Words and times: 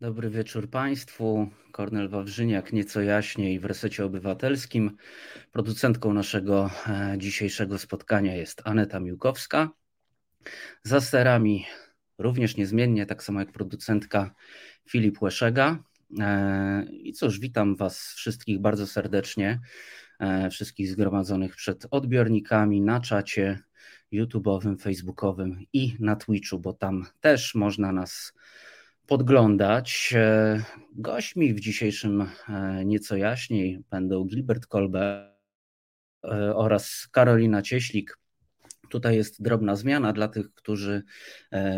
Dobry 0.00 0.30
wieczór 0.30 0.70
Państwu. 0.70 1.48
Kornel 1.72 2.08
Wawrzyniak, 2.08 2.72
nieco 2.72 3.00
jaśniej 3.00 3.60
w 3.60 3.64
resecie 3.64 4.04
obywatelskim. 4.04 4.96
Producentką 5.52 6.12
naszego 6.12 6.70
e, 6.86 7.14
dzisiejszego 7.18 7.78
spotkania 7.78 8.34
jest 8.34 8.62
Aneta 8.64 9.00
Miłkowska. 9.00 9.70
Za 10.82 11.00
sterami 11.00 11.64
również 12.18 12.56
niezmiennie, 12.56 13.06
tak 13.06 13.22
samo 13.22 13.40
jak 13.40 13.52
producentka 13.52 14.34
Filip 14.88 15.22
Łeszega. 15.22 15.78
E, 16.20 16.84
I 16.90 17.12
cóż, 17.12 17.40
witam 17.40 17.76
Was 17.76 17.98
wszystkich 17.98 18.60
bardzo 18.60 18.86
serdecznie, 18.86 19.60
e, 20.20 20.50
wszystkich 20.50 20.90
zgromadzonych 20.90 21.56
przed 21.56 21.86
odbiornikami 21.90 22.80
na 22.80 23.00
czacie 23.00 23.58
YouTube'owym, 24.12 24.82
Facebookowym 24.82 25.58
i 25.72 25.96
na 26.00 26.16
Twitchu, 26.16 26.58
bo 26.58 26.72
tam 26.72 27.06
też 27.20 27.54
można 27.54 27.92
nas 27.92 28.32
podglądać. 29.08 30.14
E, 30.16 30.62
gośćmi 30.92 31.54
w 31.54 31.60
dzisiejszym 31.60 32.20
e, 32.48 32.84
nieco 32.84 33.16
jaśniej 33.16 33.78
będą 33.90 34.24
Gilbert 34.24 34.66
Kolbe 34.66 35.32
e, 36.24 36.28
oraz 36.54 37.08
Karolina 37.12 37.62
Cieślik. 37.62 38.18
Tutaj 38.90 39.16
jest 39.16 39.42
drobna 39.42 39.76
zmiana 39.76 40.12
dla 40.12 40.28
tych, 40.28 40.54
którzy 40.54 41.02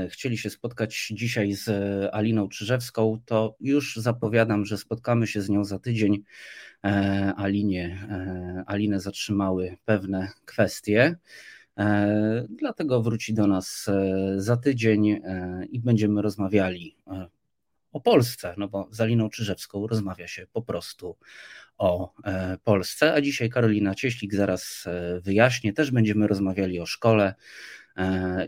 chcieli 0.08 0.38
się 0.38 0.50
spotkać 0.50 1.08
dzisiaj 1.12 1.52
z 1.52 1.68
Aliną 2.14 2.48
Czyżewską. 2.48 3.20
To 3.24 3.56
już 3.60 3.96
zapowiadam, 3.96 4.64
że 4.64 4.78
spotkamy 4.78 5.26
się 5.26 5.42
z 5.42 5.48
nią 5.48 5.64
za 5.64 5.78
tydzień. 5.78 6.22
Alinie, 7.36 8.08
Alinę 8.66 9.00
zatrzymały 9.00 9.76
pewne 9.84 10.28
kwestie. 10.44 11.16
E, 11.78 12.46
dlatego 12.48 13.02
wróci 13.02 13.34
do 13.34 13.46
nas 13.46 13.86
e, 13.88 14.34
za 14.36 14.56
tydzień 14.56 15.10
e, 15.10 15.64
i 15.70 15.80
będziemy 15.80 16.22
rozmawiali 16.22 16.96
o 17.92 18.00
Polsce, 18.00 18.54
no 18.56 18.68
bo 18.68 18.88
z 18.90 19.00
Aliną 19.00 19.30
Czyżewską 19.30 19.86
rozmawia 19.86 20.28
się 20.28 20.46
po 20.52 20.62
prostu 20.62 21.16
o 21.78 22.14
Polsce, 22.64 23.14
a 23.14 23.20
dzisiaj 23.20 23.50
Karolina 23.50 23.94
Cieślik 23.94 24.34
zaraz 24.34 24.84
wyjaśnię, 25.22 25.72
też 25.72 25.90
będziemy 25.90 26.26
rozmawiali 26.26 26.80
o 26.80 26.86
szkole 26.86 27.34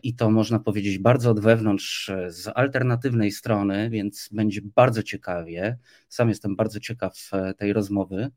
i 0.03 0.15
to 0.15 0.31
można 0.31 0.59
powiedzieć 0.59 0.99
bardzo 0.99 1.31
od 1.31 1.41
wewnątrz, 1.41 2.11
z 2.29 2.49
alternatywnej 2.55 3.31
strony, 3.31 3.91
więc 3.91 4.29
będzie 4.33 4.61
bardzo 4.75 5.03
ciekawie. 5.03 5.79
Sam 6.09 6.29
jestem 6.29 6.57
bardzo 6.57 6.81
ciekaw 6.81 7.31
tej 7.57 7.73
rozmowy. 7.73 8.31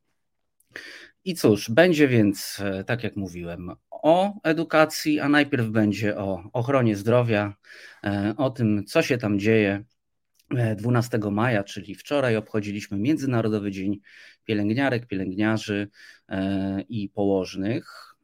I 1.25 1.35
cóż, 1.35 1.71
będzie 1.71 2.07
więc, 2.07 2.61
tak 2.85 3.03
jak 3.03 3.15
mówiłem, 3.15 3.71
o 4.05 4.33
edukacji, 4.43 5.19
a 5.19 5.29
najpierw 5.29 5.67
będzie 5.67 6.17
o 6.17 6.49
ochronie 6.53 6.95
zdrowia, 6.95 7.53
e, 8.03 8.33
o 8.37 8.49
tym, 8.49 8.85
co 8.85 9.01
się 9.01 9.17
tam 9.17 9.39
dzieje. 9.39 9.83
12 10.77 11.17
e, 11.17 11.31
maja, 11.31 11.63
czyli 11.63 11.95
wczoraj, 11.95 12.35
obchodziliśmy 12.35 12.97
Międzynarodowy 12.97 13.71
Dzień 13.71 13.99
Pielęgniarek, 14.43 15.07
Pielęgniarzy 15.07 15.87
e, 16.29 16.81
i 16.89 17.09
Położnych. 17.09 18.15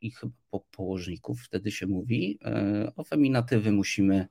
I 0.00 0.10
chyba 0.10 0.32
po 0.50 0.60
położników 0.60 1.40
wtedy 1.40 1.70
się 1.70 1.86
mówi. 1.86 2.38
O 2.96 3.04
feminatywy 3.04 3.72
musimy, 3.72 4.26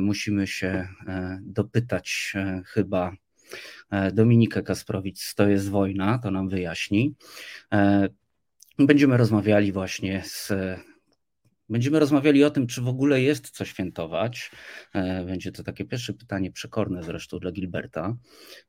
musimy 0.00 0.46
się 0.46 0.88
dopytać 1.42 2.34
chyba 2.66 3.12
Dominikę 4.12 4.62
Kasprowicz, 4.62 5.34
to 5.34 5.48
jest 5.48 5.70
wojna, 5.70 6.18
to 6.18 6.30
nam 6.30 6.48
wyjaśni. 6.48 7.14
Będziemy 8.78 9.16
rozmawiali 9.16 9.72
właśnie 9.72 10.22
z. 10.24 10.52
Będziemy 11.68 11.98
rozmawiali 11.98 12.44
o 12.44 12.50
tym, 12.50 12.66
czy 12.66 12.80
w 12.80 12.88
ogóle 12.88 13.22
jest 13.22 13.50
co 13.50 13.64
świętować. 13.64 14.50
E, 14.94 15.24
będzie 15.24 15.52
to 15.52 15.62
takie 15.62 15.84
pierwsze 15.84 16.12
pytanie, 16.12 16.52
przekorne 16.52 17.02
zresztą 17.02 17.38
dla 17.38 17.52
Gilberta. 17.52 18.16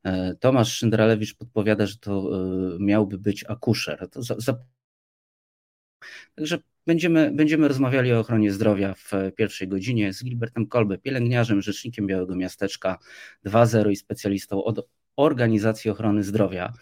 E, 0.04 0.36
Tomasz 0.36 0.76
Szyndralewicz 0.76 1.36
podpowiada, 1.36 1.86
że 1.86 1.98
to 1.98 2.30
e, 2.36 2.78
miałby 2.80 3.18
być 3.18 3.45
akuszer. 3.48 4.10
To 4.10 4.22
za, 4.22 4.36
za... 4.38 4.58
Także 6.36 6.60
będziemy, 6.87 7.31
będziemy 7.31 7.67
rozmawiali 7.67 8.14
o 8.14 8.19
ochronie 8.19 8.52
zdrowia 8.52 8.93
w 8.93 9.11
pierwszej 9.36 9.67
godzinie 9.67 10.14
z 10.14 10.23
Gilbertem 10.23 10.67
Kolbe, 10.67 10.97
pielęgniarzem, 10.97 11.61
rzecznikiem 11.61 12.08
Białego 12.08 12.36
Miasteczka 12.36 12.97
2.0 13.45 13.92
i 13.92 13.95
specjalistą 13.95 14.64
od 14.64 14.87
organizacji 15.15 15.92
ochrony 15.92 16.23
zdrowia. 16.23 16.73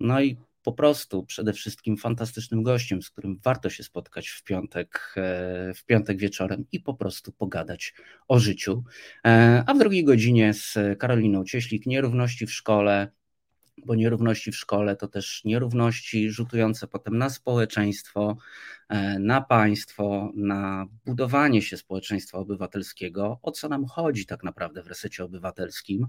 No 0.00 0.20
i 0.20 0.36
po 0.62 0.72
prostu 0.72 1.24
przede 1.24 1.52
wszystkim 1.52 1.96
fantastycznym 1.96 2.62
gościem, 2.62 3.02
z 3.02 3.10
którym 3.10 3.40
warto 3.44 3.70
się 3.70 3.82
spotkać 3.82 4.28
w 4.28 4.42
piątek, 4.42 5.14
e, 5.16 5.74
w 5.74 5.84
piątek 5.84 6.18
wieczorem 6.18 6.64
i 6.72 6.80
po 6.80 6.94
prostu 6.94 7.32
pogadać 7.32 7.94
o 8.28 8.38
życiu. 8.38 8.84
E, 9.26 9.64
a 9.66 9.74
w 9.74 9.78
drugiej 9.78 10.04
godzinie 10.04 10.54
z 10.54 10.78
Karoliną 10.98 11.44
Cieślik, 11.44 11.86
nierówności 11.86 12.46
w 12.46 12.52
szkole, 12.52 13.12
bo 13.86 13.94
nierówności 13.94 14.52
w 14.52 14.56
szkole 14.56 14.96
to 14.96 15.08
też 15.08 15.44
nierówności 15.44 16.30
rzutujące 16.30 16.86
potem 16.86 17.18
na 17.18 17.30
społeczeństwo, 17.30 18.36
e, 18.88 19.18
na 19.18 19.40
państwo, 19.40 20.32
na 20.34 20.86
budowanie 21.04 21.62
się 21.62 21.76
społeczeństwa 21.76 22.38
obywatelskiego, 22.38 23.38
o 23.42 23.50
co 23.50 23.68
nam 23.68 23.86
chodzi 23.86 24.26
tak 24.26 24.42
naprawdę 24.42 24.82
w 24.82 24.86
resecie 24.86 25.24
obywatelskim. 25.24 26.06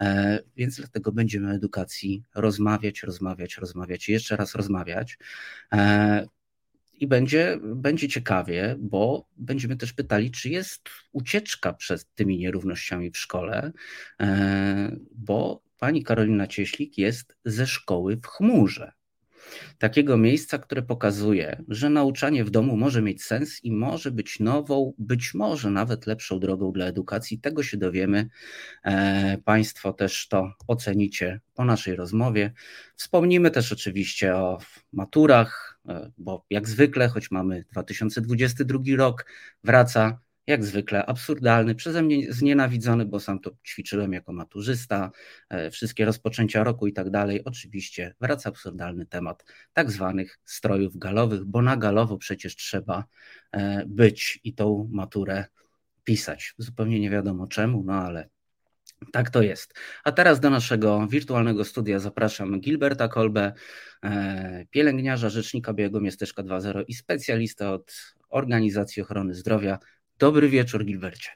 E, 0.00 0.38
więc 0.56 0.76
dlatego 0.76 1.12
będziemy 1.12 1.48
o 1.48 1.54
edukacji 1.54 2.22
rozmawiać, 2.34 3.02
rozmawiać, 3.02 3.56
rozmawiać 3.56 4.08
i 4.08 4.12
jeszcze 4.12 4.36
raz 4.36 4.54
rozmawiać. 4.54 5.18
E, 7.02 7.04
I 7.04 7.06
będzie, 7.06 7.58
będzie 7.62 8.08
ciekawie, 8.08 8.76
bo 8.78 9.28
będziemy 9.36 9.76
też 9.76 9.92
pytali, 9.92 10.30
czy 10.30 10.48
jest 10.48 10.88
ucieczka 11.12 11.72
przed 11.72 12.14
tymi 12.14 12.38
nierównościami 12.38 13.10
w 13.10 13.18
szkole, 13.18 13.72
bo 15.14 15.62
pani 15.78 16.04
Karolina 16.04 16.46
Cieślik 16.46 16.98
jest 16.98 17.36
ze 17.44 17.66
szkoły 17.66 18.16
w 18.16 18.26
chmurze. 18.26 18.92
Takiego 19.78 20.16
miejsca, 20.16 20.58
które 20.58 20.82
pokazuje, 20.82 21.64
że 21.68 21.90
nauczanie 21.90 22.44
w 22.44 22.50
domu 22.50 22.76
może 22.76 23.02
mieć 23.02 23.24
sens 23.24 23.64
i 23.64 23.72
może 23.72 24.10
być 24.10 24.40
nową, 24.40 24.94
być 24.98 25.34
może 25.34 25.70
nawet 25.70 26.06
lepszą 26.06 26.40
drogą 26.40 26.72
dla 26.72 26.86
edukacji. 26.86 27.40
Tego 27.40 27.62
się 27.62 27.76
dowiemy. 27.76 28.28
E, 28.84 29.38
państwo 29.44 29.92
też 29.92 30.28
to 30.28 30.52
ocenicie 30.68 31.40
po 31.54 31.64
naszej 31.64 31.96
rozmowie. 31.96 32.52
Wspomnimy 32.96 33.50
też 33.50 33.72
oczywiście 33.72 34.36
o 34.36 34.58
maturach, 34.92 35.71
e, 35.71 35.71
bo 36.18 36.46
jak 36.50 36.68
zwykle, 36.68 37.08
choć 37.08 37.30
mamy 37.30 37.64
2022 37.72 38.96
rok, 38.96 39.26
wraca 39.64 40.18
jak 40.46 40.64
zwykle 40.64 41.06
absurdalny, 41.06 41.74
przeze 41.74 42.02
mnie 42.02 42.32
znienawidzony, 42.32 43.06
bo 43.06 43.20
sam 43.20 43.40
to 43.40 43.50
ćwiczyłem 43.66 44.12
jako 44.12 44.32
maturzysta, 44.32 45.10
e, 45.48 45.70
wszystkie 45.70 46.04
rozpoczęcia 46.04 46.64
roku 46.64 46.86
i 46.86 46.92
tak 46.92 47.10
dalej. 47.10 47.44
Oczywiście 47.44 48.14
wraca 48.20 48.48
absurdalny 48.48 49.06
temat 49.06 49.44
tak 49.72 49.90
zwanych 49.90 50.38
strojów 50.44 50.96
galowych, 50.96 51.44
bo 51.44 51.62
na 51.62 51.76
galowo 51.76 52.18
przecież 52.18 52.56
trzeba 52.56 53.04
e, 53.52 53.84
być 53.86 54.40
i 54.44 54.54
tą 54.54 54.88
maturę 54.92 55.44
pisać. 56.04 56.54
Zupełnie 56.58 57.00
nie 57.00 57.10
wiadomo 57.10 57.46
czemu, 57.46 57.82
no 57.84 57.92
ale 57.92 58.28
tak 59.12 59.30
to 59.30 59.42
jest. 59.42 59.74
A 60.04 60.12
teraz 60.12 60.40
do 60.40 60.50
naszego 60.50 61.06
wirtualnego 61.06 61.64
studia 61.64 61.98
zapraszam 61.98 62.60
Gilberta 62.60 63.08
Kolbę, 63.08 63.52
e, 64.04 64.64
pielęgniarza, 64.70 65.28
rzecznika 65.28 65.72
Białego 65.72 66.00
Miasteczka 66.00 66.42
2.0 66.42 66.84
i 66.88 66.94
specjalista 66.94 67.72
od 67.72 68.14
Organizacji 68.28 69.02
Ochrony 69.02 69.34
Zdrowia 69.34 69.78
Dobry 70.18 70.48
wieczór, 70.48 70.84
Gilbercie. 70.84 71.30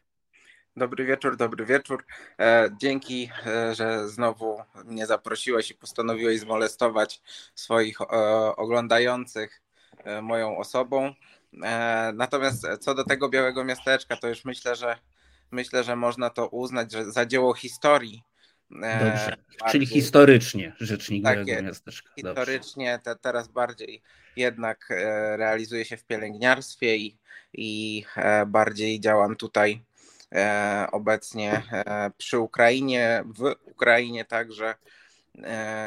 Dobry 0.77 1.05
wieczór, 1.05 1.37
dobry 1.37 1.67
wieczór. 1.67 2.05
E, 2.41 2.69
dzięki, 2.81 3.31
e, 3.47 3.75
że 3.75 4.09
znowu 4.09 4.59
mnie 4.85 5.07
zaprosiłeś 5.07 5.71
i 5.71 5.75
postanowiłeś 5.75 6.41
zmolestować 6.41 7.23
swoich 7.55 8.01
e, 8.01 8.07
oglądających 8.57 9.63
moją 10.23 10.59
osobą. 10.59 11.15
Natomiast 12.15 12.67
co 12.81 12.95
do 12.95 13.05
tego 13.05 13.29
białego 13.29 13.65
miasteczka, 13.65 14.17
to 14.17 14.29
już 14.29 14.45
myślę, 14.45 14.77
że 14.77 14.97
myślę, 15.51 15.85
że 15.85 15.97
można 15.97 16.31
to 16.31 16.49
uznać 16.49 16.93
że 16.93 17.13
za 17.13 17.27
dzieło 17.27 17.55
historii. 17.55 18.23
Dobrze. 18.71 19.37
Czyli 19.71 19.87
historycznie 19.87 20.77
rzecznik 20.81 21.25
tak 21.25 21.45
Białego 21.45 21.67
Miasteczka. 21.67 22.11
Historycznie 22.15 23.01
te, 23.05 23.17
teraz 23.17 23.49
bardziej 23.49 24.03
jednak 24.37 24.87
realizuje 25.37 25.85
się 25.85 25.97
w 25.97 26.05
pielęgniarstwie 26.05 26.97
i 26.97 27.19
i 27.57 28.05
e, 28.17 28.47
bardziej 28.47 29.01
działam 29.01 29.37
tutaj 29.37 29.85
e, 30.35 30.87
obecnie 30.93 31.63
e, 31.73 32.11
przy 32.19 32.39
Ukrainie, 32.39 33.25
w 33.27 33.55
Ukrainie 33.65 34.25
także 34.25 34.75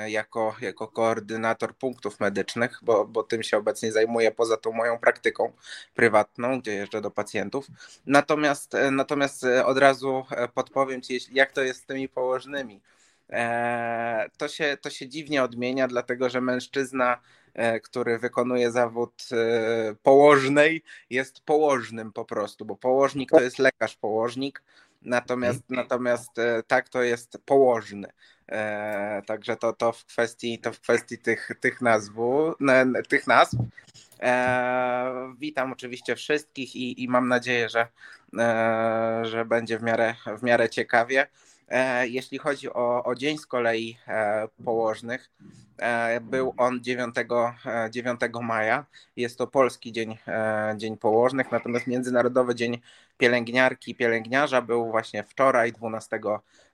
jako, 0.07 0.55
jako 0.61 0.87
koordynator 0.87 1.75
punktów 1.75 2.19
medycznych, 2.19 2.79
bo, 2.81 3.05
bo 3.05 3.23
tym 3.23 3.43
się 3.43 3.57
obecnie 3.57 3.91
zajmuję 3.91 4.31
poza 4.31 4.57
tą 4.57 4.71
moją 4.71 4.99
praktyką 4.99 5.51
prywatną, 5.93 6.59
gdzie 6.61 6.73
jeżdżę 6.73 7.01
do 7.01 7.11
pacjentów. 7.11 7.67
Natomiast, 8.05 8.75
natomiast 8.91 9.45
od 9.65 9.77
razu 9.77 10.25
podpowiem 10.53 11.01
Ci, 11.01 11.19
jak 11.31 11.51
to 11.51 11.61
jest 11.61 11.83
z 11.83 11.85
tymi 11.85 12.09
położnymi. 12.09 12.81
To 14.37 14.47
się, 14.47 14.77
to 14.81 14.89
się 14.89 15.07
dziwnie 15.07 15.43
odmienia, 15.43 15.87
dlatego 15.87 16.29
że 16.29 16.41
mężczyzna 16.41 17.21
E, 17.53 17.79
który 17.79 18.19
wykonuje 18.19 18.71
zawód 18.71 19.23
e, 19.31 19.95
położnej, 20.03 20.83
jest 21.09 21.41
położnym 21.41 22.13
po 22.13 22.25
prostu, 22.25 22.65
bo 22.65 22.75
położnik 22.75 23.29
to 23.31 23.41
jest 23.41 23.59
lekarz 23.59 23.95
położnik, 23.95 24.63
Natomiast, 25.01 25.63
okay. 25.65 25.77
natomiast 25.77 26.31
tak 26.67 26.89
to 26.89 27.03
jest 27.03 27.37
położny. 27.45 28.07
Także 29.25 29.55
to, 29.55 29.73
to 29.73 29.91
w 29.91 30.05
kwestii, 30.05 30.59
to 30.59 30.73
w 30.73 30.79
kwestii 30.79 31.17
tych, 31.17 31.51
tych, 31.59 31.81
nazwu, 31.81 32.53
tych 33.09 33.27
nazw. 33.27 33.55
Witam 35.39 35.71
oczywiście 35.71 36.15
wszystkich 36.15 36.75
i, 36.75 37.03
i 37.03 37.07
mam 37.07 37.27
nadzieję, 37.27 37.69
że, 37.69 37.87
że 39.21 39.45
będzie 39.45 39.79
w 39.79 39.83
miarę, 39.83 40.15
w 40.39 40.43
miarę 40.43 40.69
ciekawie. 40.69 41.27
E, 41.69 42.07
jeśli 42.07 42.37
chodzi 42.37 42.73
o, 42.73 43.03
o 43.03 43.15
dzień 43.15 43.37
z 43.37 43.45
kolei 43.45 43.97
e, 44.07 44.47
położnych, 44.65 45.29
e, 45.77 46.21
był 46.21 46.53
on 46.57 46.83
9, 46.83 47.15
9 47.89 48.19
maja. 48.41 48.85
Jest 49.15 49.37
to 49.37 49.47
polski 49.47 49.91
dzień, 49.91 50.17
dzień 50.77 50.97
położnych, 50.97 51.51
natomiast 51.51 51.87
Międzynarodowy 51.87 52.55
Dzień 52.55 52.81
Pielęgniarki 53.17 53.91
i 53.91 53.95
Pielęgniarza 53.95 54.61
był 54.61 54.91
właśnie 54.91 55.23
wczoraj, 55.23 55.71
12, 55.71 56.19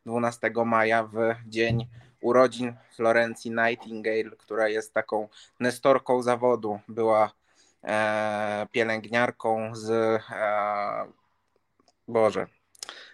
12 0.06 0.52
maja, 0.66 1.04
w 1.04 1.36
dzień 1.48 1.88
urodzin 2.22 2.76
Florencji 2.96 3.52
Nightingale, 3.52 4.36
która 4.38 4.68
jest 4.68 4.94
taką 4.94 5.30
nestorką 5.60 6.22
zawodu. 6.22 6.80
Była 6.88 7.32
pielęgniarką 8.72 9.76
z 9.76 10.22
Boże, 12.08 12.48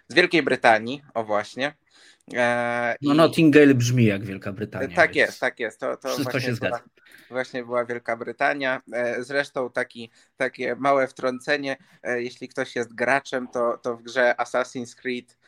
z 0.08 0.14
Wielkiej 0.14 0.42
Brytanii, 0.42 1.02
o 1.14 1.24
właśnie. 1.24 1.74
E, 2.34 2.96
no. 3.02 3.14
Nottingham 3.14 3.74
brzmi 3.74 4.04
jak 4.04 4.24
Wielka 4.24 4.52
Brytania. 4.52 4.96
Tak 4.96 5.16
jest, 5.16 5.40
tak 5.40 5.60
jest. 5.60 5.80
To, 5.80 5.96
to 5.96 6.08
wszystko 6.08 6.40
się 6.40 6.54
zgadza. 6.54 6.76
Była, 6.76 6.88
właśnie 7.30 7.64
była 7.64 7.84
Wielka 7.84 8.16
Brytania. 8.16 8.82
E, 8.92 9.22
zresztą 9.24 9.70
taki, 9.70 10.10
takie 10.36 10.76
małe 10.76 11.08
wtrącenie, 11.08 11.76
e, 12.02 12.22
jeśli 12.22 12.48
ktoś 12.48 12.76
jest 12.76 12.94
graczem, 12.94 13.48
to, 13.48 13.78
to 13.78 13.96
w 13.96 14.02
grze 14.02 14.34
Assassin's 14.38 14.94
Creed 14.94 15.38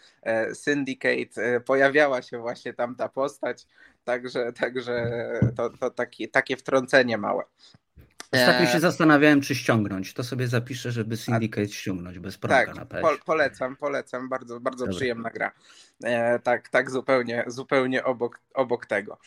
Syndicate 0.53 1.61
pojawiała 1.61 2.23
się 2.23 2.39
właśnie 2.39 2.75
tam 2.75 2.97
ta 2.97 3.09
postać, 3.09 3.67
także, 4.05 4.53
także 4.53 5.11
to, 5.57 5.71
to 5.71 5.91
taki, 5.91 6.29
takie 6.29 6.57
wtrącenie 6.57 7.19
małe. 7.19 7.45
Ostatnio 8.33 8.67
się 8.67 8.81
zastanawiałem, 8.81 9.41
czy 9.41 9.55
ściągnąć. 9.55 10.15
To 10.15 10.25
sobie 10.25 10.49
zapiszę, 10.49 10.93
żeby 10.93 11.17
Syndicate 11.17 11.69
ściągnąć 11.69 12.19
bez 12.19 12.39
promka 12.39 12.67
tak, 12.67 12.75
na. 12.75 12.87
Po, 12.87 13.09
polecam, 13.25 13.77
polecam. 13.77 14.29
Bardzo, 14.29 14.61
bardzo 14.61 14.89
przyjemna 14.89 15.31
gra. 15.31 15.53
E, 16.05 16.39
tak, 16.39 16.69
tak 16.69 16.91
zupełnie, 16.91 17.45
zupełnie 17.47 18.05
obok, 18.05 18.41
obok 18.55 18.87
tego. 18.87 19.19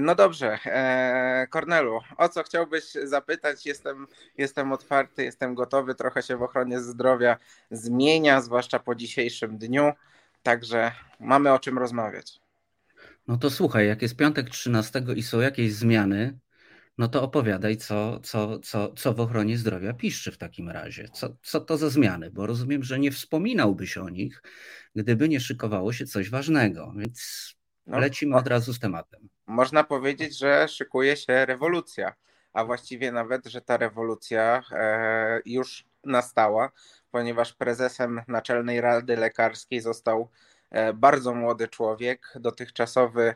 No 0.00 0.14
dobrze, 0.14 0.58
e, 0.66 1.46
Kornelu, 1.50 2.00
o 2.16 2.28
co 2.28 2.42
chciałbyś 2.42 2.84
zapytać? 3.04 3.66
Jestem, 3.66 4.06
jestem 4.38 4.72
otwarty, 4.72 5.24
jestem 5.24 5.54
gotowy. 5.54 5.94
Trochę 5.94 6.22
się 6.22 6.36
w 6.36 6.42
ochronie 6.42 6.80
zdrowia 6.80 7.36
zmienia, 7.70 8.40
zwłaszcza 8.40 8.78
po 8.78 8.94
dzisiejszym 8.94 9.58
dniu. 9.58 9.92
Także 10.42 10.92
mamy 11.20 11.52
o 11.52 11.58
czym 11.58 11.78
rozmawiać. 11.78 12.40
No 13.28 13.36
to 13.36 13.50
słuchaj, 13.50 13.88
jak 13.88 14.02
jest 14.02 14.16
piątek 14.16 14.50
13 14.50 15.02
i 15.16 15.22
są 15.22 15.40
jakieś 15.40 15.74
zmiany, 15.74 16.38
no 16.98 17.08
to 17.08 17.22
opowiadaj, 17.22 17.76
co, 17.76 18.20
co, 18.20 18.58
co, 18.58 18.92
co 18.92 19.14
w 19.14 19.20
ochronie 19.20 19.58
zdrowia 19.58 19.92
piszczy 19.92 20.32
w 20.32 20.38
takim 20.38 20.70
razie. 20.70 21.08
Co, 21.08 21.36
co 21.42 21.60
to 21.60 21.76
za 21.76 21.90
zmiany? 21.90 22.30
Bo 22.30 22.46
rozumiem, 22.46 22.82
że 22.82 22.98
nie 22.98 23.10
wspominałbyś 23.10 23.98
o 23.98 24.08
nich, 24.08 24.42
gdyby 24.94 25.28
nie 25.28 25.40
szykowało 25.40 25.92
się 25.92 26.06
coś 26.06 26.30
ważnego. 26.30 26.92
Więc 26.96 27.48
no, 27.86 27.98
lecimy 27.98 28.36
od 28.36 28.46
razu 28.46 28.72
z 28.72 28.78
tematem. 28.78 29.28
Można 29.46 29.84
powiedzieć, 29.84 30.38
że 30.38 30.68
szykuje 30.68 31.16
się 31.16 31.46
rewolucja, 31.46 32.14
a 32.52 32.64
właściwie 32.64 33.12
nawet, 33.12 33.46
że 33.46 33.60
ta 33.60 33.76
rewolucja 33.76 34.62
e, 34.72 35.40
już 35.46 35.84
nastała, 36.04 36.72
ponieważ 37.10 37.52
prezesem 37.52 38.20
Naczelnej 38.28 38.80
Rady 38.80 39.16
Lekarskiej 39.16 39.80
został 39.80 40.30
e, 40.70 40.92
bardzo 40.92 41.34
młody 41.34 41.68
człowiek, 41.68 42.32
dotychczasowy 42.40 43.34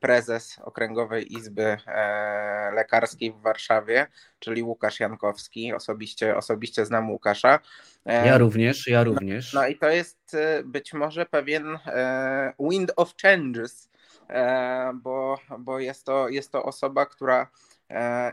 prezes 0.00 0.58
Okręgowej 0.62 1.34
Izby 1.34 1.76
e, 1.86 2.72
Lekarskiej 2.74 3.32
w 3.32 3.40
Warszawie, 3.40 4.06
czyli 4.38 4.62
Łukasz 4.62 5.00
Jankowski. 5.00 5.72
Osobiście, 5.72 6.36
osobiście 6.36 6.86
znam 6.86 7.10
Łukasza. 7.10 7.58
E, 8.06 8.26
ja 8.26 8.38
również, 8.38 8.86
ja 8.86 9.04
również. 9.04 9.52
No, 9.52 9.60
no 9.60 9.66
i 9.66 9.76
to 9.76 9.88
jest 9.88 10.36
być 10.64 10.92
może 10.92 11.26
pewien 11.26 11.78
wind 12.60 12.92
of 12.96 13.14
changes, 13.22 13.90
bo, 14.94 15.38
bo 15.58 15.78
jest, 15.78 16.06
to, 16.06 16.28
jest 16.28 16.52
to 16.52 16.62
osoba, 16.62 17.06
która 17.06 17.50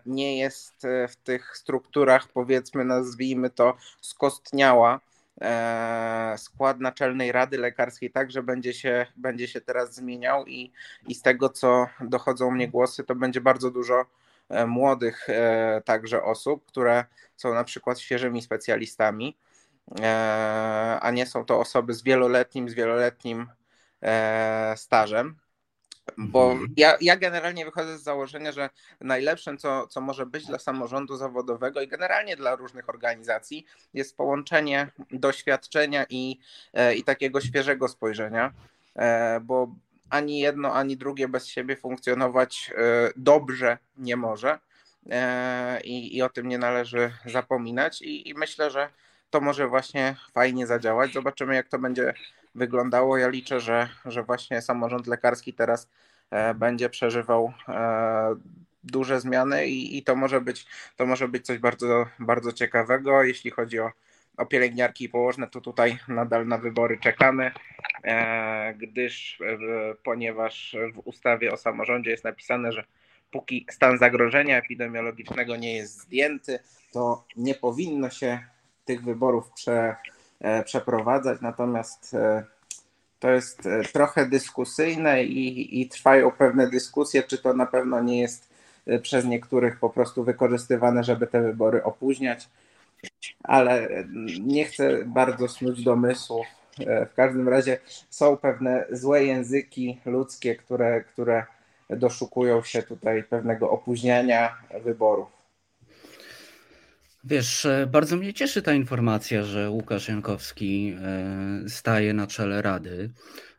nie 0.06 0.40
jest 0.40 0.88
w 1.10 1.16
tych 1.16 1.58
strukturach, 1.58 2.28
powiedzmy, 2.28 2.86
nazwijmy 2.86 3.50
to, 3.50 3.78
skostniała 4.02 5.00
E, 5.00 5.00
skład 6.38 6.80
Naczelnej 6.80 7.32
Rady 7.32 7.58
Lekarskiej 7.58 8.12
także 8.12 8.44
będzie 8.44 8.74
się, 8.74 9.06
będzie 9.16 9.48
się 9.48 9.62
teraz 9.62 9.96
zmieniał 9.96 10.46
i, 10.46 10.72
i 11.08 11.16
z 11.16 11.22
tego, 11.22 11.50
co 11.50 11.88
dochodzą 12.02 12.52
mnie 12.52 12.68
głosy, 12.68 13.04
to 13.04 13.16
będzie 13.16 13.42
bardzo 13.42 13.72
dużo 13.72 14.06
e, 14.50 14.66
młodych 14.66 15.30
e, 15.30 15.82
także 15.86 16.24
osób, 16.24 16.66
które 16.66 17.06
są 17.36 17.54
na 17.54 17.64
przykład 17.64 18.00
świeżymi 18.00 18.42
specjalistami, 18.42 19.38
a 21.02 21.12
nie 21.14 21.26
są 21.26 21.46
to 21.46 21.60
osoby 21.60 21.94
z 21.94 22.04
wieloletnim, 22.04 22.70
z 22.70 22.74
wieloletnim 22.74 23.48
stażem. 24.76 25.36
Bo 26.18 26.52
mhm. 26.52 26.74
ja, 26.78 26.98
ja 27.02 27.18
generalnie 27.18 27.66
wychodzę 27.66 27.98
z 27.98 28.04
założenia, 28.04 28.52
że 28.52 28.70
najlepszym, 29.02 29.58
co, 29.58 29.88
co 29.88 30.02
może 30.02 30.26
być 30.26 30.46
dla 30.46 30.60
samorządu 30.60 31.18
zawodowego 31.18 31.82
i 31.82 31.88
generalnie 31.88 32.36
dla 32.36 32.56
różnych 32.56 32.90
organizacji, 32.90 33.66
jest 33.94 34.18
połączenie 34.18 34.88
doświadczenia 35.12 36.06
i, 36.10 36.40
e, 36.74 36.96
i 36.96 37.04
takiego 37.04 37.42
świeżego 37.42 37.88
spojrzenia, 37.88 38.54
e, 38.96 39.40
bo 39.40 39.72
ani 40.10 40.40
jedno, 40.40 40.74
ani 40.74 40.98
drugie 40.98 41.28
bez 41.28 41.48
siebie 41.48 41.76
funkcjonować 41.76 42.72
e, 42.78 43.12
dobrze 43.16 43.78
nie 43.98 44.18
może. 44.18 44.60
I, 45.84 46.18
i 46.18 46.22
o 46.22 46.30
tym 46.30 46.48
nie 46.48 46.58
należy 46.58 47.12
zapominać. 47.26 48.02
I, 48.02 48.30
I 48.30 48.34
myślę, 48.34 48.72
że 48.72 48.90
to 49.30 49.42
może 49.42 49.68
właśnie 49.68 50.16
fajnie 50.34 50.68
zadziałać. 50.68 51.14
Zobaczymy, 51.14 51.56
jak 51.56 51.68
to 51.68 51.80
będzie 51.80 52.14
wyglądało. 52.58 53.18
Ja 53.18 53.28
liczę, 53.28 53.60
że, 53.60 53.90
że 54.06 54.24
właśnie 54.24 54.62
samorząd 54.62 55.08
lekarski 55.08 55.54
teraz 55.54 55.90
e, 56.32 56.54
będzie 56.54 56.90
przeżywał 56.90 57.54
e, 57.68 58.36
duże 58.84 59.20
zmiany 59.20 59.68
i, 59.68 59.98
i 59.98 60.04
to, 60.04 60.16
może 60.16 60.42
być, 60.42 60.66
to 60.96 61.06
może 61.06 61.28
być 61.28 61.46
coś 61.46 61.58
bardzo, 61.58 62.06
bardzo 62.20 62.54
ciekawego. 62.54 63.24
Jeśli 63.24 63.52
chodzi 63.52 63.80
o, 63.80 63.92
o 64.38 64.46
pielęgniarki 64.46 65.06
i 65.06 65.10
położne, 65.10 65.48
to 65.48 65.62
tutaj 65.62 65.98
nadal 66.08 66.48
na 66.48 66.58
wybory 66.58 66.98
czekamy, 67.00 67.52
e, 68.04 68.74
gdyż 68.74 69.40
ponieważ 70.04 70.76
w 70.94 71.08
ustawie 71.08 71.52
o 71.52 71.58
samorządzie 71.58 72.12
jest 72.12 72.24
napisane, 72.24 72.72
że 72.72 72.84
póki 73.32 73.66
stan 73.70 73.98
zagrożenia 73.98 74.58
epidemiologicznego 74.58 75.56
nie 75.56 75.78
jest 75.78 76.02
zdjęty, 76.02 76.60
to 76.92 77.26
nie 77.36 77.56
powinno 77.56 78.10
się 78.10 78.40
tych 78.86 79.04
wyborów 79.04 79.52
prze, 79.52 79.96
przeprowadzać, 80.66 81.42
natomiast 81.42 82.14
e, 82.14 82.44
to 83.20 83.30
jest 83.30 83.66
e, 83.66 83.84
trochę 83.84 84.26
dyskusyjne 84.26 85.24
i, 85.24 85.82
i 85.82 85.90
trwają 85.90 86.32
pewne 86.32 86.70
dyskusje, 86.70 87.24
czy 87.24 87.38
to 87.38 87.54
na 87.54 87.66
pewno 87.66 88.02
nie 88.02 88.22
jest 88.22 88.50
przez 89.02 89.26
niektórych 89.26 89.80
po 89.80 89.90
prostu 89.90 90.24
wykorzystywane, 90.24 91.04
żeby 91.04 91.28
te 91.28 91.42
wybory 91.42 91.84
opóźniać, 91.84 92.50
ale 93.44 93.90
nie 94.40 94.66
chcę 94.66 95.06
bardzo 95.06 95.48
snuć 95.48 95.84
domysłów. 95.84 96.48
W 97.12 97.14
każdym 97.16 97.50
razie 97.50 97.80
są 98.10 98.38
pewne 98.38 98.86
złe 98.92 99.24
języki 99.24 100.02
ludzkie, 100.06 100.56
które, 100.56 101.02
które 101.02 101.46
doszukują 101.90 102.62
się 102.64 102.84
tutaj 102.84 103.24
pewnego 103.24 103.70
opóźniania 103.70 104.58
wyborów. 104.84 105.37
Wiesz, 107.24 107.66
e, 107.66 107.88
bardzo 107.92 108.18
mnie 108.18 108.34
cieszy 108.34 108.62
ta 108.62 108.74
informacja, 108.74 109.44
że 109.44 109.70
Łukasz 109.70 110.08
Jankowski 110.08 110.94
e, 111.02 111.70
staje 111.70 112.14
na 112.14 112.28
czele 112.28 112.62
Rady. 112.62 113.14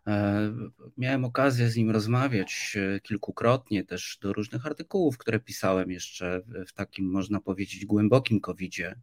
E, 0.06 0.52
miałem 0.98 1.24
okazję 1.24 1.68
z 1.68 1.76
nim 1.76 1.90
rozmawiać 1.90 2.76
kilkukrotnie, 3.02 3.84
też 3.84 4.18
do 4.22 4.32
różnych 4.32 4.66
artykułów, 4.66 5.18
które 5.18 5.40
pisałem 5.40 5.90
jeszcze 5.90 6.42
w 6.66 6.72
takim, 6.72 7.10
można 7.10 7.40
powiedzieć, 7.40 7.86
głębokim 7.86 8.40
COVID-zie. 8.40 8.94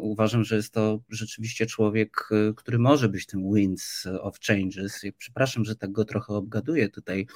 Uważam, 0.00 0.44
że 0.44 0.56
jest 0.56 0.74
to 0.74 1.00
rzeczywiście 1.08 1.66
człowiek, 1.66 2.28
który 2.56 2.78
może 2.78 3.08
być 3.08 3.26
tym 3.26 3.54
winds 3.54 4.06
of 4.20 4.38
changes. 4.40 5.02
Przepraszam, 5.18 5.64
że 5.64 5.76
tak 5.76 5.92
go 5.92 6.04
trochę 6.04 6.34
obgaduję 6.34 6.88
tutaj 6.88 7.26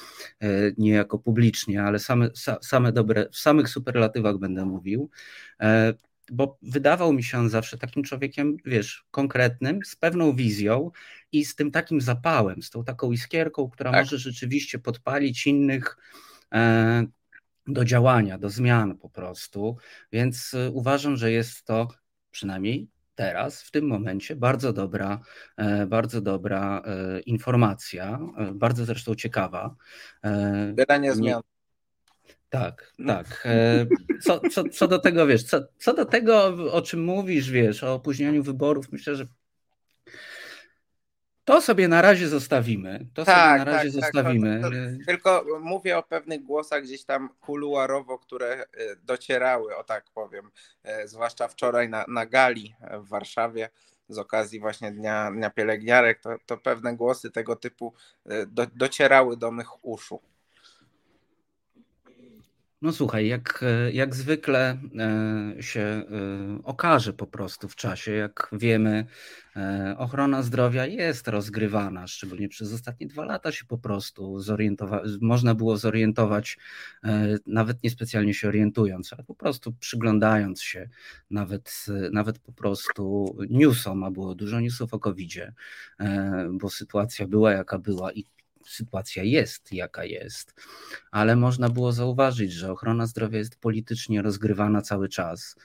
niejako 0.79 1.19
publicznie, 1.19 1.83
ale 1.83 1.99
same, 1.99 2.31
same 2.63 2.93
dobre, 2.93 3.29
w 3.33 3.37
samych 3.37 3.69
superlatywach 3.69 4.39
będę 4.39 4.67
mówił 4.67 5.11
bo 6.31 6.59
wydawał 6.63 7.13
mi 7.13 7.25
się 7.25 7.39
on 7.39 7.49
zawsze 7.49 7.79
takim 7.79 8.03
człowiekiem, 8.03 8.57
wiesz, 8.65 9.05
konkretnym, 9.11 9.79
z 9.85 9.97
pewną 9.97 10.37
wizją 10.37 10.91
i 11.33 11.45
z 11.45 11.55
tym 11.55 11.71
takim 11.71 12.01
zapałem, 12.01 12.63
z 12.63 12.71
tą 12.71 12.85
taką 12.85 13.13
iskierką, 13.13 13.71
która 13.71 13.91
tak. 13.91 14.01
może 14.01 14.19
rzeczywiście 14.19 14.79
podpalić 14.79 15.47
innych 15.47 15.97
e, 16.53 17.05
do 17.67 17.85
działania, 17.85 18.39
do 18.39 18.51
zmian 18.51 18.99
po 18.99 19.11
prostu. 19.11 19.77
Więc 20.13 20.55
e, 20.55 20.71
uważam, 20.71 21.17
że 21.17 21.33
jest 21.33 21.65
to 21.65 21.89
przynajmniej 22.31 22.89
teraz, 23.15 23.63
w 23.63 23.71
tym 23.71 23.87
momencie, 23.87 24.37
bardzo 24.37 24.73
dobra, 24.73 25.21
bardzo 25.87 26.21
dobra 26.21 26.83
informacja, 27.27 28.19
bardzo 28.55 28.85
zresztą 28.85 29.15
ciekawa. 29.15 29.75
Wydanie 30.75 31.15
zmian. 31.15 31.43
Tak, 32.53 32.93
no. 32.99 33.15
tak. 33.15 33.49
Co, 34.23 34.41
co, 34.41 34.65
co 34.65 34.89
do 34.89 34.99
tego 34.99 35.27
wiesz, 35.27 35.45
co, 35.45 35.61
co 35.79 35.95
do 35.95 36.05
tego, 36.05 36.45
o 36.73 36.83
czym 36.83 37.05
mówisz, 37.05 37.51
wiesz, 37.51 37.85
o 37.85 37.95
opóźnianiu 37.95 38.43
wyborów, 38.43 38.93
myślę, 38.93 39.17
że 39.17 39.27
to 41.45 41.61
sobie 41.61 41.89
na 41.89 42.03
razie 42.03 42.29
zostawimy. 42.29 43.07
To 43.15 43.25
tak, 43.25 43.61
sobie 43.61 43.65
na 43.65 43.65
razie 43.65 43.93
tak, 43.93 44.01
tak. 44.01 44.13
zostawimy. 44.15 44.61
Tak, 44.63 44.71
to, 44.71 44.77
to, 44.77 45.07
tylko 45.07 45.45
mówię 45.61 45.99
o 45.99 46.03
pewnych 46.03 46.43
głosach 46.43 46.83
gdzieś 46.83 47.05
tam 47.05 47.29
kuluarowo, 47.41 48.19
które 48.19 48.53
e, 48.53 48.67
docierały, 48.97 49.77
o 49.77 49.85
tak 49.85 50.05
powiem, 50.15 50.51
e, 50.85 51.09
zwłaszcza 51.09 51.49
wczoraj 51.49 51.89
na, 51.89 52.05
na 52.09 52.27
gali 52.27 52.75
w 53.05 53.09
Warszawie 53.09 53.71
z 54.09 54.19
okazji 54.19 54.61
właśnie 54.61 54.93
Dnia, 54.93 55.31
Dnia 55.31 55.51
Pielęgniarek, 55.51 56.21
to, 56.47 56.57
pewne 56.57 56.97
głosy 56.97 57.31
tego 57.31 57.57
typu 57.57 57.95
e, 58.27 58.47
do, 58.47 58.67
docierały 58.75 59.37
do 59.37 59.51
mych 59.51 59.85
uszu. 59.85 60.21
No 62.83 62.93
słuchaj, 62.93 63.29
jak, 63.29 63.65
jak 63.93 64.17
zwykle 64.17 64.79
e, 64.99 65.63
się 65.63 65.81
e, 65.81 66.05
okaże 66.65 67.13
po 67.13 67.27
prostu 67.27 67.69
w 67.69 67.77
czasie, 67.77 68.13
jak 68.13 68.49
wiemy, 68.53 69.07
e, 69.57 69.95
ochrona 69.99 70.43
zdrowia 70.43 70.87
jest 70.87 71.29
rozgrywana, 71.29 72.07
szczególnie 72.07 72.49
przez 72.49 72.73
ostatnie 72.73 73.07
dwa 73.07 73.25
lata 73.25 73.53
się 73.53 73.65
po 73.65 73.79
prostu 73.79 74.41
zorientować, 74.41 75.11
można 75.21 75.55
było 75.55 75.77
zorientować, 75.77 76.59
nawet 77.47 77.83
niespecjalnie 77.83 78.35
się 78.35 78.49
orientując, 78.49 79.13
ale 79.13 79.25
po 79.25 79.35
prostu 79.35 79.73
przyglądając 79.73 80.63
się, 80.63 80.89
nawet, 81.31 81.87
nawet 82.13 82.39
po 82.39 82.53
prostu 82.53 83.37
newsom, 83.51 84.05
a 84.05 84.11
było 84.11 84.35
dużo 84.35 84.61
newsów 84.61 84.95
o 84.95 84.99
COVID-zie, 84.99 85.53
bo 86.53 86.71
sytuacja 86.71 87.27
była 87.27 87.53
jaka 87.53 87.79
była 87.79 88.13
i 88.13 88.27
sytuacja 88.69 89.23
jest 89.23 89.73
jaka 89.73 90.05
jest, 90.05 90.55
ale 91.11 91.37
można 91.37 91.69
było 91.69 91.93
zauważyć, 91.93 92.53
że 92.53 92.73
ochrona 92.73 93.07
zdrowia 93.07 93.39
jest 93.39 93.57
politycznie 93.57 94.23
rozgrywana 94.23 94.83
cały 94.83 95.09
czas, 95.09 95.57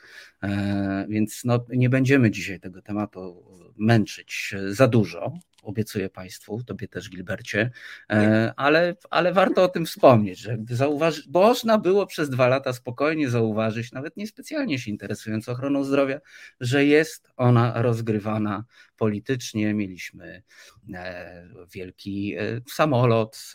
e, 0.44 1.06
więc 1.10 1.42
no, 1.46 1.66
nie 1.70 1.90
będziemy 1.90 2.32
dzisiaj 2.32 2.60
tego 2.60 2.82
tematu 2.82 3.44
męczyć 3.78 4.56
za 4.68 4.88
dużo 4.88 5.40
obiecuję 5.68 6.10
Państwu, 6.10 6.64
Tobie 6.64 6.88
też 6.88 7.10
Gilbercie, 7.10 7.72
e, 8.10 8.54
ale, 8.56 8.96
ale 9.10 9.34
warto 9.34 9.64
o 9.64 9.68
tym 9.68 9.86
wspomnieć, 9.86 10.40
że 10.40 10.58
zauważyć, 10.70 11.28
bo 11.30 11.40
można 11.42 11.78
było 11.78 12.06
przez 12.06 12.30
dwa 12.30 12.48
lata 12.48 12.74
spokojnie 12.74 13.30
zauważyć, 13.30 13.92
nawet 13.92 14.18
niespecjalnie 14.18 14.80
się 14.80 14.92
interesując 14.92 15.50
ochroną 15.50 15.84
zdrowia, 15.84 16.20
że 16.60 16.86
jest 16.86 17.32
ona 17.38 17.82
rozgrywana 17.82 18.64
politycznie. 18.98 19.74
Mieliśmy 19.74 20.44
e, 20.94 21.48
wielki 21.74 22.36
e, 22.38 22.62
samolot, 22.68 23.54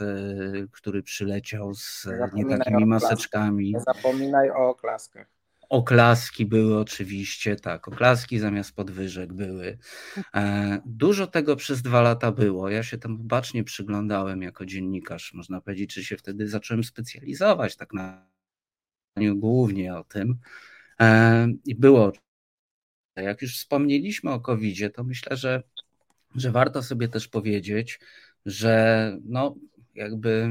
który 0.70 1.02
przyleciał 1.02 1.74
z 1.74 2.08
nie 2.34 2.58
takimi 2.58 2.86
maseczkami. 2.86 3.72
Nie 3.72 3.80
zapominaj 3.80 4.50
o 4.50 4.68
oklaskach. 4.68 5.41
Oklaski 5.72 6.46
były 6.46 6.78
oczywiście, 6.78 7.56
tak, 7.56 7.88
oklaski 7.88 8.38
zamiast 8.38 8.74
podwyżek 8.76 9.32
były. 9.32 9.78
E, 10.34 10.80
dużo 10.86 11.26
tego 11.26 11.56
przez 11.56 11.82
dwa 11.82 12.02
lata 12.02 12.32
było. 12.32 12.70
Ja 12.70 12.82
się 12.82 12.98
tam 12.98 13.18
bacznie 13.18 13.64
przyglądałem 13.64 14.42
jako 14.42 14.66
dziennikarz, 14.66 15.34
można 15.34 15.60
powiedzieć, 15.60 15.94
że 15.94 16.04
się 16.04 16.16
wtedy 16.16 16.48
zacząłem 16.48 16.84
specjalizować 16.84 17.76
tak 17.76 17.92
na 17.92 18.26
głównie 19.16 19.94
o 19.94 20.04
tym. 20.04 20.38
E, 21.00 21.48
I 21.64 21.74
było, 21.74 22.12
jak 23.16 23.42
już 23.42 23.56
wspomnieliśmy 23.56 24.30
o 24.30 24.40
covid 24.40 24.94
to 24.94 25.04
myślę, 25.04 25.36
że, 25.36 25.62
że 26.34 26.50
warto 26.50 26.82
sobie 26.82 27.08
też 27.08 27.28
powiedzieć, 27.28 28.00
że 28.46 29.16
no 29.24 29.54
jakby 29.94 30.48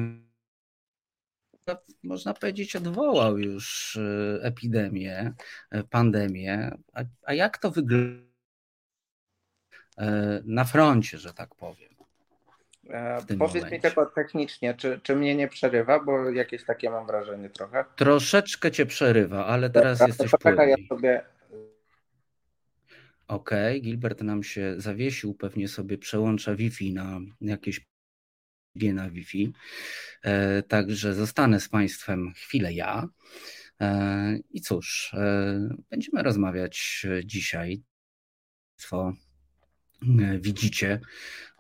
można 2.04 2.34
powiedzieć, 2.34 2.76
odwołał 2.76 3.38
już 3.38 3.96
y, 3.96 4.40
epidemię, 4.42 5.34
y, 5.76 5.84
pandemię. 5.84 6.72
A, 6.94 7.04
a 7.24 7.34
jak 7.34 7.58
to 7.58 7.72
wygląda 7.72 8.22
y, 10.02 10.06
na 10.46 10.66
froncie, 10.66 11.18
że 11.18 11.34
tak 11.34 11.56
powiem? 11.56 11.92
E, 12.90 13.18
powiedz 13.40 13.40
momencie. 13.40 13.76
mi 13.76 13.82
tylko 13.82 14.06
technicznie, 14.06 14.74
czy, 14.74 15.00
czy 15.04 15.16
mnie 15.16 15.36
nie 15.36 15.48
przerywa, 15.48 16.00
bo 16.00 16.30
jakieś 16.30 16.66
takie 16.66 16.90
mam 16.90 17.08
wrażenie 17.08 17.50
trochę. 17.50 17.86
Troszeczkę 17.96 18.72
cię 18.72 18.86
przerywa, 18.86 19.46
ale 19.46 19.70
teraz 19.70 20.00
Dobra, 20.00 20.08
jesteś 20.08 20.32
płynny. 20.42 20.70
Ja 20.70 20.76
sobie... 20.90 21.22
Okej, 23.28 23.78
okay, 23.78 23.80
Gilbert 23.80 24.22
nam 24.22 24.44
się 24.44 24.74
zawiesił, 24.78 25.34
pewnie 25.34 25.68
sobie 25.68 25.98
przełącza 25.98 26.56
Wi-Fi 26.56 26.94
na 26.94 27.20
jakieś 27.42 27.91
na 28.76 29.10
Wi-Fi. 29.10 29.54
E, 30.24 30.64
także 30.64 31.14
zostanę 31.14 31.60
z 31.60 31.70
Państwem 31.70 32.34
chwilę 32.36 32.74
ja. 32.74 33.08
E, 33.82 34.38
I 34.50 34.62
cóż, 34.62 35.14
e, 35.14 35.60
będziemy 35.90 36.24
rozmawiać 36.24 37.06
dzisiaj. 37.26 37.82
Co 38.76 39.14
widzicie 40.40 41.00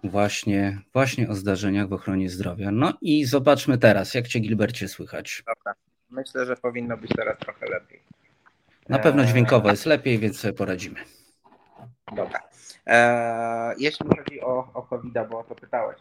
właśnie, 0.03 0.81
właśnie 0.93 1.29
o 1.29 1.35
zdarzeniach 1.35 1.87
w 1.87 1.93
ochronie 1.93 2.29
zdrowia. 2.29 2.71
No 2.71 2.93
i 3.01 3.25
zobaczmy 3.25 3.77
teraz, 3.77 4.13
jak 4.13 4.27
Cię 4.27 4.39
Gilbercie 4.39 4.87
słychać. 4.87 5.43
Dobra. 5.47 5.73
Myślę, 6.09 6.45
że 6.45 6.55
powinno 6.55 6.97
być 6.97 7.11
teraz 7.15 7.39
trochę 7.39 7.65
lepiej. 7.65 8.01
Na 8.89 8.99
pewno 8.99 9.25
dźwiękowo 9.25 9.69
jest 9.69 9.85
lepiej, 9.85 10.19
więc 10.19 10.39
sobie 10.39 10.53
poradzimy. 10.53 10.99
Dobra. 12.15 12.39
Jeśli 13.77 14.05
chodzi 14.17 14.41
o, 14.41 14.73
o 14.73 14.81
covid 14.81 15.13
bo 15.29 15.39
o 15.39 15.43
to 15.43 15.55
pytałeś, 15.55 15.97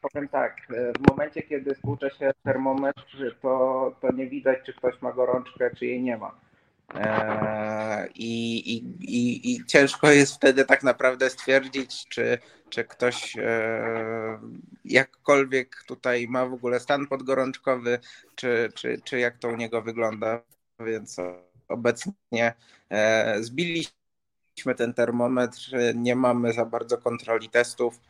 powiem 0.00 0.28
tak, 0.28 0.56
e, 0.70 0.92
w 0.92 1.10
momencie, 1.10 1.42
kiedy 1.42 1.74
stłucze 1.74 2.10
się 2.10 2.30
termometr, 2.44 3.36
to, 3.42 3.96
to 4.00 4.12
nie 4.12 4.26
widać, 4.26 4.58
czy 4.66 4.72
ktoś 4.72 5.02
ma 5.02 5.12
gorączkę, 5.12 5.70
czy 5.76 5.86
jej 5.86 6.02
nie 6.02 6.16
ma. 6.16 6.40
E, 6.94 8.08
I, 8.14 8.58
i, 8.72 8.76
i, 9.00 9.54
I 9.54 9.66
ciężko 9.66 10.10
jest 10.10 10.34
wtedy 10.34 10.64
tak 10.64 10.82
naprawdę 10.82 11.30
stwierdzić, 11.30 12.08
czy, 12.08 12.38
czy 12.68 12.84
ktoś 12.84 13.36
jakkolwiek 14.84 15.76
tutaj 15.86 16.26
ma 16.28 16.46
w 16.46 16.52
ogóle 16.52 16.80
stan 16.80 17.06
podgorączkowy, 17.06 17.98
czy, 18.34 18.68
czy, 18.74 19.00
czy 19.04 19.18
jak 19.18 19.38
to 19.38 19.48
u 19.48 19.56
niego 19.56 19.82
wygląda. 19.82 20.42
Więc 20.80 21.16
obecnie 21.68 22.54
zbiliśmy 23.40 24.74
ten 24.76 24.94
termometr, 24.94 25.70
nie 25.94 26.16
mamy 26.16 26.52
za 26.52 26.64
bardzo 26.64 26.98
kontroli 26.98 27.48
testów. 27.48 28.00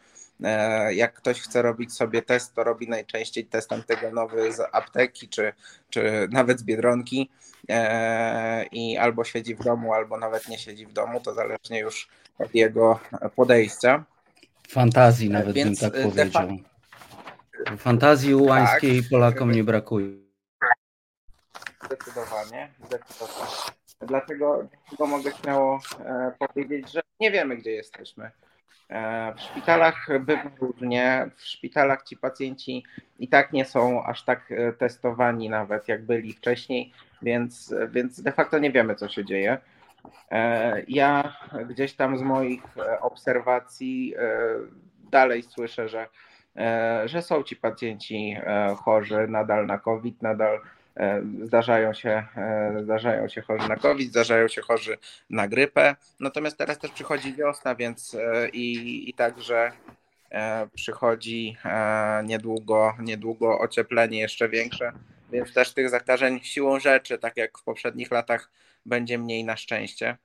E, 0.44 0.94
jak 0.94 1.14
ktoś 1.14 1.40
chce 1.40 1.62
robić 1.62 1.94
sobie 1.94 2.22
test, 2.22 2.54
to 2.54 2.64
robi 2.64 2.88
najczęściej 2.88 3.46
test 3.46 3.72
antygenowy 3.72 4.52
z 4.52 4.60
apteki, 4.72 5.28
czy, 5.28 5.52
czy 5.90 6.28
nawet 6.30 6.60
z 6.60 6.62
biedronki 6.62 7.30
e, 7.68 8.64
i 8.72 8.98
albo 8.98 9.24
siedzi 9.24 9.54
w 9.54 9.64
domu, 9.64 9.94
albo 9.94 10.18
nawet 10.18 10.48
nie 10.48 10.58
siedzi 10.58 10.86
w 10.86 10.92
domu, 10.92 11.20
to 11.20 11.34
zależnie 11.34 11.78
już 11.78 12.08
od 12.38 12.54
jego 12.54 13.00
podejścia. 13.36 14.04
Fantazji 14.68 15.30
nawet 15.30 15.54
Więc 15.54 15.80
bym 15.80 15.90
tak 15.90 16.02
powiedział. 16.02 16.48
Fantazji 17.78 18.34
ułańskiej 18.34 19.00
tak, 19.02 19.10
Polakom 19.10 19.52
nie 19.52 19.64
brakuje. 19.64 20.06
Zdecydowanie, 21.84 22.70
zdecydowanie. 22.86 23.50
Dlatego, 24.00 24.68
dlatego 24.84 25.06
mogę 25.06 25.32
śmiało 25.42 25.80
e, 26.04 26.32
powiedzieć, 26.38 26.92
że 26.92 27.00
nie 27.20 27.30
wiemy, 27.30 27.56
gdzie 27.56 27.70
jesteśmy. 27.70 28.30
E, 28.90 29.34
w 29.36 29.40
szpitalach 29.40 30.08
bywa 30.20 30.50
różnie. 30.60 31.30
W 31.36 31.42
szpitalach 31.42 32.02
ci 32.02 32.16
pacjenci 32.16 32.84
i 33.18 33.28
tak 33.28 33.52
nie 33.52 33.64
są 33.64 34.04
aż 34.04 34.24
tak 34.24 34.52
e, 34.52 34.72
testowani 34.72 35.48
nawet 35.48 35.88
jak 35.88 36.04
byli 36.04 36.32
wcześniej, 36.32 36.92
więc, 37.22 37.74
więc 37.90 38.22
de 38.22 38.32
facto 38.32 38.58
nie 38.58 38.72
wiemy, 38.72 38.94
co 38.94 39.08
się 39.08 39.24
dzieje. 39.24 39.58
E, 40.30 40.82
ja 40.88 41.36
gdzieś 41.68 41.94
tam 41.94 42.18
z 42.18 42.22
moich 42.22 42.62
obserwacji 43.00 44.14
dalej 45.10 45.42
słyszę, 45.42 45.88
że, 45.88 46.06
że 47.04 47.22
są 47.22 47.42
ci 47.42 47.56
pacjenci 47.56 48.36
chorzy 48.76 49.28
nadal 49.28 49.66
na 49.66 49.78
COVID, 49.78 50.22
nadal 50.22 50.60
zdarzają 51.42 51.94
się, 51.94 52.26
e, 52.36 52.80
zdarzają 52.82 53.28
się 53.28 53.42
chorzy 53.42 53.68
na 53.68 53.76
COVID, 53.76 54.10
zdarzają 54.10 54.48
się 54.48 54.62
chorzy 54.62 54.98
na 55.30 55.48
grypę. 55.48 55.96
Natomiast 56.20 56.56
teraz 56.56 56.78
też 56.78 56.90
przychodzi 56.90 57.34
wiosna, 57.34 57.74
więc 57.74 58.14
e, 58.14 58.48
i, 58.48 59.10
i 59.10 59.14
także 59.14 59.72
przychodzi 60.74 61.56
niedługo, 62.24 62.94
niedługo 62.98 63.58
ocieplenie 63.58 64.20
jeszcze 64.20 64.48
większe, 64.48 64.92
więc 65.32 65.52
też 65.52 65.74
tych 65.74 65.90
zakażeń 65.90 66.40
siłą 66.42 66.80
rzeczy, 66.80 67.18
tak 67.18 67.36
jak 67.36 67.58
w 67.58 67.62
poprzednich 67.62 68.10
latach, 68.10 68.50
będzie 68.86 69.18
mniej 69.18 69.44
na 69.44 69.56
szczęście. 69.56 70.16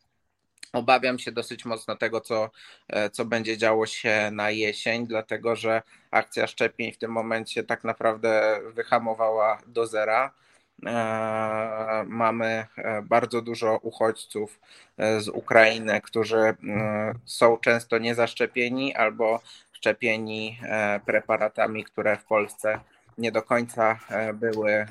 Obawiam 0.74 1.20
się 1.20 1.32
dosyć 1.32 1.66
mocno 1.66 1.96
tego, 1.96 2.22
co, 2.22 2.50
co 3.12 3.26
będzie 3.26 3.58
działo 3.58 3.86
się 3.86 4.30
na 4.32 4.52
jesień, 4.52 5.08
dlatego 5.08 5.56
że 5.56 5.82
akcja 6.12 6.48
szczepień 6.48 6.92
w 6.92 6.98
tym 6.98 7.12
momencie 7.12 7.64
tak 7.64 7.84
naprawdę 7.84 8.60
wyhamowała 8.74 9.58
do 9.68 9.88
zera. 9.88 10.32
Mamy 12.06 12.66
bardzo 13.04 13.42
dużo 13.42 13.78
uchodźców 13.78 14.60
z 14.98 15.28
Ukrainy, 15.28 16.02
którzy 16.02 16.56
są 17.26 17.58
często 17.58 17.98
niezaszczepieni 17.98 18.96
albo 18.96 19.40
szczepieni 19.72 20.60
preparatami, 21.06 21.84
które 21.84 22.18
w 22.18 22.24
Polsce 22.24 22.80
nie 23.18 23.32
do 23.32 23.42
końca 23.42 24.00
były 24.34 24.86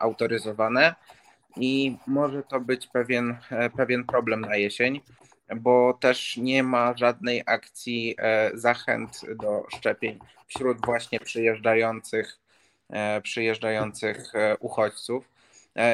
autoryzowane. 0.00 0.94
I 1.56 1.96
może 2.06 2.42
to 2.42 2.60
być 2.60 2.86
pewien, 2.86 3.36
pewien 3.76 4.04
problem 4.04 4.40
na 4.40 4.56
jesień 4.56 5.00
bo 5.56 5.94
też 5.94 6.36
nie 6.36 6.62
ma 6.62 6.96
żadnej 6.96 7.42
akcji 7.46 8.14
e, 8.18 8.50
zachęt 8.54 9.20
do 9.36 9.66
szczepień 9.76 10.18
wśród 10.46 10.86
właśnie 10.86 11.20
przyjeżdżających, 11.20 12.38
e, 12.38 12.47
przyjeżdżających 13.22 14.34
e, 14.34 14.56
uchodźców. 14.56 15.28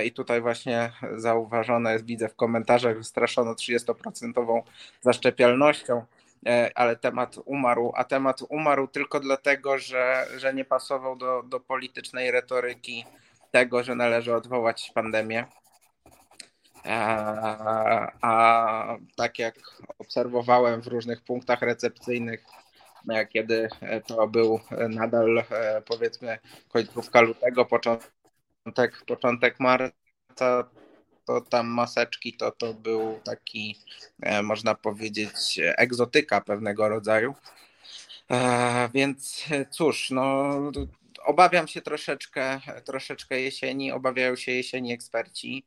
I 0.04 0.12
tutaj 0.12 0.40
właśnie 0.40 0.92
zauważone 1.16 1.92
jest, 1.92 2.04
widzę 2.04 2.28
w 2.28 2.36
komentarzach, 2.36 2.96
że 2.96 3.04
straszono 3.04 3.52
30% 3.52 4.62
zaszczepialnością, 5.00 6.04
ale 6.74 6.96
temat 6.96 7.36
umarł, 7.44 7.92
a 7.96 8.04
temat 8.04 8.40
umarł 8.48 8.88
tylko 8.88 9.20
dlatego, 9.20 9.78
że, 9.78 10.26
że 10.36 10.54
nie 10.54 10.64
pasował 10.64 11.16
do, 11.16 11.42
do 11.42 11.60
politycznej 11.60 12.30
retoryki 12.30 13.04
tego, 13.50 13.82
że 13.84 13.94
należy 13.94 14.34
odwołać 14.34 14.90
pandemię. 14.94 15.46
A, 16.84 18.12
a 18.20 18.96
tak 19.16 19.38
jak 19.38 19.54
obserwowałem 19.98 20.82
w 20.82 20.86
różnych 20.86 21.24
punktach 21.24 21.62
recepcyjnych, 21.62 22.44
e, 22.44 22.63
kiedy 23.32 23.68
to 24.06 24.28
był 24.28 24.60
nadal 24.88 25.38
e, 25.38 25.82
powiedzmy 25.86 26.38
końcówka 26.68 27.20
lutego, 27.20 27.64
początek, 27.64 29.04
początek 29.06 29.60
marca, 29.60 30.70
to 31.24 31.40
tam 31.40 31.66
maseczki 31.66 32.32
to, 32.32 32.50
to 32.50 32.74
był 32.74 33.20
taki, 33.24 33.78
e, 34.22 34.42
można 34.42 34.74
powiedzieć, 34.74 35.60
egzotyka 35.76 36.40
pewnego 36.40 36.88
rodzaju. 36.88 37.34
Więc 38.94 39.44
cóż, 39.70 40.10
no, 40.10 40.54
obawiam 41.24 41.68
się 41.68 41.82
troszeczkę, 41.82 42.60
troszeczkę 42.84 43.40
jesieni, 43.40 43.92
obawiają 43.92 44.36
się 44.36 44.52
jesieni 44.52 44.92
eksperci. 44.92 45.64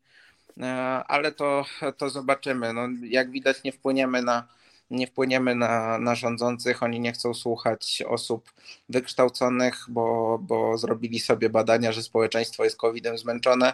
E, 0.62 0.74
ale 1.08 1.32
to, 1.32 1.66
to 1.98 2.10
zobaczymy. 2.10 2.74
No, 2.74 2.88
jak 3.04 3.32
widać, 3.32 3.64
nie 3.64 3.72
wpłyniemy 3.72 4.22
na, 4.22 4.48
nie 4.92 5.08
wpłyniemy 5.08 5.56
na, 5.56 6.00
na 6.00 6.16
rządzących, 6.16 6.84
oni 6.84 7.00
nie 7.00 7.12
chcą 7.12 7.34
słuchać 7.34 8.04
osób 8.08 8.54
wykształconych, 8.90 9.86
bo, 9.90 10.38
bo 10.42 10.78
zrobili 10.78 11.20
sobie 11.20 11.50
badania, 11.50 11.92
że 11.92 12.04
społeczeństwo 12.04 12.64
jest 12.64 12.78
COVID-em 12.78 13.18
zmęczone, 13.18 13.74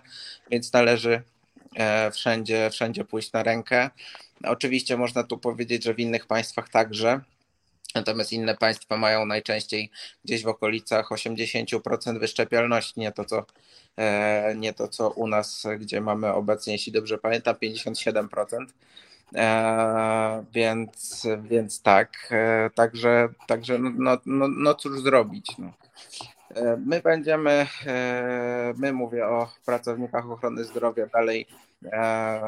więc 0.52 0.74
należy 0.74 1.22
e, 1.76 2.12
wszędzie, 2.12 2.70
wszędzie 2.70 3.06
pójść 3.06 3.32
na 3.32 3.44
rękę. 3.44 3.90
Oczywiście 4.44 4.98
można 4.98 5.24
tu 5.24 5.38
powiedzieć, 5.38 5.84
że 5.84 5.94
w 5.94 6.00
innych 6.00 6.26
państwach 6.28 6.70
także. 6.70 7.22
Natomiast 7.96 8.34
inne 8.34 8.58
państwa 8.58 8.98
mają 8.98 9.26
najczęściej 9.26 9.92
gdzieś 10.26 10.44
w 10.44 10.48
okolicach 10.48 11.10
80% 11.10 12.20
wyszczepialności, 12.20 13.00
nie 13.00 13.12
to 13.12 13.26
co 13.26 13.46
E, 13.98 14.56
nie 14.56 14.74
to 14.74 14.88
co 14.88 15.10
u 15.10 15.28
nas, 15.28 15.64
gdzie 15.80 16.02
mamy 16.02 16.34
obecnie, 16.34 16.74
jeśli 16.74 16.92
dobrze 16.92 17.18
pamiętam, 17.18 17.56
57%. 17.56 18.66
E, 19.36 20.46
więc, 20.54 21.28
więc 21.44 21.82
tak, 21.82 22.10
e, 22.32 22.70
także, 22.76 23.30
także 23.48 23.80
no, 23.80 23.92
no, 23.98 24.18
no, 24.26 24.48
no 24.48 24.74
cóż 24.74 25.02
zrobić. 25.02 25.58
No. 25.58 25.74
My 26.86 27.02
będziemy, 27.02 27.68
my 28.78 28.94
mówię 28.94 29.28
o 29.28 29.50
pracownikach 29.66 30.32
ochrony 30.32 30.64
zdrowia, 30.64 31.08
dalej 31.08 31.48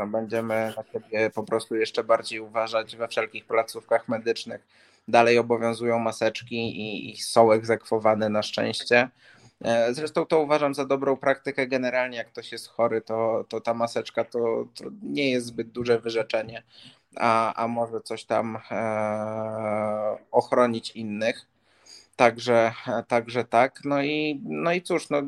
będziemy 0.08 0.74
na 0.78 0.84
siebie 0.94 1.30
po 1.30 1.44
prostu 1.44 1.76
jeszcze 1.76 2.04
bardziej 2.04 2.40
uważać 2.40 2.96
we 2.96 3.08
wszelkich 3.08 3.46
placówkach 3.46 4.08
medycznych. 4.08 4.62
Dalej 5.08 5.40
obowiązują 5.40 6.00
maseczki 6.00 6.56
i, 6.56 7.12
i 7.12 7.18
są 7.18 7.52
egzekwowane 7.52 8.30
na 8.30 8.44
szczęście. 8.44 9.10
E, 9.62 9.94
zresztą 9.94 10.26
to 10.26 10.40
uważam 10.40 10.74
za 10.74 10.86
dobrą 10.86 11.18
praktykę 11.18 11.68
generalnie, 11.68 12.18
jak 12.18 12.28
ktoś 12.28 12.52
jest 12.52 12.68
chory, 12.68 13.02
to, 13.02 13.46
to 13.50 13.62
ta 13.62 13.74
maseczka 13.74 14.24
to, 14.24 14.68
to 14.76 14.86
nie 15.04 15.32
jest 15.32 15.46
zbyt 15.46 15.70
duże 15.70 16.00
wyrzeczenie, 16.00 16.64
a, 17.16 17.54
a 17.64 17.68
może 17.68 18.02
coś 18.02 18.26
tam 18.26 18.58
e, 18.72 20.18
ochronić 20.32 20.92
innych. 20.92 21.46
Także, 22.16 22.72
także 23.08 23.44
tak. 23.44 23.80
No 23.86 24.04
i, 24.04 24.42
no 24.44 24.74
i 24.74 24.82
cóż, 24.82 25.10
no, 25.10 25.22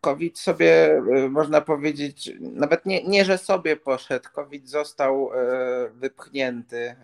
COVID 0.00 0.38
sobie, 0.38 0.96
e, 0.96 1.28
można 1.28 1.60
powiedzieć, 1.60 2.32
nawet 2.40 2.86
nie, 2.86 3.04
nie, 3.04 3.24
że 3.24 3.38
sobie 3.38 3.76
poszedł, 3.76 4.28
COVID 4.32 4.68
został 4.68 5.30
e, 5.34 5.88
wypchnięty 5.88 6.94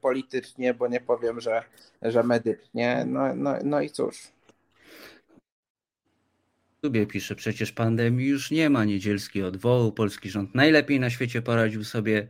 politycznie, 0.00 0.74
bo 0.74 0.88
nie 0.88 1.00
powiem, 1.00 1.40
że, 1.40 1.64
że 2.02 2.22
medycznie. 2.22 3.04
No, 3.06 3.34
no, 3.34 3.54
no 3.64 3.80
i 3.80 3.90
cóż. 3.90 4.32
Tubie 6.82 7.06
pisze, 7.06 7.34
przecież 7.34 7.72
pandemii 7.72 8.26
już 8.26 8.50
nie 8.50 8.70
ma, 8.70 8.84
niedzielski 8.84 9.42
odwoł, 9.42 9.92
polski 9.92 10.30
rząd 10.30 10.54
najlepiej 10.54 11.00
na 11.00 11.10
świecie 11.10 11.42
poradził 11.42 11.84
sobie 11.84 12.28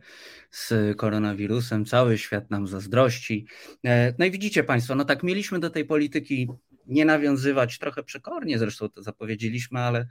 z 0.51 0.97
koronawirusem, 0.97 1.85
cały 1.85 2.17
świat 2.17 2.51
nam 2.51 2.67
zazdrości. 2.67 3.47
E, 3.85 4.13
no 4.19 4.25
i 4.25 4.31
widzicie 4.31 4.63
Państwo, 4.63 4.95
no 4.95 5.05
tak 5.05 5.23
mieliśmy 5.23 5.59
do 5.59 5.69
tej 5.69 5.85
polityki 5.85 6.47
nie 6.87 7.05
nawiązywać, 7.05 7.79
trochę 7.79 8.03
przekornie 8.03 8.59
zresztą 8.59 8.89
to 8.89 9.03
zapowiedzieliśmy, 9.03 9.79
ale 9.79 10.07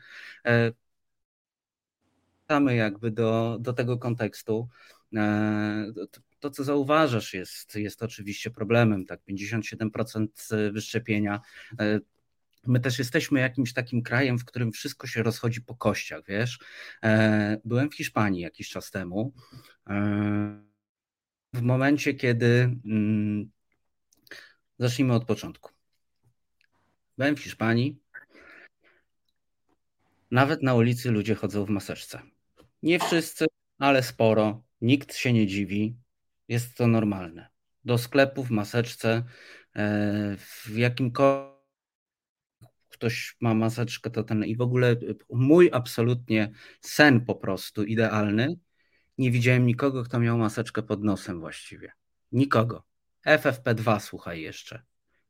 wracamy 2.48 2.76
jakby 2.76 3.10
do, 3.10 3.58
do 3.60 3.72
tego 3.72 3.98
kontekstu. 3.98 4.68
E, 5.16 5.92
to, 6.40 6.50
co 6.50 6.64
zauważasz, 6.64 7.34
jest, 7.34 7.76
jest 7.76 8.02
oczywiście 8.02 8.50
problemem. 8.50 9.06
Tak, 9.06 9.20
57% 9.28 10.26
wyszczepienia 10.72 11.40
e, 11.80 12.00
My 12.66 12.80
też 12.80 12.98
jesteśmy 12.98 13.40
jakimś 13.40 13.72
takim 13.72 14.02
krajem, 14.02 14.38
w 14.38 14.44
którym 14.44 14.72
wszystko 14.72 15.06
się 15.06 15.22
rozchodzi 15.22 15.60
po 15.60 15.76
kościach, 15.76 16.20
wiesz. 16.28 16.58
E, 17.04 17.60
byłem 17.64 17.90
w 17.90 17.94
Hiszpanii 17.94 18.40
jakiś 18.40 18.68
czas 18.68 18.90
temu. 18.90 19.32
E, 19.86 20.62
w 21.52 21.62
momencie, 21.62 22.14
kiedy. 22.14 22.76
Mm, 22.84 23.50
zacznijmy 24.78 25.14
od 25.14 25.24
początku. 25.24 25.70
Byłem 27.18 27.36
w 27.36 27.40
Hiszpanii. 27.40 27.98
Nawet 30.30 30.62
na 30.62 30.74
ulicy 30.74 31.10
ludzie 31.10 31.34
chodzą 31.34 31.64
w 31.64 31.70
maseczce. 31.70 32.22
Nie 32.82 32.98
wszyscy, 32.98 33.46
ale 33.78 34.02
sporo. 34.02 34.62
Nikt 34.80 35.14
się 35.14 35.32
nie 35.32 35.46
dziwi. 35.46 35.96
Jest 36.48 36.76
to 36.76 36.86
normalne. 36.86 37.48
Do 37.84 37.98
sklepu 37.98 38.44
w 38.44 38.50
maseczce, 38.50 39.24
e, 39.76 40.36
w 40.36 40.76
jakimkolwiek 40.76 41.51
ktoś 43.02 43.36
ma 43.40 43.54
maseczkę, 43.54 44.10
to 44.10 44.22
ten 44.22 44.44
i 44.44 44.56
w 44.56 44.60
ogóle 44.60 44.96
mój 45.30 45.70
absolutnie 45.72 46.50
sen 46.80 47.20
po 47.24 47.34
prostu 47.34 47.84
idealny. 47.84 48.56
Nie 49.18 49.30
widziałem 49.30 49.66
nikogo, 49.66 50.02
kto 50.04 50.20
miał 50.20 50.38
maseczkę 50.38 50.82
pod 50.82 51.04
nosem 51.04 51.40
właściwie. 51.40 51.92
Nikogo. 52.32 52.84
FFP2 53.26 54.00
słuchaj 54.00 54.40
jeszcze. 54.40 54.82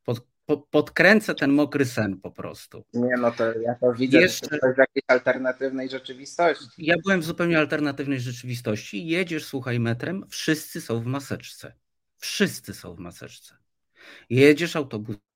Pod, 0.04 0.26
po, 0.46 0.56
podkręcę 0.56 1.34
ten 1.34 1.52
mokry 1.52 1.84
sen 1.84 2.20
po 2.20 2.30
prostu. 2.30 2.84
Nie, 2.94 3.14
no 3.20 3.30
to 3.30 3.44
ja 3.58 3.74
to 3.80 3.92
widzę 3.92 4.20
jeszcze, 4.20 4.46
w 4.46 4.78
jakiejś 4.78 5.04
alternatywnej 5.08 5.88
rzeczywistości. 5.88 6.66
Ja 6.78 6.94
byłem 7.04 7.20
w 7.20 7.24
zupełnie 7.24 7.58
alternatywnej 7.58 8.20
rzeczywistości. 8.20 9.06
Jedziesz, 9.06 9.44
słuchaj, 9.44 9.80
metrem, 9.80 10.24
wszyscy 10.28 10.80
są 10.80 11.00
w 11.00 11.06
maseczce. 11.06 11.74
Wszyscy 12.16 12.74
są 12.74 12.94
w 12.94 12.98
maseczce. 12.98 13.56
Jedziesz 14.30 14.76
autobusem, 14.76 15.31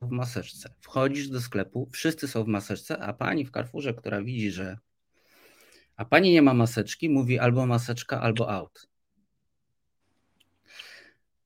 w 0.00 0.10
maseczce. 0.10 0.74
Wchodzisz 0.80 1.28
do 1.28 1.40
sklepu, 1.40 1.90
wszyscy 1.92 2.28
są 2.28 2.44
w 2.44 2.46
maseczce, 2.46 2.98
a 2.98 3.12
pani 3.12 3.46
w 3.46 3.50
Carrefourze, 3.50 3.94
która 3.94 4.22
widzi, 4.22 4.50
że 4.50 4.78
a 5.96 6.04
pani 6.04 6.32
nie 6.32 6.42
ma 6.42 6.54
maseczki, 6.54 7.08
mówi 7.08 7.38
albo 7.38 7.66
maseczka, 7.66 8.20
albo 8.20 8.50
out. 8.50 8.88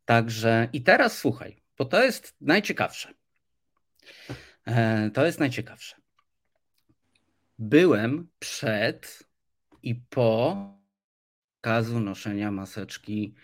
Także 0.04 0.68
i 0.72 0.82
teraz 0.82 1.18
słuchaj, 1.18 1.62
bo 1.78 1.84
to 1.84 2.04
jest 2.04 2.36
najciekawsze. 2.40 3.14
E, 4.66 5.10
to 5.10 5.26
jest 5.26 5.40
najciekawsze. 5.40 5.96
Byłem 7.58 8.28
przed 8.38 9.22
i 9.82 9.94
po 9.94 10.56
kazu 11.60 12.00
noszenia 12.00 12.50
maseczki 12.50 13.34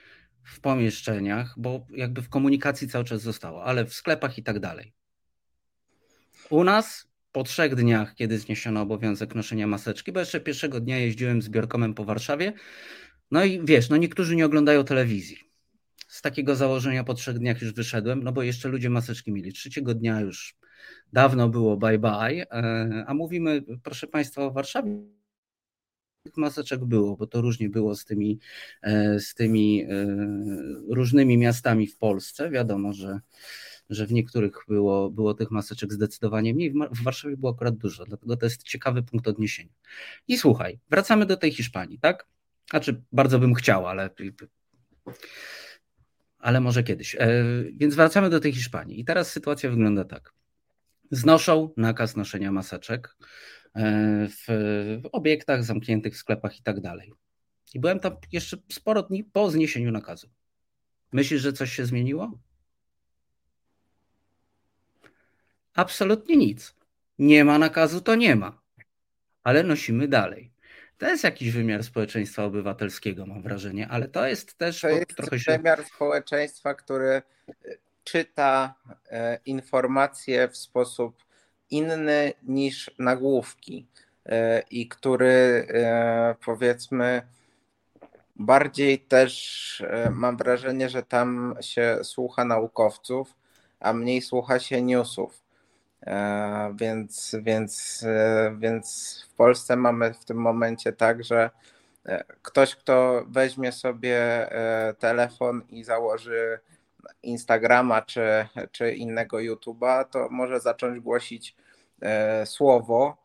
w 0.42 0.60
pomieszczeniach, 0.60 1.54
bo 1.56 1.86
jakby 1.90 2.22
w 2.22 2.28
komunikacji 2.28 2.88
cały 2.88 3.04
czas 3.04 3.22
zostało, 3.22 3.64
ale 3.64 3.84
w 3.84 3.94
sklepach 3.94 4.38
i 4.38 4.42
tak 4.42 4.60
dalej. 4.60 4.95
U 6.50 6.64
nas 6.64 7.08
po 7.32 7.42
trzech 7.42 7.74
dniach, 7.74 8.14
kiedy 8.14 8.38
zniesiono 8.38 8.80
obowiązek 8.80 9.34
noszenia 9.34 9.66
maseczki, 9.66 10.12
bo 10.12 10.20
jeszcze 10.20 10.40
pierwszego 10.40 10.80
dnia 10.80 10.98
jeździłem 10.98 11.42
zbiorkomem 11.42 11.94
po 11.94 12.04
Warszawie, 12.04 12.52
no 13.30 13.44
i 13.44 13.60
wiesz, 13.64 13.88
no 13.88 13.96
niektórzy 13.96 14.36
nie 14.36 14.46
oglądają 14.46 14.84
telewizji. 14.84 15.38
Z 16.08 16.22
takiego 16.22 16.56
założenia 16.56 17.04
po 17.04 17.14
trzech 17.14 17.38
dniach 17.38 17.62
już 17.62 17.72
wyszedłem, 17.72 18.22
no 18.22 18.32
bo 18.32 18.42
jeszcze 18.42 18.68
ludzie 18.68 18.90
maseczki 18.90 19.32
mieli. 19.32 19.52
Trzeciego 19.52 19.94
dnia 19.94 20.20
już 20.20 20.56
dawno 21.12 21.48
było 21.48 21.76
bye 21.76 21.98
bye, 21.98 22.52
a 23.06 23.14
mówimy, 23.14 23.62
proszę 23.82 24.06
Państwa, 24.06 24.42
o 24.42 24.50
Warszawie 24.50 24.98
tych 26.22 26.36
maseczek 26.36 26.84
było, 26.84 27.16
bo 27.16 27.26
to 27.26 27.40
różnie 27.40 27.68
było 27.68 27.96
z 27.96 28.04
tymi, 28.04 28.38
z 29.18 29.34
tymi 29.34 29.86
różnymi 30.88 31.38
miastami 31.38 31.86
w 31.86 31.98
Polsce. 31.98 32.50
Wiadomo, 32.50 32.92
że 32.92 33.20
że 33.90 34.06
w 34.06 34.12
niektórych 34.12 34.52
było, 34.68 35.10
było 35.10 35.34
tych 35.34 35.50
maseczek 35.50 35.92
zdecydowanie 35.92 36.54
mniej, 36.54 36.72
w 36.72 37.02
Warszawie 37.02 37.36
było 37.36 37.52
akurat 37.52 37.76
dużo, 37.76 38.04
dlatego 38.04 38.36
to 38.36 38.46
jest 38.46 38.62
ciekawy 38.62 39.02
punkt 39.02 39.28
odniesienia. 39.28 39.72
I 40.28 40.38
słuchaj, 40.38 40.78
wracamy 40.90 41.26
do 41.26 41.36
tej 41.36 41.52
Hiszpanii, 41.52 41.98
tak? 41.98 42.26
Znaczy, 42.70 43.02
bardzo 43.12 43.38
bym 43.38 43.54
chciał, 43.54 43.86
ale, 43.86 44.10
ale 46.38 46.60
może 46.60 46.82
kiedyś. 46.82 47.14
E, 47.14 47.44
więc 47.72 47.94
wracamy 47.94 48.30
do 48.30 48.40
tej 48.40 48.52
Hiszpanii. 48.52 49.00
I 49.00 49.04
teraz 49.04 49.32
sytuacja 49.32 49.70
wygląda 49.70 50.04
tak. 50.04 50.32
Znoszą 51.10 51.70
nakaz 51.76 52.16
noszenia 52.16 52.52
maseczek 52.52 53.16
e, 53.74 54.28
w, 54.28 54.44
w 55.02 55.08
obiektach 55.12 55.64
zamkniętych, 55.64 56.14
w 56.14 56.16
sklepach 56.16 56.58
i 56.58 56.62
tak 56.62 56.80
dalej. 56.80 57.12
I 57.74 57.80
byłem 57.80 58.00
tam 58.00 58.16
jeszcze 58.32 58.56
sporo 58.72 59.02
dni 59.02 59.24
po 59.24 59.50
zniesieniu 59.50 59.90
nakazu. 59.90 60.28
Myślisz, 61.12 61.42
że 61.42 61.52
coś 61.52 61.72
się 61.72 61.86
zmieniło? 61.86 62.38
Absolutnie 65.76 66.36
nic. 66.36 66.74
Nie 67.18 67.44
ma 67.44 67.58
nakazu, 67.58 68.00
to 68.00 68.14
nie 68.14 68.36
ma. 68.36 68.58
Ale 69.44 69.62
nosimy 69.62 70.08
dalej. 70.08 70.50
To 70.98 71.08
jest 71.08 71.24
jakiś 71.24 71.50
wymiar 71.50 71.84
społeczeństwa 71.84 72.44
obywatelskiego, 72.44 73.26
mam 73.26 73.42
wrażenie, 73.42 73.88
ale 73.88 74.08
to 74.08 74.26
jest 74.26 74.58
też 74.58 74.80
to 74.80 74.88
jest 74.88 75.16
trochę 75.16 75.38
się... 75.38 75.52
wymiar 75.52 75.84
społeczeństwa, 75.84 76.74
który 76.74 77.08
e, 77.08 77.22
czyta 78.04 78.74
e, 79.10 79.38
informacje 79.46 80.48
w 80.48 80.56
sposób 80.56 81.24
inny 81.70 82.32
niż 82.42 82.90
nagłówki 82.98 83.86
e, 84.26 84.62
i 84.70 84.88
który 84.88 85.68
powiedzmy 86.44 87.22
bardziej 88.36 88.98
też 88.98 89.82
mam 90.10 90.36
wrażenie, 90.36 90.88
że 90.88 91.02
tam 91.02 91.56
się 91.60 91.98
słucha 92.02 92.44
naukowców, 92.44 93.34
a 93.80 93.92
mniej 93.92 94.22
słucha 94.22 94.58
się 94.58 94.82
newsów. 94.82 95.45
E, 96.06 96.74
więc, 96.80 97.36
więc, 97.42 98.02
e, 98.06 98.56
więc 98.58 99.26
w 99.30 99.34
Polsce 99.34 99.76
mamy 99.76 100.14
w 100.14 100.24
tym 100.24 100.36
momencie 100.36 100.92
tak, 100.92 101.24
że 101.24 101.50
e, 102.06 102.24
ktoś, 102.42 102.76
kto 102.76 103.24
weźmie 103.28 103.72
sobie 103.72 104.48
telefon 104.98 105.62
i 105.68 105.84
założy 105.84 106.58
Instagrama 107.22 108.02
czy, 108.02 108.46
czy 108.72 108.94
innego 108.94 109.36
YouTube'a, 109.36 110.04
to 110.04 110.28
może 110.30 110.60
zacząć 110.60 111.00
głosić 111.00 111.56
słowo 112.44 113.16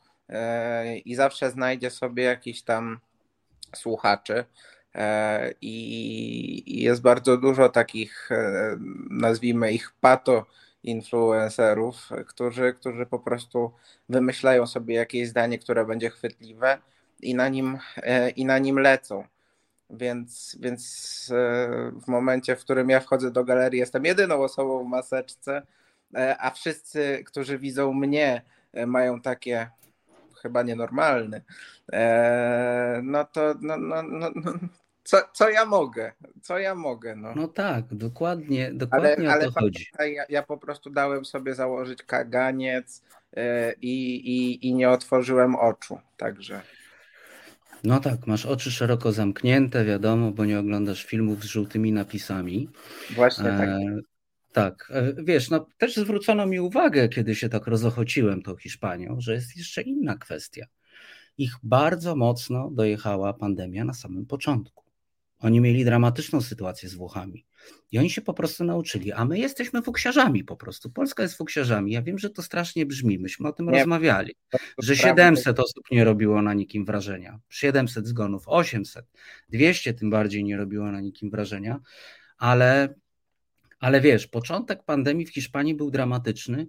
i 1.06 1.16
zawsze 1.16 1.52
znajdzie 1.52 1.90
sobie 1.90 2.24
jakiś 2.24 2.64
tam 2.64 3.00
słuchaczy. 3.76 4.46
I 5.62 6.82
jest 6.84 7.02
bardzo 7.02 7.38
dużo 7.38 7.70
takich, 7.70 8.30
nazwijmy 9.10 9.72
ich 9.72 9.94
pato 10.02 10.46
influencerów, 10.84 12.10
którzy, 12.28 12.74
którzy 12.74 13.06
po 13.06 13.20
prostu 13.20 13.72
wymyślają 14.10 14.68
sobie 14.68 14.96
jakieś 14.96 15.28
zdanie, 15.28 15.60
które 15.60 15.86
będzie 15.86 16.10
chwytliwe 16.10 16.78
i 17.22 17.36
na 17.36 17.50
nim, 17.50 17.78
e, 17.98 18.30
i 18.30 18.46
na 18.46 18.60
nim 18.60 18.80
lecą. 18.80 19.24
Więc, 19.90 20.58
więc 20.60 21.32
e, 21.34 21.92
w 22.02 22.08
momencie, 22.08 22.56
w 22.56 22.60
którym 22.60 22.90
ja 22.90 23.00
wchodzę 23.00 23.32
do 23.32 23.44
galerii, 23.44 23.80
jestem 23.80 24.06
jedyną 24.06 24.44
osobą 24.44 24.84
w 24.84 24.88
maseczce, 24.88 25.62
e, 26.16 26.36
a 26.40 26.52
wszyscy, 26.52 27.24
którzy 27.26 27.58
widzą 27.58 27.94
mnie, 27.94 28.42
mają 28.88 29.22
takie 29.22 29.70
chyba 30.42 30.64
nienormalny, 30.64 31.42
no 33.04 33.26
to 33.26 33.56
no, 33.62 33.78
no, 33.78 34.04
no, 34.04 34.30
no 34.36 34.54
co, 35.04 35.18
co 35.34 35.50
ja 35.50 35.66
mogę? 35.66 36.12
Co 36.42 36.60
ja 36.60 36.76
mogę? 36.76 37.16
No, 37.16 37.34
no 37.36 37.48
tak, 37.48 37.86
dokładnie, 37.92 38.72
dokładnie 38.74 39.30
ale, 39.30 39.34
ale 39.34 39.52
chodzi. 39.52 39.86
Ja, 40.00 40.26
ja 40.30 40.44
po 40.44 40.58
prostu 40.58 40.90
dałem 40.90 41.26
sobie 41.26 41.56
założyć 41.56 42.04
kaganiec 42.04 43.04
yy, 43.34 43.42
i, 43.82 44.68
i 44.68 44.74
nie 44.76 44.90
otworzyłem 44.90 45.56
oczu, 45.56 46.00
także. 46.18 46.62
No 47.84 48.00
tak, 48.00 48.28
masz 48.28 48.46
oczy 48.46 48.72
szeroko 48.72 49.12
zamknięte, 49.12 49.86
wiadomo, 49.86 50.32
bo 50.32 50.46
nie 50.46 50.60
oglądasz 50.60 51.06
filmów 51.06 51.44
z 51.44 51.46
żółtymi 51.46 51.92
napisami. 51.92 52.70
Właśnie 53.16 53.44
tak. 53.44 53.70
E, 53.70 54.00
tak, 54.52 54.92
e, 54.94 55.24
wiesz, 55.24 55.50
no 55.50 55.68
też 55.78 55.96
zwrócono 55.96 56.46
mi 56.46 56.60
uwagę, 56.60 57.10
kiedy 57.10 57.36
się 57.36 57.50
tak 57.50 57.68
rozochociłem 57.68 58.42
tą 58.42 58.56
Hiszpanią, 58.56 59.16
że 59.20 59.34
jest 59.34 59.58
jeszcze 59.58 59.82
inna 59.82 60.18
kwestia. 60.18 60.66
Ich 61.38 61.54
bardzo 61.64 62.16
mocno 62.16 62.70
dojechała 62.72 63.34
pandemia 63.34 63.86
na 63.86 63.94
samym 63.94 64.26
początku. 64.26 64.81
Oni 65.42 65.62
mieli 65.62 65.86
dramatyczną 65.86 66.42
sytuację 66.42 66.90
z 66.90 66.96
Włochami. 66.96 67.46
I 67.92 68.00
oni 68.00 68.10
się 68.10 68.22
po 68.22 68.34
prostu 68.34 68.64
nauczyli, 68.64 69.12
a 69.12 69.26
my 69.26 69.40
jesteśmy 69.40 69.82
fuksiarzami 69.82 70.44
po 70.44 70.56
prostu. 70.56 70.90
Polska 70.90 71.24
jest 71.24 71.38
fuksiarzami. 71.38 71.92
Ja 71.92 72.02
wiem, 72.02 72.20
że 72.20 72.30
to 72.30 72.44
strasznie 72.44 72.86
brzmi, 72.86 73.20
myśmy 73.20 73.48
o 73.48 73.52
tym 73.52 73.66
nie, 73.66 73.80
rozmawiali, 73.80 74.36
że 74.78 74.96
700 74.96 75.60
osób 75.60 75.84
nie 75.92 76.04
robiło 76.04 76.42
na 76.42 76.54
nikim 76.54 76.86
wrażenia, 76.86 77.40
700 77.50 78.08
zgonów, 78.08 78.44
800, 78.46 79.06
200 79.50 79.94
tym 79.94 80.10
bardziej 80.10 80.44
nie 80.44 80.58
robiło 80.58 80.92
na 80.92 81.02
nikim 81.02 81.30
wrażenia, 81.30 81.80
ale, 82.38 82.96
ale 83.80 84.02
wiesz, 84.02 84.28
początek 84.28 84.84
pandemii 84.84 85.26
w 85.26 85.34
Hiszpanii 85.34 85.76
był 85.76 85.92
dramatyczny 85.92 86.68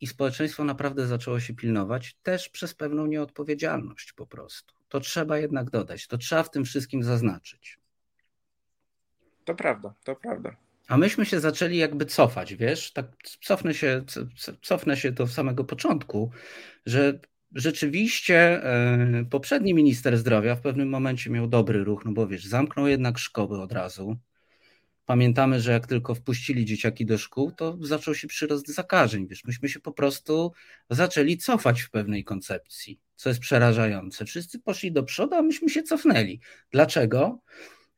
i 0.00 0.06
społeczeństwo 0.06 0.64
naprawdę 0.64 1.06
zaczęło 1.06 1.40
się 1.40 1.54
pilnować, 1.54 2.16
też 2.22 2.48
przez 2.48 2.74
pewną 2.74 3.06
nieodpowiedzialność 3.06 4.12
po 4.12 4.26
prostu. 4.26 4.74
To 4.88 5.00
trzeba 5.00 5.38
jednak 5.38 5.70
dodać, 5.70 6.06
to 6.06 6.18
trzeba 6.18 6.42
w 6.42 6.50
tym 6.50 6.64
wszystkim 6.64 7.02
zaznaczyć. 7.02 7.83
To 9.44 9.54
prawda, 9.54 9.94
to 10.04 10.16
prawda. 10.16 10.56
A 10.88 10.96
myśmy 10.96 11.26
się 11.26 11.40
zaczęli 11.40 11.76
jakby 11.76 12.06
cofać, 12.06 12.54
wiesz, 12.54 12.92
tak 12.92 13.06
cofnę 13.42 13.74
się, 13.74 14.04
cofnę 14.62 14.96
się 14.96 15.12
do 15.12 15.26
samego 15.26 15.64
początku, 15.64 16.30
że 16.86 17.18
rzeczywiście 17.54 18.64
e, 18.64 19.24
poprzedni 19.30 19.74
minister 19.74 20.18
zdrowia 20.18 20.54
w 20.56 20.60
pewnym 20.60 20.88
momencie 20.88 21.30
miał 21.30 21.46
dobry 21.46 21.84
ruch, 21.84 22.04
no 22.04 22.12
bo 22.12 22.26
wiesz, 22.26 22.44
zamknął 22.44 22.86
jednak 22.86 23.18
szkoły 23.18 23.62
od 23.62 23.72
razu. 23.72 24.16
Pamiętamy, 25.06 25.60
że 25.60 25.72
jak 25.72 25.86
tylko 25.86 26.14
wpuścili 26.14 26.64
dzieciaki 26.64 27.06
do 27.06 27.18
szkół, 27.18 27.52
to 27.52 27.78
zaczął 27.80 28.14
się 28.14 28.28
przyrost 28.28 28.68
zakażeń. 28.68 29.26
Wiesz, 29.26 29.44
myśmy 29.44 29.68
się 29.68 29.80
po 29.80 29.92
prostu 29.92 30.52
zaczęli 30.90 31.36
cofać 31.36 31.80
w 31.82 31.90
pewnej 31.90 32.24
koncepcji, 32.24 33.00
co 33.16 33.28
jest 33.28 33.40
przerażające. 33.40 34.24
Wszyscy 34.24 34.58
poszli 34.58 34.92
do 34.92 35.02
przodu, 35.02 35.34
a 35.34 35.42
myśmy 35.42 35.68
się 35.68 35.82
cofnęli. 35.82 36.40
Dlaczego? 36.70 37.38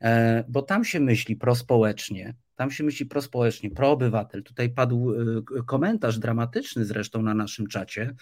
E, 0.03 0.45
bo 0.49 0.63
tam 0.63 0.85
się 0.85 1.01
myśli 1.01 1.37
prospołecznie, 1.37 2.35
tam 2.57 2.71
się 2.71 2.85
myśli 2.85 3.07
prospołecznie, 3.07 3.71
proobywatel. 3.71 4.43
Tutaj 4.43 4.71
padł 4.71 5.13
e, 5.13 5.63
komentarz 5.67 6.19
dramatyczny 6.19 6.85
zresztą 6.85 7.23
na 7.23 7.35
naszym 7.35 7.67
czacie 7.67 8.15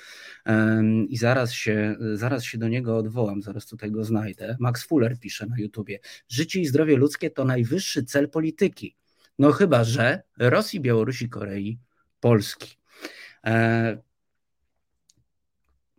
i 1.09 1.17
zaraz 1.17 1.53
się, 1.53 1.97
zaraz 2.15 2.45
się 2.45 2.59
do 2.59 2.69
niego 2.69 2.97
odwołam, 2.97 3.43
zaraz 3.43 3.67
tutaj 3.67 3.91
go 3.91 4.05
znajdę. 4.05 4.57
Max 4.61 4.85
Fuller 4.85 5.19
pisze 5.19 5.47
na 5.47 5.59
YouTubie, 5.59 6.01
życie 6.29 6.61
i 6.61 6.67
zdrowie 6.67 6.97
ludzkie 6.97 7.31
to 7.31 7.45
najwyższy 7.45 8.05
cel 8.05 8.31
polityki. 8.31 8.97
No 9.39 9.53
chyba, 9.53 9.85
że 9.85 10.23
Rosji, 10.39 10.81
Białorusi, 10.81 11.29
Korei, 11.29 11.79
Polski. 12.21 12.77
E, 13.47 13.99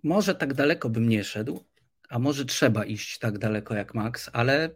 może 0.04 0.36
tak 0.36 0.54
daleko 0.54 0.90
bym 0.90 1.10
nie 1.10 1.24
szedł, 1.24 1.66
a 2.10 2.20
może 2.20 2.46
trzeba 2.46 2.86
iść 2.86 3.20
tak 3.20 3.38
daleko 3.38 3.76
jak 3.76 3.94
Max, 3.94 4.30
ale 4.34 4.70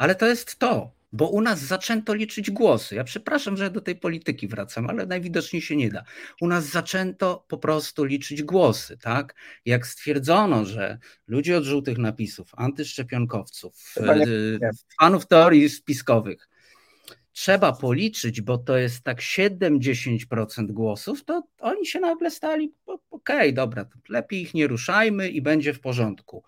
ale 0.00 0.14
to 0.14 0.26
jest 0.26 0.58
to, 0.58 0.92
bo 1.12 1.28
u 1.28 1.40
nas 1.40 1.60
zaczęto 1.60 2.14
liczyć 2.14 2.50
głosy. 2.50 2.94
Ja 2.94 3.04
przepraszam, 3.04 3.56
że 3.56 3.70
do 3.70 3.80
tej 3.80 3.96
polityki 3.96 4.48
wracam, 4.48 4.90
ale 4.90 5.06
najwidoczniej 5.06 5.62
się 5.62 5.76
nie 5.76 5.90
da. 5.90 6.04
U 6.40 6.48
nas 6.48 6.64
zaczęto 6.64 7.44
po 7.48 7.58
prostu 7.58 8.04
liczyć 8.04 8.42
głosy, 8.42 8.98
tak? 8.98 9.34
Jak 9.64 9.86
stwierdzono, 9.86 10.64
że 10.64 10.98
ludzie 11.26 11.56
od 11.56 11.64
żółtych 11.64 11.98
napisów, 11.98 12.50
antyszczepionkowców, 12.56 13.94
e, 13.96 14.70
fanów 15.00 15.26
teorii 15.26 15.70
spiskowych, 15.70 16.48
trzeba 17.32 17.72
policzyć, 17.72 18.40
bo 18.40 18.58
to 18.58 18.76
jest 18.76 19.02
tak 19.02 19.20
7-10% 19.20 20.72
głosów, 20.72 21.24
to 21.24 21.42
oni 21.58 21.86
się 21.86 22.00
nagle 22.00 22.30
stali, 22.30 22.74
okej, 22.86 23.00
okay, 23.10 23.52
dobra, 23.52 23.86
lepiej 24.08 24.42
ich 24.42 24.54
nie 24.54 24.66
ruszajmy 24.66 25.28
i 25.28 25.42
będzie 25.42 25.74
w 25.74 25.80
porządku. 25.80 26.42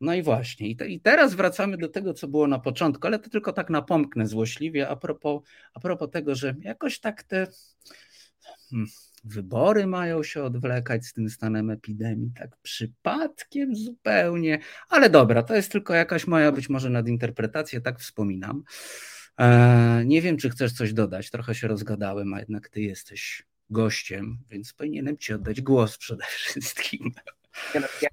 No 0.00 0.14
i 0.14 0.22
właśnie. 0.22 0.68
I, 0.68 0.76
te, 0.76 0.88
I, 0.88 1.00
teraz 1.00 1.34
wracamy 1.34 1.76
do 1.76 1.88
tego, 1.88 2.14
co 2.14 2.28
było 2.28 2.46
na 2.46 2.58
początku, 2.58 3.06
ale 3.06 3.18
to 3.18 3.30
tylko 3.30 3.52
tak 3.52 3.70
napomknę 3.70 4.26
złośliwie 4.26 4.88
a 4.88 4.96
propos, 4.96 5.42
a 5.74 5.80
propos 5.80 6.10
tego, 6.10 6.34
że 6.34 6.54
jakoś 6.60 7.00
tak 7.00 7.22
te 7.22 7.46
hmm, 8.70 8.88
wybory 9.24 9.86
mają 9.86 10.22
się 10.22 10.42
odwlekać 10.42 11.06
z 11.06 11.12
tym 11.12 11.30
stanem 11.30 11.70
epidemii, 11.70 12.30
tak 12.36 12.56
przypadkiem 12.62 13.76
zupełnie. 13.76 14.58
Ale 14.88 15.10
dobra, 15.10 15.42
to 15.42 15.54
jest 15.54 15.72
tylko 15.72 15.94
jakaś 15.94 16.26
moja 16.26 16.52
być 16.52 16.68
może 16.68 16.90
nadinterpretacja, 16.90 17.80
tak 17.80 18.00
wspominam. 18.00 18.62
E, 19.38 20.02
nie 20.06 20.22
wiem, 20.22 20.36
czy 20.36 20.50
chcesz 20.50 20.72
coś 20.72 20.92
dodać. 20.92 21.30
Trochę 21.30 21.54
się 21.54 21.68
rozgadałem, 21.68 22.34
a 22.34 22.38
jednak 22.38 22.68
ty 22.68 22.80
jesteś 22.80 23.42
gościem, 23.70 24.38
więc 24.50 24.72
powinienem 24.72 25.18
Ci 25.18 25.32
oddać 25.32 25.60
głos 25.60 25.98
przede 25.98 26.24
wszystkim. 26.24 27.12
No, 27.74 27.80
ja, 28.02 28.08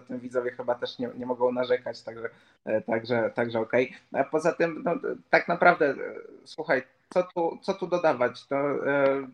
tym 0.00 0.20
widzowie 0.20 0.50
chyba 0.50 0.74
też 0.74 0.98
nie, 0.98 1.10
nie 1.16 1.26
mogą 1.26 1.52
narzekać, 1.52 2.02
także, 2.02 2.28
e, 2.64 2.80
także, 2.80 3.30
także 3.34 3.60
okej. 3.60 3.96
Okay. 4.12 4.24
Poza 4.30 4.52
tym, 4.52 4.82
no, 4.84 4.94
tak 5.30 5.48
naprawdę, 5.48 5.90
e, 5.90 5.96
słuchaj, 6.44 6.82
co 7.14 7.22
tu, 7.22 7.58
co 7.62 7.74
tu 7.74 7.86
dodawać? 7.86 8.46
To 8.46 8.56
e, 8.56 9.26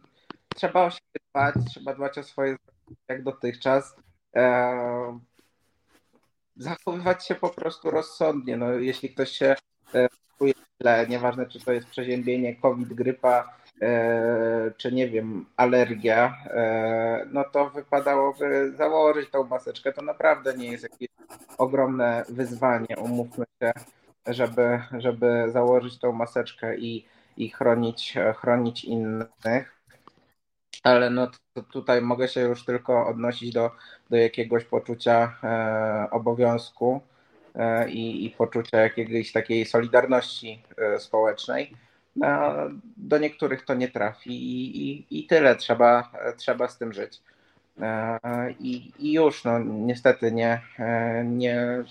trzeba 0.55 0.85
o 0.85 0.91
siebie 0.91 1.21
dbać, 1.31 1.55
trzeba 1.71 1.95
dbać 1.95 2.19
o 2.19 2.23
swoje 2.23 2.57
jak 3.09 3.23
dotychczas. 3.23 3.97
E, 4.37 5.19
zachowywać 6.57 7.27
się 7.27 7.35
po 7.35 7.49
prostu 7.49 7.91
rozsądnie. 7.91 8.57
No, 8.57 8.73
jeśli 8.73 9.11
ktoś 9.11 9.31
się 9.31 9.55
e, 9.95 10.09
czuje 10.39 10.53
źle, 10.83 11.07
nieważne 11.09 11.47
czy 11.47 11.61
to 11.61 11.73
jest 11.73 11.89
przeziębienie, 11.89 12.57
COVID, 12.57 12.95
grypa, 12.95 13.60
czy 14.77 14.93
nie 14.93 15.09
wiem, 15.09 15.47
alergia, 15.57 16.37
e, 16.47 17.27
no 17.33 17.45
to 17.45 17.71
wypadałoby 17.71 18.73
założyć 18.77 19.31
tą 19.31 19.45
maseczkę. 19.45 19.93
To 19.93 20.03
naprawdę 20.03 20.57
nie 20.57 20.73
jest 20.73 20.83
jakieś 20.83 21.09
ogromne 21.59 22.25
wyzwanie, 22.29 22.97
umówmy 22.99 23.45
się, 23.63 23.73
żeby, 24.27 24.81
żeby 24.99 25.45
założyć 25.53 25.99
tą 25.99 26.13
maseczkę 26.13 26.77
i, 26.77 27.05
i 27.37 27.51
chronić, 27.51 28.15
chronić 28.37 28.85
innych 28.85 29.81
ale 30.83 31.11
no 31.11 31.31
tutaj 31.73 32.03
mogę 32.03 32.29
się 32.29 32.41
już 32.41 32.65
tylko 32.65 33.07
odnosić 33.07 33.53
do, 33.53 33.71
do 34.11 34.17
jakiegoś 34.17 34.65
poczucia 34.65 35.37
e, 35.45 36.09
obowiązku 36.11 37.01
e, 37.55 37.91
i, 37.91 38.27
i 38.27 38.31
poczucia 38.31 38.79
jakiejś 38.79 39.33
takiej 39.33 39.67
solidarności 39.67 40.63
e, 40.79 40.99
społecznej. 40.99 41.77
No, 42.17 42.53
do 42.97 43.19
niektórych 43.19 43.65
to 43.65 43.75
nie 43.75 43.89
trafi 43.89 44.31
i, 44.31 44.91
i, 44.91 45.19
i 45.21 45.27
tyle, 45.27 45.57
trzeba, 45.57 46.13
trzeba 46.37 46.69
z 46.69 46.79
tym 46.79 46.93
żyć. 46.93 47.23
E, 47.81 48.19
I, 48.61 48.93
I 48.99 49.13
już, 49.13 49.45
no 49.45 49.59
niestety 49.59 50.33
nie, 50.33 50.61
e, 50.79 51.25
nie, 51.25 51.85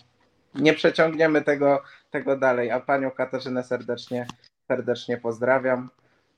nie 0.56 0.74
przeciągniemy 0.74 1.42
tego, 1.42 1.84
tego 2.12 2.38
dalej. 2.38 2.72
A 2.72 2.80
panią 2.80 3.12
Katarzynę 3.12 3.64
serdecznie, 3.64 4.28
serdecznie 4.68 5.18
pozdrawiam. 5.18 5.90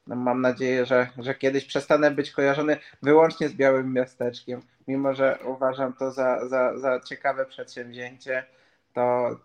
No, 0.07 0.15
mam 0.15 0.41
nadzieję, 0.41 0.85
że, 0.85 1.07
że 1.17 1.35
kiedyś 1.35 1.65
przestanę 1.65 2.11
być 2.11 2.31
kojarzony 2.31 2.77
wyłącznie 3.01 3.49
z 3.49 3.53
białym 3.53 3.93
miasteczkiem. 3.93 4.61
Mimo, 4.87 5.13
że 5.13 5.39
uważam 5.45 5.93
to 5.93 6.11
za, 6.11 6.47
za, 6.47 6.77
za 6.77 6.99
ciekawe 6.99 7.45
przedsięwzięcie, 7.45 8.45
to 8.93 9.35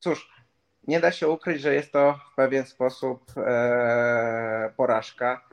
cóż, 0.00 0.30
nie 0.90 1.00
da 1.00 1.12
się 1.12 1.28
ukryć, 1.28 1.60
że 1.60 1.74
jest 1.74 1.92
to 1.92 2.18
w 2.32 2.34
pewien 2.34 2.66
sposób 2.66 3.24
e, 3.36 4.72
porażka. 4.76 5.44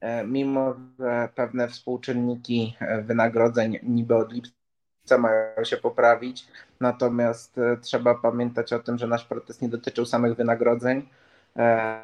E, 0.00 0.24
mimo, 0.24 0.74
że 0.98 1.28
pewne 1.34 1.68
współczynniki 1.68 2.76
wynagrodzeń 3.02 3.78
niby 3.82 4.16
od 4.16 4.32
lipca 4.32 5.18
mają 5.18 5.64
się 5.64 5.76
poprawić, 5.76 6.46
natomiast 6.80 7.58
e, 7.58 7.76
trzeba 7.76 8.14
pamiętać 8.14 8.72
o 8.72 8.78
tym, 8.78 8.98
że 8.98 9.06
nasz 9.06 9.24
protest 9.24 9.62
nie 9.62 9.68
dotyczył 9.68 10.06
samych 10.06 10.36
wynagrodzeń. 10.36 11.08
E, 11.56 12.02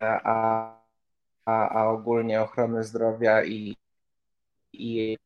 a, 0.00 0.76
a, 1.44 1.68
a 1.68 1.88
ogólnie 1.88 2.42
ochrony 2.42 2.84
zdrowia 2.84 3.44
i, 3.44 3.76
i 4.72 5.18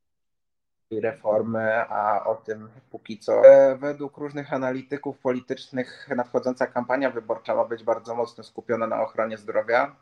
reformy, 0.91 1.75
a 1.89 2.25
o 2.25 2.35
tym 2.35 2.69
póki 2.91 3.19
co. 3.19 3.45
E, 3.45 3.77
według 3.77 4.17
różnych 4.17 4.53
analityków 4.53 5.19
politycznych 5.19 6.09
nadchodząca 6.17 6.67
kampania 6.67 7.11
wyborcza 7.11 7.55
ma 7.55 7.65
być 7.65 7.85
bardzo 7.85 8.15
mocno 8.15 8.45
skupiona 8.45 8.87
na 8.87 9.03
ochronie 9.03 9.39
zdrowia 9.39 9.97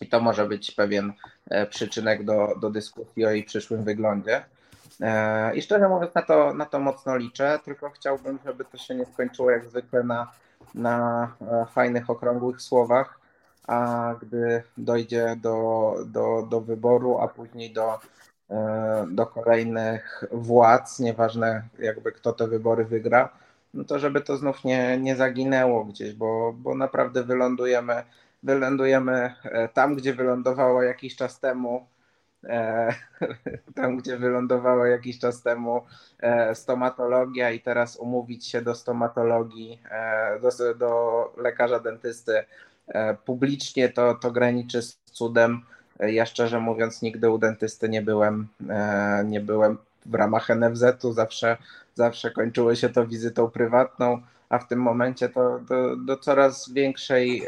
i 0.00 0.08
to 0.08 0.20
może 0.20 0.46
być 0.46 0.70
pewien 0.70 1.12
e, 1.50 1.66
przyczynek 1.66 2.24
do, 2.24 2.54
do 2.60 2.70
dyskusji 2.70 3.26
o 3.26 3.30
jej 3.30 3.44
przyszłym 3.44 3.84
wyglądzie. 3.84 4.44
E, 5.00 5.56
I 5.56 5.62
szczerze 5.62 5.88
mówiąc, 5.88 6.14
na 6.14 6.22
to, 6.22 6.54
na 6.54 6.66
to 6.66 6.80
mocno 6.80 7.16
liczę, 7.16 7.58
tylko 7.64 7.90
chciałbym, 7.90 8.38
żeby 8.44 8.64
to 8.64 8.76
się 8.78 8.94
nie 8.94 9.06
skończyło 9.06 9.50
jak 9.50 9.64
zwykle 9.64 10.02
na, 10.02 10.32
na 10.74 11.32
fajnych, 11.72 12.10
okrągłych 12.10 12.62
słowach, 12.62 13.20
a 13.66 14.14
gdy 14.22 14.62
dojdzie 14.78 15.36
do, 15.36 15.94
do, 16.06 16.46
do 16.50 16.60
wyboru, 16.60 17.18
a 17.18 17.28
później 17.28 17.72
do, 17.72 17.98
do 19.08 19.26
kolejnych 19.26 20.24
władz, 20.32 21.00
nieważne 21.00 21.62
jakby 21.78 22.12
kto 22.12 22.32
te 22.32 22.48
wybory 22.48 22.84
wygra, 22.84 23.28
no 23.74 23.84
to 23.84 23.98
żeby 23.98 24.20
to 24.20 24.36
znów 24.36 24.64
nie, 24.64 24.98
nie 24.98 25.16
zaginęło 25.16 25.84
gdzieś, 25.84 26.14
bo, 26.14 26.52
bo 26.52 26.74
naprawdę 26.74 27.24
wylądujemy, 27.24 28.02
wylądujemy 28.42 29.34
e, 29.44 29.68
tam, 29.68 29.94
gdzie 29.94 30.14
wylądowało 30.14 30.82
jakiś 30.82 31.16
czas 31.16 31.40
temu, 31.40 31.86
e, 32.44 32.94
tam, 33.76 33.96
gdzie 33.96 34.16
wylądowała 34.16 34.88
jakiś 34.88 35.18
czas 35.18 35.42
temu 35.42 35.82
stomatologia 36.54 37.50
i 37.50 37.60
teraz 37.60 37.96
umówić 37.96 38.46
się 38.46 38.62
do 38.62 38.74
stomatologii, 38.74 39.82
do, 40.42 40.74
do 40.74 41.32
lekarza 41.36 41.80
dentysty 41.80 42.44
E, 42.88 43.14
publicznie 43.14 43.88
to, 43.88 44.14
to 44.14 44.30
graniczy 44.30 44.82
z 44.82 44.98
cudem. 45.04 45.62
E, 46.00 46.12
ja 46.12 46.26
szczerze 46.26 46.60
mówiąc 46.60 47.02
nigdy 47.02 47.30
u 47.30 47.38
dentysty 47.38 47.88
nie 47.88 48.02
byłem, 48.02 48.48
e, 48.70 49.24
nie 49.26 49.40
byłem 49.40 49.78
w 50.06 50.14
ramach 50.14 50.50
NFZ-u, 50.50 51.12
zawsze, 51.12 51.56
zawsze 51.94 52.30
kończyło 52.30 52.74
się 52.74 52.88
to 52.88 53.06
wizytą 53.06 53.50
prywatną, 53.50 54.22
a 54.48 54.58
w 54.58 54.68
tym 54.68 54.82
momencie 54.82 55.28
to 55.28 55.58
do, 55.58 55.96
do 55.96 56.16
coraz 56.16 56.72
większej 56.72 57.42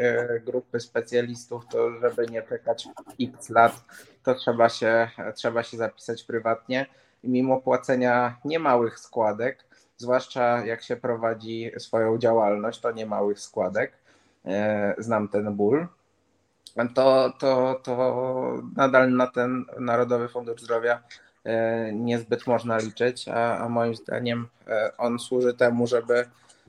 grupy 0.46 0.80
specjalistów, 0.80 1.66
to 1.70 1.90
żeby 2.00 2.26
nie 2.26 2.42
czekać 2.42 2.88
x 3.20 3.50
lat, 3.50 3.84
to 4.24 4.34
trzeba 4.34 4.68
się, 4.68 5.10
trzeba 5.34 5.62
się 5.62 5.76
zapisać 5.76 6.24
prywatnie. 6.24 6.86
I 7.22 7.28
mimo 7.28 7.60
płacenia 7.60 8.36
niemałych 8.44 8.98
składek, 8.98 9.64
zwłaszcza 9.96 10.66
jak 10.66 10.82
się 10.82 10.96
prowadzi 10.96 11.70
swoją 11.78 12.18
działalność, 12.18 12.80
to 12.80 12.92
niemałych 12.92 13.40
składek, 13.40 13.92
E, 14.48 14.94
znam 14.98 15.28
ten 15.28 15.56
ból, 15.56 15.86
to, 16.94 17.32
to, 17.38 17.80
to 17.82 18.62
nadal 18.76 19.10
na 19.10 19.26
ten 19.26 19.64
Narodowy 19.80 20.28
Fundusz 20.28 20.62
Zdrowia 20.62 21.02
e, 21.44 21.92
niezbyt 21.92 22.46
można 22.46 22.78
liczyć, 22.78 23.28
a, 23.28 23.58
a 23.58 23.68
moim 23.68 23.94
zdaniem 23.94 24.48
e, 24.66 24.90
on 24.98 25.18
służy 25.18 25.54
temu, 25.54 25.86
żeby, 25.86 26.24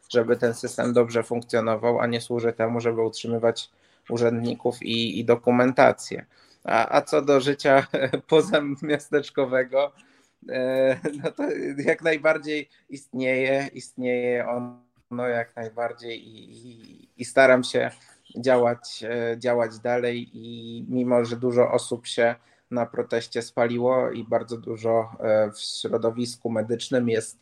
żeby 0.10 0.38
ten 0.38 0.54
system 0.54 0.94
dobrze 0.94 1.24
funkcjonował, 1.24 2.00
a 2.00 2.08
nie 2.08 2.22
służy 2.22 2.54
temu, 2.54 2.80
żeby 2.80 3.02
utrzymywać 3.02 3.70
urzędników 4.10 4.84
i, 4.84 5.20
i 5.20 5.26
dokumentację. 5.26 6.26
A, 6.64 6.96
a 6.96 7.02
co 7.02 7.22
do 7.22 7.40
życia 7.40 7.88
pozamiasteczkowego, 8.28 9.92
no 11.24 11.32
to 11.32 11.44
jak 11.78 12.02
najbardziej 12.02 12.70
istnieje, 12.90 13.70
istnieje 13.74 14.48
on 14.48 14.90
no 15.12 15.28
jak 15.28 15.56
najbardziej 15.56 16.28
i, 16.28 16.68
i, 16.68 17.10
i, 17.18 17.26
staram 17.26 17.64
się 17.64 17.92
działać, 18.38 19.04
e, 19.04 19.36
działać 19.40 19.80
dalej 19.80 20.30
i 20.34 20.86
mimo, 20.90 21.26
że 21.26 21.36
dużo 21.36 21.72
osób 21.72 22.08
się 22.08 22.36
na 22.72 22.86
proteście 22.86 23.42
spaliło 23.42 24.12
i 24.12 24.24
bardzo 24.24 24.58
dużo 24.58 25.12
e, 25.20 25.52
w 25.52 25.60
środowisku 25.60 26.50
medycznym 26.50 27.10
jest 27.10 27.40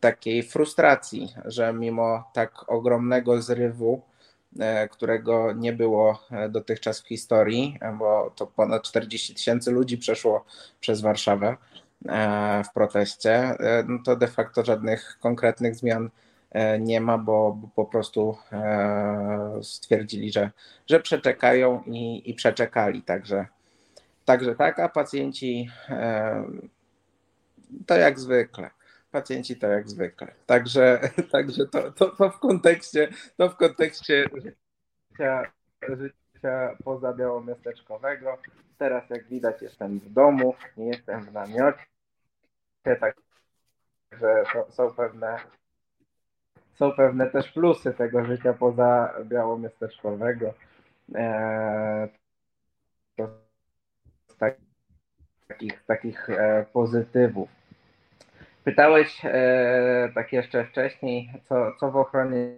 takiej 0.00 0.42
frustracji, 0.42 1.34
że 1.44 1.72
mimo 1.72 2.30
tak 2.34 2.70
ogromnego 2.70 3.42
zrywu, 3.42 4.02
e, 4.60 4.88
którego 4.88 5.52
nie 5.52 5.72
było 5.72 6.22
dotychczas 6.50 7.00
w 7.00 7.08
historii, 7.08 7.78
bo 7.98 8.32
to 8.36 8.46
ponad 8.46 8.82
40 8.82 9.34
tysięcy 9.34 9.70
ludzi 9.70 9.98
przeszło 9.98 10.44
przez 10.80 11.00
Warszawę 11.00 11.56
w 12.64 12.72
proteście, 12.74 13.56
no 13.88 13.98
to 14.04 14.16
de 14.16 14.28
facto 14.28 14.64
żadnych 14.64 15.18
konkretnych 15.20 15.74
zmian 15.74 16.10
nie 16.80 17.00
ma, 17.00 17.18
bo, 17.18 17.52
bo 17.52 17.68
po 17.68 17.84
prostu 17.84 18.36
e, 18.52 19.60
stwierdzili, 19.62 20.32
że, 20.32 20.50
że 20.86 21.00
przeczekają 21.00 21.82
i, 21.86 22.30
i 22.30 22.34
przeczekali. 22.34 23.02
Także, 23.02 23.46
także 24.24 24.54
tak, 24.54 24.78
a 24.78 24.88
pacjenci 24.88 25.70
e, 25.88 26.44
to 27.86 27.96
jak 27.96 28.20
zwykle. 28.20 28.70
Pacjenci 29.10 29.56
to 29.56 29.66
jak 29.66 29.88
zwykle. 29.88 30.34
Także, 30.46 31.00
także 31.32 31.66
to, 31.66 31.92
to, 31.92 32.06
to 32.10 32.30
w 32.30 32.38
kontekście, 32.38 33.08
to 33.36 33.50
w 33.50 33.56
kontekście 33.56 34.24
życia, 34.34 35.52
życia 35.88 36.76
poza 36.84 37.12
białomiasteczkowego. 37.12 38.38
Teraz 38.78 39.10
jak 39.10 39.28
widać 39.28 39.62
jestem 39.62 39.98
w 39.98 40.12
domu, 40.12 40.54
nie 40.76 40.86
jestem 40.86 41.24
w 41.24 41.32
namiocie, 41.32 41.86
także 42.82 44.44
są 44.70 44.90
pewne 44.90 45.38
są 46.78 46.92
pewne 46.92 47.30
też 47.30 47.52
plusy 47.52 47.94
tego 47.94 48.24
życia 48.24 48.52
poza 48.52 49.14
białomiasteczkowego. 49.24 50.54
E, 51.14 52.08
to 53.16 53.28
z 54.28 54.36
takich, 54.36 55.84
takich 55.86 56.30
e, 56.30 56.66
pozytywów. 56.72 57.48
Pytałeś 58.64 59.20
e, 59.24 60.12
tak 60.14 60.32
jeszcze 60.32 60.64
wcześniej, 60.64 61.32
co, 61.44 61.72
co 61.80 61.90
w 61.90 61.96
ochronie 61.96 62.56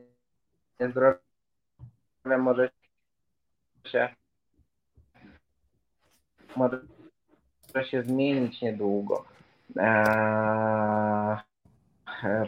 zdrowia 0.80 1.18
może 2.38 2.70
się 3.84 4.08
może 6.56 6.80
się 7.84 8.02
zmienić 8.02 8.62
niedługo. 8.62 9.24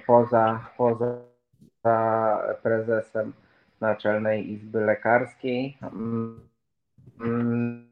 Poza, 0.07 0.71
poza 0.77 1.32
prezesem 2.63 3.33
Naczelnej 3.81 4.53
Izby 4.53 4.81
Lekarskiej. 4.81 5.79
Mm, 7.21 7.91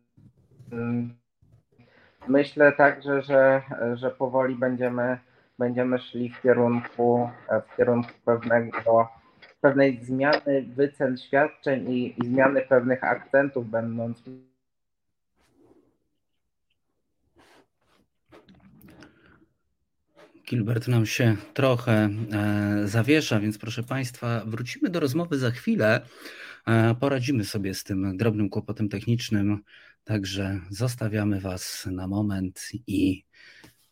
myślę 2.29 2.73
także, 2.73 3.23
że, 3.23 3.63
że 3.95 4.11
powoli 4.11 4.55
będziemy, 4.55 5.19
będziemy 5.59 5.99
szli 5.99 6.31
w 6.31 6.43
kierunku, 6.43 7.31
w 7.69 7.77
kierunku 7.77 8.13
pewnego, 8.25 9.09
pewnej 9.61 10.05
zmiany 10.05 10.63
wycen 10.77 11.17
świadczeń 11.17 11.91
i, 11.91 12.21
i 12.21 12.27
zmiany 12.27 12.63
pewnych 12.63 13.05
akcentów, 13.05 13.71
będąc 13.71 14.23
Gilbert 20.51 20.89
nam 20.89 21.07
się 21.07 21.37
trochę 21.55 21.93
e, 22.33 22.89
zawiesza, 22.89 23.41
więc 23.41 23.59
proszę 23.59 23.83
Państwa, 23.83 24.43
wrócimy 24.47 24.91
do 24.91 25.01
rozmowy 25.01 25.39
za 25.39 25.51
chwilę. 25.51 26.01
E, 26.67 26.95
poradzimy 26.95 27.45
sobie 27.45 27.75
z 27.75 27.85
tym 27.85 28.17
drobnym 28.17 28.49
kłopotem 28.49 28.89
technicznym, 28.89 29.59
także 30.05 30.61
zostawiamy 30.71 31.41
Was 31.41 31.89
na 31.91 32.09
moment 32.09 32.69
i 32.87 33.25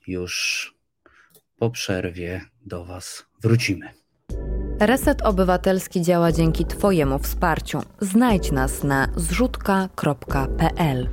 już 0.07 0.75
po 1.57 1.71
przerwie 1.71 2.41
do 2.67 2.85
Was 2.85 3.27
wrócimy. 3.43 3.89
Reset 4.81 5.23
Obywatelski 5.23 6.03
działa 6.03 6.33
dzięki 6.33 6.65
Twojemu 6.65 7.19
wsparciu. 7.19 7.83
Znajdź 8.01 8.53
nas 8.53 8.85
na 8.85 9.13
zrzutka.pl. 9.17 11.09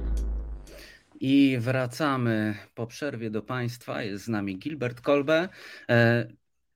I 1.28 1.58
wracamy 1.60 2.56
po 2.76 2.88
przerwie 2.88 3.30
do 3.30 3.42
Państwa. 3.42 4.04
Jest 4.04 4.26
z 4.26 4.28
nami 4.28 4.58
Gilbert 4.60 5.02
Kolbe. 5.02 5.50
E, 5.90 6.28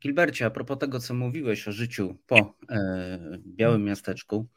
Gilbercie, 0.04 0.46
a 0.46 0.50
propos 0.50 0.78
tego, 0.78 1.00
co 1.00 1.14
mówiłeś 1.14 1.68
o 1.68 1.72
życiu 1.72 2.18
po 2.28 2.56
e, 2.70 3.20
Białym 3.46 3.84
Miasteczku, 3.84 4.48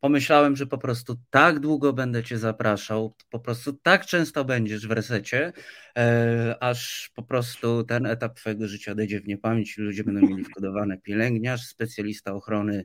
pomyślałem, 0.00 0.56
że 0.56 0.66
po 0.66 0.78
prostu 0.78 1.16
tak 1.30 1.60
długo 1.60 1.92
będę 1.92 2.24
Cię 2.24 2.38
zapraszał, 2.38 3.14
po 3.30 3.40
prostu 3.40 3.72
tak 3.72 4.06
często 4.06 4.44
będziesz 4.44 4.86
w 4.86 4.90
resecie, 4.90 5.52
e, 5.98 6.56
aż 6.60 7.10
po 7.14 7.22
prostu 7.22 7.84
ten 7.84 8.06
etap 8.06 8.34
Twojego 8.34 8.68
życia 8.68 8.92
odejdzie 8.92 9.20
w 9.20 9.26
niepamięć 9.26 9.78
i 9.78 9.80
ludzie 9.80 10.04
będą 10.04 10.20
mieli 10.20 10.44
wkodowane 10.50 10.98
pielęgniarz, 10.98 11.66
specjalista 11.66 12.34
ochrony 12.34 12.84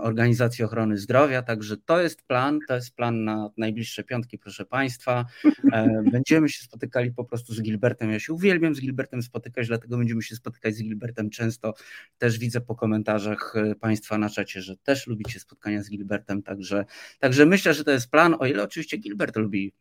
Organizacji 0.00 0.64
Ochrony 0.64 0.98
Zdrowia. 0.98 1.42
Także 1.42 1.76
to 1.76 2.00
jest 2.00 2.22
plan, 2.22 2.58
to 2.68 2.74
jest 2.74 2.96
plan 2.96 3.24
na 3.24 3.50
najbliższe 3.56 4.04
piątki, 4.04 4.38
proszę 4.38 4.64
Państwa. 4.64 5.24
E, 5.72 6.02
będziemy 6.12 6.48
się 6.48 6.62
spotykali 6.64 7.12
po 7.12 7.24
prostu 7.24 7.54
z 7.54 7.62
Gilbertem. 7.62 8.10
Ja 8.10 8.20
się 8.20 8.32
uwielbiam 8.32 8.74
z 8.74 8.80
Gilbertem 8.80 9.22
spotykać, 9.22 9.68
dlatego 9.68 9.98
będziemy 9.98 10.22
się 10.22 10.36
spotykać 10.36 10.74
z 10.74 10.82
Gilbertem 10.82 11.30
często. 11.30 11.74
Też 12.18 12.38
widzę 12.38 12.60
po 12.60 12.74
komentarzach 12.74 13.54
e, 13.56 13.74
Państwa 13.74 14.18
na 14.18 14.30
czacie, 14.30 14.62
że 14.62 14.76
też 14.76 15.06
lubicie 15.06 15.40
spotkania 15.40 15.82
z 15.82 15.90
Gilbertem. 15.90 16.42
Także, 16.42 16.84
także 17.18 17.46
myślę, 17.46 17.74
że 17.74 17.84
to 17.84 17.90
jest 17.90 18.10
plan, 18.10 18.36
o 18.38 18.46
ile 18.46 18.62
oczywiście 18.62 18.96
Gilbert 18.96 19.36
lubi 19.36 19.72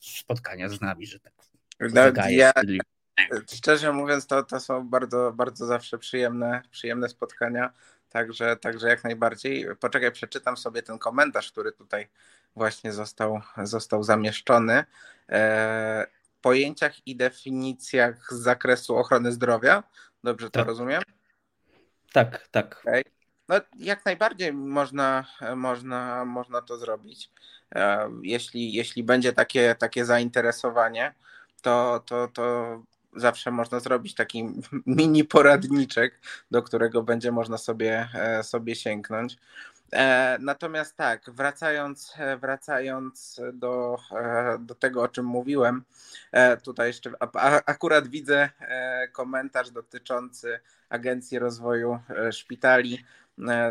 spotkania 0.00 0.68
z 0.68 0.80
nami, 0.80 1.06
że 1.06 1.20
tak. 1.20 1.32
No, 1.80 2.00
ja, 2.28 2.52
szczerze 3.54 3.92
mówiąc, 3.92 4.26
to, 4.26 4.42
to 4.42 4.60
są 4.60 4.88
bardzo, 4.88 5.32
bardzo 5.36 5.66
zawsze 5.66 5.98
przyjemne, 5.98 6.62
przyjemne 6.70 7.08
spotkania. 7.08 7.72
Także, 8.14 8.56
także 8.56 8.88
jak 8.88 9.04
najbardziej. 9.04 9.66
Poczekaj, 9.80 10.12
przeczytam 10.12 10.56
sobie 10.56 10.82
ten 10.82 10.98
komentarz, 10.98 11.52
który 11.52 11.72
tutaj 11.72 12.08
właśnie 12.56 12.92
został, 12.92 13.40
został 13.62 14.02
zamieszczony. 14.02 14.84
E, 15.28 16.06
pojęciach 16.40 17.06
i 17.06 17.16
definicjach 17.16 18.32
z 18.32 18.34
zakresu 18.34 18.96
ochrony 18.96 19.32
zdrowia. 19.32 19.82
Dobrze 20.24 20.50
to 20.50 20.60
tak. 20.60 20.66
rozumiem? 20.66 21.02
Tak, 22.12 22.48
tak. 22.48 22.80
Okay. 22.80 23.02
No, 23.48 23.56
jak 23.76 24.04
najbardziej 24.04 24.52
można, 24.52 25.24
można, 25.56 26.24
można 26.24 26.62
to 26.62 26.78
zrobić. 26.78 27.30
E, 27.74 28.10
jeśli, 28.22 28.72
jeśli 28.72 29.04
będzie 29.04 29.32
takie, 29.32 29.74
takie 29.78 30.04
zainteresowanie, 30.04 31.14
to, 31.62 32.02
to, 32.06 32.28
to 32.28 32.82
zawsze 33.16 33.50
można 33.50 33.80
zrobić 33.80 34.14
taki 34.14 34.44
mini 34.86 35.24
poradniczek, 35.24 36.20
do 36.50 36.62
którego 36.62 37.02
będzie 37.02 37.32
można 37.32 37.58
sobie, 37.58 38.08
e, 38.14 38.42
sobie 38.42 38.76
sięgnąć. 38.76 39.36
E, 39.92 40.36
natomiast 40.40 40.96
tak, 40.96 41.30
wracając, 41.30 42.14
e, 42.18 42.36
wracając 42.36 43.40
do, 43.52 43.96
do 44.58 44.74
tego, 44.74 45.02
o 45.02 45.08
czym 45.08 45.26
mówiłem, 45.26 45.84
tutaj 46.62 46.86
jeszcze 46.86 47.12
akurat 47.66 48.08
widzę 48.08 48.50
komentarz 49.12 49.70
dotyczący 49.70 50.60
Agencji 50.88 51.38
Rozwoju 51.38 51.98
Szpitali. 52.32 53.04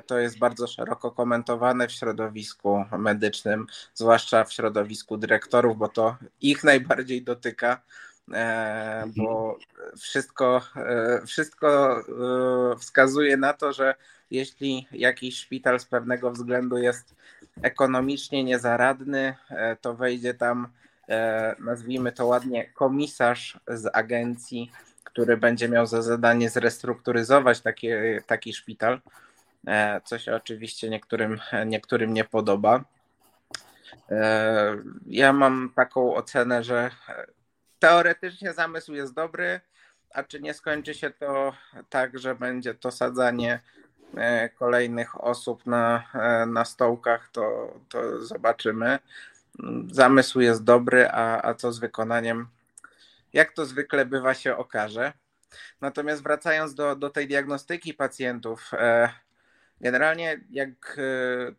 To 0.06 0.20
jest 0.20 0.40
bardzo 0.40 0.68
szeroko 0.68 1.12
komentowane 1.12 1.88
w 1.88 1.92
środowisku 1.92 2.86
medycznym, 2.98 3.68
zwłaszcza 3.94 4.44
w 4.44 4.54
środowisku 4.54 5.18
dyrektorów, 5.18 5.78
bo 5.78 5.88
to 5.88 6.18
ich 6.42 6.64
najbardziej 6.64 7.24
dotyka. 7.24 7.82
E, 8.32 9.04
bo 9.18 9.58
wszystko, 9.98 10.62
e, 10.76 11.22
wszystko 11.26 12.00
e, 12.00 12.04
wskazuje 12.80 13.38
na 13.38 13.54
to, 13.54 13.74
że 13.74 13.96
jeśli 14.32 14.88
jakiś 14.92 15.38
szpital 15.38 15.80
z 15.80 15.86
pewnego 15.86 16.32
względu 16.32 16.78
jest 16.78 17.16
ekonomicznie 17.62 18.44
niezaradny, 18.44 19.36
to 19.82 19.94
wejdzie 19.96 20.34
tam, 20.34 20.68
nazwijmy 21.60 22.12
to 22.12 22.26
ładnie, 22.26 22.70
komisarz 22.74 23.60
z 23.68 23.96
agencji, 23.96 24.72
który 25.04 25.38
będzie 25.38 25.70
miał 25.70 25.86
za 25.86 26.02
zadanie 26.02 26.50
zrestrukturyzować 26.50 27.62
taki, 27.62 27.88
taki 28.28 28.54
szpital, 28.54 29.02
co 30.04 30.20
się 30.20 30.36
oczywiście 30.36 30.90
niektórym, 30.90 31.40
niektórym 31.66 32.14
nie 32.14 32.24
podoba. 32.24 32.84
Ja 35.06 35.34
mam 35.34 35.72
taką 35.76 36.16
ocenę, 36.16 36.64
że 36.64 36.92
teoretycznie 37.84 38.54
zamysł 38.54 38.94
jest 38.94 39.14
dobry, 39.14 39.62
a 40.14 40.24
czy 40.24 40.42
nie 40.42 40.54
skończy 40.54 40.94
się 40.94 41.12
to 41.12 41.54
tak, 41.90 42.20
że 42.20 42.36
będzie 42.36 42.74
to 42.74 42.92
sadzanie 42.92 43.60
e, 44.18 44.50
kolejnych 44.50 45.24
osób 45.24 45.66
na, 45.66 46.04
e, 46.14 46.46
na 46.46 46.66
stołkach, 46.66 47.30
to, 47.32 47.74
to 47.90 48.26
zobaczymy. 48.26 49.00
Zamysł 49.92 50.40
jest 50.40 50.64
dobry, 50.64 51.10
a, 51.10 51.42
a 51.42 51.54
co 51.54 51.72
z 51.72 51.80
wykonaniem, 51.80 52.48
jak 53.34 53.52
to 53.52 53.66
zwykle 53.66 54.06
bywa, 54.06 54.34
się 54.34 54.58
okaże. 54.58 55.14
Natomiast 55.82 56.24
wracając 56.24 56.76
do, 56.76 56.96
do 56.96 57.10
tej 57.10 57.28
diagnostyki 57.28 57.94
pacjentów, 57.94 58.72
e, 58.74 59.10
generalnie 59.82 60.42
jak 60.50 61.00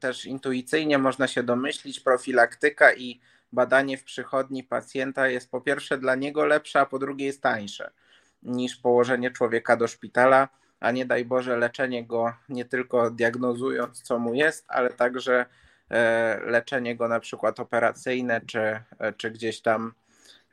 też 0.01 0.27
intuicyjnie 0.27 0.99
można 0.99 1.29
się 1.29 1.43
domyślić, 1.43 2.01
profilaktyka 2.01 2.95
i 2.95 3.21
badanie 3.55 3.99
w 3.99 4.05
przychodni 4.05 4.65
pacjenta 4.65 5.29
jest 5.29 5.51
po 5.51 5.61
pierwsze 5.61 5.99
dla 5.99 6.15
niego 6.15 6.45
lepsze, 6.47 6.81
a 6.81 6.87
po 6.87 6.99
drugie 6.99 7.27
jest 7.27 7.43
tańsze 7.43 7.91
niż 8.45 8.77
położenie 8.77 9.31
człowieka 9.31 9.77
do 9.77 9.89
szpitala, 9.89 10.49
a 10.81 10.91
nie 10.91 11.07
daj 11.07 11.25
Boże 11.25 11.57
leczenie 11.57 12.07
go 12.07 12.33
nie 12.49 12.65
tylko 12.65 13.11
diagnozując, 13.11 14.03
co 14.03 14.19
mu 14.19 14.35
jest, 14.35 14.65
ale 14.69 14.91
także 14.91 15.47
e, 15.91 16.41
leczenie 16.47 16.97
go 16.97 17.09
na 17.09 17.21
przykład 17.21 17.61
operacyjne, 17.61 18.41
czy, 18.47 18.61
e, 18.99 19.13
czy 19.17 19.31
gdzieś 19.31 19.61
tam 19.61 19.93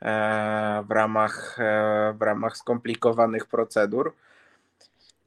e, 0.02 0.84
w 0.88 0.90
ramach, 0.90 1.58
w 2.14 2.22
ramach 2.22 2.56
skomplikowanych 2.56 3.46
procedur. 3.46 4.14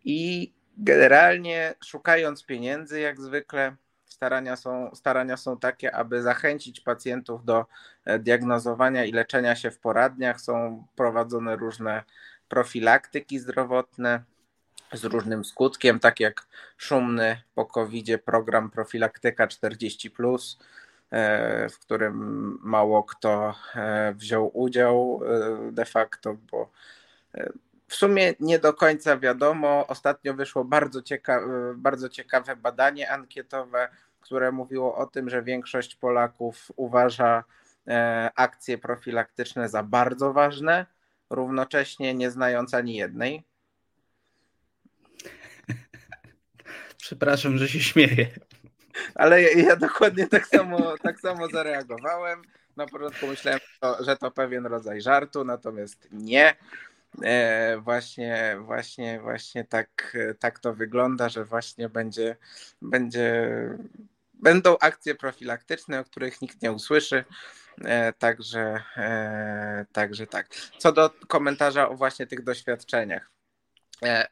I 0.05 0.53
generalnie 0.77 1.75
szukając 1.85 2.45
pieniędzy, 2.45 2.99
jak 2.99 3.21
zwykle, 3.21 3.75
starania 4.15 4.55
są, 4.55 4.91
starania 4.93 5.37
są 5.37 5.57
takie, 5.57 5.95
aby 5.95 6.21
zachęcić 6.21 6.81
pacjentów 6.81 7.45
do 7.45 7.65
e, 8.05 8.19
diagnozowania 8.19 9.05
i 9.05 9.11
leczenia 9.11 9.55
się 9.55 9.71
w 9.71 9.79
poradniach. 9.79 10.41
Są 10.41 10.85
prowadzone 10.95 11.55
różne 11.55 12.03
profilaktyki 12.49 13.39
zdrowotne 13.39 14.23
z 14.93 15.03
różnym 15.03 15.45
skutkiem, 15.45 15.99
tak 15.99 16.19
jak 16.19 16.47
szumny 16.77 17.41
po 17.55 17.65
covid 17.65 18.23
program 18.25 18.71
Profilaktyka 18.71 19.47
40, 19.47 20.11
e, 21.11 21.69
w 21.69 21.79
którym 21.79 22.17
mało 22.61 23.03
kto 23.03 23.55
e, 23.75 24.13
wziął 24.13 24.51
udział 24.53 25.21
de 25.71 25.85
facto, 25.85 26.37
bo 26.51 26.69
w 27.87 27.95
sumie 27.95 28.33
nie 28.39 28.59
do 28.59 28.73
końca 28.73 29.17
wiadomo. 29.17 29.87
Ostatnio 29.87 30.33
wyszło 30.33 30.65
bardzo, 30.65 31.01
ciekawe, 31.01 31.73
bardzo 31.75 32.09
ciekawe 32.09 32.55
badanie 32.55 33.11
ankietowe, 33.11 33.89
które 34.25 34.51
mówiło 34.51 34.95
o 34.95 35.05
tym, 35.05 35.29
że 35.29 35.43
większość 35.43 35.95
Polaków 35.95 36.71
uważa 36.75 37.43
e, 37.87 38.29
akcje 38.35 38.77
profilaktyczne 38.77 39.69
za 39.69 39.83
bardzo 39.83 40.33
ważne, 40.33 40.85
równocześnie 41.29 42.13
nie 42.13 42.31
znając 42.31 42.73
ani 42.73 42.95
jednej. 42.95 43.43
Przepraszam, 47.03 47.57
że 47.57 47.67
się 47.67 47.79
śmieję. 47.79 48.27
Ale 49.15 49.41
ja, 49.41 49.49
ja 49.49 49.75
dokładnie 49.75 50.27
tak 50.27 50.47
samo, 50.47 50.97
tak 50.97 51.19
samo 51.19 51.47
zareagowałem. 51.47 52.41
Na 52.77 52.85
początku 52.85 53.27
myślałem, 53.27 53.59
że 53.99 54.17
to 54.17 54.31
pewien 54.31 54.65
rodzaj 54.65 55.01
żartu, 55.01 55.43
natomiast 55.43 56.07
nie. 56.11 56.55
E, 57.23 57.77
właśnie, 57.77 58.57
właśnie, 58.59 59.19
właśnie 59.19 59.63
tak, 59.63 60.17
tak 60.39 60.59
to 60.59 60.73
wygląda, 60.73 61.29
że 61.29 61.45
właśnie 61.45 61.89
będzie, 61.89 62.35
będzie, 62.81 63.49
będą 64.45 64.77
akcje 64.81 65.15
profilaktyczne, 65.15 65.99
o 65.99 66.03
których 66.03 66.41
nikt 66.41 66.61
nie 66.61 66.71
usłyszy. 66.71 67.25
E, 67.85 68.13
także, 68.13 68.83
e, 68.97 69.85
także 69.91 70.27
tak. 70.27 70.47
Co 70.77 70.91
do 70.91 71.09
komentarza 71.27 71.89
o 71.89 71.95
właśnie 71.95 72.27
tych 72.27 72.43
doświadczeniach. 72.43 73.31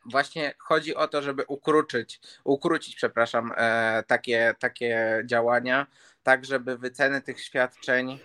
Właśnie 0.05 0.53
chodzi 0.59 0.95
o 0.95 1.07
to, 1.07 1.22
żeby 1.22 1.43
ukrócić, 1.47 2.20
ukrócić, 2.43 2.95
przepraszam, 2.95 3.53
takie, 4.07 4.55
takie 4.59 5.24
działania, 5.26 5.88
tak 6.24 6.45
żeby 6.45 6.78
wyceny 6.78 7.22
tych 7.22 7.41
świadczeń 7.41 8.20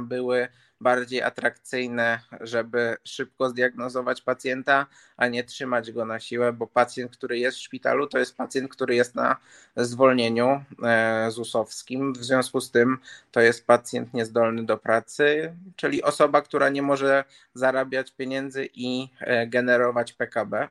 były 0.00 0.48
bardziej 0.80 1.22
atrakcyjne, 1.22 2.20
żeby 2.40 2.96
szybko 3.04 3.48
zdiagnozować 3.48 4.22
pacjenta, 4.22 4.86
a 5.16 5.28
nie 5.28 5.44
trzymać 5.44 5.92
go 5.92 6.04
na 6.04 6.20
siłę, 6.20 6.52
bo 6.52 6.66
pacjent, 6.66 7.16
który 7.16 7.38
jest 7.38 7.58
w 7.58 7.60
szpitalu, 7.60 8.06
to 8.06 8.18
jest 8.18 8.36
pacjent, 8.36 8.70
który 8.70 8.94
jest 8.94 9.14
na 9.14 9.36
zwolnieniu 9.76 10.64
e, 10.82 11.30
ZUS-owskim. 11.30 12.12
W 12.12 12.24
związku 12.24 12.60
z 12.60 12.70
tym 12.70 12.98
to 13.32 13.40
jest 13.40 13.66
pacjent 13.66 14.14
niezdolny 14.14 14.66
do 14.66 14.78
pracy, 14.78 15.54
czyli 15.76 16.02
osoba, 16.02 16.42
która 16.42 16.68
nie 16.68 16.82
może 16.82 17.24
zarabiać 17.54 18.12
pieniędzy 18.12 18.68
i 18.74 19.08
e, 19.20 19.46
generować 19.46 20.12
PKB. 20.12 20.68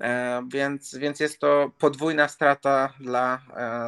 E, 0.00 0.42
więc, 0.48 0.94
więc 0.94 1.20
jest 1.20 1.38
to 1.38 1.70
podwójna 1.78 2.28
strata 2.28 2.92
dla, 3.00 3.40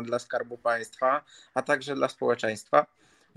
dla 0.03 0.19
Skarbu 0.19 0.59
Państwa, 0.59 1.25
a 1.55 1.63
także 1.63 1.95
dla 1.95 2.09
społeczeństwa. 2.09 2.87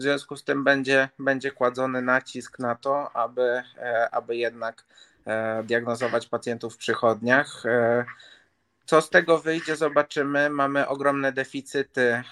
W 0.01 0.03
związku 0.03 0.35
z 0.35 0.43
tym 0.43 0.63
będzie, 0.63 1.09
będzie 1.19 1.51
kładzony 1.51 2.01
nacisk 2.01 2.59
na 2.59 2.75
to, 2.75 3.15
aby, 3.15 3.63
e, 3.77 4.09
aby 4.11 4.35
jednak 4.35 4.83
e, 5.25 5.63
diagnozować 5.63 6.27
pacjentów 6.27 6.75
w 6.75 6.77
przychodniach. 6.77 7.65
E, 7.65 8.05
co 8.85 9.01
z 9.01 9.09
tego 9.09 9.37
wyjdzie, 9.37 9.75
zobaczymy. 9.75 10.49
Mamy 10.49 10.87
ogromne 10.87 11.31
deficyty, 11.31 12.23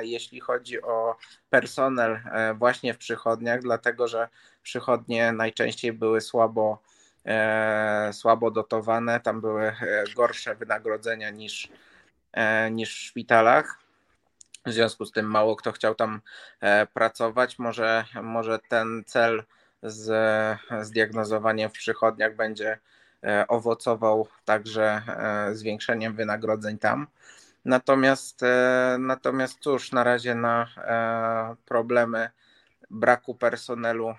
jeśli 0.00 0.40
chodzi 0.40 0.82
o 0.82 1.16
personel 1.50 2.20
właśnie 2.54 2.94
w 2.94 2.98
przychodniach, 2.98 3.62
dlatego 3.62 4.08
że 4.08 4.28
przychodnie 4.62 5.32
najczęściej 5.32 5.92
były 5.92 6.20
słabo, 6.20 6.82
słabo 8.12 8.50
dotowane, 8.50 9.20
tam 9.20 9.40
były 9.40 9.72
gorsze 10.16 10.54
wynagrodzenia 10.54 11.30
niż, 11.30 11.68
niż 12.70 12.94
w 12.94 13.02
szpitalach. 13.02 13.87
W 14.68 14.72
związku 14.72 15.04
z 15.04 15.12
tym 15.12 15.26
mało 15.26 15.56
kto 15.56 15.72
chciał 15.72 15.94
tam 15.94 16.20
e, 16.60 16.86
pracować. 16.86 17.58
Może, 17.58 18.04
może 18.22 18.58
ten 18.68 19.04
cel 19.06 19.44
z 19.82 20.10
zdiagnozowaniem 20.82 21.70
w 21.70 21.72
przychodniach 21.72 22.36
będzie 22.36 22.78
e, 23.24 23.48
owocował 23.48 24.28
także 24.44 25.02
e, 25.08 25.54
zwiększeniem 25.54 26.14
wynagrodzeń 26.14 26.78
tam. 26.78 27.06
Natomiast, 27.64 28.40
natomiast 28.98 29.58
cóż, 29.60 29.92
na 29.92 30.04
razie 30.04 30.34
na 30.34 30.66
problemy 31.64 32.30
braku 32.90 33.34
personelu 33.34 34.14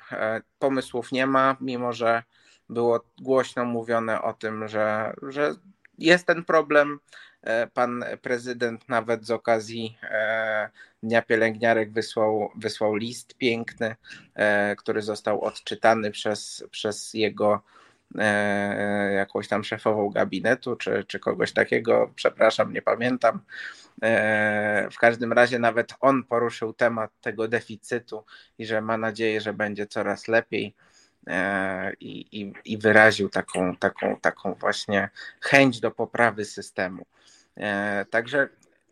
pomysłów 0.59 1.11
nie 1.11 1.27
ma, 1.27 1.55
mimo 1.61 1.93
że 1.93 2.23
było 2.69 3.03
głośno 3.21 3.65
mówione 3.65 4.21
o 4.21 4.33
tym, 4.33 4.67
że, 4.67 5.13
że 5.21 5.55
jest 5.97 6.27
ten 6.27 6.43
problem. 6.43 6.99
E, 7.41 7.67
pan 7.67 8.05
prezydent 8.21 8.89
nawet 8.89 9.25
z 9.25 9.31
okazji 9.31 9.97
e, 10.03 10.69
Dnia 11.03 11.21
Pielęgniarek 11.21 11.91
wysłał, 11.91 12.49
wysłał 12.55 12.95
list 12.95 13.37
piękny, 13.37 13.95
e, 14.35 14.75
który 14.75 15.01
został 15.01 15.41
odczytany 15.41 16.11
przez, 16.11 16.63
przez 16.71 17.13
jego 17.13 17.61
jakąś 19.15 19.47
tam 19.47 19.63
szefową 19.63 20.09
gabinetu, 20.09 20.75
czy, 20.75 21.03
czy 21.07 21.19
kogoś 21.19 21.53
takiego, 21.53 22.11
przepraszam, 22.15 22.73
nie 22.73 22.81
pamiętam. 22.81 23.39
W 24.91 24.97
każdym 24.99 25.33
razie 25.33 25.59
nawet 25.59 25.93
on 25.99 26.23
poruszył 26.23 26.73
temat 26.73 27.11
tego 27.21 27.47
deficytu 27.47 28.25
i 28.57 28.65
że 28.65 28.81
ma 28.81 28.97
nadzieję, 28.97 29.41
że 29.41 29.53
będzie 29.53 29.87
coraz 29.87 30.27
lepiej. 30.27 30.75
I, 31.99 32.41
i, 32.41 32.53
i 32.65 32.77
wyraził 32.77 33.29
taką, 33.29 33.75
taką, 33.75 34.19
taką 34.19 34.53
właśnie 34.53 35.09
chęć 35.41 35.79
do 35.79 35.91
poprawy 35.91 36.45
systemu. 36.45 37.05
E, 37.57 38.05
także 38.09 38.49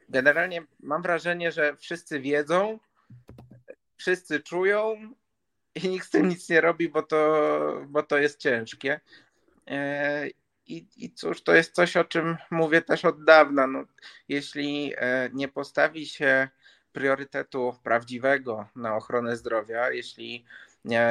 generalnie 0.09 0.63
mam 0.79 1.01
wrażenie, 1.01 1.51
że 1.51 1.75
wszyscy 1.75 2.19
wiedzą, 2.19 2.79
wszyscy 3.97 4.39
czują 4.39 4.95
i 5.75 5.89
nikt 5.89 6.07
z 6.07 6.09
tym 6.09 6.29
nic 6.29 6.49
nie 6.49 6.61
robi, 6.61 6.89
bo 6.89 7.03
to, 7.03 7.85
bo 7.87 8.03
to 8.03 8.17
jest 8.17 8.39
ciężkie. 8.39 8.99
E, 9.67 10.27
I, 10.67 10.87
I 10.97 11.11
cóż, 11.11 11.43
to 11.43 11.55
jest 11.55 11.75
coś, 11.75 11.97
o 11.97 12.03
czym 12.03 12.37
mówię 12.51 12.81
też 12.81 13.05
od 13.05 13.23
dawna. 13.23 13.67
No, 13.67 13.83
jeśli 14.29 14.93
e, 14.97 15.29
nie 15.33 15.47
postawi 15.47 16.05
się 16.05 16.49
priorytetu 16.91 17.75
prawdziwego 17.83 18.67
na 18.75 18.95
ochronę 18.95 19.37
zdrowia, 19.37 19.91
jeśli 19.91 20.45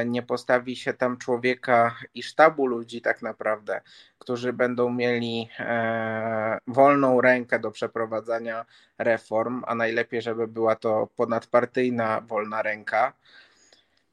nie, 0.07 0.23
postawi 0.23 0.77
się 0.77 0.93
tam 0.93 1.17
człowieka 1.17 1.97
i 2.15 2.23
sztabu 2.23 2.67
ludzi, 2.67 3.01
tak 3.01 3.23
naprawdę, 3.23 3.81
którzy 4.19 4.53
będą 4.53 4.91
mieli 4.91 5.49
e, 5.59 6.59
wolną 6.67 7.21
rękę 7.21 7.59
do 7.59 7.71
przeprowadzania 7.71 8.67
reform, 8.99 9.63
a 9.67 9.75
najlepiej, 9.75 10.23
żeby 10.23 10.49
była 10.49 10.77
to 10.77 11.09
ponadpartyjna 11.17 12.21
wolna 12.21 12.63
ręka, 12.63 13.13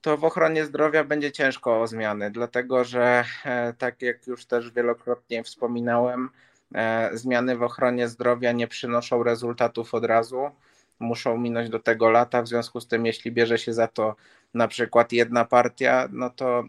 to 0.01 0.17
w 0.17 0.23
ochronie 0.23 0.65
zdrowia 0.65 1.03
będzie 1.03 1.31
ciężko 1.31 1.81
o 1.81 1.87
zmiany, 1.87 2.31
dlatego 2.31 2.83
że, 2.83 3.23
e, 3.45 3.73
tak 3.73 4.01
jak 4.01 4.27
już 4.27 4.45
też 4.45 4.71
wielokrotnie 4.71 5.43
wspominałem, 5.43 6.29
e, 6.75 7.09
zmiany 7.13 7.57
w 7.57 7.63
ochronie 7.63 8.07
zdrowia 8.07 8.51
nie 8.51 8.67
przynoszą 8.67 9.23
rezultatów 9.23 9.93
od 9.93 10.05
razu 10.05 10.51
muszą 10.99 11.37
minąć 11.37 11.69
do 11.69 11.79
tego 11.79 12.09
lata, 12.09 12.41
w 12.41 12.47
związku 12.47 12.79
z 12.79 12.87
tym 12.87 13.05
jeśli 13.05 13.31
bierze 13.31 13.57
się 13.57 13.73
za 13.73 13.87
to 13.87 14.15
na 14.53 14.67
przykład 14.67 15.11
jedna 15.11 15.45
partia, 15.45 16.09
no 16.11 16.29
to 16.29 16.63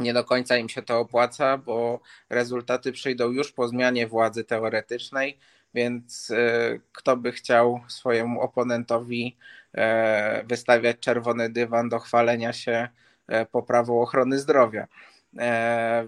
nie 0.00 0.12
do 0.12 0.24
końca 0.24 0.56
im 0.56 0.68
się 0.68 0.82
to 0.82 0.98
opłaca, 0.98 1.58
bo 1.58 2.00
rezultaty 2.30 2.92
przyjdą 2.92 3.30
już 3.30 3.52
po 3.52 3.68
zmianie 3.68 4.06
władzy 4.06 4.44
teoretycznej, 4.44 5.38
więc 5.74 6.30
e, 6.30 6.78
kto 6.92 7.16
by 7.16 7.32
chciał 7.32 7.80
swojemu 7.88 8.40
oponentowi 8.40 9.36
e, 9.74 10.44
wystawiać 10.46 10.96
czerwony 11.00 11.50
dywan 11.50 11.88
do 11.88 11.98
chwalenia 11.98 12.52
się 12.52 12.88
e, 13.26 13.46
poprawą 13.46 14.02
ochrony 14.02 14.38
zdrowia. 14.38 14.88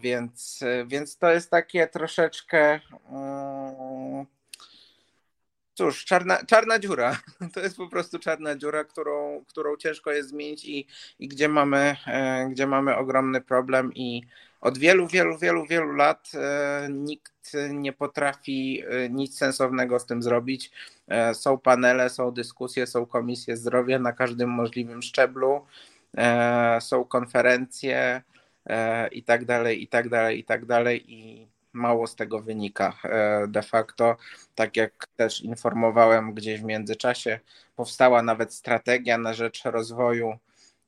Więc, 0.00 0.64
więc 0.86 1.18
to 1.18 1.30
jest 1.30 1.50
takie 1.50 1.86
troszeczkę 1.86 2.80
mm, 3.10 4.26
cóż, 5.80 6.04
czarna, 6.04 6.38
czarna 6.46 6.78
dziura. 6.78 7.16
To 7.54 7.60
jest 7.60 7.76
po 7.76 7.88
prostu 7.88 8.18
czarna 8.18 8.56
dziura, 8.56 8.84
którą, 8.84 9.44
którą 9.48 9.76
ciężko 9.76 10.12
jest 10.12 10.28
zmienić 10.28 10.64
i, 10.64 10.86
i 11.18 11.28
gdzie, 11.28 11.48
mamy, 11.48 11.96
e, 12.06 12.48
gdzie 12.50 12.66
mamy 12.66 12.96
ogromny 12.96 13.40
problem 13.40 13.94
i 13.94 14.22
od 14.60 14.78
wielu, 14.78 15.06
wielu, 15.06 15.38
wielu, 15.38 15.66
wielu 15.66 15.92
lat 15.92 16.30
e, 16.34 16.88
nikt 16.90 17.56
nie 17.70 17.92
potrafi 17.92 18.82
e, 18.88 19.10
nic 19.10 19.38
sensownego 19.38 19.98
z 19.98 20.06
tym 20.06 20.22
zrobić. 20.22 20.70
Są 21.32 21.58
panele, 21.58 22.10
są 22.10 22.30
dyskusje, 22.30 22.86
są 22.86 23.06
komisje 23.06 23.56
zdrowia 23.56 23.98
na 23.98 24.12
każdym 24.12 24.50
możliwym 24.50 25.02
szczeblu, 25.02 25.66
są 26.80 27.04
konferencje 27.04 28.22
i 29.12 29.22
tak 29.22 29.44
dalej, 29.44 29.82
i 29.82 29.88
tak 29.88 30.08
dalej, 30.08 30.38
i 30.38 30.44
tak 30.44 30.66
dalej. 30.66 31.12
I 31.12 31.49
mało 31.72 32.06
z 32.06 32.16
tego 32.16 32.40
wynika 32.40 32.96
e, 33.04 33.46
de 33.48 33.62
facto. 33.62 34.16
Tak 34.54 34.76
jak 34.76 35.06
też 35.16 35.40
informowałem 35.40 36.34
gdzieś 36.34 36.60
w 36.60 36.64
międzyczasie, 36.64 37.40
powstała 37.76 38.22
nawet 38.22 38.54
strategia 38.54 39.18
na 39.18 39.34
rzecz 39.34 39.64
rozwoju 39.64 40.38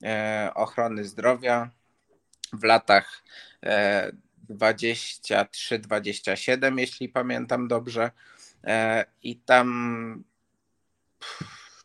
e, 0.03 0.51
ochrony 0.55 1.05
zdrowia 1.05 1.70
w 2.53 2.64
latach 2.64 3.22
23-27, 4.51 6.78
e, 6.78 6.80
jeśli 6.80 7.09
pamiętam 7.09 7.68
dobrze. 7.68 8.11
I 9.22 9.37
tam 9.37 10.24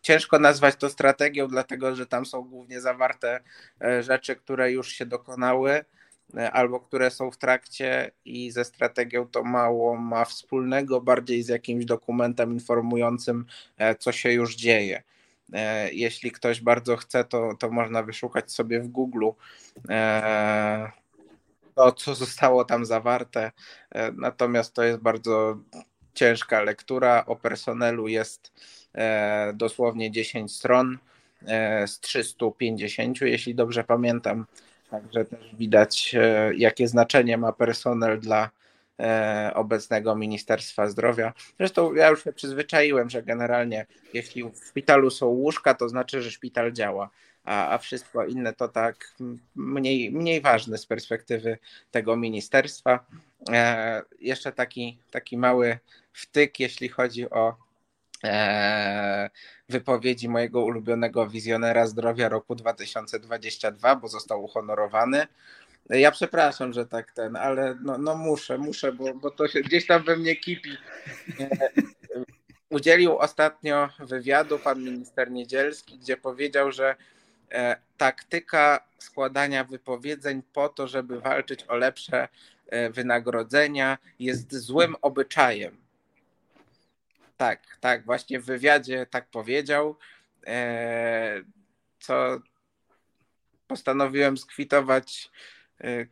ciężko 0.02 0.40
nazwać 0.40 0.76
to 0.76 0.90
strategią, 0.90 1.48
dlatego 1.48 1.96
że 1.96 2.06
tam 2.06 2.26
są 2.26 2.42
głównie 2.42 2.82
zawarte 2.82 3.40
rzeczy, 4.02 4.36
które 4.36 4.72
już 4.72 4.90
się 4.90 5.06
dokonały 5.06 5.86
albo 6.52 6.80
które 6.80 7.12
są 7.12 7.32
w 7.32 7.38
trakcie 7.38 8.12
i 8.26 8.52
ze 8.52 8.66
strategią 8.66 9.28
to 9.28 9.44
mało 9.44 9.96
ma 9.96 10.26
wspólnego, 10.26 11.02
bardziej 11.02 11.44
z 11.44 11.48
jakimś 11.48 11.86
dokumentem 11.86 12.54
informującym, 12.54 13.46
e, 13.78 13.96
co 13.96 14.12
się 14.12 14.32
już 14.32 14.56
dzieje. 14.56 15.04
E, 15.54 15.94
jeśli 15.94 16.32
ktoś 16.32 16.62
bardzo 16.62 16.98
chce, 16.98 17.24
to, 17.24 17.54
to 17.60 17.70
można 17.70 18.04
wyszukać 18.04 18.52
sobie 18.52 18.80
w 18.80 18.88
Google 18.88 19.30
to, 21.76 21.92
co 21.92 22.16
zostało 22.16 22.66
tam 22.66 22.86
zawarte. 22.86 23.52
Natomiast 24.14 24.74
to 24.74 24.84
jest 24.84 25.00
bardzo 25.00 25.58
ciężka 26.14 26.62
lektura. 26.62 27.26
O 27.26 27.36
personelu 27.36 28.08
jest 28.08 28.54
dosłownie 29.54 30.12
10 30.12 30.56
stron. 30.56 30.98
z 31.86 32.00
350, 32.00 33.22
jeśli 33.22 33.56
dobrze 33.56 33.84
pamiętam. 33.84 34.46
Także 34.90 35.26
też 35.26 35.56
widać, 35.56 36.16
jakie 36.58 36.88
znaczenie 36.88 37.38
ma 37.38 37.54
personel 37.54 38.20
dla 38.20 38.50
obecnego 39.54 40.16
Ministerstwa 40.16 40.88
Zdrowia. 40.88 41.34
Zresztą 41.58 41.94
ja 41.94 42.10
już 42.10 42.24
się 42.24 42.34
przyzwyczaiłem, 42.34 43.10
że 43.10 43.24
generalnie 43.24 43.86
jeśli 44.14 44.44
w 44.44 44.66
szpitalu 44.70 45.10
są 45.10 45.26
łóżka, 45.26 45.74
to 45.74 45.90
znaczy, 45.90 46.22
że 46.22 46.32
szpital 46.32 46.72
działa 46.72 47.10
a, 47.48 47.74
a 47.74 47.78
wszystko 47.78 48.26
inne 48.26 48.54
to 48.54 48.68
tak 48.68 49.14
mniej, 49.56 50.12
mniej 50.12 50.42
ważne 50.42 50.78
z 50.78 50.86
perspektywy 50.86 51.58
tego 51.92 52.16
ministerstwa. 52.16 53.06
E, 53.52 54.02
jeszcze 54.20 54.52
taki, 54.52 54.98
taki 55.12 55.38
mały 55.38 55.80
wtyk, 56.14 56.60
jeśli 56.60 56.90
chodzi 56.90 57.30
o 57.30 57.50
e, 57.50 57.54
wypowiedzi 59.70 60.30
mojego 60.30 60.62
ulubionego 60.62 61.28
wizjonera 61.28 61.88
zdrowia 61.88 62.30
roku 62.30 62.56
2022, 62.56 63.96
bo 63.96 64.08
został 64.08 64.44
uhonorowany. 64.44 65.28
Ja 65.90 66.12
przepraszam, 66.12 66.74
że 66.74 66.86
tak 66.86 67.12
ten, 67.12 67.36
ale 67.36 67.78
no, 67.82 67.98
no 67.98 68.16
muszę, 68.16 68.58
muszę, 68.58 68.92
bo, 68.92 69.14
bo 69.14 69.32
to 69.32 69.48
się 69.48 69.62
gdzieś 69.62 69.88
tam 69.88 70.04
we 70.04 70.18
mnie 70.18 70.36
kipi. 70.36 70.78
E, 71.40 71.70
udzielił 72.70 73.18
ostatnio 73.18 73.90
wywiadu 74.00 74.60
pan 74.60 74.84
minister 74.84 75.32
Niedzielski, 75.32 76.00
gdzie 76.00 76.18
powiedział, 76.18 76.72
że 76.72 76.96
E, 77.52 77.78
taktyka 77.98 78.88
składania 79.00 79.64
wypowiedzeń 79.64 80.42
po 80.54 80.70
to, 80.70 80.88
żeby 80.88 81.22
walczyć 81.22 81.64
o 81.68 81.76
lepsze 81.76 82.28
e, 82.68 82.90
wynagrodzenia, 82.90 83.98
jest 84.20 84.56
złym 84.56 84.96
obyczajem. 85.02 85.78
Tak, 87.38 87.78
tak, 87.80 88.06
właśnie 88.06 88.40
w 88.40 88.46
wywiadzie 88.46 89.06
tak 89.06 89.30
powiedział, 89.30 89.98
e, 90.48 91.42
co 92.00 92.40
postanowiłem 93.68 94.38
skwitować 94.38 95.32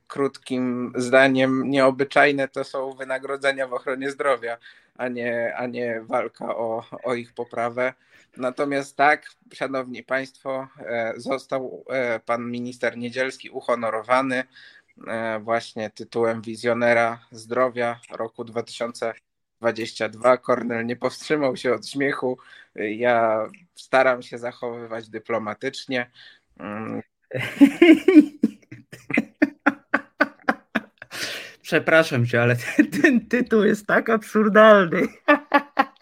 krótkim 0.08 0.94
zdaniem. 0.96 1.70
Nieobyczajne 1.70 2.48
to 2.48 2.64
są 2.64 2.94
wynagrodzenia 2.94 3.68
w 3.68 3.74
ochronie 3.74 4.12
zdrowia, 4.12 4.58
a 4.98 5.08
nie, 5.08 5.56
a 5.56 5.68
nie 5.68 6.02
walka 6.02 6.56
o, 6.56 6.86
o 7.04 7.14
ich 7.14 7.34
poprawę. 7.34 7.94
Natomiast 8.38 8.96
tak, 8.96 9.26
szanowni 9.54 10.04
państwo, 10.04 10.68
e, 10.80 11.14
został 11.18 11.86
e, 11.90 12.20
pan 12.20 12.52
minister 12.52 12.98
Niedzielski 12.98 13.50
uhonorowany 13.50 14.44
e, 15.08 15.40
właśnie 15.40 15.90
tytułem 15.90 16.42
wizjonera 16.42 17.20
zdrowia 17.32 18.00
roku 18.12 18.46
2022. 19.62 20.38
Kornel 20.38 20.86
nie 20.86 20.96
powstrzymał 20.96 21.58
się 21.58 21.74
od 21.74 21.88
śmiechu. 21.88 22.38
Ja 22.76 23.48
staram 23.76 24.22
się 24.22 24.38
zachowywać 24.38 25.10
dyplomatycznie. 25.10 26.12
Przepraszam 31.62 32.26
cię, 32.26 32.42
ale 32.42 32.56
ten, 32.56 32.92
ten 33.02 33.28
tytuł 33.28 33.64
jest 33.64 33.88
tak 33.88 34.10
absurdalny. 34.10 35.02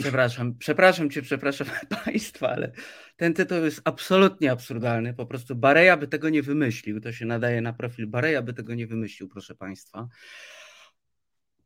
Przepraszam, 0.00 0.54
przepraszam 0.58 1.10
cię, 1.10 1.22
przepraszam 1.22 1.66
państwa, 2.04 2.48
ale 2.48 2.72
ten 3.16 3.34
tytuł 3.34 3.64
jest 3.64 3.80
absolutnie 3.84 4.52
absurdalny. 4.52 5.14
Po 5.14 5.26
prostu 5.26 5.54
Bareja 5.54 5.96
by 5.96 6.08
tego 6.08 6.28
nie 6.28 6.42
wymyślił. 6.42 7.00
To 7.00 7.12
się 7.12 7.26
nadaje 7.26 7.60
na 7.60 7.72
profil 7.72 8.06
Bareja 8.06 8.42
by 8.42 8.52
tego 8.52 8.74
nie 8.74 8.86
wymyślił, 8.86 9.28
proszę 9.28 9.54
państwa. 9.54 10.08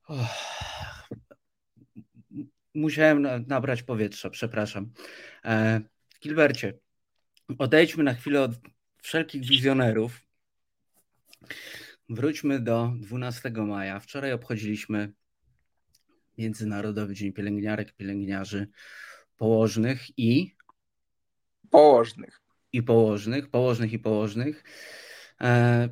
Oh. 0.07 0.35
Musiałem 2.75 3.47
nabrać 3.47 3.83
powietrza, 3.83 4.31
przepraszam. 4.31 4.93
E, 5.45 5.81
Gilbercie, 6.23 6.79
odejdźmy 7.59 8.05
na 8.05 8.15
chwilę 8.15 8.43
od 8.43 8.51
wszelkich 9.03 9.45
wizjonerów. 9.45 10.21
Wróćmy 12.09 12.61
do 12.61 12.93
12 12.97 13.51
maja. 13.51 14.01
Wczoraj 14.01 14.33
obchodziliśmy 14.33 15.13
Międzynarodowy 16.39 17.15
Dzień 17.15 17.33
Pielęgniarek, 17.33 17.93
Pielęgniarzy, 17.93 18.69
Położnych 19.37 20.19
i 20.19 20.57
Położnych. 21.71 22.41
I 22.73 22.83
położnych, 22.83 23.51
położnych 23.51 23.93
i 23.93 23.99
położnych. 23.99 24.65
E, 25.41 25.89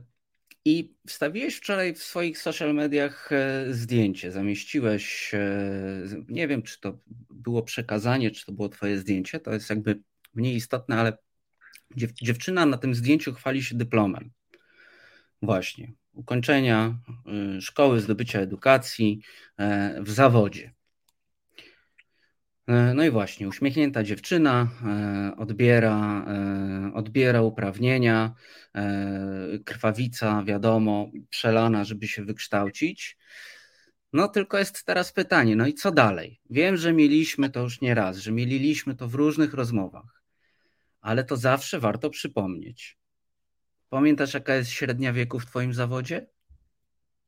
I 0.65 0.95
wstawiłeś 1.07 1.57
wczoraj 1.57 1.95
w 1.95 2.03
swoich 2.03 2.39
social 2.39 2.75
mediach 2.75 3.33
e, 3.33 3.67
zdjęcie, 3.71 4.33
zamieściłeś, 4.33 5.35
e, 5.35 6.25
nie 6.29 6.49
wiem 6.49 6.63
czy 6.63 6.81
to 6.81 6.99
było 7.31 7.63
przekazanie, 7.63 8.31
czy 8.31 8.47
to 8.47 8.53
było 8.53 8.69
twoje 8.69 8.99
zdjęcie, 8.99 9.41
to 9.41 9.53
jest 9.53 9.71
jakby 9.71 10.03
mniej 10.35 10.57
istotne, 10.57 10.97
ale 10.97 11.19
dziewczyna 12.23 12.67
na 12.67 12.79
tym 12.79 12.95
zdjęciu 12.95 13.33
chwali 13.33 13.63
się 13.63 13.75
dyplomem. 13.75 14.31
Właśnie 15.43 15.93
ukończenia 16.13 16.99
y, 17.59 17.61
szkoły, 17.61 18.01
zdobycia 18.01 18.41
edukacji 18.41 19.23
e, 19.59 20.03
w 20.03 20.11
zawodzie. 20.11 20.73
E, 22.67 22.95
no 22.95 23.05
i 23.05 23.11
właśnie, 23.11 23.49
uśmiechnięta 23.49 24.03
dziewczyna 24.03 24.69
e, 24.87 25.37
odbiera, 25.37 26.27
odbiera 26.95 27.43
uprawnienia, 27.43 28.35
krwawica, 29.65 30.43
wiadomo, 30.45 31.11
przelana, 31.31 31.85
żeby 31.85 32.09
się 32.09 32.25
wykształcić. 32.25 33.19
No 34.13 34.29
tylko 34.29 34.59
jest 34.59 34.85
teraz 34.85 35.13
pytanie, 35.13 35.57
no 35.57 35.67
i 35.67 35.75
co 35.75 35.93
dalej? 35.93 36.41
Wiem, 36.51 36.77
że 36.77 36.93
mieliśmy 36.93 37.51
to 37.51 37.61
już 37.61 37.81
nie 37.81 37.95
raz, 37.95 38.17
że 38.17 38.33
mieliśmy 38.33 38.95
to 38.95 39.09
w 39.09 39.15
różnych 39.15 39.55
rozmowach, 39.55 40.23
ale 41.01 41.25
to 41.25 41.37
zawsze 41.37 41.81
warto 41.81 42.11
przypomnieć. 42.11 43.02
Pamiętasz, 43.93 44.35
jaka 44.35 44.55
jest 44.55 44.71
średnia 44.71 45.13
wieku 45.13 45.39
w 45.39 45.47
Twoim 45.47 45.75
zawodzie? 45.75 46.27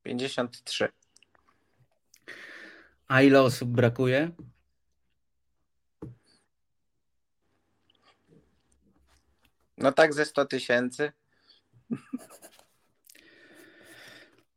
53. 0.02 0.88
A 3.08 3.22
ile 3.22 3.42
osób 3.42 3.70
brakuje? 3.70 4.30
No 9.78 9.92
tak 9.92 10.14
ze 10.14 10.24
100 10.24 10.44
tysięcy. 10.44 11.12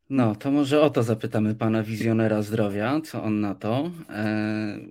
No, 0.09 0.35
to 0.35 0.51
może 0.51 0.81
o 0.81 0.89
to 0.89 1.03
zapytamy 1.03 1.55
pana 1.55 1.83
wizjonera 1.83 2.41
zdrowia, 2.41 3.01
co 3.01 3.23
on 3.23 3.39
na 3.39 3.55
to. 3.55 3.91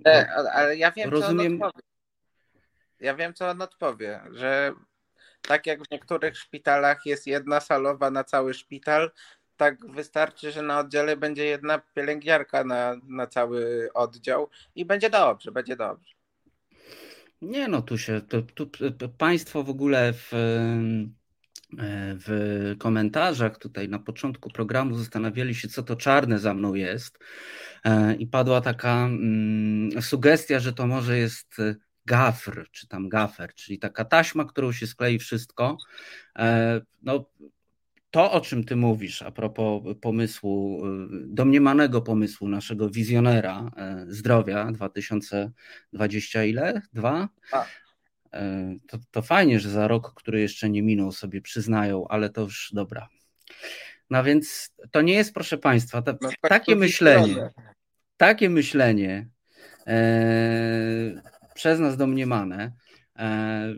E, 0.05 0.31
ale 0.53 0.77
ja 0.77 0.91
wiem, 0.91 1.09
rozumiem... 1.09 1.59
co 1.59 1.65
on 1.65 1.69
odpowie. 1.69 1.83
Ja 2.99 3.15
wiem, 3.15 3.33
co 3.33 3.49
on 3.49 3.61
odpowie, 3.61 4.21
że 4.31 4.73
tak 5.47 5.65
jak 5.65 5.83
w 5.83 5.91
niektórych 5.91 6.37
szpitalach 6.37 7.05
jest 7.05 7.27
jedna 7.27 7.59
salowa 7.59 8.11
na 8.11 8.23
cały 8.23 8.53
szpital, 8.53 9.11
tak 9.57 9.91
wystarczy, 9.91 10.51
że 10.51 10.61
na 10.61 10.79
oddziale 10.79 11.17
będzie 11.17 11.45
jedna 11.45 11.81
pielęgniarka 11.95 12.63
na, 12.63 12.95
na 13.07 13.27
cały 13.27 13.89
oddział 13.93 14.49
i 14.75 14.85
będzie 14.85 15.09
dobrze, 15.09 15.51
będzie 15.51 15.75
dobrze. 15.75 16.13
Nie 17.41 17.67
no, 17.67 17.81
tu 17.81 17.97
się, 17.97 18.21
tu, 18.21 18.65
tu 18.65 19.09
państwo 19.17 19.63
w 19.63 19.69
ogóle 19.69 20.13
w, 20.13 20.31
w 22.25 22.75
komentarzach 22.79 23.57
tutaj 23.57 23.89
na 23.89 23.99
początku 23.99 24.49
programu 24.49 24.95
zastanawiali 24.95 25.55
się, 25.55 25.67
co 25.67 25.83
to 25.83 25.95
czarne 25.95 26.39
za 26.39 26.53
mną 26.53 26.73
jest 26.73 27.19
i 28.19 28.27
padła 28.27 28.61
taka 28.61 29.05
mm, 29.05 30.01
sugestia, 30.01 30.59
że 30.59 30.73
to 30.73 30.87
może 30.87 31.17
jest 31.17 31.57
gafr, 32.07 32.65
czy 32.71 32.87
tam 32.87 33.09
gafer, 33.09 33.53
czyli 33.53 33.79
taka 33.79 34.05
taśma, 34.05 34.45
którą 34.45 34.71
się 34.71 34.87
sklei 34.87 35.19
wszystko. 35.19 35.77
E, 36.39 36.81
no, 37.01 37.29
to, 38.11 38.31
o 38.31 38.41
czym 38.41 38.63
ty 38.63 38.75
mówisz, 38.75 39.21
a 39.21 39.31
propos 39.31 39.83
pomysłu, 40.01 40.85
e, 40.85 41.07
domniemanego 41.27 42.01
pomysłu 42.01 42.49
naszego 42.49 42.89
wizjonera 42.89 43.71
e, 43.77 44.05
zdrowia 44.07 44.71
2020 44.71 46.43
ile? 46.43 46.81
Dwa? 46.93 47.29
To, 48.87 48.97
to 49.11 49.21
fajnie, 49.21 49.59
że 49.59 49.69
za 49.69 49.87
rok, 49.87 50.13
który 50.15 50.41
jeszcze 50.41 50.69
nie 50.69 50.83
minął, 50.83 51.11
sobie 51.11 51.41
przyznają, 51.41 52.07
ale 52.07 52.29
to 52.29 52.41
już 52.41 52.71
dobra. 52.73 53.07
No 54.09 54.23
więc 54.23 54.73
to 54.91 55.01
nie 55.01 55.13
jest, 55.13 55.33
proszę 55.33 55.57
Państwa, 55.57 56.01
ta, 56.01 56.11
no, 56.21 56.29
tak 56.29 56.49
takie 56.49 56.75
myślenie, 56.75 57.49
takie 58.17 58.49
myślenie 58.49 59.29
przez 61.57 61.79
nas 61.79 61.97
domniemane 61.97 62.71
e, 63.15 63.73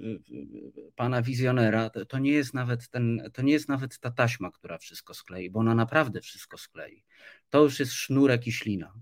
pana 0.96 1.22
wizjonera, 1.22 1.90
to 1.90 2.20
nie 2.20 2.32
jest 2.32 2.54
nawet 2.54 2.90
ten, 2.90 3.30
to 3.34 3.42
nie 3.42 3.54
jest 3.54 3.70
nawet 3.70 4.00
ta 4.00 4.12
taśma, 4.12 4.52
która 4.52 4.78
wszystko 4.78 5.14
sklei, 5.14 5.50
bo 5.50 5.60
ona 5.60 5.76
naprawdę 5.76 6.22
wszystko 6.22 6.58
sklei. 6.58 7.04
To 7.50 7.64
już 7.64 7.80
jest 7.80 7.94
sznurek 7.94 8.48
i 8.48 8.52
ślina. 8.52 8.94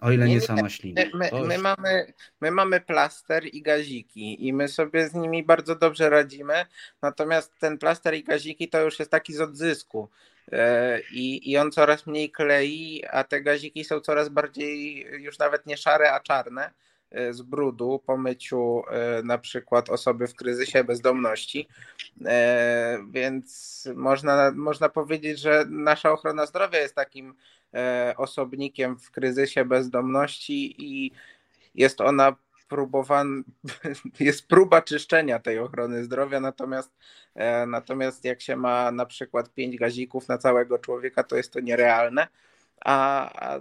O 0.00 0.10
ile 0.10 0.26
nie, 0.26 0.34
nie 0.34 0.40
sama 0.40 0.68
ślina. 0.68 1.02
My, 1.14 1.30
my, 1.46 1.58
mamy, 1.58 2.12
my 2.40 2.50
mamy 2.50 2.80
plaster 2.80 3.46
i 3.52 3.62
gaziki 3.62 4.46
i 4.46 4.52
my 4.52 4.68
sobie 4.68 5.08
z 5.08 5.14
nimi 5.14 5.44
bardzo 5.44 5.76
dobrze 5.76 6.10
radzimy. 6.10 6.66
Natomiast 7.02 7.52
ten 7.58 7.78
plaster 7.78 8.14
i 8.14 8.24
gaziki 8.24 8.68
to 8.68 8.80
już 8.80 8.98
jest 8.98 9.10
taki 9.10 9.34
z 9.34 9.40
odzysku. 9.40 10.10
E, 10.52 11.00
I, 11.12 11.50
I 11.50 11.56
on 11.56 11.70
coraz 11.70 12.06
mniej 12.06 12.30
klei, 12.30 13.04
a 13.10 13.24
te 13.24 13.42
gaziki 13.42 13.84
są 13.84 14.00
coraz 14.00 14.28
bardziej 14.28 15.00
już 15.00 15.38
nawet 15.38 15.66
nie 15.66 15.76
szare, 15.76 16.12
a 16.12 16.20
czarne 16.20 16.70
z 17.30 17.42
brudu 17.42 18.02
po 18.06 18.16
myciu 18.16 18.82
na 19.24 19.38
przykład 19.38 19.90
osoby 19.90 20.26
w 20.26 20.34
kryzysie 20.34 20.84
bezdomności. 20.84 21.68
Więc 23.10 23.88
można, 23.94 24.52
można 24.54 24.88
powiedzieć, 24.88 25.38
że 25.38 25.64
nasza 25.68 26.12
ochrona 26.12 26.46
zdrowia 26.46 26.78
jest 26.78 26.94
takim 26.94 27.34
osobnikiem 28.16 28.98
w 28.98 29.10
kryzysie 29.10 29.64
bezdomności 29.64 30.74
i 30.78 31.12
jest 31.74 32.00
ona 32.00 32.36
próbowan, 32.68 33.44
jest 34.20 34.48
próba 34.48 34.82
czyszczenia 34.82 35.38
tej 35.38 35.58
ochrony 35.58 36.04
zdrowia, 36.04 36.40
natomiast, 36.40 36.92
e, 37.34 37.66
natomiast 37.66 38.24
jak 38.24 38.40
się 38.40 38.56
ma 38.56 38.90
na 38.90 39.06
przykład 39.06 39.54
pięć 39.54 39.76
gazików 39.76 40.28
na 40.28 40.38
całego 40.38 40.78
człowieka, 40.78 41.22
to 41.24 41.36
jest 41.36 41.52
to 41.52 41.60
nierealne, 41.60 42.28
a, 42.84 43.30
a 43.48 43.60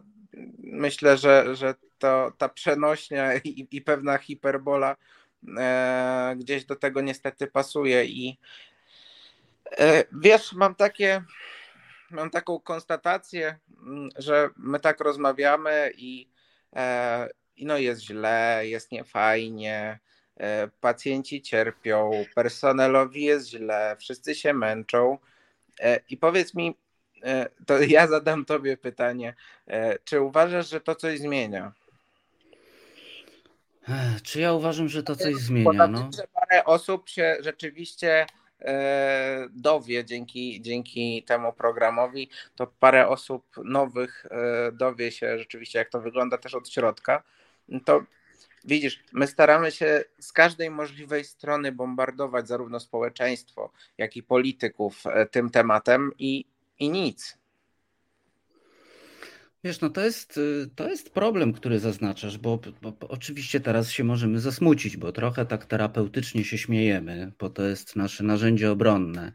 myślę, 0.60 1.18
że, 1.18 1.56
że 1.56 1.76
to, 2.00 2.32
ta 2.38 2.50
przenośnia 2.50 3.36
i, 3.36 3.68
i 3.72 3.82
pewna 3.82 4.18
hiperbola 4.18 4.96
e, 5.58 6.36
gdzieś 6.38 6.66
do 6.66 6.76
tego 6.76 7.02
niestety 7.02 7.48
pasuje 7.48 8.06
i 8.06 8.38
e, 9.80 10.04
wiesz, 10.12 10.54
mam 10.54 10.76
takie 10.76 11.24
mam 12.12 12.30
taką 12.30 12.60
konstatację, 12.60 13.60
mm, 13.82 14.10
że 14.18 14.50
my 14.58 14.80
tak 14.80 15.00
rozmawiamy 15.00 15.92
i, 15.98 16.30
e, 16.76 17.30
i 17.56 17.66
no 17.66 17.78
jest 17.78 18.02
źle, 18.02 18.62
jest 18.64 18.92
niefajnie, 18.92 20.00
e, 20.38 20.68
pacjenci 20.82 21.42
cierpią, 21.42 22.26
personelowi 22.36 23.24
jest 23.24 23.50
źle, 23.50 23.96
wszyscy 24.00 24.36
się 24.36 24.54
męczą. 24.54 25.18
E, 25.80 26.00
I 26.10 26.18
powiedz 26.18 26.54
mi, 26.54 26.78
to 27.66 27.80
ja 27.98 28.08
zadam 28.08 28.46
tobie 28.46 28.78
pytanie, 28.78 29.34
czy 30.04 30.22
uważasz, 30.22 30.70
że 30.70 30.82
to 30.82 30.96
coś 30.96 31.20
zmienia? 31.20 31.72
Czy 34.24 34.40
ja 34.40 34.54
uważam, 34.54 34.90
że 34.90 35.04
to 35.04 35.16
coś 35.16 35.36
zmienia? 35.36 35.88
No. 35.88 36.10
Że 36.18 36.28
parę 36.34 36.66
osób 36.66 37.10
się 37.10 37.38
rzeczywiście 37.40 38.26
dowie 39.50 40.06
dzięki, 40.06 40.62
dzięki 40.62 41.24
temu 41.24 41.54
programowi, 41.54 42.30
to 42.56 42.68
parę 42.80 43.08
osób 43.08 43.46
nowych 43.64 44.26
dowie 44.74 45.12
się 45.12 45.38
rzeczywiście, 45.38 45.80
jak 45.80 45.90
to 45.90 46.02
wygląda 46.02 46.38
też 46.38 46.56
od 46.56 46.70
środka 46.70 47.24
to 47.86 48.04
widzisz, 48.66 49.04
my 49.14 49.28
staramy 49.28 49.72
się 49.72 50.04
z 50.20 50.32
każdej 50.32 50.70
możliwej 50.70 51.24
strony 51.24 51.72
bombardować 51.72 52.48
zarówno 52.48 52.80
społeczeństwo, 52.80 53.72
jak 53.98 54.16
i 54.18 54.24
polityków 54.24 55.08
e, 55.08 55.26
tym 55.26 55.50
tematem 55.50 56.12
i, 56.20 56.46
i 56.80 56.90
nic. 56.90 57.38
Wiesz, 59.64 59.82
no 59.82 59.90
to 59.90 60.02
jest, 60.06 60.38
y, 60.38 60.70
to 60.76 60.90
jest 60.90 61.10
problem, 61.10 61.54
który 61.54 61.80
zaznaczasz, 61.80 62.38
bo, 62.38 62.60
bo, 62.82 62.92
bo, 62.92 63.08
oczywiście 63.08 63.60
teraz 63.60 63.92
się 63.92 64.04
możemy 64.04 64.40
zasmucić, 64.40 64.98
bo 64.98 65.12
trochę 65.12 65.46
tak 65.46 65.66
terapeutycznie 65.66 66.44
się 66.44 66.58
śmiejemy, 66.58 67.32
bo 67.40 67.50
to 67.50 67.64
jest 67.64 67.96
nasze 67.96 68.24
narzędzie 68.24 68.72
obronne 68.72 69.32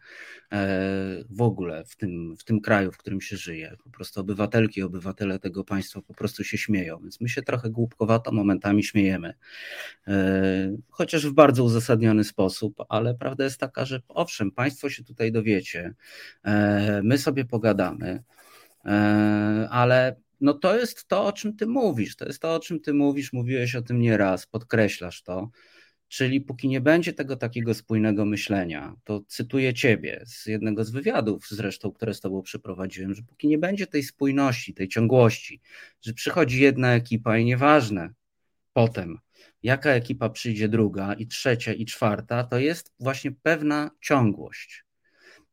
e, 0.52 1.24
w 1.30 1.42
ogóle 1.42 1.84
w 1.84 1.96
tym, 1.96 2.36
w 2.36 2.44
tym 2.44 2.60
kraju, 2.60 2.92
w 2.92 2.96
którym 2.96 3.20
się 3.20 3.36
żyje. 3.36 3.76
Po 3.84 3.90
prostu 3.90 4.20
obywatelki, 4.20 4.82
obywatele 4.82 5.38
tego 5.38 5.64
państwa 5.64 6.02
po 6.02 6.14
prostu 6.14 6.44
się 6.44 6.58
śmieją, 6.58 6.98
więc 7.02 7.20
my 7.20 7.28
się 7.28 7.42
trochę 7.42 7.70
głupkowato 7.70 8.32
momentami 8.32 8.84
śmiejemy, 8.84 9.34
e, 10.08 10.76
chociaż 10.90 11.26
w 11.26 11.32
bardzo 11.32 11.64
uzasadniony 11.64 12.24
sposób, 12.24 12.74
ale 12.88 13.14
prawda 13.14 13.44
jest 13.44 13.60
taka, 13.60 13.84
że 13.84 14.00
owszem, 14.08 14.50
państwo 14.50 14.90
się 14.90 15.04
tutaj 15.04 15.32
dowiecie, 15.32 15.94
e, 16.44 17.00
my 17.04 17.18
sobie 17.18 17.44
pogadamy, 17.44 18.22
ale 19.70 20.16
no 20.40 20.54
to 20.54 20.76
jest 20.76 21.08
to, 21.08 21.24
o 21.24 21.32
czym 21.32 21.56
ty 21.56 21.66
mówisz. 21.66 22.16
To 22.16 22.26
jest 22.26 22.42
to, 22.42 22.54
o 22.54 22.60
czym 22.60 22.80
ty 22.80 22.94
mówisz, 22.94 23.32
mówiłeś 23.32 23.74
o 23.74 23.82
tym 23.82 24.00
nieraz, 24.00 24.46
podkreślasz 24.46 25.22
to. 25.22 25.50
Czyli 26.08 26.40
póki 26.40 26.68
nie 26.68 26.80
będzie 26.80 27.12
tego 27.12 27.36
takiego 27.36 27.74
spójnego 27.74 28.24
myślenia, 28.24 28.94
to 29.04 29.22
cytuję 29.28 29.74
ciebie 29.74 30.22
z 30.26 30.46
jednego 30.46 30.84
z 30.84 30.90
wywiadów, 30.90 31.46
zresztą, 31.50 31.92
które 31.92 32.14
z 32.14 32.20
tobą 32.20 32.42
przeprowadziłem, 32.42 33.14
że 33.14 33.22
póki 33.22 33.48
nie 33.48 33.58
będzie 33.58 33.86
tej 33.86 34.02
spójności, 34.02 34.74
tej 34.74 34.88
ciągłości, 34.88 35.60
że 36.02 36.12
przychodzi 36.12 36.62
jedna 36.62 36.94
ekipa 36.94 37.38
i 37.38 37.44
nieważne 37.44 38.10
potem, 38.72 39.18
jaka 39.62 39.90
ekipa 39.90 40.30
przyjdzie 40.30 40.68
druga 40.68 41.14
i 41.14 41.26
trzecia 41.26 41.72
i 41.72 41.84
czwarta, 41.84 42.44
to 42.44 42.58
jest 42.58 42.92
właśnie 43.00 43.32
pewna 43.32 43.90
ciągłość. 44.00 44.84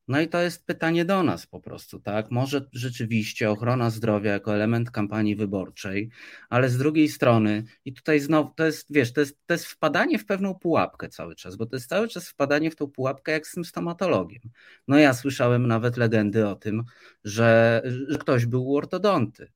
No 0.10 0.22
i 0.22 0.28
to 0.28 0.42
jest 0.42 0.66
pytanie 0.66 1.06
do 1.06 1.24
nas 1.24 1.48
po 1.48 1.60
prostu, 1.60 2.00
tak? 2.00 2.32
Może 2.32 2.70
rzeczywiście 2.74 3.52
ochrona 3.52 3.90
zdrowia 3.90 4.32
jako 4.32 4.56
element 4.56 4.92
kampanii 4.92 5.36
wyborczej, 5.36 6.10
ale 6.50 6.70
z 6.70 6.78
drugiej 6.78 7.10
strony, 7.10 7.64
i 7.86 7.94
tutaj 7.94 8.20
znowu 8.20 8.54
to 8.56 8.66
jest, 8.66 8.94
wiesz, 8.94 9.14
to 9.14 9.20
jest, 9.20 9.38
to 9.46 9.54
jest 9.54 9.66
wpadanie 9.66 10.20
w 10.20 10.26
pewną 10.26 10.56
pułapkę 10.56 11.10
cały 11.10 11.36
czas, 11.36 11.56
bo 11.56 11.66
to 11.66 11.76
jest 11.76 11.90
cały 11.90 12.08
czas 12.08 12.30
wpadanie 12.30 12.72
w 12.72 12.76
tą 12.76 12.88
pułapkę 12.88 13.32
jak 13.32 13.48
z 13.48 13.54
tym 13.54 13.66
stomatologiem. 13.66 14.42
No 14.88 14.98
ja 15.00 15.14
słyszałem 15.14 15.68
nawet 15.68 15.98
legendy 15.98 16.48
o 16.48 16.56
tym, 16.56 16.84
że, 17.24 17.82
że 18.10 18.18
ktoś 18.18 18.46
był 18.46 18.68
u 18.68 18.78
ortodonty 18.78 19.52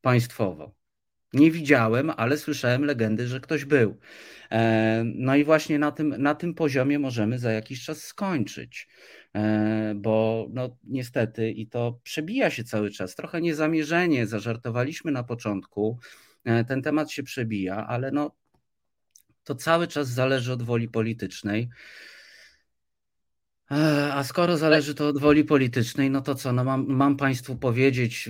państwowo. 0.00 0.81
Nie 1.32 1.50
widziałem, 1.50 2.12
ale 2.16 2.38
słyszałem 2.38 2.84
legendy, 2.84 3.26
że 3.26 3.40
ktoś 3.40 3.64
był. 3.64 3.98
E, 4.50 5.02
no 5.04 5.36
i 5.36 5.44
właśnie 5.44 5.78
na 5.78 5.92
tym, 5.92 6.14
na 6.18 6.34
tym 6.34 6.54
poziomie 6.54 6.98
możemy 6.98 7.38
za 7.38 7.52
jakiś 7.52 7.84
czas 7.84 8.02
skończyć. 8.02 8.88
E, 9.34 9.94
bo 9.96 10.46
no, 10.52 10.76
niestety 10.84 11.50
i 11.50 11.66
to 11.66 12.00
przebija 12.02 12.50
się 12.50 12.64
cały 12.64 12.90
czas. 12.90 13.14
Trochę 13.14 13.40
niezamierzenie, 13.40 14.26
zażartowaliśmy 14.26 15.12
na 15.12 15.24
początku, 15.24 15.98
e, 16.44 16.64
ten 16.64 16.82
temat 16.82 17.10
się 17.10 17.22
przebija, 17.22 17.86
ale 17.86 18.10
no, 18.10 18.30
to 19.44 19.54
cały 19.54 19.88
czas 19.88 20.08
zależy 20.08 20.52
od 20.52 20.62
woli 20.62 20.88
politycznej. 20.88 21.68
E, 23.72 24.12
a 24.14 24.24
skoro 24.24 24.56
zależy 24.56 24.94
to 24.94 25.08
od 25.08 25.18
woli 25.18 25.44
politycznej, 25.44 26.10
no 26.10 26.20
to 26.20 26.34
co, 26.34 26.52
no 26.52 26.64
mam, 26.64 26.86
mam 26.88 27.16
Państwu 27.16 27.56
powiedzieć, 27.56 28.28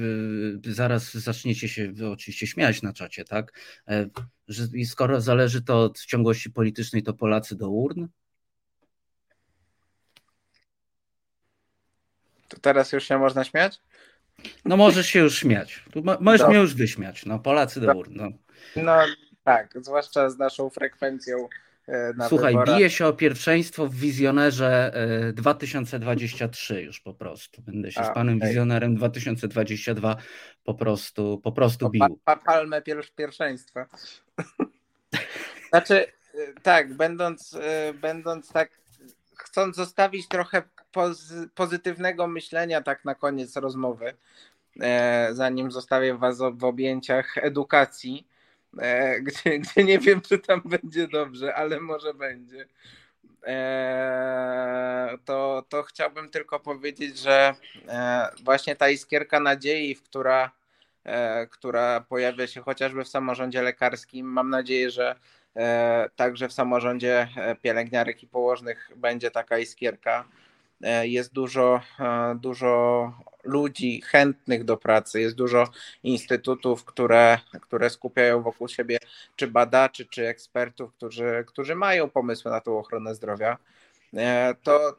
zaraz 0.65 1.15
zaczniecie 1.15 1.69
się 1.69 1.93
oczywiście 2.13 2.47
śmiać 2.47 2.83
na 2.83 2.93
czacie, 2.93 3.25
tak? 3.25 3.53
Że 4.49 4.67
skoro 4.85 5.21
zależy 5.21 5.63
to 5.63 5.83
od 5.83 6.01
ciągłości 6.05 6.51
politycznej, 6.51 7.03
to 7.03 7.15
Polacy 7.15 7.57
do 7.57 7.71
urn? 7.71 8.07
To 12.49 12.61
teraz 12.61 12.93
już 12.93 13.05
się 13.05 13.19
można 13.19 13.45
śmiać? 13.45 13.81
No 14.65 14.77
możesz 14.77 15.07
się 15.07 15.19
już 15.19 15.39
śmiać. 15.39 15.85
Tu 15.93 16.03
możesz 16.21 16.49
mnie 16.49 16.59
już 16.59 16.75
wyśmiać. 16.75 17.27
No 17.27 17.39
Polacy 17.39 17.81
do 17.81 17.95
góry. 17.95 18.11
No. 18.15 18.29
no 18.77 18.99
tak, 19.45 19.75
zwłaszcza 19.81 20.31
z 20.31 20.39
naszą 20.39 20.71
frekwencją 20.71 21.37
e, 21.39 21.49
na 22.17 22.29
Słuchaj, 22.29 22.53
wyborach. 22.53 22.77
bije 22.77 22.91
się 22.91 23.07
o 23.07 23.13
pierwszeństwo 23.13 23.87
w 23.87 23.95
wizjonerze 23.95 24.93
2023 25.35 26.75
e, 26.75 26.83
już 26.83 27.01
po 27.01 27.15
prostu. 27.15 27.63
Będę 27.63 27.93
się 27.93 28.01
A, 28.01 28.05
z 28.05 28.15
panem 28.15 28.37
okay. 28.37 28.49
wizjonerem 28.49 28.95
2022 28.95 30.17
po 30.65 30.75
prostu, 30.75 31.41
po 31.45 31.53
prostu 31.53 31.91
bił. 31.91 32.01
Pa, 32.25 32.37
pa, 32.37 32.45
palmę 32.45 32.83
pierwszeństwa. 33.17 33.87
Znaczy, 35.71 36.07
e, 36.35 36.61
tak, 36.63 36.95
będąc, 36.95 37.59
będąc 38.01 38.53
tak, 38.53 38.71
chcąc 39.37 39.77
zostawić 39.77 40.29
trochę 40.29 40.63
poz, 40.93 41.33
pozytywnego 41.55 42.27
myślenia 42.27 42.83
tak 42.83 43.05
na 43.05 43.15
koniec 43.15 43.57
rozmowy, 43.57 44.15
e, 44.81 45.29
zanim 45.33 45.71
zostawię 45.71 46.15
Was 46.19 46.39
w 46.53 46.65
objęciach 46.65 47.39
edukacji, 47.39 48.27
e, 48.29 48.32
gdzie, 49.21 49.59
gdzie 49.59 49.85
nie 49.85 49.99
wiem, 49.99 50.21
czy 50.21 50.39
tam 50.39 50.63
będzie 50.65 51.09
dobrze, 51.09 51.55
ale 51.55 51.81
może 51.81 52.15
będzie. 52.15 52.67
E, 53.47 55.19
to, 55.25 55.65
to 55.69 55.83
chciałbym 55.83 56.31
tylko 56.31 56.61
powiedzieć, 56.61 57.19
że 57.19 57.55
e, 57.89 58.29
właśnie 58.43 58.77
ta 58.77 58.89
iskierka 58.89 59.41
nadziei, 59.41 59.97
która, 59.97 60.51
e, 61.05 61.47
która 61.47 62.01
pojawia 62.01 62.47
się 62.47 62.61
chociażby 62.61 63.05
w 63.05 63.09
samorządzie 63.09 63.63
lekarskim, 63.63 64.27
mam 64.27 64.51
nadzieję, 64.51 64.91
że 64.91 65.17
e, 65.57 66.11
także 66.17 66.49
w 66.49 66.53
samorządzie 66.53 67.29
pielęgniarek 67.63 68.23
i 68.23 68.27
położnych 68.27 68.91
będzie 68.97 69.31
taka 69.31 69.59
iskierka 69.59 70.25
E, 70.25 70.29
jest 71.03 71.33
dużo, 71.33 71.81
e, 72.01 72.35
dużo 72.41 73.13
ludzi 73.45 74.01
chętnych 74.01 74.65
do 74.65 74.77
pracy, 74.77 75.21
jest 75.21 75.37
dużo 75.37 75.69
instytutów, 76.03 76.85
które, 76.85 77.39
które 77.61 77.91
skupiają 77.91 78.43
wokół 78.43 78.69
siebie 78.69 78.99
czy 79.37 79.49
badaczy, 79.49 80.07
czy 80.07 80.29
ekspertów, 80.29 80.95
którzy, 80.95 81.45
którzy 81.47 81.75
mają 81.75 82.11
pomysły 82.11 82.51
na 82.51 82.61
tą 82.61 82.79
ochronę 82.79 83.15
zdrowia. 83.15 83.59
E, 84.15 84.55
to 84.63 84.97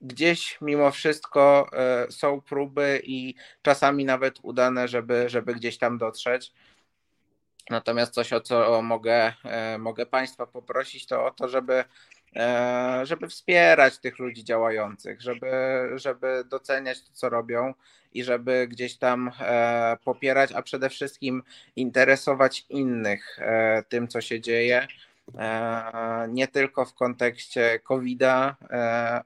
gdzieś 0.00 0.58
mimo 0.60 0.90
wszystko 0.90 1.70
są 2.10 2.40
próby 2.40 3.00
i 3.04 3.34
czasami 3.62 4.04
nawet 4.04 4.38
udane, 4.42 4.88
żeby, 4.88 5.28
żeby 5.28 5.54
gdzieś 5.54 5.78
tam 5.78 5.98
dotrzeć. 5.98 6.52
Natomiast 7.70 8.14
coś, 8.14 8.32
o 8.32 8.40
co 8.40 8.82
mogę, 8.82 9.32
mogę 9.78 10.06
Państwa 10.06 10.46
poprosić, 10.46 11.06
to 11.06 11.24
o 11.24 11.30
to, 11.30 11.48
żeby 11.48 11.74
e, 11.74 11.84
żeby 13.02 13.28
wspierać 13.28 13.98
tych 13.98 14.18
ludzi 14.18 14.44
działających, 14.44 15.22
żeby, 15.22 15.50
żeby 15.94 16.44
doceniać 16.44 17.02
to, 17.02 17.08
co 17.12 17.28
robią 17.28 17.74
i 18.12 18.24
żeby 18.24 18.66
gdzieś 18.68 18.96
tam 18.96 19.30
e, 19.40 19.96
popierać, 20.04 20.52
a 20.52 20.62
przede 20.62 20.90
wszystkim 20.90 21.42
interesować 21.76 22.66
innych 22.68 23.38
tym, 23.88 24.08
co 24.08 24.20
się 24.20 24.40
dzieje. 24.40 24.86
Nie 26.28 26.48
tylko 26.48 26.84
w 26.84 26.94
kontekście 26.94 27.78
COVID-a, 27.78 28.56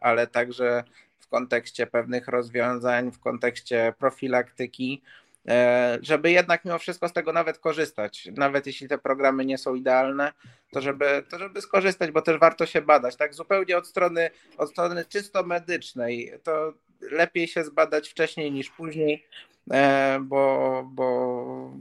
ale 0.00 0.26
także 0.26 0.84
w 1.18 1.28
kontekście 1.28 1.86
pewnych 1.86 2.28
rozwiązań, 2.28 3.12
w 3.12 3.20
kontekście 3.20 3.94
profilaktyki. 3.98 5.02
E, 5.48 5.98
żeby 6.02 6.30
jednak 6.30 6.64
mimo 6.64 6.78
wszystko 6.78 7.08
z 7.08 7.12
tego 7.12 7.32
nawet 7.32 7.58
korzystać. 7.58 8.28
Nawet 8.36 8.66
jeśli 8.66 8.88
te 8.88 8.98
programy 8.98 9.44
nie 9.44 9.58
są 9.58 9.74
idealne, 9.74 10.32
to 10.72 10.80
żeby, 10.80 11.24
to 11.30 11.38
żeby 11.38 11.60
skorzystać, 11.60 12.10
bo 12.10 12.22
też 12.22 12.38
warto 12.38 12.66
się 12.66 12.82
badać. 12.82 13.16
Tak 13.16 13.34
zupełnie 13.34 13.76
od 13.76 13.86
strony, 13.86 14.30
od 14.58 14.70
strony 14.70 15.04
czysto 15.04 15.42
medycznej, 15.42 16.32
to 16.42 16.74
lepiej 17.00 17.48
się 17.48 17.64
zbadać 17.64 18.08
wcześniej 18.08 18.52
niż 18.52 18.70
później, 18.70 19.26
e, 19.70 20.18
bo, 20.22 20.82
bo 20.92 21.72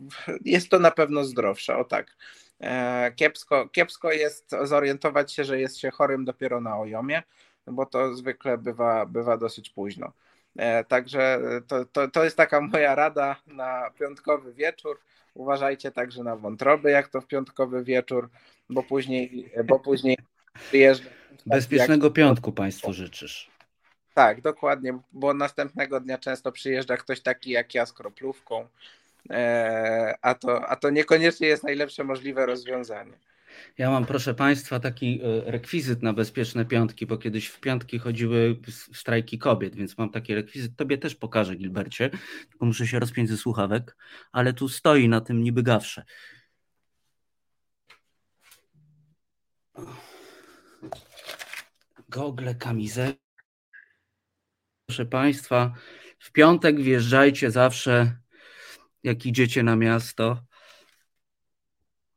jest 0.45 0.69
to 0.69 0.79
na 0.79 0.91
pewno 0.91 1.23
zdrowsze. 1.23 1.77
O 1.77 1.83
tak. 1.83 2.15
E, 2.61 3.11
kiepsko, 3.15 3.69
kiepsko 3.69 4.11
jest 4.11 4.55
zorientować 4.63 5.33
się, 5.33 5.43
że 5.43 5.59
jest 5.59 5.77
się 5.77 5.91
chorym 5.91 6.25
dopiero 6.25 6.61
na 6.61 6.77
ojomie, 6.77 7.23
bo 7.67 7.85
to 7.85 8.15
zwykle 8.15 8.57
bywa, 8.57 9.05
bywa 9.05 9.37
dosyć 9.37 9.69
późno. 9.69 10.11
E, 10.57 10.83
także 10.83 11.39
to, 11.67 11.85
to, 11.85 12.07
to 12.07 12.23
jest 12.23 12.37
taka 12.37 12.61
moja 12.61 12.95
rada 12.95 13.35
na 13.47 13.91
piątkowy 13.99 14.53
wieczór. 14.53 14.99
Uważajcie 15.33 15.91
także 15.91 16.23
na 16.23 16.35
wątroby, 16.35 16.91
jak 16.91 17.07
to 17.07 17.21
w 17.21 17.27
piątkowy 17.27 17.83
wieczór, 17.83 18.29
bo 18.69 18.83
później, 18.83 19.51
bo 19.65 19.79
później 19.79 20.17
przyjeżdża. 20.67 21.09
Bezpiecznego 21.45 22.07
jak... 22.07 22.13
piątku 22.13 22.51
Państwu 22.51 22.93
życzysz. 22.93 23.49
Tak, 24.13 24.41
dokładnie, 24.41 24.99
bo 25.11 25.33
następnego 25.33 25.99
dnia 25.99 26.17
często 26.17 26.51
przyjeżdża 26.51 26.97
ktoś 26.97 27.21
taki 27.21 27.51
jak 27.51 27.73
ja 27.73 27.85
z 27.85 27.93
kroplówką, 27.93 28.67
e, 29.29 30.17
a 30.21 30.35
to, 30.35 30.69
a 30.69 30.75
to 30.75 30.89
niekoniecznie 30.89 31.47
jest 31.47 31.63
najlepsze 31.63 32.03
możliwe 32.03 32.45
rozwiązanie. 32.45 33.13
Ja 33.77 33.89
mam, 33.89 34.05
proszę 34.05 34.35
Państwa, 34.35 34.79
taki 34.79 35.21
e, 35.23 35.51
rekwizyt 35.51 36.03
na 36.03 36.13
bezpieczne 36.13 36.65
piątki, 36.65 37.05
bo 37.05 37.17
kiedyś 37.17 37.47
w 37.47 37.59
piątki 37.59 37.99
chodziły 37.99 38.59
strajki 38.93 39.39
kobiet, 39.39 39.75
więc 39.75 39.97
mam 39.97 40.09
taki 40.09 40.35
rekwizyt. 40.35 40.75
Tobie 40.75 40.97
też 40.97 41.15
pokażę, 41.15 41.55
Gilbercie, 41.55 42.09
tylko 42.49 42.65
muszę 42.65 42.87
się 42.87 42.99
rozpiąć 42.99 43.29
ze 43.29 43.37
słuchawek, 43.37 43.97
ale 44.31 44.53
tu 44.53 44.69
stoi 44.69 45.09
na 45.09 45.21
tym 45.21 45.43
niby 45.43 45.63
gawsze. 45.63 46.03
Gogle, 52.09 52.55
kamizę. 52.55 53.13
Proszę 54.85 55.05
Państwa, 55.05 55.73
w 56.19 56.31
piątek 56.31 56.81
wjeżdżajcie 56.81 57.51
zawsze, 57.51 58.17
jak 59.03 59.25
idziecie 59.25 59.63
na 59.63 59.75
miasto 59.75 60.48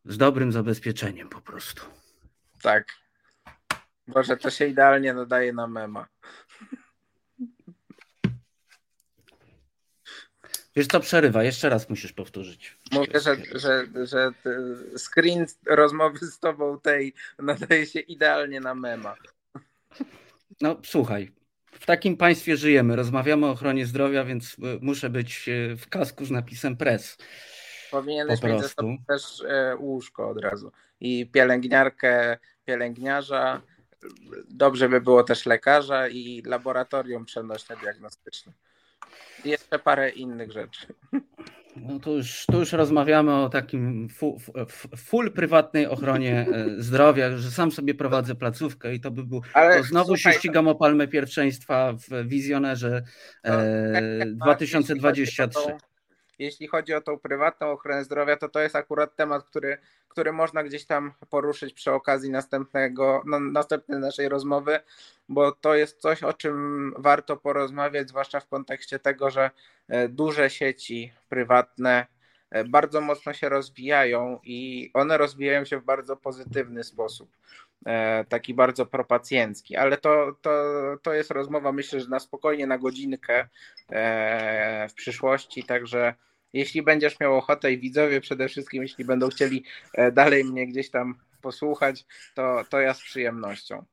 z 0.05 0.19
dobrym 0.19 0.53
zabezpieczeniem 0.53 1.29
po 1.29 1.41
prostu. 1.41 1.83
Tak. 2.63 2.87
Boże, 4.07 4.37
to 4.37 4.51
się 4.51 4.67
idealnie 4.67 5.15
nadaje 5.15 5.53
na 5.53 5.67
mema. 5.67 6.07
Wiesz 10.77 10.87
co, 10.87 11.01
przerywa, 11.01 11.45
jeszcze 11.45 11.69
raz 11.69 11.91
musisz 11.91 12.13
powtórzyć. 12.13 12.79
Mówię, 12.93 13.21
że, 13.21 13.37
że, 13.55 13.87
że 14.07 14.31
screen 14.99 15.47
rozmowy 15.67 16.19
z 16.27 16.39
tobą 16.39 16.81
tej 16.81 17.15
nadaje 17.39 17.87
się 17.87 18.01
idealnie 18.01 18.61
na 18.61 18.75
mema. 18.75 19.15
No 20.61 20.81
słuchaj, 20.85 21.33
w 21.73 21.87
takim 21.87 22.17
państwie 22.17 22.57
żyjemy, 22.57 22.97
rozmawiamy 22.97 23.47
o 23.47 23.51
ochronie 23.51 23.87
zdrowia, 23.87 24.25
więc 24.25 24.57
muszę 24.81 25.11
być 25.11 25.51
w 25.77 25.89
kasku 25.89 26.25
z 26.25 26.31
napisem 26.31 26.77
press. 26.77 27.19
Powinieneś 27.93 28.43
mieć 28.43 28.63
ze 28.63 28.69
sobą 28.69 28.97
też 29.09 29.43
e, 29.49 29.77
łóżko 29.77 30.29
od 30.29 30.39
razu. 30.39 30.73
I 31.01 31.31
pielęgniarkę, 31.33 32.39
pielęgniarza. 32.65 33.63
Dobrze 34.51 34.89
by 34.89 35.01
było 35.01 35.25
też 35.25 35.47
lekarza 35.47 36.09
i 36.09 36.43
laboratorium 36.47 37.25
przenośne 37.25 37.77
diagnostyczne. 37.77 38.53
I 39.45 39.49
jeszcze 39.49 39.79
parę 39.79 40.11
innych 40.11 40.53
rzeczy. 40.53 40.87
No 41.77 42.01
to 42.01 42.11
już, 42.11 42.47
to 42.47 42.59
już 42.59 42.73
rozmawiamy 42.73 43.35
o 43.35 43.49
takim 43.49 44.09
full, 44.09 44.37
full 44.97 45.33
prywatnej 45.33 45.87
ochronie 45.87 46.47
e, 46.53 46.83
zdrowia, 46.83 47.39
że 47.39 47.51
sam 47.51 47.73
sobie 47.73 47.95
prowadzę 47.95 48.35
placówkę 48.35 48.95
i 48.95 49.01
to 49.01 49.11
by 49.11 49.25
było. 49.25 49.41
Ale 49.55 49.83
znowu 49.83 50.17
słuchaj, 50.17 50.33
się 50.33 50.39
ścigam 50.39 50.69
o 50.69 50.75
palmę 50.75 51.09
pierwszeństwa 51.09 51.93
w 51.93 52.29
wizjonerze 52.29 53.03
e, 53.45 54.27
2023 54.27 55.61
jeśli 56.43 56.67
chodzi 56.67 56.95
o 56.95 57.01
tą 57.01 57.19
prywatną 57.19 57.71
ochronę 57.71 58.05
zdrowia, 58.05 58.37
to 58.37 58.49
to 58.49 58.61
jest 58.61 58.77
akurat 58.77 59.17
temat, 59.17 59.45
który, 59.45 59.79
który 60.09 60.33
można 60.33 60.63
gdzieś 60.65 60.85
tam 60.85 61.13
poruszyć 61.31 61.75
przy 61.75 61.93
okazji 61.93 62.31
następnego, 62.31 63.23
no, 63.27 63.41
następnej 63.41 64.01
naszej 64.01 64.29
rozmowy, 64.29 64.81
bo 65.29 65.53
to 65.53 65.75
jest 65.75 66.01
coś, 66.01 66.23
o 66.23 66.33
czym 66.33 66.95
warto 66.99 67.37
porozmawiać, 67.37 68.09
zwłaszcza 68.09 68.41
w 68.41 68.49
kontekście 68.49 68.99
tego, 68.99 69.31
że 69.31 69.51
e, 69.89 70.09
duże 70.09 70.51
sieci 70.51 71.13
prywatne 71.29 72.07
e, 72.51 72.65
bardzo 72.65 73.01
mocno 73.01 73.33
się 73.33 73.49
rozwijają 73.49 74.41
i 74.45 74.91
one 74.95 75.19
rozwijają 75.19 75.65
się 75.65 75.79
w 75.79 75.85
bardzo 75.85 76.17
pozytywny 76.17 76.85
sposób. 76.85 77.31
E, 77.87 78.25
taki 78.25 78.55
bardzo 78.55 78.87
propacjencki, 78.87 79.77
ale 79.77 79.97
to, 79.97 80.37
to, 80.43 80.51
to 81.03 81.15
jest 81.15 81.31
rozmowa, 81.31 81.73
myślę, 81.73 82.01
że 82.01 82.09
na 82.09 82.21
spokojnie 82.21 82.67
na 82.67 82.79
godzinkę 82.79 83.49
w 84.89 84.95
przyszłości, 84.95 85.65
także 85.65 86.15
jeśli 86.53 86.83
będziesz 86.83 87.21
miał 87.21 87.37
ochotę 87.37 87.73
i 87.73 87.79
widzowie 87.79 88.21
przede 88.21 88.49
wszystkim, 88.49 88.83
jeśli 88.83 89.05
będą 89.05 89.29
chcieli 89.29 89.65
e, 89.95 90.13
dalej 90.13 90.45
mnie 90.45 90.67
gdzieś 90.67 90.91
tam 90.91 91.15
posłuchać, 91.43 92.05
to, 92.35 92.65
to 92.71 92.81
ja 92.81 92.95
z 92.95 93.01
przyjemnością. 93.03 93.85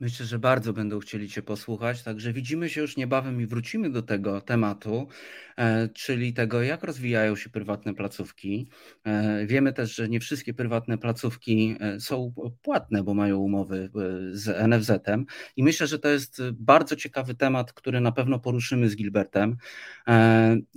Myślę, 0.00 0.26
że 0.26 0.38
bardzo 0.38 0.72
będą 0.72 0.98
chcieli 0.98 1.28
Cię 1.28 1.42
posłuchać, 1.42 2.02
także 2.02 2.32
widzimy 2.32 2.68
się 2.68 2.80
już 2.80 2.96
niebawem 2.96 3.40
i 3.40 3.46
wrócimy 3.46 3.90
do 3.90 4.02
tego 4.02 4.40
tematu, 4.40 5.08
e, 5.56 5.88
czyli 5.88 6.32
tego, 6.32 6.62
jak 6.62 6.84
rozwijają 6.84 7.36
się 7.36 7.50
prywatne 7.50 7.94
placówki. 7.94 8.68
E, 9.04 9.46
wiemy 9.46 9.72
też, 9.72 9.94
że 9.94 10.08
nie 10.08 10.20
wszystkie 10.20 10.54
prywatne 10.54 10.98
placówki 10.98 11.76
e, 11.80 12.00
są 12.00 12.34
płatne, 12.62 13.02
bo 13.02 13.14
mają 13.14 13.38
umowy 13.38 13.90
z 14.32 14.68
NFZ-em 14.68 15.26
i 15.56 15.62
myślę, 15.62 15.86
że 15.86 15.98
to 15.98 16.08
jest 16.08 16.42
bardzo 16.52 16.96
ciekawy 16.96 17.34
temat, 17.34 17.72
który 17.72 18.00
na 18.00 18.12
pewno 18.12 18.38
poruszymy 18.38 18.88
z 18.88 18.96
Gilbertem. 18.96 19.56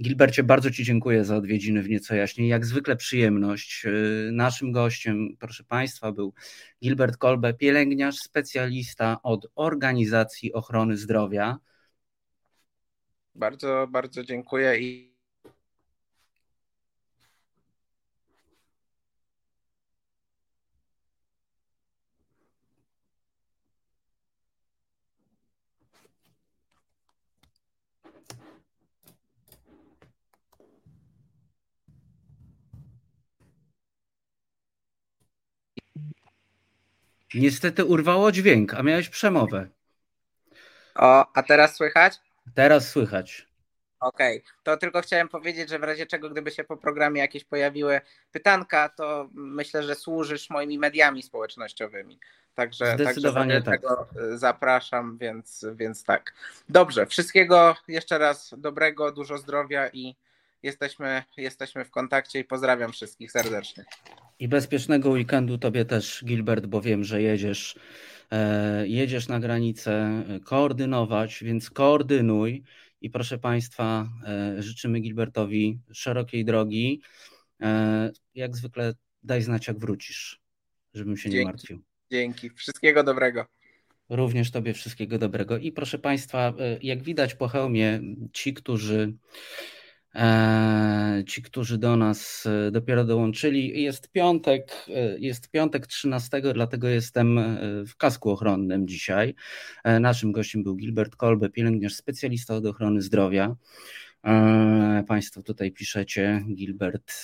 Gilbercie, 0.02 0.44
bardzo 0.44 0.72
Ci 0.72 0.84
dziękuję 0.84 1.26
za 1.26 1.36
odwiedziny 1.36 1.84
w 1.84 1.90
Nieco 1.90 2.16
Jaśniej. 2.16 2.48
Jak 2.48 2.66
zwykle 2.66 2.96
przyjemność. 2.96 3.86
Naszym 4.32 4.72
gościem, 4.72 5.30
proszę 5.40 5.64
Państwa, 5.64 6.12
był 6.12 6.34
Gilbert 6.84 7.18
Kolbe, 7.18 7.54
pielęgniarz, 7.54 8.16
specjalista 8.16 9.13
od 9.22 9.48
Organizacji 9.56 10.54
Ochrony 10.54 10.98
Zdrowia. 10.98 11.58
Bardzo, 13.36 13.88
bardzo 13.92 14.24
dziękuję 14.24 14.80
i 14.80 15.13
Niestety 37.36 37.86
urwało 37.86 38.32
dźwięk, 38.32 38.74
a 38.74 38.84
miałeś 38.84 39.10
przemowę. 39.10 39.68
O, 40.96 41.26
a 41.34 41.44
teraz 41.44 41.76
słychać? 41.76 42.20
Teraz 42.56 42.90
słychać. 42.90 43.48
Okej, 44.00 44.38
okay. 44.38 44.54
to 44.64 44.78
tylko 44.78 45.02
chciałem 45.02 45.30
powiedzieć, 45.30 45.70
że 45.70 45.80
w 45.80 45.84
razie 45.84 46.06
czego, 46.06 46.30
gdyby 46.30 46.52
się 46.52 46.64
po 46.64 46.78
programie 46.78 47.22
jakieś 47.22 47.44
pojawiły 47.44 48.02
pytanka, 48.32 48.90
to 48.90 49.30
myślę, 49.34 49.84
że 49.84 49.96
służysz 49.96 50.50
moimi 50.50 50.80
mediami 50.80 51.24
społecznościowymi. 51.24 52.20
Także, 52.56 52.94
Zdecydowanie 52.96 53.62
także 53.62 53.88
tak. 53.88 54.38
zapraszam, 54.38 55.18
więc, 55.18 55.66
więc 55.76 56.04
tak. 56.04 56.34
Dobrze, 56.70 57.06
wszystkiego 57.06 57.76
jeszcze 57.88 58.18
raz 58.18 58.54
dobrego, 58.58 59.12
dużo 59.12 59.38
zdrowia 59.38 59.90
i 59.90 60.16
jesteśmy, 60.64 61.24
jesteśmy 61.38 61.86
w 61.86 61.92
kontakcie 61.92 62.40
i 62.40 62.44
pozdrawiam 62.44 62.92
wszystkich 62.92 63.32
serdecznie. 63.32 63.86
I 64.44 64.48
bezpiecznego 64.48 65.10
weekendu 65.10 65.58
Tobie 65.58 65.86
też, 65.86 66.24
Gilbert, 66.26 66.66
bo 66.66 66.82
wiem, 66.82 67.04
że 67.04 67.22
jedziesz, 67.22 67.76
e, 68.32 68.88
jedziesz 68.88 69.28
na 69.28 69.40
granicę 69.40 69.92
e, 69.92 70.40
koordynować, 70.40 71.44
więc 71.44 71.70
koordynuj. 71.70 72.64
I 73.02 73.10
proszę 73.10 73.38
Państwa, 73.38 74.10
e, 74.28 74.62
życzymy 74.64 75.00
Gilbertowi 75.00 75.80
szerokiej 75.94 76.46
drogi. 76.46 77.02
Jak 78.36 78.56
zwykle 78.56 78.94
daj 79.24 79.42
znać, 79.42 79.68
jak 79.68 79.80
wrócisz, 79.80 80.42
żebym 80.94 81.18
się 81.18 81.30
Dzięki. 81.30 81.38
nie 81.38 81.46
martwił. 81.46 81.84
Dzięki. 82.12 82.50
Wszystkiego 82.50 83.04
dobrego. 83.04 83.46
Również 84.10 84.52
Tobie 84.52 84.74
wszystkiego 84.74 85.18
dobrego. 85.18 85.58
I 85.58 85.72
proszę 85.72 86.00
Państwa, 86.00 86.54
jak 86.82 87.04
widać 87.04 87.36
po 87.36 87.48
hełmie, 87.48 88.02
ci, 88.34 88.54
którzy 88.54 89.14
ci, 91.28 91.42
którzy 91.42 91.78
do 91.78 91.98
nas 91.98 92.46
e, 92.46 92.72
dopiero 92.72 93.06
dołączyli. 93.06 93.84
Jest 93.84 94.12
piątek, 94.12 94.86
e, 94.90 95.20
jest 95.20 95.52
piątek 95.52 95.88
13, 95.88 96.42
dlatego 96.54 96.88
jestem 96.88 97.40
w 97.88 97.96
kasku 97.98 98.32
ochronnym 98.32 98.88
dzisiaj. 98.88 99.36
Naszym 100.00 100.32
gościem 100.32 100.64
był 100.64 100.76
Gilbert 100.76 101.16
Kolbe, 101.16 101.50
pielęgniarz 101.50 101.94
specjalista 101.96 102.56
od 102.56 102.66
ochrony 102.66 103.02
zdrowia. 103.02 103.56
Państwo 105.08 105.44
tutaj 105.44 105.72
piszecie, 105.72 106.44
Gilbert 106.56 107.24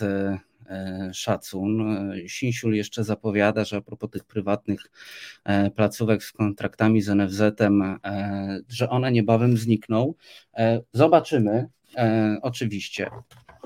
szacun. 1.13 1.97
Sinsiul 2.27 2.75
jeszcze 2.75 3.03
zapowiada, 3.03 3.65
że 3.65 3.77
a 3.77 3.81
propos 3.81 4.09
tych 4.09 4.23
prywatnych 4.23 4.81
placówek 5.75 6.23
z 6.23 6.31
kontraktami 6.31 7.01
z 7.01 7.09
NFZ-em, 7.09 7.99
że 8.67 8.89
one 8.89 9.11
niebawem 9.11 9.57
znikną. 9.57 10.13
Zobaczymy, 10.93 11.67
E, 11.95 12.37
oczywiście, 12.41 13.09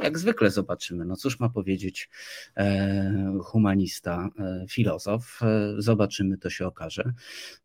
jak 0.04 0.20
zwykle 0.20 0.52
zobaczymy, 0.52 1.06
no 1.06 1.16
cóż 1.16 1.40
ma 1.40 1.50
powiedzieć 1.50 2.10
e, 2.58 3.40
humanista, 3.44 4.30
e, 4.40 4.66
filozof. 4.70 5.40
E, 5.42 5.74
zobaczymy, 5.78 6.38
to 6.38 6.50
się 6.50 6.68
okaże. 6.68 7.14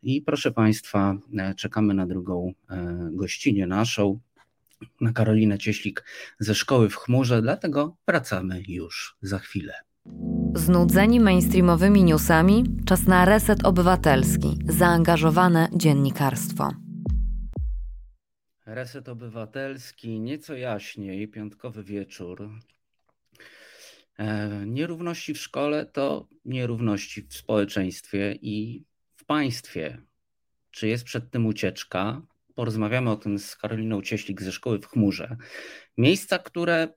I 0.03 0.23
proszę 0.23 0.53
Państwa, 0.53 1.17
e, 1.39 1.55
czekamy 1.55 1.95
na 1.95 2.07
drugą 2.07 2.53
e, 2.71 3.09
gościnę 3.13 3.67
naszą, 3.67 4.19
na 5.01 5.13
Karolinę 5.13 5.59
Cieślik 5.59 6.05
ze 6.39 6.55
Szkoły 6.55 6.89
w 6.89 6.97
Chmurze, 6.97 7.43
dlatego 7.43 7.97
wracamy 8.07 8.63
już 8.69 9.17
za 9.23 9.39
chwilę. 9.39 9.75
Znudzeni 10.55 11.21
mainstreamowymi 11.21 12.05
newsami, 12.05 12.65
czas 12.87 13.07
na 13.07 13.25
reset 13.25 13.65
obywatelski, 13.65 14.59
zaangażowane 14.69 15.69
dziennikarstwo. 15.73 16.88
Reset 18.71 19.09
Obywatelski, 19.09 20.21
nieco 20.21 20.57
jaśniej, 20.57 21.29
piątkowy 21.29 21.85
wieczór. 21.85 22.51
E, 24.19 24.49
nierówności 24.67 25.35
w 25.35 25.39
szkole 25.39 25.87
to 25.87 26.29
nierówności 26.45 27.23
w 27.23 27.35
społeczeństwie 27.35 28.39
i 28.43 28.85
w 29.17 29.25
państwie. 29.25 30.03
Czy 30.71 30.89
jest 30.89 31.05
przed 31.05 31.31
tym 31.31 31.47
ucieczka? 31.47 32.23
Porozmawiamy 32.55 33.11
o 33.11 33.17
tym 33.17 33.39
z 33.39 33.57
Karoliną 33.57 34.03
Cieślik 34.03 34.43
ze 34.43 34.53
Szkoły 34.53 34.79
w 34.79 34.87
Chmurze. 34.87 35.37
Miejsca, 35.99 36.39
które 36.39 36.89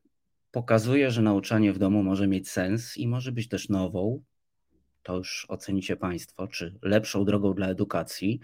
pokazuje, 0.51 1.11
że 1.11 1.21
nauczanie 1.21 1.73
w 1.73 1.79
domu 1.79 2.03
może 2.03 2.27
mieć 2.27 2.49
sens 2.49 2.97
i 2.97 3.07
może 3.07 3.31
być 3.31 3.47
też 3.47 3.69
nową, 3.69 4.23
to 5.03 5.17
już 5.17 5.45
ocenicie 5.49 5.95
Państwo, 5.95 6.47
czy 6.47 6.79
lepszą 6.81 7.25
drogą 7.25 7.53
dla 7.53 7.67
edukacji. 7.67 8.39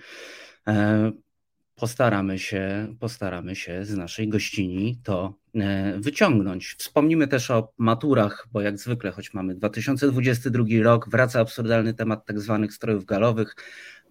Postaramy 1.80 2.39
się, 2.39 2.88
postaramy 2.99 3.55
się 3.55 3.86
z 3.86 3.97
naszej 3.97 4.30
gościni 4.30 4.99
to 5.03 5.34
e, 5.55 5.99
wyciągnąć. 5.99 6.75
Wspomnimy 6.78 7.28
też 7.28 7.51
o 7.51 7.73
maturach, 7.78 8.47
bo 8.51 8.61
jak 8.61 8.78
zwykle, 8.78 9.11
choć 9.11 9.34
mamy 9.34 9.55
2022 9.55 10.65
rok, 10.84 11.09
wraca 11.09 11.39
absurdalny 11.39 11.93
temat 11.93 12.25
tak 12.25 12.39
zwanych 12.39 12.73
strojów 12.73 13.05
galowych. 13.05 13.55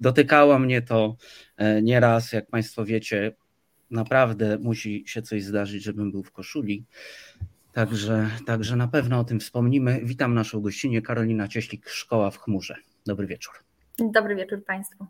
Dotykało 0.00 0.58
mnie 0.58 0.82
to 0.82 1.16
e, 1.56 1.82
nieraz, 1.82 2.32
jak 2.32 2.50
Państwo 2.50 2.84
wiecie, 2.84 3.36
naprawdę 3.90 4.58
musi 4.58 5.04
się 5.06 5.22
coś 5.22 5.44
zdarzyć, 5.44 5.82
żebym 5.82 6.12
był 6.12 6.22
w 6.22 6.32
koszuli. 6.32 6.84
Także, 7.72 8.30
także 8.46 8.76
na 8.76 8.88
pewno 8.88 9.18
o 9.18 9.24
tym 9.24 9.40
wspomnimy. 9.40 10.00
Witam 10.02 10.34
naszą 10.34 10.60
gościnę 10.60 11.02
Karolina 11.02 11.48
Cieślik, 11.48 11.88
Szkoła 11.88 12.30
w 12.30 12.38
Chmurze. 12.38 12.76
Dobry 13.06 13.26
wieczór. 13.26 13.54
Dobry 14.12 14.36
wieczór 14.36 14.64
Państwu. 14.64 15.06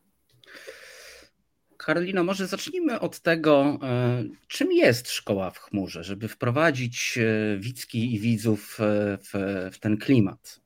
Karolino, 1.77 2.25
może 2.25 2.47
zacznijmy 2.47 3.01
od 3.01 3.21
tego, 3.21 3.79
e, 3.83 4.25
czym 4.49 4.73
jest 4.73 5.11
szkoła 5.11 5.51
w 5.51 5.59
chmurze, 5.59 6.05
żeby 6.05 6.29
wprowadzić 6.29 7.19
e, 7.19 7.57
widzki 7.59 8.15
i 8.15 8.19
widzów 8.19 8.79
e, 8.81 9.19
w, 9.19 9.33
w, 9.73 9.79
ten 9.79 9.97
klimat. 9.97 10.61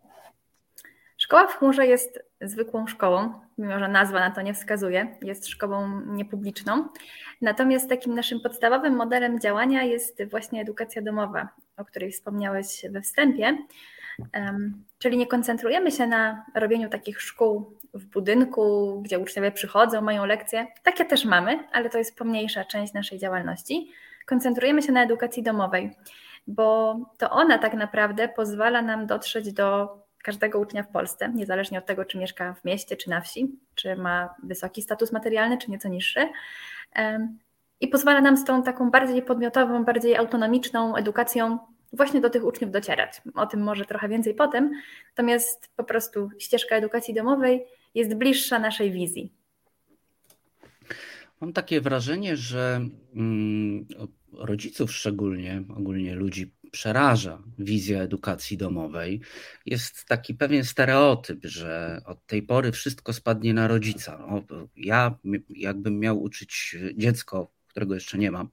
Szkoła 1.19 1.47
w 1.47 1.59
chmurze 1.59 1.87
jest 1.87 2.19
zwykłą 2.41 2.87
szkołą, 2.87 3.33
mimo 3.59 3.79
że 3.79 3.89
nazwa 3.89 4.21
na 4.21 4.31
to 4.31 4.43
nie 4.43 4.55
wskazuje, 4.55 5.17
jest 5.23 5.47
szkołą 5.47 6.01
niepubliczną. 6.07 6.89
Natomiast 7.41 7.89
takim 7.89 8.15
naszym 8.15 8.41
podstawowym 8.41 8.97
modelem 8.97 9.41
działania 9.41 9.83
jest 9.83 10.25
właśnie 10.31 10.61
edukacja 10.61 11.03
domowa, 11.03 11.49
o 11.77 11.85
której 11.85 12.13
wspomniałeś 12.13 12.83
we 12.91 13.01
wstępie. 13.01 13.59
Czyli 15.01 15.17
nie 15.17 15.27
koncentrujemy 15.27 15.91
się 15.91 16.07
na 16.07 16.45
robieniu 16.55 16.89
takich 16.89 17.21
szkół 17.21 17.77
w 17.95 18.07
budynku, 18.07 19.01
gdzie 19.03 19.19
uczniowie 19.19 19.53
przychodzą, 19.53 20.01
mają 20.01 20.27
lekcje. 20.27 20.67
Takie 20.83 21.05
też 21.05 21.25
mamy, 21.25 21.69
ale 21.73 21.91
to 21.91 21.99
jest 21.99 22.19
pomniejsza 22.19 22.65
część 22.65 22.93
naszej 22.93 23.19
działalności. 23.19 23.93
Koncentrujemy 24.27 24.83
się 24.83 24.93
na 24.93 25.03
edukacji 25.03 25.43
domowej, 25.43 25.91
bo 26.47 26.97
to 27.19 27.31
ona 27.31 27.59
tak 27.59 27.75
naprawdę 27.75 28.29
pozwala 28.29 28.83
nam 28.83 29.07
dotrzeć 29.07 29.53
do 29.53 29.99
każdego 30.23 30.59
ucznia 30.59 30.83
w 30.83 30.89
Polsce, 30.89 31.33
niezależnie 31.35 31.79
od 31.79 31.87
tego, 31.87 32.05
czy 32.05 32.19
mieszka 32.19 32.55
w 32.55 32.65
mieście, 32.65 32.97
czy 32.97 33.11
na 33.11 33.21
wsi, 33.21 33.59
czy 33.75 33.97
ma 33.97 34.35
wysoki 34.43 34.83
status 34.83 35.13
materialny, 35.13 35.59
czy 35.59 35.71
nieco 35.71 35.89
niższy. 35.89 36.29
I 37.81 37.89
pozwala 37.89 38.21
nam 38.21 38.37
z 38.37 38.45
tą 38.45 38.63
taką 38.63 38.91
bardziej 38.91 39.23
podmiotową, 39.23 39.85
bardziej 39.85 40.17
autonomiczną 40.17 40.97
edukacją 40.97 41.59
właśnie 41.93 42.21
do 42.21 42.31
tych 42.31 42.45
uczniów 42.45 42.71
docierać. 42.71 43.23
O 43.35 43.47
tym 43.47 43.63
może 43.63 43.85
trochę 43.85 44.09
więcej 44.09 44.35
potem, 44.35 44.71
natomiast 45.11 45.69
po 45.77 45.85
prostu 45.85 46.31
ścieżka 46.39 46.77
edukacji 46.77 47.15
domowej 47.15 47.65
jest 47.95 48.15
bliższa 48.15 48.59
naszej 48.59 48.93
wizji. 48.93 49.33
Mam 51.41 51.53
takie 51.53 51.81
wrażenie, 51.81 52.37
że 52.37 52.87
mm, 53.15 53.87
rodziców 54.33 54.93
szczególnie, 54.93 55.63
ogólnie 55.77 56.15
ludzi 56.15 56.53
przeraża 56.71 57.43
wizja 57.59 58.03
edukacji 58.03 58.57
domowej. 58.57 59.21
Jest 59.67 60.05
taki 60.05 60.35
pewien 60.35 60.65
stereotyp, 60.65 61.45
że 61.45 62.01
od 62.07 62.27
tej 62.27 62.43
pory 62.43 62.73
wszystko 62.73 63.13
spadnie 63.13 63.55
na 63.55 63.69
rodzica. 63.69 64.27
No, 64.31 64.43
ja, 64.77 65.19
jakbym 65.49 65.99
miał 65.99 66.23
uczyć 66.23 66.77
dziecko 66.97 67.53
którego 67.71 67.95
jeszcze 67.95 68.19
nie 68.19 68.31
mam, 68.31 68.49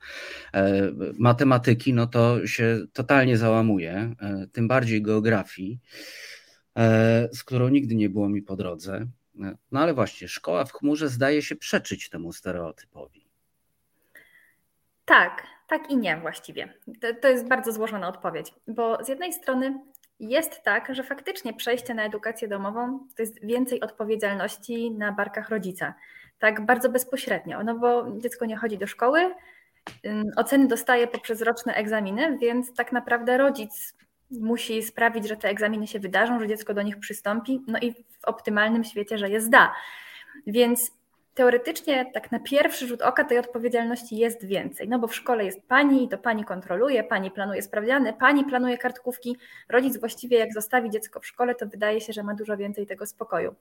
e, 0.53 0.91
matematyki, 1.17 1.93
no 1.93 2.07
to 2.07 2.47
się 2.47 2.85
totalnie 2.93 3.37
załamuje, 3.37 4.15
e, 4.21 4.47
tym 4.51 4.67
bardziej 4.67 5.01
geografii, 5.01 5.79
e, 6.77 7.29
z 7.33 7.43
którą 7.43 7.69
nigdy 7.69 7.95
nie 7.95 8.09
było 8.09 8.29
mi 8.29 8.41
po 8.41 8.55
drodze. 8.55 9.07
No 9.71 9.79
ale 9.79 9.93
właśnie, 9.93 10.27
szkoła 10.27 10.65
w 10.65 10.73
chmurze 10.73 11.09
zdaje 11.09 11.41
się 11.41 11.55
przeczyć 11.55 12.09
temu 12.09 12.33
stereotypowi. 12.33 13.27
Tak, 15.05 15.43
tak 15.67 15.91
i 15.91 15.97
nie 15.97 16.17
właściwie. 16.17 16.73
To, 17.01 17.07
to 17.21 17.27
jest 17.27 17.47
bardzo 17.47 17.71
złożona 17.71 18.07
odpowiedź, 18.07 18.53
bo 18.67 19.03
z 19.05 19.07
jednej 19.07 19.33
strony 19.33 19.79
jest 20.19 20.63
tak, 20.63 20.95
że 20.95 21.03
faktycznie 21.03 21.53
przejście 21.53 21.93
na 21.93 22.05
edukację 22.05 22.47
domową 22.47 23.07
to 23.15 23.21
jest 23.21 23.45
więcej 23.45 23.81
odpowiedzialności 23.81 24.91
na 24.91 25.11
barkach 25.11 25.49
rodzica 25.49 25.93
tak 26.39 26.65
bardzo 26.65 26.89
bezpośrednio, 26.89 27.63
no 27.63 27.75
bo 27.75 28.05
dziecko 28.17 28.45
nie 28.45 28.57
chodzi 28.57 28.77
do 28.77 28.87
szkoły, 28.87 29.35
oceny 30.35 30.67
dostaje 30.67 31.07
poprzez 31.07 31.41
roczne 31.41 31.73
egzaminy, 31.75 32.37
więc 32.37 32.73
tak 32.73 32.91
naprawdę 32.91 33.37
rodzic 33.37 33.95
musi 34.31 34.83
sprawić, 34.83 35.27
że 35.27 35.37
te 35.37 35.49
egzaminy 35.49 35.87
się 35.87 35.99
wydarzą, 35.99 36.39
że 36.39 36.47
dziecko 36.47 36.73
do 36.73 36.81
nich 36.81 36.99
przystąpi, 36.99 37.61
no 37.67 37.79
i 37.79 37.93
w 37.93 38.25
optymalnym 38.25 38.83
świecie, 38.83 39.17
że 39.17 39.29
je 39.29 39.41
zda. 39.41 39.73
Więc 40.47 40.91
teoretycznie 41.37 42.11
tak 42.13 42.31
na 42.31 42.39
pierwszy 42.39 42.87
rzut 42.87 43.01
oka 43.01 43.23
tej 43.23 43.39
odpowiedzialności 43.39 44.17
jest 44.17 44.45
więcej, 44.45 44.89
no 44.89 44.99
bo 44.99 45.07
w 45.07 45.15
szkole 45.15 45.45
jest 45.45 45.61
pani 45.67 46.03
i 46.03 46.09
to 46.09 46.17
pani 46.17 46.45
kontroluje, 46.45 47.03
pani 47.03 47.31
planuje 47.31 47.61
sprawdziany, 47.61 48.13
pani 48.13 48.45
planuje 48.45 48.77
kartkówki, 48.77 49.37
rodzic 49.69 49.97
właściwie 49.97 50.37
jak 50.37 50.53
zostawi 50.53 50.89
dziecko 50.89 51.19
w 51.19 51.25
szkole, 51.25 51.55
to 51.55 51.67
wydaje 51.67 52.01
się, 52.01 52.13
że 52.13 52.23
ma 52.23 52.33
dużo 52.33 52.57
więcej 52.57 52.87
tego 52.87 53.05
spokoju. 53.05 53.55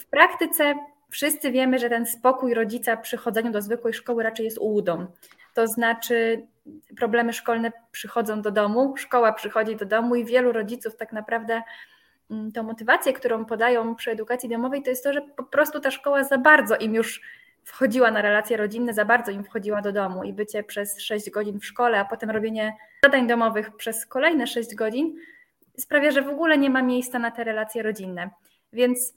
W 0.00 0.06
praktyce 0.06 0.74
wszyscy 1.10 1.50
wiemy, 1.50 1.78
że 1.78 1.88
ten 1.88 2.06
spokój 2.06 2.54
rodzica 2.54 2.96
przy 2.96 3.16
chodzeniu 3.16 3.50
do 3.50 3.62
zwykłej 3.62 3.94
szkoły 3.94 4.22
raczej 4.22 4.44
jest 4.44 4.58
ułudą. 4.58 5.06
To 5.54 5.66
znaczy, 5.66 6.46
problemy 6.96 7.32
szkolne 7.32 7.72
przychodzą 7.92 8.42
do 8.42 8.50
domu, 8.50 8.96
szkoła 8.96 9.32
przychodzi 9.32 9.76
do 9.76 9.86
domu 9.86 10.14
i 10.14 10.24
wielu 10.24 10.52
rodziców 10.52 10.96
tak 10.96 11.12
naprawdę 11.12 11.62
tą 12.54 12.62
motywację, 12.62 13.12
którą 13.12 13.44
podają 13.44 13.94
przy 13.94 14.10
edukacji 14.10 14.48
domowej, 14.48 14.82
to 14.82 14.90
jest 14.90 15.04
to, 15.04 15.12
że 15.12 15.22
po 15.22 15.42
prostu 15.42 15.80
ta 15.80 15.90
szkoła 15.90 16.24
za 16.24 16.38
bardzo 16.38 16.76
im 16.76 16.94
już 16.94 17.20
wchodziła 17.64 18.10
na 18.10 18.22
relacje 18.22 18.56
rodzinne, 18.56 18.94
za 18.94 19.04
bardzo 19.04 19.30
im 19.30 19.44
wchodziła 19.44 19.82
do 19.82 19.92
domu 19.92 20.24
i 20.24 20.32
bycie 20.32 20.62
przez 20.62 21.00
6 21.00 21.30
godzin 21.30 21.60
w 21.60 21.66
szkole, 21.66 22.00
a 22.00 22.04
potem 22.04 22.30
robienie 22.30 22.76
zadań 23.04 23.26
domowych 23.26 23.76
przez 23.76 24.06
kolejne 24.06 24.46
6 24.46 24.74
godzin 24.74 25.16
sprawia, 25.78 26.10
że 26.10 26.22
w 26.22 26.28
ogóle 26.28 26.58
nie 26.58 26.70
ma 26.70 26.82
miejsca 26.82 27.18
na 27.18 27.30
te 27.30 27.44
relacje 27.44 27.82
rodzinne. 27.82 28.30
Więc 28.72 29.14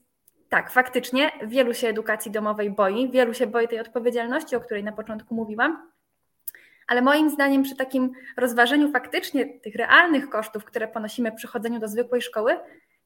tak, 0.50 0.72
faktycznie 0.72 1.32
wielu 1.48 1.74
się 1.74 1.88
edukacji 1.88 2.32
domowej 2.32 2.70
boi, 2.72 3.12
wielu 3.12 3.34
się 3.34 3.48
boi 3.48 3.68
tej 3.68 3.80
odpowiedzialności, 3.80 4.56
o 4.56 4.62
której 4.62 4.84
na 4.84 4.92
początku 4.92 5.36
mówiłam. 5.36 5.92
Ale 6.88 7.02
moim 7.02 7.30
zdaniem, 7.30 7.64
przy 7.64 7.76
takim 7.76 8.12
rozważeniu 8.38 8.92
faktycznie 8.92 9.60
tych 9.60 9.76
realnych 9.76 10.30
kosztów, 10.30 10.66
które 10.66 10.88
ponosimy 10.88 11.32
przy 11.32 11.48
chodzeniu 11.48 11.80
do 11.80 11.88
zwykłej 11.88 12.22
szkoły, 12.22 12.60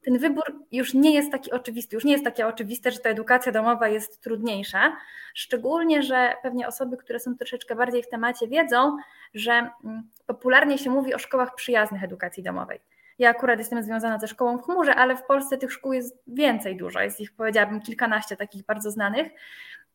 ten 0.04 0.18
wybór 0.18 0.44
już 0.72 0.94
nie 0.94 1.14
jest 1.14 1.32
taki 1.32 1.52
oczywisty, 1.52 1.96
już 1.96 2.04
nie 2.04 2.12
jest 2.12 2.24
takie 2.24 2.46
oczywiste, 2.46 2.90
że 2.90 2.98
ta 2.98 3.08
edukacja 3.08 3.52
domowa 3.52 3.88
jest 3.88 4.20
trudniejsza, 4.20 4.96
szczególnie, 5.34 6.02
że 6.02 6.34
pewnie 6.42 6.68
osoby, 6.68 6.96
które 6.96 7.20
są 7.20 7.36
troszeczkę 7.36 7.76
bardziej 7.76 8.02
w 8.02 8.08
temacie 8.08 8.48
wiedzą, 8.48 8.96
że 9.34 9.52
mm, 9.52 10.02
popularnie 10.26 10.78
się 10.78 10.90
mówi 10.90 11.14
o 11.14 11.18
szkołach 11.18 11.54
przyjaznych 11.54 12.04
edukacji 12.04 12.42
domowej. 12.42 12.80
Ja 13.18 13.30
akurat 13.30 13.58
jestem 13.58 13.82
związana 13.82 14.18
ze 14.18 14.28
szkołą 14.28 14.58
w 14.58 14.62
chmurze, 14.62 14.94
ale 14.94 15.16
w 15.16 15.22
Polsce 15.22 15.58
tych 15.58 15.72
szkół 15.72 15.92
jest 15.92 16.22
więcej 16.26 16.76
dużo, 16.76 17.00
jest 17.00 17.20
ich 17.20 17.34
powiedziałabym 17.34 17.80
kilkanaście 17.80 18.36
takich 18.36 18.64
bardzo 18.64 18.90
znanych, 18.90 19.28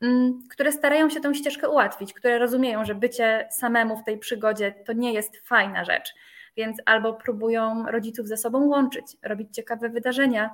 mm, 0.01 0.39
które 0.51 0.71
starają 0.71 1.09
się 1.09 1.19
tę 1.19 1.35
ścieżkę 1.35 1.69
ułatwić, 1.69 2.13
które 2.13 2.39
rozumieją, 2.39 2.85
że 2.85 2.95
bycie 2.95 3.47
samemu 3.51 3.97
w 3.97 4.03
tej 4.03 4.17
przygodzie 4.17 4.71
to 4.85 4.93
nie 4.93 5.13
jest 5.13 5.47
fajna 5.47 5.83
rzecz 5.83 6.13
więc 6.57 6.77
albo 6.85 7.13
próbują 7.13 7.85
rodziców 7.91 8.27
ze 8.27 8.37
sobą 8.37 8.65
łączyć, 8.65 9.17
robić 9.23 9.55
ciekawe 9.55 9.89
wydarzenia, 9.89 10.49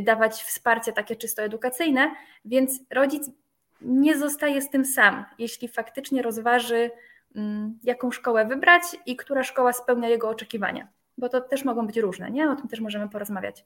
dawać 0.00 0.32
wsparcie 0.32 0.92
takie 0.92 1.16
czysto 1.16 1.42
edukacyjne, 1.42 2.10
więc 2.44 2.80
rodzic 2.90 3.30
nie 3.80 4.18
zostaje 4.18 4.62
z 4.62 4.70
tym 4.70 4.84
sam, 4.84 5.24
jeśli 5.38 5.68
faktycznie 5.68 6.22
rozważy, 6.22 6.90
mm, 7.36 7.78
jaką 7.82 8.10
szkołę 8.10 8.46
wybrać 8.46 8.82
i 9.06 9.16
która 9.16 9.44
szkoła 9.44 9.72
spełnia 9.72 10.08
jego 10.08 10.28
oczekiwania, 10.28 10.88
bo 11.18 11.28
to 11.28 11.40
też 11.40 11.64
mogą 11.64 11.86
być 11.86 11.96
różne, 11.96 12.30
nie? 12.30 12.50
O 12.50 12.56
tym 12.56 12.68
też 12.68 12.80
możemy 12.80 13.08
porozmawiać. 13.08 13.64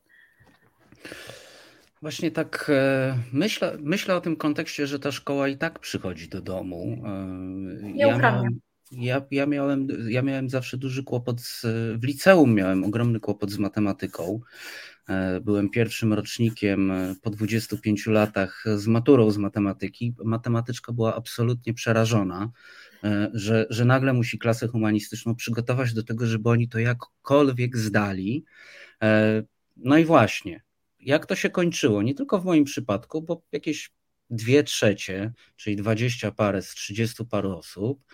Właśnie 2.03 2.31
tak 2.31 2.71
e, 2.75 3.17
myślę, 3.33 3.77
myślę 3.81 4.15
o 4.15 4.21
tym 4.21 4.37
kontekście, 4.37 4.87
że 4.87 4.99
ta 4.99 5.13
szkoła 5.13 5.49
i 5.49 5.57
tak 5.57 5.79
przychodzi 5.79 6.29
do 6.29 6.41
domu. 6.41 6.97
E, 7.05 7.91
ja 7.95 8.19
miałem, 8.19 8.61
ja, 8.93 9.27
ja, 9.31 9.47
miałem, 9.47 9.89
ja 10.09 10.23
miałem 10.23 10.51
zawsze 10.51 10.77
duży 10.77 11.05
kłopot 11.05 11.41
z, 11.41 11.67
w 12.01 12.05
liceum 12.05 12.55
miałem 12.55 12.85
ogromny 12.85 13.21
kłopot 13.21 13.51
z 13.51 13.59
matematyką. 13.59 14.41
E, 15.09 15.41
byłem 15.41 15.71
pierwszym 15.71 16.13
rocznikiem 16.13 16.91
e, 16.91 17.15
po 17.23 17.31
25 17.31 18.07
latach 18.07 18.65
z 18.77 18.87
maturą 18.87 19.31
z 19.31 19.39
matematyki. 19.39 20.15
Matematyczka 20.25 20.93
była 20.93 21.15
absolutnie 21.15 21.75
przerażona, 21.75 22.51
e, 23.05 23.31
że, 23.35 23.67
że 23.71 23.85
nagle 23.85 24.13
musi 24.13 24.39
klasę 24.39 24.69
humanistyczną 24.69 25.35
przygotować 25.35 25.95
do 25.95 26.03
tego, 26.03 26.27
żeby 26.27 26.49
oni 26.49 26.69
to 26.69 26.79
jakkolwiek 26.79 27.77
zdali. 27.77 28.45
No 29.77 29.99
i 29.99 30.05
właśnie, 30.05 30.63
jak 31.01 31.27
to 31.27 31.35
się 31.35 31.51
kończyło? 31.51 32.03
Nie 32.03 32.15
tylko 32.15 32.39
w 32.39 32.45
moim 32.45 32.65
przypadku, 32.65 33.23
bo 33.23 33.43
jakieś 33.53 33.91
dwie 34.31 34.65
trzecie, 34.65 35.33
czyli 35.57 35.77
dwadzieścia 35.77 36.31
parę 36.31 36.63
z 36.63 36.71
trzydziestu 36.75 37.27
paru 37.27 37.59
osób, 37.59 38.05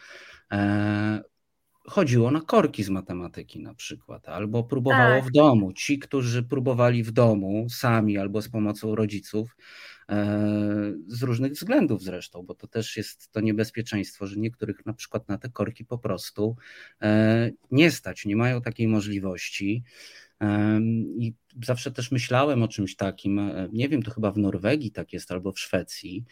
chodziło 1.87 2.31
na 2.31 2.41
korki 2.41 2.85
z 2.85 2.89
matematyki 2.89 3.61
na 3.61 3.75
przykład, 3.75 4.29
albo 4.29 4.65
próbowało 4.65 5.21
tak. 5.21 5.25
w 5.25 5.31
domu. 5.31 5.73
Ci, 5.73 5.99
którzy 5.99 6.43
próbowali 6.43 7.03
w 7.03 7.11
domu 7.11 7.67
sami 7.71 8.19
albo 8.19 8.43
z 8.43 8.49
pomocą 8.49 8.95
rodziców, 8.95 9.57
e, 10.09 10.93
z 11.07 11.23
różnych 11.23 11.53
względów 11.53 12.03
zresztą, 12.03 12.43
bo 12.43 12.55
to 12.55 12.67
też 12.67 12.97
jest 12.97 13.33
to 13.33 13.41
niebezpieczeństwo, 13.41 14.27
że 14.27 14.37
niektórych 14.37 14.87
na 14.87 14.93
przykład 14.93 15.29
na 15.29 15.39
te 15.39 15.49
korki 15.49 15.85
po 15.85 15.99
prostu 15.99 16.57
e, 17.03 17.51
nie 17.71 17.91
stać, 17.91 18.25
nie 18.25 18.37
mają 18.37 18.63
takiej 18.63 18.89
możliwości. 18.89 19.83
I 21.19 21.35
zawsze 21.63 21.93
też 21.93 22.13
myślałem 22.13 22.63
o 22.63 22.69
czymś 22.69 22.97
takim, 22.97 23.41
nie 23.73 23.89
wiem, 23.89 24.03
to 24.03 24.11
chyba 24.11 24.33
w 24.33 24.39
Norwegii 24.39 24.91
tak 24.91 25.13
jest, 25.13 25.33
albo 25.33 25.53
w 25.53 25.61
Szwecji, 25.61 26.25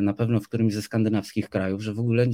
na 0.00 0.14
pewno 0.14 0.40
w 0.40 0.48
którymś 0.48 0.74
ze 0.74 0.82
skandynawskich 0.82 1.48
krajów, 1.48 1.82
że 1.82 1.94
w 1.94 1.98
ogóle 1.98 2.26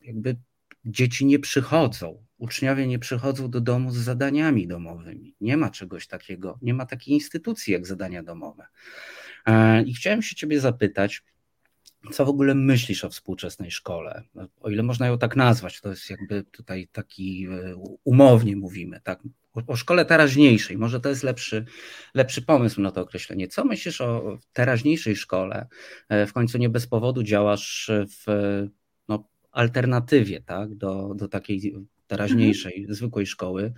jakby 0.00 0.36
dzieci 0.84 1.26
nie 1.26 1.38
przychodzą, 1.38 2.24
uczniowie 2.38 2.86
nie 2.86 2.98
przychodzą 2.98 3.50
do 3.50 3.60
domu 3.60 3.90
z 3.90 3.96
zadaniami 3.96 4.66
domowymi. 4.66 5.34
Nie 5.40 5.56
ma 5.56 5.70
czegoś 5.70 6.06
takiego, 6.06 6.58
nie 6.62 6.74
ma 6.74 6.86
takiej 6.86 7.14
instytucji 7.14 7.72
jak 7.72 7.86
zadania 7.86 8.22
domowe. 8.22 8.66
E, 9.46 9.82
I 9.82 9.94
chciałem 9.94 10.22
się 10.22 10.36
Ciebie 10.36 10.60
zapytać, 10.60 11.22
co 12.12 12.24
w 12.24 12.28
ogóle 12.28 12.54
myślisz 12.54 13.04
o 13.04 13.10
współczesnej 13.10 13.70
szkole? 13.70 14.22
O 14.60 14.70
ile 14.70 14.82
można 14.82 15.06
ją 15.06 15.18
tak 15.18 15.36
nazwać, 15.36 15.80
to 15.80 15.88
jest 15.88 16.10
jakby 16.10 16.42
tutaj 16.42 16.88
taki 16.92 17.46
e, 17.46 17.76
umownie 18.04 18.56
mówimy, 18.56 19.00
tak? 19.04 19.22
O, 19.66 19.76
szkole 19.76 20.04
teraźniejszej, 20.04 20.78
może 20.78 21.00
to 21.00 21.08
jest 21.08 21.22
lepszy, 21.22 21.64
lepszy 22.14 22.42
pomysł 22.42 22.80
na 22.80 22.90
to 22.90 23.00
określenie. 23.00 23.48
Co 23.48 23.64
myślisz 23.64 24.00
o 24.00 24.38
teraźniejszej 24.52 25.16
szkole? 25.16 25.66
E, 26.08 26.26
w 26.26 26.32
końcu 26.32 26.58
nie 26.58 26.68
bez 26.68 26.86
powodu 26.86 27.22
działasz 27.22 27.90
w 28.08 28.68
alternatywie 29.58 30.40
tak, 30.42 30.74
do, 30.74 31.14
do 31.14 31.28
takiej 31.28 31.74
teraźniejszej, 32.06 32.76
mhm. 32.76 32.94
zwykłej 32.94 33.26
szkoły, 33.26 33.72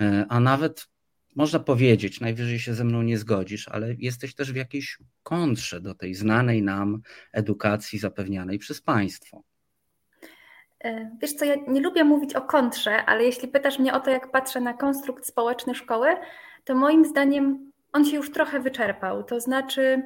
e, 0.00 0.26
a 0.28 0.40
nawet 0.40 0.88
można 1.36 1.58
powiedzieć, 1.58 2.20
najwyżej 2.20 2.58
się 2.58 2.74
ze 2.74 2.84
mną 2.84 3.02
nie 3.02 3.18
zgodzisz, 3.18 3.68
ale 3.68 3.94
jesteś 3.98 4.34
też 4.34 4.52
w 4.52 4.56
jakiejś 4.56 4.98
kontrze 5.22 5.80
do 5.80 5.94
tej 5.94 6.14
znanej 6.14 6.62
nam 6.62 7.00
edukacji 7.32 7.98
zapewnianej 7.98 8.58
przez 8.58 8.80
państwo. 8.80 9.42
E, 10.84 11.10
wiesz 11.22 11.32
co, 11.32 11.44
ja 11.44 11.54
nie 11.68 11.80
lubię 11.80 12.04
mówić 12.04 12.34
o 12.34 12.40
kontrze, 12.40 13.04
ale 13.04 13.24
jeśli 13.24 13.48
pytasz 13.48 13.78
mnie 13.78 13.94
o 13.94 14.00
to, 14.00 14.10
jak 14.10 14.30
patrzę 14.30 14.60
na 14.60 14.74
konstrukt 14.74 15.26
społeczny 15.26 15.74
szkoły, 15.74 16.08
to 16.64 16.74
moim 16.74 17.04
zdaniem 17.04 17.72
on 17.92 18.04
się 18.04 18.16
już 18.16 18.30
trochę 18.30 18.60
wyczerpał. 18.60 19.24
To 19.24 19.40
znaczy, 19.40 20.02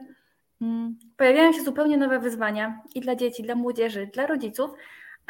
mm, 0.60 0.98
pojawiają 1.16 1.52
się 1.52 1.62
zupełnie 1.62 1.96
nowe 1.96 2.18
wyzwania 2.18 2.82
i 2.94 3.00
dla 3.00 3.16
dzieci, 3.16 3.42
dla 3.42 3.54
młodzieży, 3.54 4.10
dla 4.12 4.26
rodziców, 4.26 4.70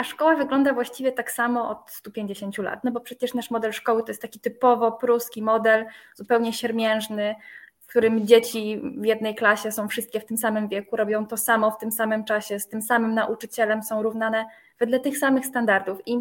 a 0.00 0.04
szkoła 0.04 0.36
wygląda 0.36 0.72
właściwie 0.72 1.12
tak 1.12 1.32
samo 1.32 1.70
od 1.70 1.90
150 1.90 2.58
lat, 2.58 2.84
no 2.84 2.90
bo 2.90 3.00
przecież 3.00 3.34
nasz 3.34 3.50
model 3.50 3.72
szkoły 3.72 4.02
to 4.02 4.10
jest 4.10 4.22
taki 4.22 4.40
typowo 4.40 4.92
pruski 4.92 5.42
model, 5.42 5.86
zupełnie 6.14 6.52
siermiężny, 6.52 7.34
w 7.80 7.86
którym 7.86 8.26
dzieci 8.26 8.80
w 8.96 9.04
jednej 9.04 9.34
klasie 9.34 9.72
są 9.72 9.88
wszystkie 9.88 10.20
w 10.20 10.24
tym 10.24 10.38
samym 10.38 10.68
wieku, 10.68 10.96
robią 10.96 11.26
to 11.26 11.36
samo 11.36 11.70
w 11.70 11.78
tym 11.78 11.92
samym 11.92 12.24
czasie, 12.24 12.60
z 12.60 12.68
tym 12.68 12.82
samym 12.82 13.14
nauczycielem, 13.14 13.82
są 13.82 14.02
równane 14.02 14.46
wedle 14.78 15.00
tych 15.00 15.18
samych 15.18 15.46
standardów. 15.46 15.98
I 16.06 16.20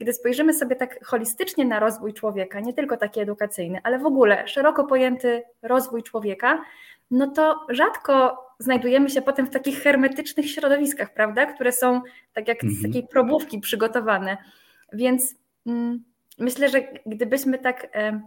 gdy 0.00 0.12
spojrzymy 0.12 0.54
sobie 0.54 0.76
tak 0.76 1.04
holistycznie 1.04 1.64
na 1.64 1.80
rozwój 1.80 2.14
człowieka, 2.14 2.60
nie 2.60 2.72
tylko 2.72 2.96
taki 2.96 3.20
edukacyjny, 3.20 3.80
ale 3.82 3.98
w 3.98 4.06
ogóle 4.06 4.48
szeroko 4.48 4.84
pojęty 4.84 5.42
rozwój 5.62 6.02
człowieka, 6.02 6.64
no 7.12 7.26
to 7.26 7.66
rzadko 7.68 8.46
znajdujemy 8.58 9.10
się 9.10 9.22
potem 9.22 9.46
w 9.46 9.50
takich 9.50 9.82
hermetycznych 9.82 10.50
środowiskach, 10.50 11.14
prawda, 11.14 11.46
które 11.46 11.72
są 11.72 12.00
tak 12.32 12.48
jak 12.48 12.60
z 12.60 12.64
mhm. 12.64 12.82
takiej 12.82 13.08
probówki 13.08 13.60
przygotowane. 13.60 14.36
Więc 14.92 15.34
mm, 15.66 16.04
myślę, 16.38 16.68
że 16.68 16.80
gdybyśmy 17.06 17.58
tak, 17.58 17.88
e, 17.94 18.20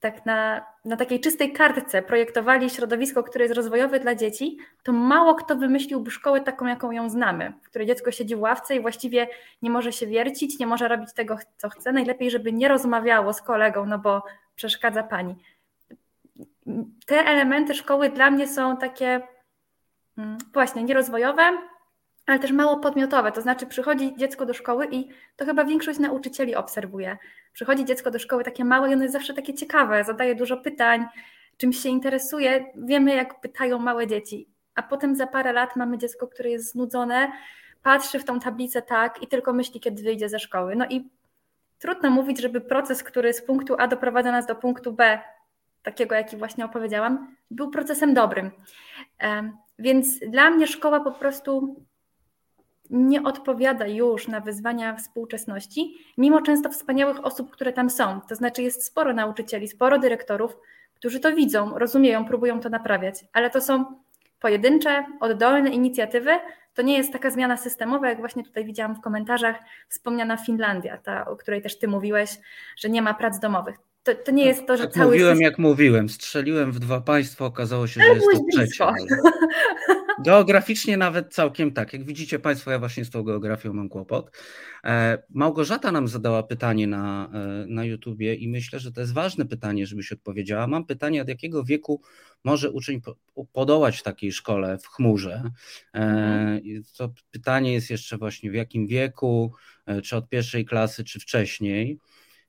tak 0.00 0.26
na, 0.26 0.66
na 0.84 0.96
takiej 0.96 1.20
czystej 1.20 1.52
kartce 1.52 2.02
projektowali 2.02 2.70
środowisko, 2.70 3.22
które 3.22 3.44
jest 3.44 3.54
rozwojowe 3.54 4.00
dla 4.00 4.14
dzieci, 4.14 4.58
to 4.82 4.92
mało 4.92 5.34
kto 5.34 5.56
wymyśliłby 5.56 6.10
szkołę 6.10 6.40
taką, 6.40 6.66
jaką 6.66 6.90
ją 6.90 7.10
znamy, 7.10 7.52
w 7.62 7.68
której 7.68 7.88
dziecko 7.88 8.10
siedzi 8.10 8.36
w 8.36 8.40
ławce 8.40 8.76
i 8.76 8.80
właściwie 8.80 9.28
nie 9.62 9.70
może 9.70 9.92
się 9.92 10.06
wiercić, 10.06 10.58
nie 10.58 10.66
może 10.66 10.88
robić 10.88 11.12
tego, 11.12 11.38
co 11.56 11.68
chce. 11.68 11.92
Najlepiej, 11.92 12.30
żeby 12.30 12.52
nie 12.52 12.68
rozmawiało 12.68 13.32
z 13.32 13.42
kolegą, 13.42 13.86
no 13.86 13.98
bo 13.98 14.22
przeszkadza 14.54 15.02
pani 15.02 15.34
te 17.06 17.16
elementy 17.16 17.74
szkoły 17.74 18.10
dla 18.10 18.30
mnie 18.30 18.48
są 18.48 18.76
takie 18.76 19.20
mm, 20.18 20.38
właśnie 20.52 20.82
nierozwojowe, 20.82 21.42
ale 22.26 22.38
też 22.38 22.52
mało 22.52 22.76
podmiotowe. 22.76 23.32
To 23.32 23.40
znaczy, 23.40 23.66
przychodzi 23.66 24.16
dziecko 24.16 24.46
do 24.46 24.54
szkoły 24.54 24.88
i 24.90 25.08
to 25.36 25.44
chyba 25.44 25.64
większość 25.64 25.98
nauczycieli 25.98 26.54
obserwuje. 26.54 27.16
Przychodzi 27.52 27.84
dziecko 27.84 28.10
do 28.10 28.18
szkoły 28.18 28.44
takie 28.44 28.64
małe 28.64 28.90
i 28.90 28.92
ono 28.92 29.02
jest 29.02 29.12
zawsze 29.12 29.34
takie 29.34 29.54
ciekawe, 29.54 30.04
zadaje 30.04 30.34
dużo 30.34 30.56
pytań, 30.56 31.06
czymś 31.56 31.78
się 31.78 31.88
interesuje. 31.88 32.64
Wiemy, 32.76 33.14
jak 33.14 33.40
pytają 33.40 33.78
małe 33.78 34.06
dzieci, 34.06 34.48
a 34.74 34.82
potem 34.82 35.16
za 35.16 35.26
parę 35.26 35.52
lat 35.52 35.76
mamy 35.76 35.98
dziecko, 35.98 36.28
które 36.28 36.50
jest 36.50 36.72
znudzone, 36.72 37.32
patrzy 37.82 38.18
w 38.18 38.24
tą 38.24 38.40
tablicę 38.40 38.82
tak 38.82 39.22
i 39.22 39.26
tylko 39.26 39.52
myśli, 39.52 39.80
kiedy 39.80 40.02
wyjdzie 40.02 40.28
ze 40.28 40.38
szkoły. 40.38 40.76
No 40.76 40.86
i 40.90 41.10
trudno 41.78 42.10
mówić, 42.10 42.40
żeby 42.40 42.60
proces, 42.60 43.02
który 43.02 43.32
z 43.32 43.42
punktu 43.42 43.74
A 43.78 43.88
doprowadza 43.88 44.32
nas 44.32 44.46
do 44.46 44.54
punktu 44.54 44.92
B, 44.92 45.20
takiego, 45.82 46.14
jaki 46.14 46.36
właśnie 46.36 46.64
opowiedziałam, 46.64 47.36
był 47.50 47.70
procesem 47.70 48.14
dobrym. 48.14 48.50
Więc 49.78 50.18
dla 50.18 50.50
mnie 50.50 50.66
szkoła 50.66 51.00
po 51.00 51.12
prostu 51.12 51.76
nie 52.90 53.22
odpowiada 53.22 53.86
już 53.86 54.28
na 54.28 54.40
wyzwania 54.40 54.96
współczesności, 54.96 55.96
mimo 56.18 56.42
często 56.42 56.70
wspaniałych 56.70 57.24
osób, 57.24 57.50
które 57.50 57.72
tam 57.72 57.90
są. 57.90 58.20
To 58.20 58.34
znaczy, 58.34 58.62
jest 58.62 58.86
sporo 58.86 59.12
nauczycieli, 59.12 59.68
sporo 59.68 59.98
dyrektorów, 59.98 60.56
którzy 60.94 61.20
to 61.20 61.32
widzą, 61.32 61.78
rozumieją, 61.78 62.24
próbują 62.24 62.60
to 62.60 62.68
naprawiać, 62.68 63.24
ale 63.32 63.50
to 63.50 63.60
są 63.60 63.84
pojedyncze, 64.40 65.04
oddolne 65.20 65.70
inicjatywy. 65.70 66.30
To 66.74 66.82
nie 66.82 66.96
jest 66.96 67.12
taka 67.12 67.30
zmiana 67.30 67.56
systemowa, 67.56 68.08
jak 68.08 68.18
właśnie 68.18 68.44
tutaj 68.44 68.64
widziałam 68.64 68.94
w 68.94 69.00
komentarzach, 69.00 69.56
wspomniana 69.88 70.36
Finlandia, 70.36 70.98
ta, 70.98 71.26
o 71.26 71.36
której 71.36 71.62
też 71.62 71.78
Ty 71.78 71.88
mówiłeś, 71.88 72.38
że 72.76 72.90
nie 72.90 73.02
ma 73.02 73.14
prac 73.14 73.38
domowych. 73.38 73.76
To, 74.02 74.14
to 74.14 74.32
nie 74.32 74.44
jest 74.44 74.66
to, 74.66 74.76
że 74.76 74.84
tak 74.84 74.92
cały 74.92 75.06
Mówiłem, 75.06 75.36
system... 75.36 75.44
jak 75.44 75.58
mówiłem. 75.58 76.08
Strzeliłem 76.08 76.72
w 76.72 76.78
dwa 76.78 77.00
państwa, 77.00 77.44
okazało 77.44 77.86
się, 77.86 78.00
że 78.00 78.14
jest 78.14 78.26
to 78.32 78.40
trzecie. 78.52 78.84
Geograficznie 80.24 80.96
nawet 80.96 81.34
całkiem 81.34 81.72
tak. 81.72 81.92
Jak 81.92 82.04
widzicie 82.04 82.38
Państwo, 82.38 82.70
ja 82.70 82.78
właśnie 82.78 83.04
z 83.04 83.10
tą 83.10 83.22
geografią 83.22 83.72
mam 83.72 83.88
kłopot. 83.88 84.30
E, 84.84 85.22
Małgorzata 85.30 85.92
nam 85.92 86.08
zadała 86.08 86.42
pytanie 86.42 86.86
na, 86.86 87.30
e, 87.34 87.66
na 87.66 87.84
YouTubie 87.84 88.34
i 88.34 88.48
myślę, 88.48 88.78
że 88.78 88.92
to 88.92 89.00
jest 89.00 89.12
ważne 89.12 89.46
pytanie, 89.46 89.86
żebyś 89.86 90.12
odpowiedziała. 90.12 90.66
Mam 90.66 90.86
pytanie, 90.86 91.22
od 91.22 91.28
jakiego 91.28 91.64
wieku 91.64 92.02
może 92.44 92.70
uczeń 92.70 93.00
podołać 93.52 93.98
w 93.98 94.02
takiej 94.02 94.32
szkole 94.32 94.78
w 94.78 94.86
chmurze? 94.86 95.42
E, 95.94 95.98
mhm. 95.98 96.82
To 96.96 97.12
pytanie 97.30 97.72
jest 97.72 97.90
jeszcze 97.90 98.18
właśnie 98.18 98.50
w 98.50 98.54
jakim 98.54 98.86
wieku, 98.86 99.52
czy 100.02 100.16
od 100.16 100.28
pierwszej 100.28 100.64
klasy, 100.64 101.04
czy 101.04 101.20
wcześniej. 101.20 101.98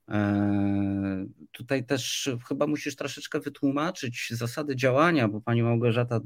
E, 0.08 1.26
tutaj 1.52 1.86
też 1.86 2.30
chyba 2.48 2.66
musisz 2.66 2.96
troszeczkę 2.96 3.40
wytłumaczyć 3.40 4.28
zasady 4.30 4.76
działania, 4.76 5.28
bo 5.28 5.40
pani 5.40 5.62
Małgorzata 5.62 6.20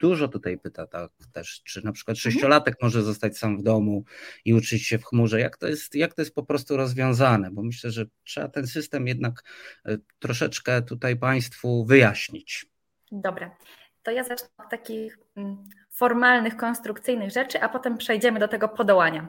dużo 0.00 0.28
tutaj 0.28 0.58
pyta 0.58 0.86
tak 0.86 1.10
też, 1.32 1.62
czy 1.62 1.84
na 1.84 1.92
przykład 1.92 2.16
mhm. 2.16 2.32
sześciolatek 2.32 2.76
może 2.82 3.02
zostać 3.02 3.38
sam 3.38 3.58
w 3.58 3.62
domu 3.62 4.04
i 4.44 4.54
uczyć 4.54 4.86
się 4.86 4.98
w 4.98 5.04
chmurze, 5.04 5.40
jak 5.40 5.56
to 5.56 5.68
jest, 5.68 5.94
jak 5.94 6.14
to 6.14 6.22
jest 6.22 6.34
po 6.34 6.42
prostu 6.42 6.76
rozwiązane, 6.76 7.50
bo 7.50 7.62
myślę, 7.62 7.90
że 7.90 8.06
trzeba 8.24 8.48
ten 8.48 8.66
system 8.66 9.06
jednak 9.06 9.42
e, 9.84 9.98
troszeczkę 10.18 10.82
tutaj 10.82 11.16
państwu 11.16 11.84
wyjaśnić. 11.84 12.66
Dobra, 13.12 13.56
to 14.02 14.10
ja 14.10 14.24
zacznę 14.24 14.48
od 14.58 14.70
takich 14.70 15.18
mm, 15.36 15.64
formalnych, 15.90 16.56
konstrukcyjnych 16.56 17.30
rzeczy, 17.30 17.60
a 17.60 17.68
potem 17.68 17.98
przejdziemy 17.98 18.40
do 18.40 18.48
tego 18.48 18.68
podołania. 18.68 19.28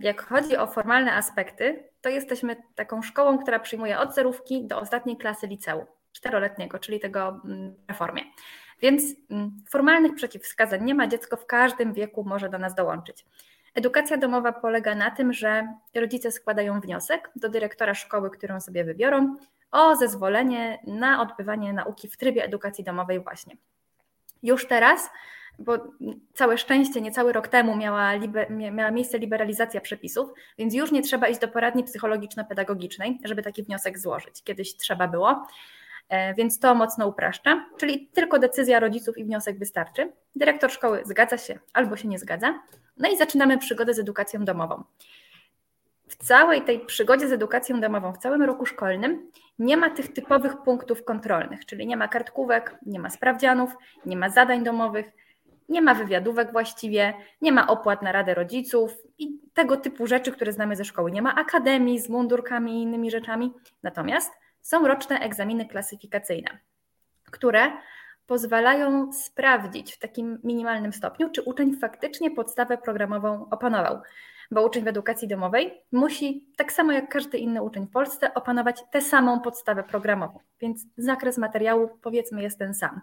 Jak 0.00 0.22
chodzi 0.22 0.56
o 0.56 0.66
formalne 0.66 1.12
aspekty, 1.12 1.84
to 2.00 2.08
jesteśmy 2.08 2.56
taką 2.74 3.02
szkołą, 3.02 3.38
która 3.38 3.58
przyjmuje 3.58 3.98
od 3.98 4.14
zerówki 4.14 4.66
do 4.66 4.80
ostatniej 4.80 5.16
klasy 5.16 5.46
liceum, 5.46 5.86
czteroletniego, 6.12 6.78
czyli 6.78 7.00
tego 7.00 7.40
mm, 7.44 7.74
reformie. 7.88 8.22
Więc 8.82 9.02
mm, 9.30 9.50
formalnych 9.68 10.14
przeciwwskazań 10.14 10.84
nie 10.84 10.94
ma, 10.94 11.06
dziecko 11.06 11.36
w 11.36 11.46
każdym 11.46 11.92
wieku 11.92 12.24
może 12.24 12.48
do 12.48 12.58
nas 12.58 12.74
dołączyć. 12.74 13.26
Edukacja 13.74 14.16
domowa 14.16 14.52
polega 14.52 14.94
na 14.94 15.10
tym, 15.10 15.32
że 15.32 15.74
rodzice 15.94 16.30
składają 16.30 16.80
wniosek 16.80 17.30
do 17.36 17.48
dyrektora 17.48 17.94
szkoły, 17.94 18.30
którą 18.30 18.60
sobie 18.60 18.84
wybiorą, 18.84 19.36
o 19.70 19.96
zezwolenie 19.96 20.78
na 20.86 21.22
odbywanie 21.22 21.72
nauki 21.72 22.08
w 22.08 22.16
trybie 22.16 22.44
edukacji 22.44 22.84
domowej 22.84 23.20
właśnie. 23.20 23.56
Już 24.42 24.68
teraz 24.68 25.10
bo 25.60 25.78
całe 26.34 26.58
szczęście 26.58 27.00
niecały 27.00 27.32
rok 27.32 27.48
temu 27.48 27.76
miała, 27.76 28.14
liber, 28.14 28.50
miała 28.50 28.90
miejsce 28.90 29.18
liberalizacja 29.18 29.80
przepisów, 29.80 30.28
więc 30.58 30.74
już 30.74 30.92
nie 30.92 31.02
trzeba 31.02 31.28
iść 31.28 31.40
do 31.40 31.48
poradni 31.48 31.84
psychologiczno-pedagogicznej, 31.84 33.18
żeby 33.24 33.42
taki 33.42 33.62
wniosek 33.62 33.98
złożyć. 33.98 34.42
Kiedyś 34.44 34.76
trzeba 34.76 35.08
było, 35.08 35.46
e, 36.08 36.34
więc 36.34 36.58
to 36.58 36.74
mocno 36.74 37.06
upraszcza, 37.06 37.66
czyli 37.76 38.08
tylko 38.14 38.38
decyzja 38.38 38.80
rodziców 38.80 39.18
i 39.18 39.24
wniosek 39.24 39.58
wystarczy. 39.58 40.12
Dyrektor 40.36 40.70
szkoły 40.70 41.02
zgadza 41.04 41.38
się 41.38 41.58
albo 41.72 41.96
się 41.96 42.08
nie 42.08 42.18
zgadza, 42.18 42.62
no 42.96 43.08
i 43.10 43.16
zaczynamy 43.16 43.58
przygodę 43.58 43.94
z 43.94 43.98
edukacją 43.98 44.44
domową. 44.44 44.84
W 46.08 46.16
całej 46.16 46.62
tej 46.62 46.80
przygodzie 46.80 47.28
z 47.28 47.32
edukacją 47.32 47.80
domową, 47.80 48.12
w 48.12 48.18
całym 48.18 48.42
roku 48.42 48.66
szkolnym, 48.66 49.30
nie 49.58 49.76
ma 49.76 49.90
tych 49.90 50.12
typowych 50.12 50.56
punktów 50.56 51.04
kontrolnych, 51.04 51.66
czyli 51.66 51.86
nie 51.86 51.96
ma 51.96 52.08
kartkówek, 52.08 52.78
nie 52.86 52.98
ma 52.98 53.10
sprawdzianów, 53.10 53.76
nie 54.06 54.16
ma 54.16 54.28
zadań 54.28 54.64
domowych, 54.64 55.12
nie 55.70 55.82
ma 55.82 55.94
wywiadówek 55.94 56.52
właściwie, 56.52 57.14
nie 57.40 57.52
ma 57.52 57.66
opłat 57.66 58.02
na 58.02 58.12
radę 58.12 58.34
rodziców 58.34 58.92
i 59.18 59.40
tego 59.54 59.76
typu 59.76 60.06
rzeczy, 60.06 60.32
które 60.32 60.52
znamy 60.52 60.76
ze 60.76 60.84
szkoły. 60.84 61.10
Nie 61.10 61.22
ma 61.22 61.34
akademii 61.34 61.98
z 61.98 62.08
mundurkami 62.08 62.78
i 62.78 62.82
innymi 62.82 63.10
rzeczami. 63.10 63.52
Natomiast 63.82 64.32
są 64.60 64.86
roczne 64.86 65.20
egzaminy 65.20 65.68
klasyfikacyjne, 65.68 66.58
które 67.30 67.72
pozwalają 68.26 69.12
sprawdzić 69.12 69.94
w 69.94 69.98
takim 69.98 70.38
minimalnym 70.44 70.92
stopniu, 70.92 71.30
czy 71.30 71.42
uczeń 71.42 71.76
faktycznie 71.76 72.30
podstawę 72.30 72.78
programową 72.78 73.46
opanował. 73.50 74.00
Bo 74.50 74.66
uczeń 74.66 74.84
w 74.84 74.88
edukacji 74.88 75.28
domowej 75.28 75.82
musi, 75.92 76.52
tak 76.56 76.72
samo 76.72 76.92
jak 76.92 77.08
każdy 77.08 77.38
inny 77.38 77.62
uczeń 77.62 77.86
w 77.86 77.90
Polsce, 77.90 78.34
opanować 78.34 78.82
tę 78.90 79.00
samą 79.00 79.40
podstawę 79.40 79.82
programową. 79.82 80.38
Więc 80.60 80.86
zakres 80.96 81.38
materiału, 81.38 81.88
powiedzmy, 82.02 82.42
jest 82.42 82.58
ten 82.58 82.74
sam. 82.74 83.00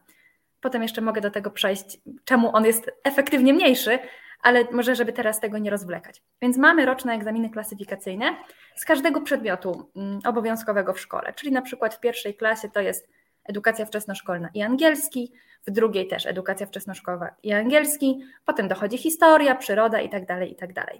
Potem 0.62 0.82
jeszcze 0.82 1.02
mogę 1.02 1.22
do 1.22 1.32
tego 1.32 1.52
przejść, 1.52 1.98
czemu 2.24 2.56
on 2.56 2.66
jest 2.66 2.92
efektywnie 3.04 3.54
mniejszy, 3.54 4.00
ale 4.42 4.64
może, 4.72 4.96
żeby 4.96 5.14
teraz 5.14 5.40
tego 5.40 5.58
nie 5.58 5.70
rozwlekać. 5.70 6.24
Więc 6.42 6.58
mamy 6.58 6.86
roczne 6.86 7.14
egzaminy 7.14 7.50
klasyfikacyjne 7.50 8.36
z 8.76 8.86
każdego 8.86 9.22
przedmiotu 9.22 9.92
mm, 9.96 10.20
obowiązkowego 10.26 10.94
w 10.94 11.00
szkole, 11.00 11.34
czyli 11.34 11.52
na 11.52 11.62
przykład 11.62 11.96
w 11.96 12.00
pierwszej 12.00 12.36
klasie 12.36 12.70
to 12.70 12.82
jest 12.82 13.10
edukacja 13.46 13.86
wczesnoszkolna 13.86 14.50
i 14.54 14.62
angielski, 14.62 15.32
w 15.68 15.72
drugiej 15.72 16.08
też 16.08 16.26
edukacja 16.26 16.66
wczesnoszkolna 16.66 17.36
i 17.44 17.54
angielski, 17.54 18.20
potem 18.46 18.68
dochodzi 18.68 18.98
historia, 18.98 19.56
przyroda 19.56 20.02
itd., 20.02 20.48
tak. 20.60 20.74
Tak 20.76 20.96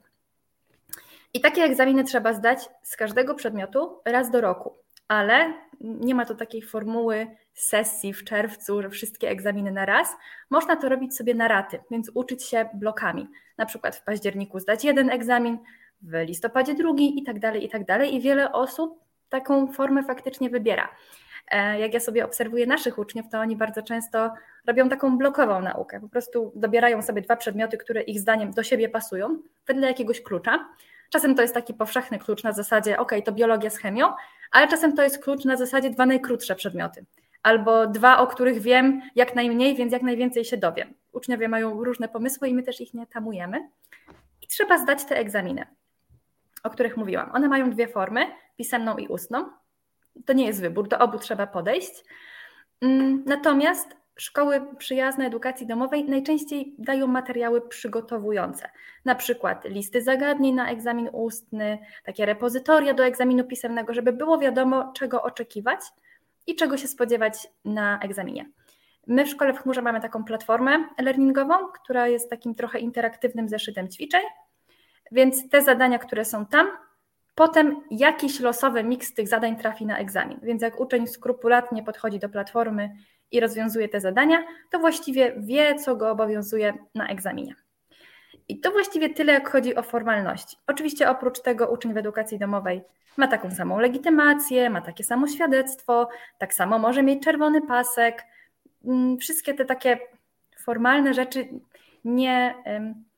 I 1.34 1.42
takie 1.42 1.64
egzaminy 1.64 2.04
trzeba 2.04 2.34
zdać 2.34 2.70
z 2.82 2.98
każdego 2.98 3.36
przedmiotu 3.36 4.02
raz 4.06 4.32
do 4.32 4.42
roku, 4.42 4.78
ale 5.08 5.54
nie 5.82 6.16
ma 6.16 6.26
tu 6.26 6.36
takiej 6.36 6.62
formuły 6.62 7.28
sesji 7.54 8.14
w 8.14 8.24
czerwcu, 8.24 8.82
że 8.82 8.90
wszystkie 8.90 9.30
egzaminy 9.30 9.72
na 9.72 9.86
raz. 9.86 10.16
Można 10.50 10.76
to 10.76 10.90
robić 10.90 11.18
sobie 11.18 11.36
na 11.36 11.48
raty, 11.48 11.80
więc 11.92 12.12
uczyć 12.14 12.44
się 12.44 12.70
blokami. 12.74 13.28
Na 13.58 13.66
przykład 13.66 13.96
w 13.96 14.04
październiku 14.04 14.60
zdać 14.60 14.84
jeden 14.84 15.10
egzamin, 15.10 15.58
w 16.02 16.14
listopadzie 16.14 16.76
drugi 16.76 17.20
i 17.20 17.24
tak 17.24 17.40
dalej, 17.40 17.66
i 17.66 17.70
tak 17.70 17.86
dalej. 17.86 18.16
I 18.16 18.22
wiele 18.22 18.52
osób 18.52 19.00
taką 19.30 19.74
formę 19.74 20.04
faktycznie 20.04 20.50
wybiera. 20.50 20.90
E, 21.52 21.80
jak 21.80 21.94
ja 21.94 22.00
sobie 22.00 22.26
obserwuję 22.26 22.68
naszych 22.68 22.98
uczniów, 22.98 23.26
to 23.32 23.40
oni 23.40 23.56
bardzo 23.56 23.82
często 23.84 24.34
robią 24.68 24.90
taką 24.90 25.18
blokową 25.18 25.62
naukę. 25.62 26.02
Po 26.02 26.10
prostu 26.10 26.52
dobierają 26.56 27.02
sobie 27.02 27.22
dwa 27.22 27.36
przedmioty, 27.36 27.78
które 27.78 28.02
ich 28.02 28.20
zdaniem 28.20 28.52
do 28.52 28.64
siebie 28.64 28.90
pasują, 28.90 29.38
wedle 29.68 29.88
jakiegoś 29.88 30.22
klucza. 30.22 30.70
Czasem 31.10 31.36
to 31.36 31.42
jest 31.42 31.54
taki 31.54 31.74
powszechny 31.74 32.20
klucz 32.20 32.44
na 32.44 32.52
zasadzie, 32.52 33.00
ok, 33.00 33.12
to 33.26 33.32
biologia 33.32 33.70
z 33.70 33.78
chemią, 33.78 34.14
ale 34.52 34.68
czasem 34.68 34.96
to 34.96 35.04
jest 35.04 35.24
klucz 35.24 35.46
na 35.46 35.58
zasadzie 35.58 35.90
dwa 35.90 36.06
najkrótsze 36.06 36.56
przedmioty 36.56 37.06
albo 37.48 37.88
dwa, 37.88 38.18
o 38.18 38.28
których 38.28 38.62
wiem 38.62 39.02
jak 39.16 39.36
najmniej, 39.36 39.76
więc 39.76 39.94
jak 39.94 40.02
najwięcej 40.02 40.46
się 40.46 40.58
dowiem. 40.58 40.94
Uczniowie 41.12 41.48
mają 41.48 41.84
różne 41.84 42.08
pomysły 42.08 42.50
i 42.50 42.54
my 42.54 42.64
też 42.64 42.82
ich 42.82 42.94
nie 42.94 43.08
tamujemy. 43.08 43.70
I 44.42 44.48
trzeba 44.48 44.78
zdać 44.78 45.06
te 45.06 45.18
egzaminy, 45.18 45.66
o 46.64 46.70
których 46.70 46.98
mówiłam. 46.98 47.32
One 47.34 47.48
mają 47.48 47.70
dwie 47.70 47.88
formy, 47.88 48.26
pisemną 48.58 48.98
i 48.98 49.08
ustną. 49.08 49.50
To 50.26 50.34
nie 50.34 50.46
jest 50.46 50.62
wybór, 50.62 50.88
do 50.88 51.00
obu 51.00 51.20
trzeba 51.20 51.48
podejść. 51.48 52.04
Mm, 52.82 53.24
natomiast 53.26 53.96
szkoły 54.18 54.62
przyjazne 54.78 55.26
edukacji 55.26 55.68
domowej 55.68 56.06
najczęściej 56.06 56.76
dają 56.78 57.08
materiały 57.08 57.62
przygotowujące, 57.62 58.70
na 59.06 59.16
przykład 59.16 59.66
listy 59.66 60.02
zagadnień 60.02 60.56
na 60.56 60.70
egzamin 60.70 61.10
ustny, 61.14 61.80
takie 62.04 62.26
repozytoria 62.26 62.94
do 62.94 63.06
egzaminu 63.06 63.44
pisemnego, 63.44 63.94
żeby 63.94 64.14
było 64.14 64.38
wiadomo, 64.38 64.94
czego 64.94 65.24
oczekiwać 65.24 65.80
i 66.48 66.56
czego 66.56 66.78
się 66.78 66.88
spodziewać 66.88 67.48
na 67.66 68.00
egzaminie. 68.00 68.46
My 69.08 69.26
w 69.26 69.30
szkole 69.30 69.54
w 69.54 69.60
chmurze 69.60 69.82
mamy 69.82 70.02
taką 70.02 70.24
platformę 70.24 70.90
learningową, 71.02 71.54
która 71.68 72.08
jest 72.08 72.30
takim 72.30 72.56
trochę 72.56 72.80
interaktywnym 72.80 73.50
zeszytem 73.50 73.90
ćwiczeń, 73.90 74.22
więc 75.12 75.50
te 75.50 75.62
zadania, 75.62 76.00
które 76.00 76.26
są 76.26 76.46
tam, 76.46 76.68
potem 77.36 77.82
jakiś 77.92 78.40
losowy 78.40 78.84
miks 78.84 79.14
tych 79.14 79.28
zadań 79.28 79.56
trafi 79.56 79.86
na 79.86 79.98
egzamin. 79.98 80.40
Więc 80.44 80.62
jak 80.62 80.80
uczeń 80.80 81.08
skrupulatnie 81.08 81.84
podchodzi 81.84 82.20
do 82.20 82.30
platformy 82.30 82.90
i 83.32 83.40
rozwiązuje 83.40 83.90
te 83.90 84.02
zadania, 84.02 84.44
to 84.72 84.80
właściwie 84.80 85.34
wie, 85.38 85.76
co 85.76 85.96
go 85.96 86.12
obowiązuje 86.12 86.74
na 86.96 87.08
egzaminie. 87.08 87.56
I 88.48 88.60
to 88.60 88.72
właściwie 88.72 89.10
tyle, 89.10 89.34
jak 89.34 89.50
chodzi 89.50 89.76
o 89.76 89.84
formalności. 89.84 90.58
Oczywiście 90.68 91.10
oprócz 91.10 91.42
tego 91.42 91.68
uczeń 91.68 91.94
w 91.94 91.98
edukacji 91.98 92.40
domowej 92.40 92.82
ma 93.18 93.28
taką 93.28 93.52
samą 93.52 93.80
legitymację, 93.80 94.70
ma 94.70 94.82
takie 94.82 95.04
samo 95.04 95.28
świadectwo, 95.28 96.10
tak 96.38 96.54
samo 96.54 96.80
może 96.80 97.04
mieć 97.04 97.24
czerwony 97.24 97.62
pasek. 97.62 98.24
Mm, 98.86 99.18
wszystkie 99.18 99.54
te 99.54 99.66
takie 99.66 100.00
formalne 100.60 101.14
rzeczy 101.14 101.48
nie, 102.06 102.56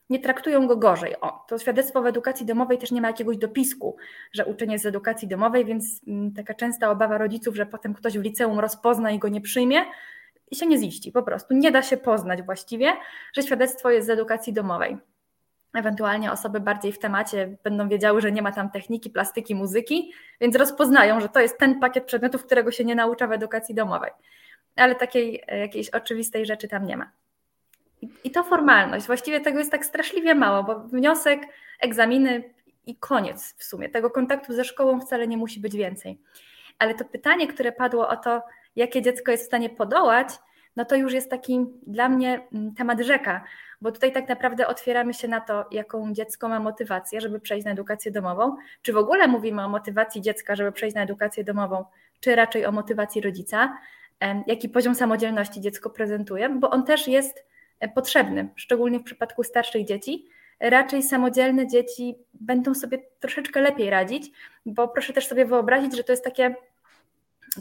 nie 0.10 0.20
traktują 0.20 0.68
go 0.68 0.78
gorzej. 0.78 1.16
O, 1.22 1.46
to 1.48 1.58
świadectwo 1.60 2.02
w 2.02 2.06
edukacji 2.06 2.46
domowej 2.46 2.78
też 2.78 2.92
nie 2.92 3.02
ma 3.02 3.08
jakiegoś 3.08 3.38
dopisku, 3.38 3.98
że 4.34 4.46
uczeń 4.46 4.72
jest 4.72 4.84
z 4.84 4.88
edukacji 4.88 5.28
domowej, 5.28 5.66
więc 5.66 6.02
mm, 6.08 6.34
taka 6.34 6.54
częsta 6.54 6.92
obawa 6.92 7.18
rodziców, 7.18 7.56
że 7.56 7.66
potem 7.66 7.94
ktoś 7.94 8.18
w 8.18 8.22
liceum 8.22 8.60
rozpozna 8.60 9.12
i 9.12 9.20
go 9.20 9.28
nie 9.28 9.42
przyjmie, 9.42 9.86
i 10.52 10.56
się 10.56 10.66
nie 10.66 10.78
ziści. 10.78 11.12
Po 11.12 11.24
prostu 11.24 11.54
nie 11.54 11.72
da 11.72 11.82
się 11.82 11.98
poznać 11.98 12.42
właściwie, 12.42 12.94
że 13.34 13.44
świadectwo 13.44 13.90
jest 13.90 14.08
z 14.08 14.10
edukacji 14.10 14.54
domowej. 14.54 14.98
Ewentualnie 15.74 16.32
osoby 16.32 16.60
bardziej 16.60 16.92
w 16.92 17.00
temacie 17.00 17.58
będą 17.64 17.90
wiedziały, 17.90 18.22
że 18.22 18.32
nie 18.32 18.42
ma 18.42 18.52
tam 18.52 18.72
techniki, 18.72 19.10
plastyki, 19.10 19.56
muzyki, 19.56 20.14
więc 20.42 20.56
rozpoznają, 20.56 21.20
że 21.20 21.30
to 21.30 21.40
jest 21.40 21.58
ten 21.58 21.80
pakiet 21.80 22.06
przedmiotów, 22.06 22.46
którego 22.46 22.72
się 22.72 22.86
nie 22.86 22.96
naucza 22.96 23.28
w 23.28 23.32
edukacji 23.32 23.76
domowej. 23.76 24.12
Ale 24.76 24.96
takiej 24.96 25.44
e, 25.48 25.60
jakiejś 25.60 25.90
oczywistej 25.90 26.46
rzeczy 26.46 26.68
tam 26.68 26.86
nie 26.86 26.98
ma. 26.98 27.12
I 28.24 28.32
to 28.32 28.44
formalność. 28.44 29.06
Właściwie 29.08 29.42
tego 29.42 29.60
jest 29.60 29.72
tak 29.72 29.86
straszliwie 29.86 30.36
mało, 30.36 30.64
bo 30.64 30.80
wniosek, 30.80 31.42
egzaminy 31.80 32.54
i 32.86 32.96
koniec 32.96 33.56
w 33.58 33.64
sumie. 33.64 33.90
Tego 33.90 34.10
kontaktu 34.10 34.54
ze 34.54 34.64
szkołą 34.64 35.02
wcale 35.02 35.28
nie 35.28 35.38
musi 35.38 35.60
być 35.60 35.76
więcej. 35.76 36.22
Ale 36.80 36.96
to 36.96 37.06
pytanie, 37.06 37.48
które 37.48 37.72
padło 37.72 38.10
o 38.10 38.18
to, 38.18 38.42
jakie 38.76 39.02
dziecko 39.02 39.32
jest 39.32 39.44
w 39.44 39.48
stanie 39.48 39.70
podołać, 39.70 40.30
no 40.76 40.86
to 40.86 40.96
już 40.96 41.14
jest 41.14 41.30
taki 41.30 41.66
dla 41.88 42.10
mnie 42.10 42.48
mm, 42.54 42.76
temat 42.76 43.00
rzeka, 43.00 43.44
bo 43.82 43.92
tutaj 43.92 44.12
tak 44.12 44.30
naprawdę 44.30 44.68
otwieramy 44.68 45.14
się 45.14 45.28
na 45.28 45.42
to, 45.42 45.66
jaką 45.72 46.14
dziecko 46.14 46.50
ma 46.50 46.60
motywację, 46.60 47.22
żeby 47.22 47.40
przejść 47.40 47.66
na 47.66 47.72
edukację 47.72 48.12
domową, 48.12 48.56
czy 48.82 48.94
w 48.94 48.98
ogóle 48.98 49.28
mówimy 49.28 49.66
o 49.66 49.70
motywacji 49.70 50.22
dziecka, 50.22 50.56
żeby 50.56 50.72
przejść 50.72 50.96
na 50.96 51.02
edukację 51.02 51.44
domową, 51.44 51.86
czy 52.20 52.36
raczej 52.36 52.66
o 52.66 52.72
motywacji 52.72 53.22
rodzica, 53.22 53.78
jaki 54.48 54.70
poziom 54.70 54.96
samodzielności 54.96 55.62
dziecko 55.62 55.90
prezentuje, 55.90 56.50
bo 56.50 56.70
on 56.70 56.86
też 56.86 57.08
jest 57.08 57.46
potrzebny, 57.88 58.50
szczególnie 58.56 59.00
w 59.00 59.04
przypadku 59.04 59.44
starszych 59.44 59.86
dzieci. 59.86 60.28
Raczej 60.60 61.04
samodzielne 61.04 61.68
dzieci 61.68 62.16
będą 62.34 62.74
sobie 62.74 63.00
troszeczkę 63.20 63.62
lepiej 63.62 63.90
radzić, 63.90 64.32
bo 64.66 64.88
proszę 64.88 65.14
też 65.14 65.28
sobie 65.28 65.46
wyobrazić, 65.46 65.98
że 65.98 66.04
to 66.04 66.12
jest 66.12 66.24
takie 66.24 66.56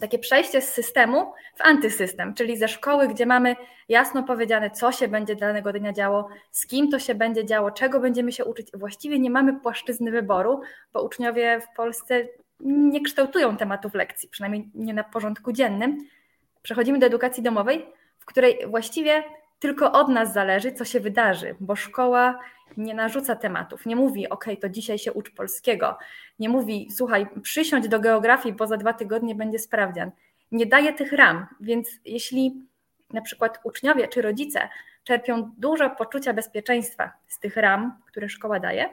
takie 0.01 0.19
przejście 0.19 0.61
z 0.61 0.73
systemu 0.73 1.32
w 1.57 1.61
antysystem, 1.61 2.35
czyli 2.35 2.57
ze 2.57 2.69
szkoły, 2.69 3.09
gdzie 3.09 3.27
mamy 3.27 3.57
jasno 3.89 4.23
powiedziane, 4.23 4.70
co 4.70 4.93
się 4.93 5.09
będzie 5.09 5.36
danego 5.36 5.73
dnia 5.73 5.93
działo, 5.93 6.28
z 6.51 6.66
kim 6.66 6.90
to 6.90 6.99
się 6.99 7.15
będzie 7.15 7.45
działo, 7.45 7.70
czego 7.70 8.01
będziemy 8.01 8.32
się 8.32 8.45
uczyć. 8.45 8.69
Właściwie 8.74 9.19
nie 9.19 9.31
mamy 9.31 9.61
płaszczyzny 9.61 10.11
wyboru, 10.11 10.61
bo 10.93 11.03
uczniowie 11.03 11.61
w 11.61 11.77
Polsce 11.77 12.27
nie 12.61 13.01
kształtują 13.01 13.57
tematów 13.57 13.95
lekcji, 13.95 14.28
przynajmniej 14.28 14.70
nie 14.74 14.95
na 14.95 15.05
porządku 15.05 15.53
dziennym. 15.53 15.99
Przechodzimy 16.62 16.99
do 16.99 17.07
edukacji 17.07 17.43
domowej, 17.43 17.86
w 18.19 18.24
której 18.24 18.59
właściwie 18.66 19.24
tylko 19.59 19.93
od 19.93 20.09
nas 20.09 20.32
zależy, 20.32 20.72
co 20.72 20.85
się 20.85 21.01
wydarzy, 21.01 21.55
bo 21.60 21.76
szkoła 21.76 22.39
nie 22.76 22.94
narzuca 22.94 23.36
tematów, 23.36 23.86
nie 23.86 23.97
mówi, 23.97 24.28
ok, 24.28 24.44
to 24.60 24.68
dzisiaj 24.68 24.98
się 24.98 25.12
ucz 25.12 25.35
polskiego, 25.35 25.98
nie 26.39 26.48
mówi, 26.48 26.89
słuchaj, 26.97 27.26
przysiądź 27.43 27.89
do 27.89 28.01
geografii, 28.01 28.55
bo 28.55 28.66
za 28.66 28.76
dwa 28.76 28.93
tygodnie 28.93 29.35
będzie 29.35 29.59
sprawdzian. 29.59 30.10
Nie 30.52 30.66
daje 30.66 30.93
tych 30.93 31.12
ram, 31.12 31.47
więc 31.60 31.89
jeśli 32.05 32.55
na 33.12 33.20
przykład 33.20 33.60
uczniowie 33.64 34.09
czy 34.09 34.22
rodzice 34.22 34.68
czerpią 35.05 35.51
dużo 35.59 35.90
poczucia 35.90 36.32
bezpieczeństwa 36.32 37.12
z 37.28 37.39
tych 37.39 37.56
ram, 37.56 38.01
które 38.06 38.28
szkoła 38.28 38.60
daje, 38.60 38.89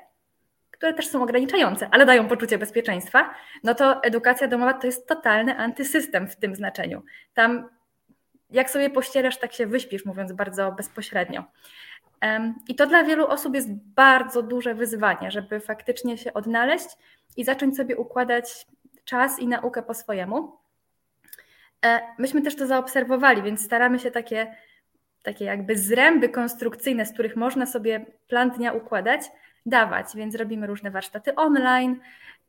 które 0.71 0.93
też 0.93 1.07
są 1.07 1.23
ograniczające, 1.23 1.89
ale 1.91 2.05
dają 2.05 2.27
poczucie 2.27 2.57
bezpieczeństwa, 2.57 3.33
no 3.63 3.75
to 3.75 4.03
edukacja 4.03 4.47
domowa 4.47 4.73
to 4.73 4.87
jest 4.87 5.07
totalny 5.07 5.57
antysystem 5.57 6.27
w 6.27 6.35
tym 6.35 6.55
znaczeniu. 6.55 7.03
Tam 7.33 7.69
jak 8.55 8.69
sobie 8.69 8.89
pościerasz, 8.89 9.37
tak 9.37 9.53
się 9.53 9.67
wyśpisz, 9.67 10.05
mówiąc 10.05 10.31
bardzo 10.31 10.71
bezpośrednio. 10.71 11.43
I 12.67 12.75
to 12.75 12.87
dla 12.87 13.03
wielu 13.03 13.27
osób 13.27 13.55
jest 13.55 13.73
bardzo 13.73 14.41
duże 14.41 14.75
wyzwanie, 14.75 15.31
żeby 15.31 15.59
faktycznie 15.59 16.17
się 16.17 16.33
odnaleźć 16.33 16.87
i 17.37 17.43
zacząć 17.43 17.77
sobie 17.77 17.97
układać 17.97 18.67
czas 19.05 19.39
i 19.39 19.47
naukę 19.47 19.83
po 19.83 19.93
swojemu. 19.93 20.57
E, 21.85 21.99
myśmy 22.17 22.41
też 22.41 22.55
to 22.55 22.67
zaobserwowali, 22.67 23.41
więc 23.41 23.65
staramy 23.65 23.99
się 23.99 24.11
takie, 24.11 24.55
takie 25.23 25.45
jakby 25.45 25.77
zręby 25.77 26.29
konstrukcyjne, 26.29 27.05
z 27.05 27.13
których 27.13 27.35
można 27.35 27.65
sobie 27.65 28.05
plan 28.27 28.51
dnia 28.51 28.73
układać, 28.73 29.21
dawać, 29.65 30.07
więc 30.15 30.35
robimy 30.35 30.67
różne 30.67 30.91
warsztaty 30.91 31.35
online, 31.35 31.99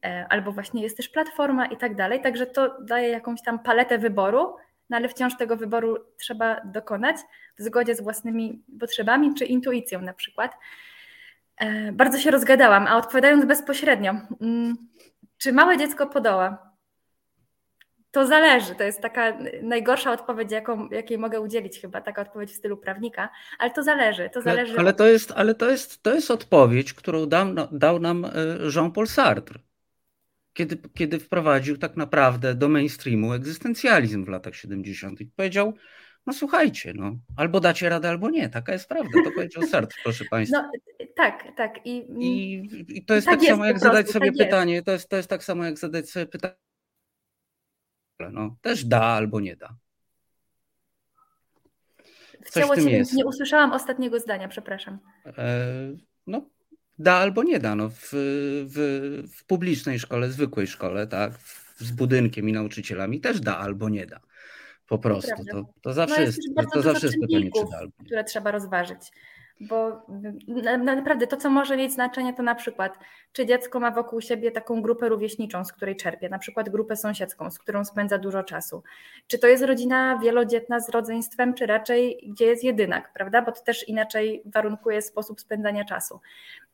e, 0.05 0.27
albo 0.28 0.53
właśnie 0.53 0.83
jest 0.83 0.97
też 0.97 1.09
platforma 1.09 1.66
i 1.66 1.77
tak 1.77 1.95
dalej, 1.95 2.20
także 2.20 2.47
to 2.47 2.83
daje 2.83 3.09
jakąś 3.09 3.43
tam 3.43 3.59
paletę 3.59 3.99
wyboru, 3.99 4.57
no 4.90 4.96
ale 4.96 5.08
wciąż 5.08 5.36
tego 5.36 5.56
wyboru 5.56 5.96
trzeba 6.18 6.60
dokonać 6.64 7.16
w 7.58 7.62
zgodzie 7.62 7.94
z 7.94 8.00
własnymi 8.00 8.62
potrzebami 8.80 9.34
czy 9.34 9.44
intuicją 9.44 10.00
na 10.00 10.14
przykład. 10.14 10.52
E, 11.56 11.92
bardzo 11.92 12.18
się 12.18 12.30
rozgadałam, 12.30 12.86
a 12.86 12.96
odpowiadając 12.96 13.44
bezpośrednio, 13.44 14.14
mm, 14.40 14.76
czy 15.38 15.52
małe 15.52 15.78
dziecko 15.78 16.06
podoła? 16.06 16.76
To 18.10 18.26
zależy, 18.26 18.74
to 18.74 18.84
jest 18.84 19.00
taka 19.00 19.38
najgorsza 19.62 20.12
odpowiedź, 20.12 20.52
jaką, 20.52 20.88
jakiej 20.88 21.18
mogę 21.18 21.40
udzielić 21.40 21.80
chyba, 21.80 22.00
taka 22.00 22.22
odpowiedź 22.22 22.50
w 22.50 22.56
stylu 22.56 22.76
prawnika, 22.76 23.28
ale 23.58 23.70
to 23.70 23.82
zależy, 23.82 24.30
to 24.30 24.42
zależy. 24.42 24.72
Ale, 24.72 24.80
ale 24.80 24.94
to, 24.94 25.06
jest, 25.06 25.32
ale 25.36 25.54
to, 25.54 25.70
jest, 25.70 26.02
to 26.02 26.14
jest 26.14 26.30
odpowiedź, 26.30 26.94
którą 26.94 27.26
dał, 27.26 27.46
dał 27.72 27.98
nam 27.98 28.24
e, 28.24 28.30
Jean-Paul 28.74 29.06
Sartre 29.06 29.58
kiedy, 30.57 30.78
kiedy 30.95 31.19
wprowadził 31.19 31.77
tak 31.77 31.97
naprawdę 31.97 32.55
do 32.55 32.69
mainstreamu 32.69 33.33
egzystencjalizm 33.33 34.24
w 34.24 34.28
latach 34.28 34.55
70. 34.55 35.19
Powiedział, 35.37 35.74
no 36.27 36.33
słuchajcie, 36.33 36.93
no, 36.95 37.16
albo 37.37 37.61
dacie 37.61 37.89
radę, 37.89 38.09
albo 38.09 38.31
nie, 38.31 38.49
taka 38.49 38.73
jest 38.73 38.89
prawda, 38.89 39.11
to 39.24 39.31
powiedział 39.31 39.62
Sartre, 39.73 39.99
proszę 40.03 40.24
Państwa. 40.31 40.62
No, 40.62 40.70
tak, 41.16 41.57
tak. 41.57 41.87
I, 41.87 41.97
I, 42.19 42.69
i 42.99 43.05
to 43.05 43.15
jest 43.15 43.27
tak, 43.27 43.41
tak 43.41 43.49
samo, 43.49 43.65
jak 43.65 43.78
zadać 43.78 44.11
sobie 44.11 44.27
tak 44.27 44.37
pytanie, 44.37 44.83
to 44.83 44.93
jest, 44.93 45.09
to 45.09 45.16
jest 45.16 45.28
tak 45.28 45.45
samo, 45.45 45.65
jak 45.65 45.78
zadać 45.78 46.11
sobie 46.11 46.27
pytanie, 46.27 46.55
no, 48.33 48.57
też 48.61 48.85
da 48.85 49.03
albo 49.03 49.41
nie 49.41 49.57
da. 49.57 49.77
Coś 52.51 52.85
jest. 52.85 53.12
Nie 53.12 53.27
usłyszałam 53.27 53.73
ostatniego 53.73 54.20
zdania, 54.20 54.49
przepraszam. 54.49 54.99
E, 55.27 55.66
no, 56.27 56.49
da 56.98 57.14
albo 57.14 57.43
nie 57.43 57.59
da. 57.59 57.74
No, 57.74 57.89
w, 57.89 58.10
w, 58.66 59.23
w 59.36 59.44
publicznej 59.44 59.98
szkole, 59.98 60.31
zwykłej 60.31 60.66
szkole, 60.66 61.06
tak, 61.06 61.32
z 61.77 61.90
budynkiem 61.90 62.48
i 62.48 62.52
nauczycielami 62.52 63.20
też 63.20 63.40
da 63.40 63.59
albo 63.59 63.89
nie 63.89 64.06
da. 64.06 64.20
Po 64.89 64.98
prostu. 64.98 65.44
To, 65.52 65.64
to 65.82 65.93
zawsze 65.93 66.16
no 66.16 66.23
jest, 66.23 66.39
jest 66.56 66.73
to 66.73 66.82
zawsze 66.82 67.06
jest 67.06 67.18
pytanie, 67.20 67.51
czy 67.56 67.70
da 67.70 67.78
albo 67.78 67.93
nie. 68.01 68.06
Które 68.06 68.24
trzeba 68.24 68.51
rozważyć. 68.51 69.12
Bo 69.60 70.06
naprawdę 70.85 71.27
to, 71.27 71.36
co 71.36 71.51
może 71.51 71.77
mieć 71.77 71.93
znaczenie, 71.93 72.35
to 72.35 72.43
na 72.43 72.55
przykład, 72.55 72.98
czy 73.32 73.47
dziecko 73.47 73.81
ma 73.81 73.90
wokół 73.90 74.20
siebie 74.20 74.51
taką 74.51 74.82
grupę 74.82 75.09
rówieśniczą, 75.09 75.64
z 75.64 75.73
której 75.73 75.97
czerpie, 75.97 76.28
na 76.28 76.39
przykład 76.39 76.68
grupę 76.68 76.97
sąsiedzką, 76.97 77.51
z 77.51 77.59
którą 77.59 77.85
spędza 77.85 78.18
dużo 78.18 78.43
czasu. 78.43 78.82
Czy 79.27 79.39
to 79.39 79.47
jest 79.47 79.64
rodzina 79.64 80.18
wielodzietna 80.18 80.81
z 80.81 80.89
rodzeństwem, 80.89 81.55
czy 81.55 81.66
raczej 81.66 82.31
gdzie 82.32 82.44
jest 82.44 82.64
jedynak, 82.64 83.12
prawda? 83.12 83.43
Bo 83.43 83.52
to 83.52 83.60
też 83.60 83.89
inaczej 83.89 84.43
warunkuje 84.44 85.02
sposób 85.02 85.40
spędzania 85.40 85.85
czasu. 85.85 86.20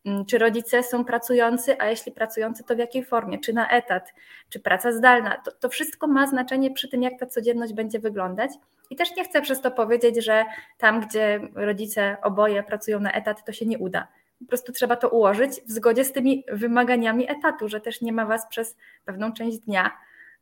Mm, 0.05 0.25
czy 0.25 0.37
rodzice 0.37 0.83
są 0.83 1.05
pracujący, 1.05 1.75
a 1.79 1.85
jeśli 1.85 2.11
pracujący, 2.11 2.63
to 2.63 2.75
w 2.75 2.77
jakiej 2.77 3.05
formie? 3.05 3.39
Czy 3.39 3.53
na 3.53 3.69
etat, 3.69 4.13
czy 4.49 4.59
praca 4.59 4.91
zdalna? 4.91 5.37
To, 5.45 5.51
to 5.51 5.69
wszystko 5.69 6.07
ma 6.07 6.27
znaczenie 6.27 6.71
przy 6.71 6.89
tym, 6.89 7.03
jak 7.03 7.19
ta 7.19 7.25
codzienność 7.25 7.73
będzie 7.73 7.99
wyglądać. 7.99 8.51
I 8.89 8.95
też 8.95 9.15
nie 9.15 9.23
chcę 9.23 9.41
przez 9.41 9.61
to 9.61 9.71
powiedzieć, 9.71 10.25
że 10.25 10.45
tam, 10.77 11.01
gdzie 11.01 11.39
rodzice 11.55 12.17
oboje 12.21 12.63
pracują 12.63 12.99
na 12.99 13.11
etat, 13.11 13.45
to 13.45 13.51
się 13.51 13.65
nie 13.65 13.77
uda. 13.77 14.07
Po 14.39 14.45
prostu 14.45 14.71
trzeba 14.71 14.95
to 14.95 15.09
ułożyć 15.09 15.51
w 15.51 15.71
zgodzie 15.71 16.05
z 16.05 16.11
tymi 16.11 16.43
wymaganiami 16.51 17.31
etatu, 17.31 17.69
że 17.69 17.81
też 17.81 18.01
nie 18.01 18.13
ma 18.13 18.25
was 18.25 18.47
przez 18.47 18.77
pewną 19.05 19.33
część 19.33 19.57
dnia 19.57 19.91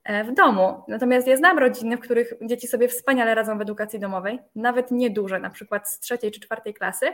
e, 0.04 0.24
w 0.24 0.34
domu. 0.34 0.84
Natomiast 0.88 1.28
ja 1.28 1.38
znam 1.38 1.60
rodziny, 1.60 1.98
w 1.98 2.00
których 2.00 2.34
dzieci 2.42 2.68
sobie 2.68 2.88
wspaniale 2.88 3.36
radzą 3.36 3.58
w 3.58 3.62
edukacji 3.62 4.00
domowej, 4.00 4.40
nawet 4.56 4.92
nieduże, 4.92 5.40
na 5.40 5.50
przykład 5.50 5.90
z 5.90 6.00
trzeciej 6.00 6.32
czy 6.32 6.40
czwartej 6.40 6.74
klasy, 6.74 7.06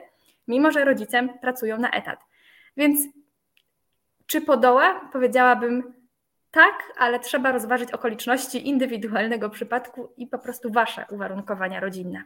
mimo 0.48 0.72
że 0.72 0.86
rodzice 0.86 1.28
pracują 1.42 1.78
na 1.78 1.92
etat. 1.92 2.20
Więc 2.78 3.00
czy 4.26 4.42
podoła? 4.42 5.10
Powiedziałabym 5.14 5.94
tak, 6.52 6.94
ale 6.98 7.20
trzeba 7.20 7.52
rozważyć 7.52 7.92
okoliczności 7.92 8.68
indywidualnego 8.68 9.50
przypadku 9.50 10.14
i 10.18 10.28
po 10.28 10.40
prostu 10.40 10.72
wasze 10.72 11.06
uwarunkowania 11.10 11.80
rodzinne. 11.80 12.24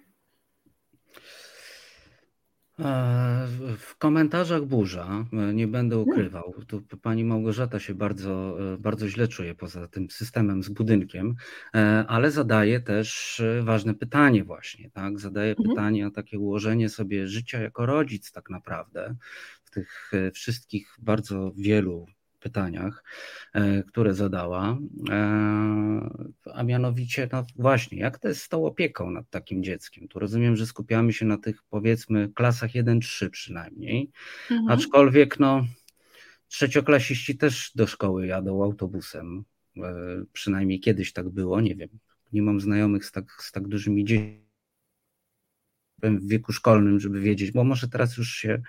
E, 2.80 3.48
w 3.78 3.98
komentarzach 3.98 4.66
burza, 4.66 5.26
e, 5.34 5.54
nie 5.54 5.68
będę 5.68 5.96
hmm. 5.96 6.10
ukrywał, 6.10 6.54
tu 6.68 6.98
pani 6.98 7.24
Małgorzata 7.24 7.80
się 7.80 7.94
bardzo, 7.94 8.58
e, 8.74 8.78
bardzo 8.78 9.08
źle 9.08 9.28
czuje 9.28 9.56
poza 9.56 9.88
tym 9.88 10.10
systemem 10.10 10.64
z 10.64 10.70
budynkiem, 10.70 11.36
ale 12.08 12.32
zadaje 12.32 12.80
też 12.80 13.42
ważne 13.62 13.94
pytanie 13.94 14.44
właśnie, 14.44 14.92
tak? 14.92 15.20
Zadaje 15.20 15.52
mhm. 15.52 15.70
pytanie 15.70 16.08
o 16.08 16.12
takie 16.12 16.40
ułożenie 16.40 16.90
sobie 16.90 17.28
życia 17.28 17.62
jako 17.62 17.86
rodzic 17.86 18.32
tak 18.32 18.50
naprawdę 18.50 19.16
w 19.72 19.74
tych 19.74 20.12
wszystkich 20.34 20.96
bardzo 21.00 21.52
wielu 21.58 22.06
pytaniach, 22.40 23.04
e, 23.54 23.84
które 23.84 24.14
zadała, 24.14 24.78
e, 25.10 26.10
a 26.54 26.64
mianowicie, 26.64 27.30
no 27.32 27.46
właśnie, 27.56 28.00
jak 28.00 28.20
to 28.20 28.28
jest 28.28 28.42
z 28.42 28.50
tą 28.50 28.66
opieką 28.66 29.12
nad 29.12 29.30
takim 29.30 29.64
dzieckiem? 29.64 30.08
Tu 30.08 30.20
rozumiem, 30.20 30.56
że 30.56 30.66
skupiamy 30.66 31.14
się 31.14 31.26
na 31.26 31.38
tych 31.38 31.64
powiedzmy 31.70 32.30
klasach 32.36 32.76
1-3 32.76 33.30
przynajmniej, 33.30 34.12
mhm. 34.52 34.70
aczkolwiek 34.72 35.40
no 35.40 35.66
trzecioklasiści 36.48 37.38
też 37.38 37.72
do 37.76 37.88
szkoły 37.88 38.28
jadą 38.28 38.64
autobusem, 38.64 39.44
e, 39.78 39.94
przynajmniej 40.34 40.80
kiedyś 40.80 41.14
tak 41.14 41.30
było, 41.30 41.62
nie 41.62 41.76
wiem, 41.76 41.90
nie 42.34 42.42
mam 42.42 42.62
znajomych 42.62 43.06
z 43.06 43.12
tak, 43.12 43.32
z 43.40 43.52
tak 43.52 43.68
dużymi 43.68 44.06
dziećmi 44.06 44.52
w 46.04 46.28
wieku 46.28 46.54
szkolnym, 46.54 47.00
żeby 47.00 47.22
wiedzieć, 47.22 47.52
bo 47.52 47.64
może 47.64 47.88
teraz 47.88 48.18
już 48.18 48.34
się 48.34 48.62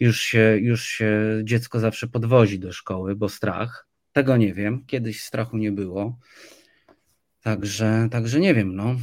już 0.00 0.20
się, 0.20 0.56
już 0.60 0.84
się 0.84 1.40
dziecko 1.44 1.80
zawsze 1.80 2.08
podwozi 2.08 2.58
do 2.58 2.72
szkoły, 2.72 3.16
bo 3.16 3.28
strach. 3.28 3.86
Tego 4.12 4.36
nie 4.36 4.54
wiem. 4.54 4.84
Kiedyś 4.86 5.24
strachu 5.24 5.56
nie 5.56 5.72
było. 5.72 6.18
Także, 7.42 8.08
także 8.10 8.40
nie 8.40 8.54
wiem, 8.54 8.76
no. 8.76 8.94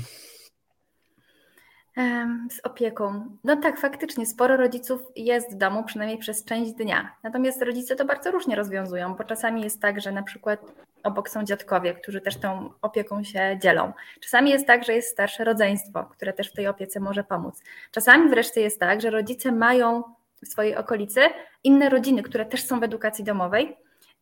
Z 2.51 2.59
opieką. 2.63 3.37
No 3.43 3.55
tak, 3.55 3.79
faktycznie 3.79 4.25
sporo 4.25 4.57
rodziców 4.57 5.01
jest 5.15 5.53
w 5.53 5.57
domu, 5.57 5.83
przynajmniej 5.83 6.17
przez 6.17 6.45
część 6.45 6.71
dnia. 6.71 7.15
Natomiast 7.23 7.61
rodzice 7.61 7.95
to 7.95 8.05
bardzo 8.05 8.31
różnie 8.31 8.55
rozwiązują, 8.55 9.15
bo 9.15 9.23
czasami 9.23 9.61
jest 9.61 9.81
tak, 9.81 10.01
że 10.01 10.11
na 10.11 10.23
przykład 10.23 10.59
obok 11.03 11.29
są 11.29 11.43
dziadkowie, 11.43 11.93
którzy 11.93 12.21
też 12.21 12.37
tą 12.37 12.69
opieką 12.81 13.23
się 13.23 13.59
dzielą. 13.61 13.93
Czasami 14.19 14.51
jest 14.51 14.67
tak, 14.67 14.83
że 14.83 14.93
jest 14.93 15.11
starsze 15.11 15.43
rodzeństwo, 15.43 16.03
które 16.03 16.33
też 16.33 16.51
w 16.51 16.55
tej 16.55 16.67
opiece 16.67 16.99
może 16.99 17.23
pomóc. 17.23 17.61
Czasami 17.91 18.29
wreszcie 18.29 18.61
jest 18.61 18.79
tak, 18.79 19.01
że 19.01 19.09
rodzice 19.09 19.51
mają 19.51 20.03
w 20.45 20.47
swojej 20.47 20.75
okolicy 20.75 21.21
inne 21.63 21.89
rodziny, 21.89 22.23
które 22.23 22.45
też 22.45 22.65
są 22.65 22.79
w 22.79 22.83
edukacji 22.83 23.23
domowej 23.23 23.77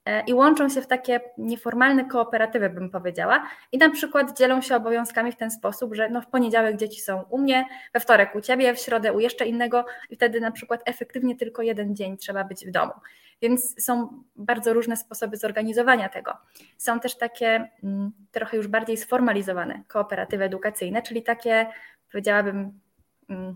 E, 0.06 0.24
i 0.28 0.34
łączą 0.34 0.70
się 0.70 0.82
w 0.82 0.88
takie 0.88 1.22
nieformalne 1.38 2.06
kooperatywy, 2.06 2.70
bym 2.70 2.90
powiedziała, 2.90 3.48
i 3.72 3.78
na 3.78 3.90
przykład 3.90 4.38
dzielą 4.38 4.62
się 4.62 4.76
obowiązkami 4.76 5.32
w 5.32 5.36
ten 5.36 5.52
sposób, 5.52 5.96
że 5.96 6.10
no 6.10 6.22
w 6.22 6.28
poniedziałek 6.28 6.78
dzieci 6.78 7.02
są 7.02 7.24
u 7.30 7.38
mnie, 7.38 7.66
we 7.94 8.00
wtorek 8.00 8.36
u 8.36 8.42
ciebie, 8.42 8.76
w 8.76 8.80
środę 8.80 9.14
u 9.14 9.20
jeszcze 9.20 9.46
innego, 9.46 9.86
i 10.10 10.16
wtedy 10.16 10.42
na 10.42 10.52
przykład 10.52 10.82
efektywnie 10.86 11.36
tylko 11.36 11.62
jeden 11.62 11.96
dzień 11.96 12.18
trzeba 12.18 12.44
być 12.44 12.66
w 12.66 12.72
domu. 12.72 12.92
Więc 13.42 13.84
są 13.84 14.24
bardzo 14.36 14.74
różne 14.74 14.98
sposoby 14.98 15.38
zorganizowania 15.38 16.10
tego. 16.10 16.38
Są 16.78 17.00
też 17.00 17.18
takie 17.18 17.70
mm, 17.84 18.12
trochę 18.32 18.58
już 18.58 18.68
bardziej 18.68 18.98
sformalizowane 18.98 19.84
kooperatywy 19.88 20.44
edukacyjne, 20.44 21.02
czyli 21.02 21.24
takie, 21.24 21.68
powiedziałabym, 22.12 22.80
mm, 23.30 23.56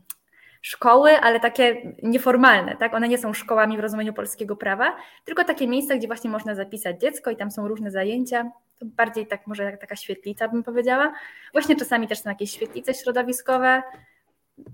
szkoły, 0.68 1.12
ale 1.20 1.40
takie 1.40 1.94
nieformalne, 2.04 2.76
tak? 2.78 2.94
One 2.94 3.08
nie 3.08 3.18
są 3.18 3.34
szkołami 3.34 3.78
w 3.78 3.80
rozumieniu 3.80 4.14
polskiego 4.14 4.56
prawa, 4.56 4.96
tylko 5.26 5.44
takie 5.44 5.68
miejsca, 5.68 5.96
gdzie 5.96 6.08
właśnie 6.08 6.30
można 6.30 6.56
zapisać 6.56 7.02
dziecko 7.02 7.32
i 7.32 7.36
tam 7.36 7.52
są 7.52 7.68
różne 7.68 7.92
zajęcia. 7.92 8.52
To 8.80 8.86
bardziej 8.86 9.28
tak 9.28 9.48
może 9.48 9.78
taka 9.78 9.96
świetlica 9.96 10.48
bym 10.48 10.64
powiedziała. 10.64 11.14
Właśnie 11.52 11.76
czasami 11.76 12.08
też 12.08 12.20
są 12.20 12.30
jakieś 12.30 12.52
świetlice 12.52 12.94
środowiskowe. 12.94 13.84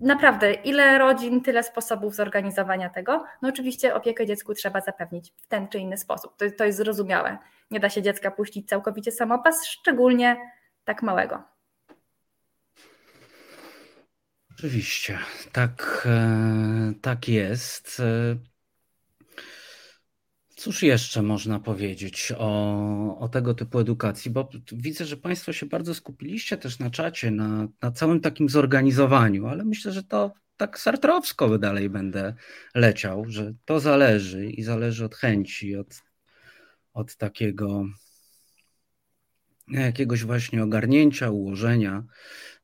Naprawdę, 0.02 0.54
ile 0.54 0.98
rodzin, 0.98 1.42
tyle 1.42 1.64
sposobów 1.64 2.16
zorganizowania 2.16 2.90
tego. 2.90 3.26
No 3.42 3.50
oczywiście 3.50 3.96
opiekę 3.96 4.26
dziecku 4.26 4.54
trzeba 4.54 4.82
zapewnić 4.82 5.34
w 5.38 5.48
ten 5.48 5.68
czy 5.68 5.80
inny 5.80 5.98
sposób. 5.98 6.38
To, 6.38 6.46
to 6.58 6.66
jest 6.66 6.78
zrozumiałe. 6.78 7.38
Nie 7.72 7.80
da 7.80 7.90
się 7.90 8.02
dziecka 8.02 8.32
puścić 8.32 8.70
całkowicie 8.70 9.12
samopas, 9.12 9.66
szczególnie 9.66 10.38
tak 10.86 11.04
małego. 11.04 11.53
Oczywiście, 14.64 15.20
tak, 15.52 16.04
e, 16.10 16.94
tak 17.02 17.28
jest. 17.28 18.00
E, 18.00 18.36
cóż 20.56 20.84
jeszcze 20.84 21.22
można 21.22 21.60
powiedzieć 21.60 22.34
o, 22.38 23.20
o 23.20 23.30
tego 23.30 23.54
typu 23.54 23.80
edukacji? 23.80 24.32
Bo 24.32 24.50
widzę, 24.72 25.06
że 25.06 25.18
Państwo 25.18 25.54
się 25.54 25.66
bardzo 25.66 25.94
skupiliście 25.94 26.58
też 26.58 26.80
na 26.80 26.90
czacie, 26.90 27.32
na, 27.32 27.68
na 27.82 27.92
całym 27.92 28.22
takim 28.22 28.50
zorganizowaniu, 28.50 29.48
ale 29.48 29.66
myślę, 29.66 29.92
że 29.92 30.04
to 30.04 30.32
tak 30.58 30.80
sartrowsko 30.80 31.58
dalej 31.58 31.90
będę 31.90 32.34
leciał, 32.76 33.26
że 33.28 33.54
to 33.66 33.80
zależy 33.80 34.50
i 34.50 34.64
zależy 34.64 35.06
od 35.06 35.16
chęci, 35.16 35.76
od, 35.76 36.02
od 36.94 37.16
takiego 37.16 37.86
jakiegoś 39.68 40.24
właśnie 40.24 40.64
ogarnięcia, 40.64 41.30
ułożenia, 41.30 42.04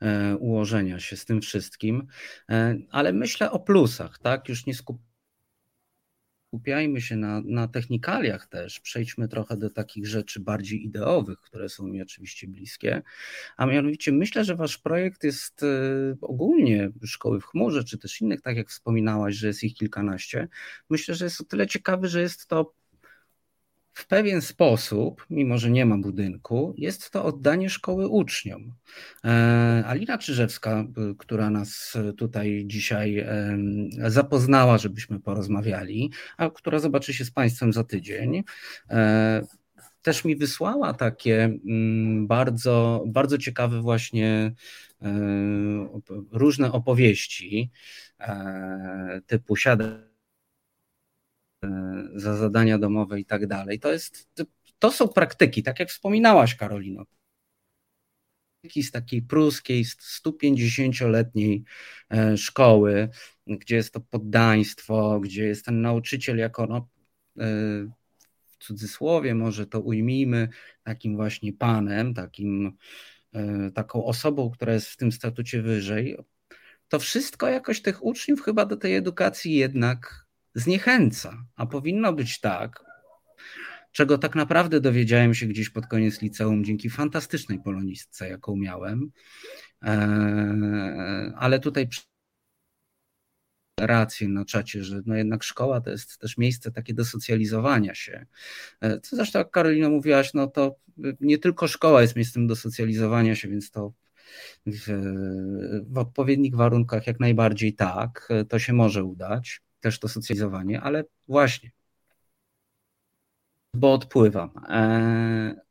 e, 0.01 0.35
ułożenia 0.37 0.99
się 0.99 1.17
z 1.17 1.25
tym 1.25 1.41
wszystkim, 1.41 2.07
e, 2.49 2.77
ale 2.91 3.13
myślę 3.13 3.51
o 3.51 3.59
plusach, 3.59 4.19
tak? 4.19 4.49
Już 4.49 4.65
nie 4.65 4.73
skupiajmy 6.49 7.01
się 7.01 7.15
na, 7.15 7.41
na 7.45 7.67
technikaliach 7.67 8.47
też, 8.47 8.79
przejdźmy 8.79 9.27
trochę 9.27 9.57
do 9.57 9.69
takich 9.69 10.07
rzeczy 10.07 10.39
bardziej 10.39 10.85
ideowych, 10.85 11.39
które 11.39 11.69
są 11.69 11.87
mi 11.87 12.01
oczywiście 12.01 12.47
bliskie, 12.47 13.01
a 13.57 13.65
mianowicie 13.65 14.11
myślę, 14.11 14.43
że 14.45 14.55
wasz 14.55 14.77
projekt 14.77 15.23
jest 15.23 15.63
e, 15.63 15.67
ogólnie 16.21 16.91
szkoły 17.03 17.39
w 17.41 17.45
chmurze, 17.45 17.83
czy 17.83 17.97
też 17.97 18.21
innych, 18.21 18.41
tak 18.41 18.57
jak 18.57 18.69
wspominałaś, 18.69 19.35
że 19.35 19.47
jest 19.47 19.63
ich 19.63 19.73
kilkanaście, 19.75 20.47
myślę, 20.89 21.15
że 21.15 21.25
jest 21.25 21.41
o 21.41 21.43
tyle 21.43 21.67
ciekawy, 21.67 22.07
że 22.07 22.21
jest 22.21 22.47
to 22.47 22.78
w 23.99 24.07
pewien 24.07 24.41
sposób, 24.41 25.25
mimo 25.29 25.57
że 25.57 25.71
nie 25.71 25.85
ma 25.85 25.97
budynku, 25.97 26.73
jest 26.77 27.11
to 27.11 27.25
oddanie 27.25 27.69
szkoły 27.69 28.07
uczniom. 28.07 28.73
E, 29.25 29.83
Alina 29.87 30.17
Czyżewska, 30.17 30.85
która 31.17 31.49
nas 31.49 31.97
tutaj 32.17 32.63
dzisiaj 32.65 33.25
zapoznała, 34.07 34.77
żebyśmy 34.77 35.19
porozmawiali, 35.19 36.11
a 36.37 36.49
która 36.49 36.79
zobaczy 36.79 37.13
się 37.13 37.25
z 37.25 37.31
Państwem 37.31 37.73
za 37.73 37.83
tydzień, 37.83 38.43
e, 38.89 39.41
też 40.01 40.25
mi 40.25 40.35
wysłała 40.35 40.93
takie 40.93 41.43
mm, 41.43 42.27
bardzo, 42.27 43.03
bardzo 43.07 43.37
ciekawe 43.37 43.81
właśnie 43.81 44.53
e, 45.01 45.09
różne 46.31 46.71
opowieści 46.71 47.71
typu 49.27 49.55
siada 49.55 50.08
za 52.15 52.37
zadania 52.37 52.77
domowe 52.77 53.19
i 53.19 53.25
tak 53.25 53.47
dalej. 53.47 53.79
To, 53.79 53.91
jest, 53.91 54.29
to 54.79 54.91
są 54.91 55.07
praktyki, 55.07 55.63
tak 55.63 55.79
jak 55.79 55.89
wspominałaś, 55.89 56.55
Karolino. 56.55 57.05
Z 58.81 58.91
takiej 58.91 59.21
pruskiej, 59.21 59.85
150-letniej 59.85 61.63
e, 62.11 62.37
szkoły, 62.37 63.09
gdzie 63.47 63.75
jest 63.75 63.93
to 63.93 63.99
poddaństwo, 63.99 65.19
gdzie 65.19 65.45
jest 65.45 65.65
ten 65.65 65.81
nauczyciel 65.81 66.37
jako, 66.37 66.65
no, 66.65 66.77
e, 66.77 67.49
w 68.45 68.57
cudzysłowie 68.59 69.35
może 69.35 69.67
to 69.67 69.79
ujmijmy, 69.79 70.47
takim 70.83 71.15
właśnie 71.15 71.53
panem, 71.53 72.13
takim, 72.13 72.77
e, 73.33 73.71
taką 73.71 74.05
osobą, 74.05 74.51
która 74.51 74.73
jest 74.73 74.87
w 74.87 74.97
tym 74.97 75.11
statucie 75.11 75.61
wyżej. 75.61 76.17
To 76.87 76.99
wszystko 76.99 77.47
jakoś 77.47 77.81
tych 77.81 78.05
uczniów 78.05 78.41
chyba 78.41 78.65
do 78.65 78.77
tej 78.77 78.95
edukacji 78.95 79.53
jednak 79.53 80.28
zniechęca, 80.53 81.45
a 81.55 81.65
powinno 81.65 82.13
być 82.13 82.39
tak, 82.39 82.83
czego 83.91 84.17
tak 84.17 84.35
naprawdę 84.35 84.81
dowiedziałem 84.81 85.33
się 85.33 85.45
gdzieś 85.45 85.69
pod 85.69 85.87
koniec 85.87 86.21
liceum 86.21 86.63
dzięki 86.63 86.89
fantastycznej 86.89 87.59
polonistce, 87.59 88.29
jaką 88.29 88.55
miałem, 88.55 89.11
e, 89.83 91.33
ale 91.37 91.59
tutaj 91.59 91.87
rację 93.79 94.27
na 94.27 94.45
czacie, 94.45 94.83
że 94.83 95.01
no 95.05 95.15
jednak 95.15 95.43
szkoła 95.43 95.81
to 95.81 95.89
jest 95.89 96.17
też 96.19 96.37
miejsce 96.37 96.71
takie 96.71 96.93
do 96.93 97.05
socjalizowania 97.05 97.95
się. 97.95 98.25
E, 98.81 98.99
co 98.99 99.15
zresztą 99.15 99.39
jak 99.39 99.51
Karolina 99.51 99.89
mówiłaś, 99.89 100.33
no 100.33 100.47
to 100.47 100.75
nie 101.19 101.37
tylko 101.37 101.67
szkoła 101.67 102.01
jest 102.01 102.15
miejscem 102.15 102.47
do 102.47 102.55
socjalizowania 102.55 103.35
się, 103.35 103.47
więc 103.47 103.71
to 103.71 103.93
w, 104.65 104.87
w 105.87 105.97
odpowiednich 105.97 106.55
warunkach 106.55 107.07
jak 107.07 107.19
najbardziej 107.19 107.73
tak, 107.73 108.29
to 108.49 108.59
się 108.59 108.73
może 108.73 109.03
udać 109.03 109.61
też 109.79 109.99
to 109.99 110.07
socjalizowanie, 110.07 110.81
ale 110.81 111.03
właśnie, 111.27 111.71
bo 113.73 113.93
odpływam. 113.93 114.51
E, 114.69 115.61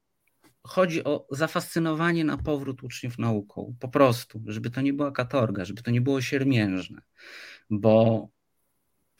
chodzi 0.63 1.05
o 1.05 1.27
zafascynowanie 1.31 2.25
na 2.25 2.37
powrót 2.37 2.83
uczniów 2.83 3.19
nauką, 3.19 3.77
po 3.81 3.89
prostu, 3.89 4.43
żeby 4.47 4.71
to 4.71 4.81
nie 4.81 4.93
była 4.93 5.13
katorga, 5.13 5.65
żeby 5.65 5.83
to 5.83 5.91
nie 5.91 6.01
było 6.01 6.21
siermiężne, 6.21 7.03
bo 7.71 8.29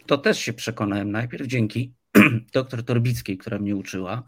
to 0.07 0.19
też 0.19 0.39
się 0.39 0.53
przekonałem 0.53 1.11
najpierw 1.11 1.47
dzięki 1.47 1.95
doktor 2.55 2.85
Torbickiej, 2.85 3.39
która 3.39 3.59
mnie 3.59 3.77
uczyła 3.77 4.23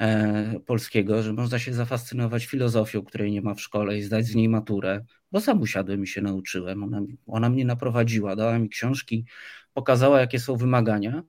e, 0.00 0.60
polskiego, 0.66 1.22
że 1.22 1.32
można 1.32 1.58
się 1.58 1.74
zafascynować 1.74 2.46
filozofią, 2.46 3.02
której 3.02 3.32
nie 3.32 3.42
ma 3.42 3.54
w 3.54 3.60
szkole 3.60 3.98
i 3.98 4.02
zdać 4.02 4.26
z 4.26 4.34
niej 4.34 4.48
maturę, 4.48 5.04
bo 5.32 5.40
sam 5.40 5.60
usiadłem 5.60 6.02
i 6.02 6.06
się 6.06 6.22
nauczyłem. 6.22 6.82
Ona, 6.82 7.00
ona 7.26 7.50
mnie 7.50 7.64
naprowadziła, 7.64 8.36
dała 8.36 8.58
mi 8.58 8.68
książki 8.68 9.24
pokazała, 9.72 10.20
jakie 10.20 10.38
są 10.38 10.56
wymagania. 10.56 11.22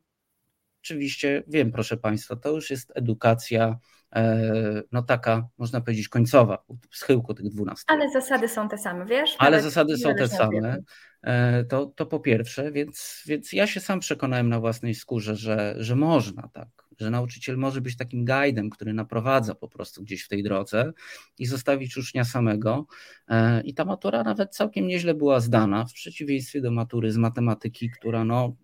Oczywiście 0.84 1.44
wiem, 1.48 1.72
proszę 1.72 1.98
Państwa, 1.98 2.36
to 2.36 2.50
już 2.52 2.70
jest 2.70 2.92
edukacja, 2.96 3.78
e, 4.16 4.82
no 4.92 5.04
taka, 5.04 5.48
można 5.58 5.82
powiedzieć, 5.82 6.10
końcowa, 6.10 6.64
w 6.90 6.98
schyłku 6.98 7.34
tych 7.34 7.50
12. 7.50 7.84
Ale 7.88 8.12
zasady 8.12 8.50
są 8.50 8.70
te 8.70 8.78
same, 8.78 9.06
wiesz? 9.06 9.36
Ale 9.38 9.62
zasady 9.62 9.98
są 9.98 10.16
te 10.16 10.28
same. 10.28 10.78
E, 11.24 11.64
to, 11.64 11.86
to 11.86 12.06
po 12.06 12.20
pierwsze, 12.20 12.72
więc, 12.72 13.24
więc 13.26 13.54
ja 13.54 13.68
się 13.68 13.80
sam 13.80 14.00
przekonałem 14.00 14.50
na 14.50 14.60
własnej 14.60 14.96
skórze, 14.96 15.36
że, 15.36 15.76
że 15.78 15.96
można 15.96 16.50
tak, 16.54 16.68
że 17.00 17.10
nauczyciel 17.10 17.58
może 17.58 17.82
być 17.82 17.98
takim 17.98 18.26
guidem, 18.26 18.70
który 18.70 18.94
naprowadza 18.94 19.56
po 19.56 19.68
prostu 19.68 20.04
gdzieś 20.04 20.24
w 20.24 20.28
tej 20.28 20.44
drodze 20.44 20.94
i 21.38 21.46
zostawić 21.46 21.98
ucznia 21.98 22.24
samego. 22.24 22.86
E, 23.28 23.62
I 23.62 23.74
ta 23.74 23.86
matura 23.86 24.24
nawet 24.24 24.56
całkiem 24.56 24.88
nieźle 24.88 25.14
była 25.14 25.40
zdana, 25.40 25.86
w 25.86 25.94
przeciwieństwie 25.94 26.62
do 26.62 26.72
matury 26.72 27.12
z 27.12 27.18
matematyki, 27.18 27.90
która 27.90 28.26
no, 28.26 28.56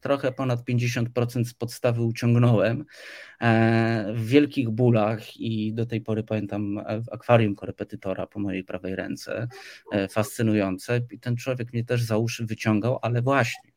trochę 0.00 0.32
ponad 0.32 0.60
50% 0.64 1.44
z 1.44 1.54
podstawy 1.54 2.02
uciągnąłem 2.02 2.84
e, 3.40 4.12
w 4.14 4.26
wielkich 4.26 4.70
bólach 4.70 5.36
i 5.36 5.74
do 5.74 5.86
tej 5.86 6.00
pory 6.00 6.22
pamiętam 6.22 6.84
w 7.04 7.12
akwarium 7.12 7.54
korepetytora 7.54 8.26
po 8.26 8.40
mojej 8.40 8.64
prawej 8.64 8.96
ręce, 8.96 9.48
e, 9.92 10.08
fascynujące. 10.08 11.00
I 11.10 11.18
ten 11.18 11.36
człowiek 11.36 11.72
mnie 11.72 11.84
też 11.84 12.02
za 12.02 12.18
uszy 12.18 12.46
wyciągał, 12.46 12.98
ale 13.02 13.22
właśnie 13.22 13.69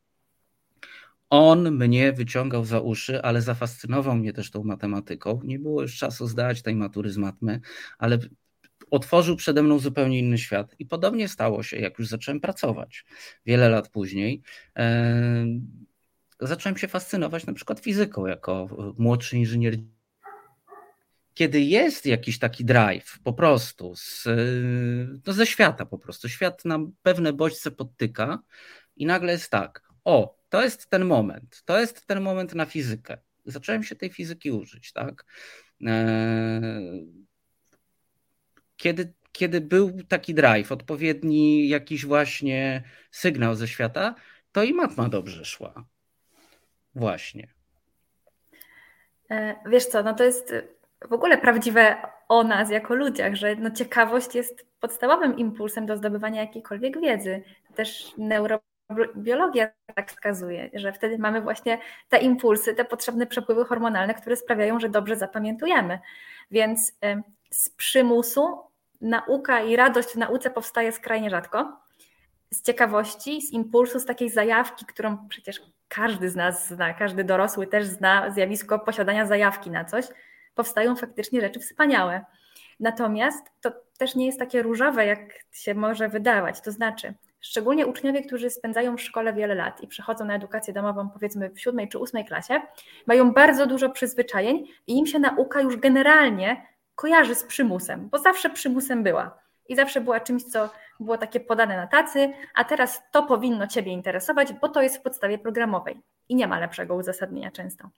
on 1.34 1.72
mnie 1.72 2.14
wyciągał 2.14 2.66
za 2.66 2.80
uszy, 2.80 3.22
ale 3.22 3.42
zafascynował 3.42 4.16
mnie 4.16 4.34
też 4.34 4.52
tą 4.52 4.64
matematyką. 4.64 5.42
Nie 5.44 5.60
było 5.60 5.82
już 5.82 5.98
czasu 5.98 6.28
zdać 6.28 6.62
tej 6.62 6.76
matury 6.76 7.12
z 7.12 7.18
matmy, 7.18 7.62
ale 7.98 8.20
otworzył 8.92 9.36
przede 9.36 9.64
mną 9.64 9.80
zupełnie 9.80 10.20
inny 10.20 10.38
świat. 10.38 10.76
I 10.80 10.86
podobnie 10.86 11.28
stało 11.28 11.64
się, 11.64 11.78
jak 11.78 12.00
już 12.00 12.08
zacząłem 12.08 12.40
pracować 12.40 13.06
wiele 13.46 13.70
lat 13.70 13.90
później. 13.90 14.42
E, 14.78 15.46
zacząłem 16.40 16.78
się 16.78 16.88
fascynować 16.88 17.46
na 17.46 17.54
przykład 17.54 17.80
fizyką 17.80 18.26
jako 18.26 18.68
młodszy 18.98 19.38
inżynier. 19.38 19.76
Kiedy 21.34 21.62
jest 21.62 22.06
jakiś 22.06 22.40
taki 22.40 22.66
drive 22.66 23.20
po 23.24 23.34
prostu 23.34 23.96
z, 23.96 24.28
no 25.28 25.34
ze 25.34 25.46
świata 25.46 25.86
po 25.86 25.98
prostu, 25.98 26.30
świat 26.30 26.66
nam 26.66 26.92
pewne 27.02 27.34
bodźce 27.34 27.72
podtyka 27.72 28.40
i 28.96 29.06
nagle 29.06 29.32
jest 29.32 29.52
tak, 29.52 29.83
o, 30.06 30.38
to 30.50 30.64
jest 30.64 30.90
ten 30.90 31.06
moment, 31.06 31.64
to 31.66 31.80
jest 31.80 32.06
ten 32.06 32.22
moment 32.22 32.56
na 32.56 32.66
fizykę. 32.66 33.18
Zacząłem 33.46 33.84
się 33.84 33.96
tej 33.96 34.10
fizyki 34.10 34.52
użyć, 34.52 34.92
tak? 34.92 35.26
E, 35.88 36.62
kiedy, 38.78 39.14
kiedy 39.32 39.62
był 39.62 40.04
taki 40.08 40.34
drive, 40.34 40.72
odpowiedni 40.72 41.70
jakiś 41.70 42.06
właśnie 42.06 42.84
sygnał 43.12 43.56
ze 43.56 43.68
świata, 43.68 44.16
to 44.52 44.64
i 44.64 44.74
matma 44.74 45.10
dobrze 45.10 45.46
szła. 45.46 45.86
Właśnie. 46.96 47.48
E, 49.32 49.56
wiesz 49.70 49.86
co, 49.86 50.04
no 50.04 50.14
to 50.14 50.24
jest 50.24 50.54
w 51.10 51.14
ogóle 51.14 51.38
prawdziwe 51.38 51.96
o 52.30 52.44
nas 52.44 52.70
jako 52.70 52.96
ludziach, 52.96 53.36
że 53.36 53.56
no 53.56 53.72
ciekawość 53.72 54.36
jest 54.36 54.66
podstawowym 54.80 55.38
impulsem 55.38 55.86
do 55.86 55.98
zdobywania 55.98 56.42
jakiejkolwiek 56.42 57.02
wiedzy. 57.02 57.44
Też 57.76 58.14
neurobiologia 58.90 59.68
tak 59.96 60.12
wskazuje, 60.12 60.70
że 60.74 60.94
wtedy 60.94 61.18
mamy 61.18 61.42
właśnie 61.42 61.80
te 62.10 62.18
impulsy, 62.18 62.74
te 62.74 62.86
potrzebne 62.86 63.28
przepływy 63.28 63.66
hormonalne, 63.66 64.14
które 64.14 64.36
sprawiają, 64.36 64.80
że 64.80 64.90
dobrze 64.90 65.16
zapamiętujemy. 65.16 66.00
Więc 66.52 67.00
z 67.50 67.70
przymusu 67.70 68.60
nauka 69.02 69.62
i 69.62 69.76
radość 69.76 70.10
w 70.10 70.16
nauce 70.16 70.50
powstaje 70.50 70.92
skrajnie 70.92 71.30
rzadko. 71.30 71.80
Z 72.52 72.62
ciekawości, 72.62 73.42
z 73.42 73.52
impulsu, 73.52 74.00
z 74.00 74.06
takiej 74.06 74.30
zajawki, 74.30 74.86
którą 74.86 75.28
przecież 75.28 75.62
każdy 75.88 76.30
z 76.30 76.36
nas 76.36 76.68
zna, 76.68 76.94
każdy 76.94 77.24
dorosły 77.24 77.68
też 77.68 77.86
zna 77.86 78.32
zjawisko 78.32 78.80
posiadania 78.80 79.26
zajawki 79.26 79.72
na 79.72 79.86
coś, 79.86 80.06
powstają 80.56 80.96
faktycznie 80.96 81.42
rzeczy 81.42 81.60
wspaniałe. 81.60 82.26
Natomiast 82.80 83.52
to 83.62 83.72
też 83.98 84.16
nie 84.16 84.26
jest 84.26 84.40
takie 84.40 84.62
różowe, 84.62 85.06
jak 85.06 85.20
się 85.52 85.76
może 85.76 86.10
wydawać. 86.10 86.62
To 86.62 86.72
znaczy, 86.72 87.14
szczególnie 87.44 87.88
uczniowie, 87.88 88.22
którzy 88.22 88.50
spędzają 88.50 88.98
w 88.98 89.02
szkole 89.02 89.34
wiele 89.34 89.56
lat 89.56 89.82
i 89.82 89.88
przechodzą 89.88 90.26
na 90.26 90.36
edukację 90.36 90.74
domową, 90.74 91.10
powiedzmy 91.10 91.50
w 91.50 91.60
siódmej 91.60 91.90
czy 91.90 92.00
ósmej 92.00 92.26
klasie, 92.26 92.62
mają 93.08 93.34
bardzo 93.34 93.68
dużo 93.68 93.90
przyzwyczajeń 93.90 94.68
i 94.88 94.98
im 94.98 95.06
się 95.06 95.20
nauka 95.20 95.62
już 95.62 95.78
generalnie 95.78 96.68
kojarzy 96.96 97.36
z 97.36 97.44
przymusem, 97.44 98.10
bo 98.10 98.20
zawsze 98.20 98.50
przymusem 98.50 99.04
była. 99.04 99.40
I 99.70 99.76
zawsze 99.76 100.02
była 100.02 100.20
czymś, 100.20 100.44
co 100.44 100.70
było 101.00 101.18
takie 101.18 101.40
podane 101.40 101.78
na 101.78 101.88
tacy, 101.88 102.34
a 102.56 102.64
teraz 102.64 103.02
to 103.12 103.24
powinno 103.24 103.68
Ciebie 103.68 103.92
interesować, 103.92 104.54
bo 104.54 104.70
to 104.70 104.82
jest 104.82 104.98
w 104.98 105.02
podstawie 105.02 105.38
programowej 105.38 106.02
i 106.30 106.36
nie 106.36 106.48
ma 106.48 106.60
lepszego 106.60 106.96
uzasadnienia 106.96 107.52
często. 107.52 107.90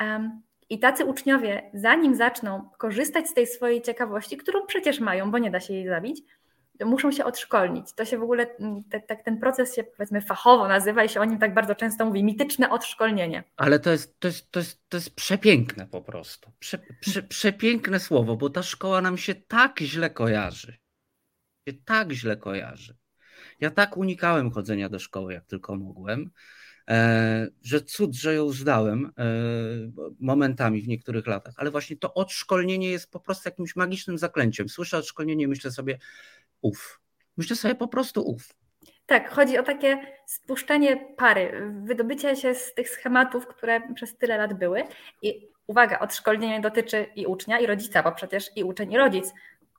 Um, 0.00 0.42
I 0.70 0.78
tacy 0.78 1.04
uczniowie, 1.04 1.70
zanim 1.74 2.14
zaczną 2.14 2.70
korzystać 2.78 3.28
z 3.28 3.34
tej 3.34 3.46
swojej 3.46 3.82
ciekawości, 3.82 4.36
którą 4.36 4.66
przecież 4.66 5.00
mają, 5.00 5.30
bo 5.30 5.38
nie 5.38 5.50
da 5.50 5.60
się 5.60 5.74
jej 5.74 5.88
zabić, 5.88 6.22
muszą 6.84 7.12
się 7.12 7.24
odszkolnić. 7.24 7.92
To 7.92 8.04
się 8.04 8.18
w 8.18 8.22
ogóle, 8.22 8.56
mm, 8.56 8.84
te, 8.84 9.00
te, 9.00 9.16
ten 9.16 9.38
proces 9.38 9.76
się 9.76 9.84
powiedzmy 9.84 10.20
fachowo 10.20 10.68
nazywa 10.68 11.04
i 11.04 11.08
się 11.08 11.20
o 11.20 11.24
nim 11.24 11.38
tak 11.38 11.54
bardzo 11.54 11.74
często 11.74 12.06
mówi, 12.06 12.24
mityczne 12.24 12.70
odszkolnienie. 12.70 13.44
Ale 13.56 13.78
to 13.78 13.90
jest, 13.90 14.20
to 14.20 14.28
jest, 14.28 14.50
to 14.50 14.60
jest, 14.60 14.88
to 14.88 14.96
jest 14.96 15.16
przepiękne 15.16 15.86
po 15.86 16.02
prostu. 16.02 16.52
Prze, 16.58 16.78
prze, 17.00 17.22
przepiękne 17.22 18.00
słowo, 18.00 18.36
bo 18.36 18.50
ta 18.50 18.62
szkoła 18.62 19.00
nam 19.00 19.18
się 19.18 19.34
tak 19.34 19.80
źle 19.80 20.10
kojarzy. 20.10 20.78
Się 21.68 21.74
tak 21.84 22.12
źle 22.12 22.36
kojarzy. 22.36 22.96
Ja 23.60 23.70
tak 23.70 23.96
unikałem 23.96 24.50
chodzenia 24.50 24.88
do 24.88 24.98
szkoły, 24.98 25.32
jak 25.32 25.46
tylko 25.46 25.76
mogłem, 25.76 26.30
e, 26.88 27.48
że 27.62 27.80
cud, 27.80 28.14
że 28.14 28.34
ją 28.34 28.48
zdałem 28.48 29.06
e, 29.06 29.24
momentami 30.20 30.82
w 30.82 30.88
niektórych 30.88 31.26
latach, 31.26 31.54
ale 31.56 31.70
właśnie 31.70 31.96
to 31.96 32.14
odszkolnienie 32.14 32.90
jest 32.90 33.10
po 33.10 33.20
prostu 33.20 33.48
jakimś 33.48 33.76
magicznym 33.76 34.18
zaklęciem. 34.18 34.68
Słyszę 34.68 34.98
odszkolnienie, 34.98 35.48
myślę 35.48 35.70
sobie, 35.70 35.98
uf. 36.62 37.00
Myślę 37.36 37.56
sobie 37.56 37.74
po 37.74 37.88
prostu 37.88 38.22
uf. 38.30 38.54
Tak, 39.06 39.30
chodzi 39.30 39.58
o 39.58 39.62
takie 39.62 39.98
spuszczenie 40.26 40.96
pary, 41.16 41.72
wydobycie 41.84 42.36
się 42.36 42.54
z 42.54 42.74
tych 42.74 42.88
schematów, 42.88 43.46
które 43.46 43.94
przez 43.94 44.18
tyle 44.18 44.38
lat 44.38 44.54
były. 44.54 44.84
I 45.22 45.48
uwaga, 45.66 45.98
odszkolnienie 45.98 46.60
dotyczy 46.60 47.06
i 47.16 47.26
ucznia, 47.26 47.58
i 47.58 47.66
rodzica, 47.66 48.02
bo 48.02 48.12
przecież 48.12 48.56
i 48.56 48.64
uczeń, 48.64 48.92
i 48.92 48.98
rodzic 48.98 49.34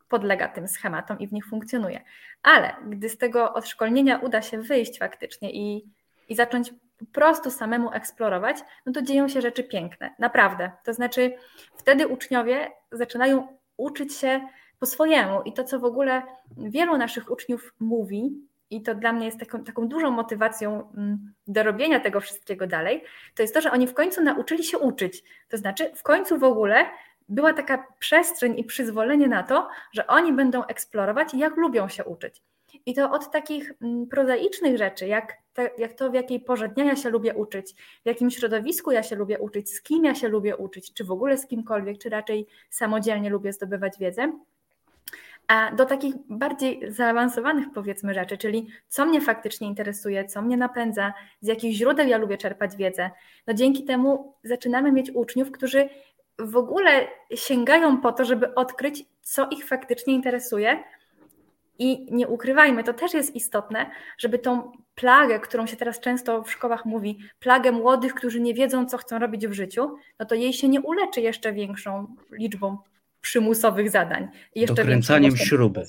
podlega 0.09 0.47
tym 0.47 0.67
schematom 0.67 1.19
i 1.19 1.27
w 1.27 1.33
nich 1.33 1.45
funkcjonuje. 1.45 2.03
Ale 2.43 2.75
gdy 2.87 3.09
z 3.09 3.17
tego 3.17 3.53
odszkolnienia 3.53 4.17
uda 4.17 4.41
się 4.41 4.61
wyjść 4.61 4.99
faktycznie 4.99 5.51
i, 5.51 5.85
i 6.29 6.35
zacząć 6.35 6.73
po 6.99 7.05
prostu 7.05 7.51
samemu 7.51 7.91
eksplorować, 7.91 8.57
no 8.85 8.93
to 8.93 9.01
dzieją 9.01 9.27
się 9.27 9.41
rzeczy 9.41 9.63
piękne, 9.63 10.15
naprawdę. 10.19 10.71
To 10.83 10.93
znaczy, 10.93 11.33
wtedy 11.77 12.07
uczniowie 12.07 12.71
zaczynają 12.91 13.57
uczyć 13.77 14.15
się 14.15 14.47
po 14.79 14.85
swojemu. 14.85 15.41
I 15.41 15.53
to, 15.53 15.63
co 15.63 15.79
w 15.79 15.85
ogóle 15.85 16.21
wielu 16.57 16.97
naszych 16.97 17.31
uczniów 17.31 17.73
mówi, 17.79 18.49
i 18.69 18.81
to 18.81 18.95
dla 18.95 19.13
mnie 19.13 19.25
jest 19.25 19.39
taką, 19.39 19.63
taką 19.63 19.87
dużą 19.87 20.11
motywacją 20.11 20.91
mm, 20.97 21.33
do 21.47 21.63
robienia 21.63 21.99
tego 21.99 22.21
wszystkiego 22.21 22.67
dalej, 22.67 23.03
to 23.35 23.41
jest 23.41 23.53
to, 23.53 23.61
że 23.61 23.71
oni 23.71 23.87
w 23.87 23.93
końcu 23.93 24.23
nauczyli 24.23 24.63
się 24.63 24.77
uczyć. 24.77 25.23
To 25.49 25.57
znaczy, 25.57 25.91
w 25.95 26.03
końcu 26.03 26.37
w 26.37 26.43
ogóle 26.43 26.85
była 27.29 27.53
taka 27.53 27.85
przestrzeń 27.99 28.59
i 28.59 28.63
przyzwolenie 28.63 29.27
na 29.27 29.43
to, 29.43 29.67
że 29.93 30.07
oni 30.07 30.33
będą 30.33 30.65
eksplorować, 30.65 31.33
jak 31.33 31.57
lubią 31.57 31.87
się 31.87 32.03
uczyć. 32.03 32.41
I 32.85 32.93
to 32.93 33.11
od 33.11 33.31
takich 33.31 33.73
mm, 33.81 34.07
prozaicznych 34.07 34.77
rzeczy, 34.77 35.07
jak, 35.07 35.33
te, 35.53 35.69
jak 35.77 35.93
to, 35.93 36.11
w 36.11 36.13
jakiej 36.13 36.39
porze 36.39 36.69
dnia 36.69 36.85
ja 36.85 36.95
się 36.95 37.09
lubię 37.09 37.33
uczyć, 37.33 37.73
w 38.03 38.05
jakim 38.05 38.31
środowisku 38.31 38.91
ja 38.91 39.03
się 39.03 39.15
lubię 39.15 39.39
uczyć, 39.39 39.69
z 39.69 39.81
kim 39.81 40.05
ja 40.05 40.15
się 40.15 40.27
lubię 40.27 40.57
uczyć, 40.57 40.93
czy 40.93 41.03
w 41.03 41.11
ogóle 41.11 41.37
z 41.37 41.47
kimkolwiek, 41.47 41.97
czy 41.97 42.09
raczej 42.09 42.47
samodzielnie 42.69 43.29
lubię 43.29 43.53
zdobywać 43.53 43.99
wiedzę, 43.99 44.31
a 45.49 45.71
do 45.71 45.85
takich 45.85 46.15
bardziej 46.29 46.81
zaawansowanych, 46.91 47.67
powiedzmy, 47.73 48.13
rzeczy, 48.13 48.37
czyli 48.37 48.67
co 48.87 49.05
mnie 49.05 49.21
faktycznie 49.21 49.67
interesuje, 49.67 50.25
co 50.25 50.41
mnie 50.41 50.57
napędza, 50.57 51.13
z 51.41 51.47
jakich 51.47 51.75
źródeł 51.75 52.07
ja 52.07 52.17
lubię 52.17 52.37
czerpać 52.37 52.75
wiedzę. 52.75 53.09
No 53.47 53.53
dzięki 53.53 53.83
temu 53.85 54.33
zaczynamy 54.43 54.91
mieć 54.91 55.11
uczniów, 55.11 55.51
którzy 55.51 55.89
w 56.39 56.57
ogóle 56.57 57.07
sięgają 57.35 57.97
po 57.97 58.11
to, 58.11 58.25
żeby 58.25 58.55
odkryć, 58.55 59.05
co 59.21 59.47
ich 59.49 59.65
faktycznie 59.65 60.13
interesuje. 60.13 60.83
I 61.79 62.07
nie 62.11 62.27
ukrywajmy, 62.27 62.83
to 62.83 62.93
też 62.93 63.13
jest 63.13 63.35
istotne, 63.35 63.91
żeby 64.17 64.39
tą 64.39 64.71
plagę, 64.95 65.39
którą 65.39 65.65
się 65.65 65.77
teraz 65.77 65.99
często 65.99 66.43
w 66.43 66.51
szkołach 66.51 66.85
mówi, 66.85 67.19
plagę 67.39 67.71
młodych, 67.71 68.13
którzy 68.13 68.39
nie 68.39 68.53
wiedzą, 68.53 68.85
co 68.85 68.97
chcą 68.97 69.19
robić 69.19 69.47
w 69.47 69.53
życiu, 69.53 69.95
no 70.19 70.25
to 70.25 70.35
jej 70.35 70.53
się 70.53 70.69
nie 70.69 70.81
uleczy 70.81 71.21
jeszcze 71.21 71.53
większą 71.53 72.15
liczbą 72.31 72.77
przymusowych 73.21 73.89
zadań. 73.89 74.27
Jeszcze 74.55 74.75
dokręcaniem 74.75 75.37
śruby. 75.37 75.83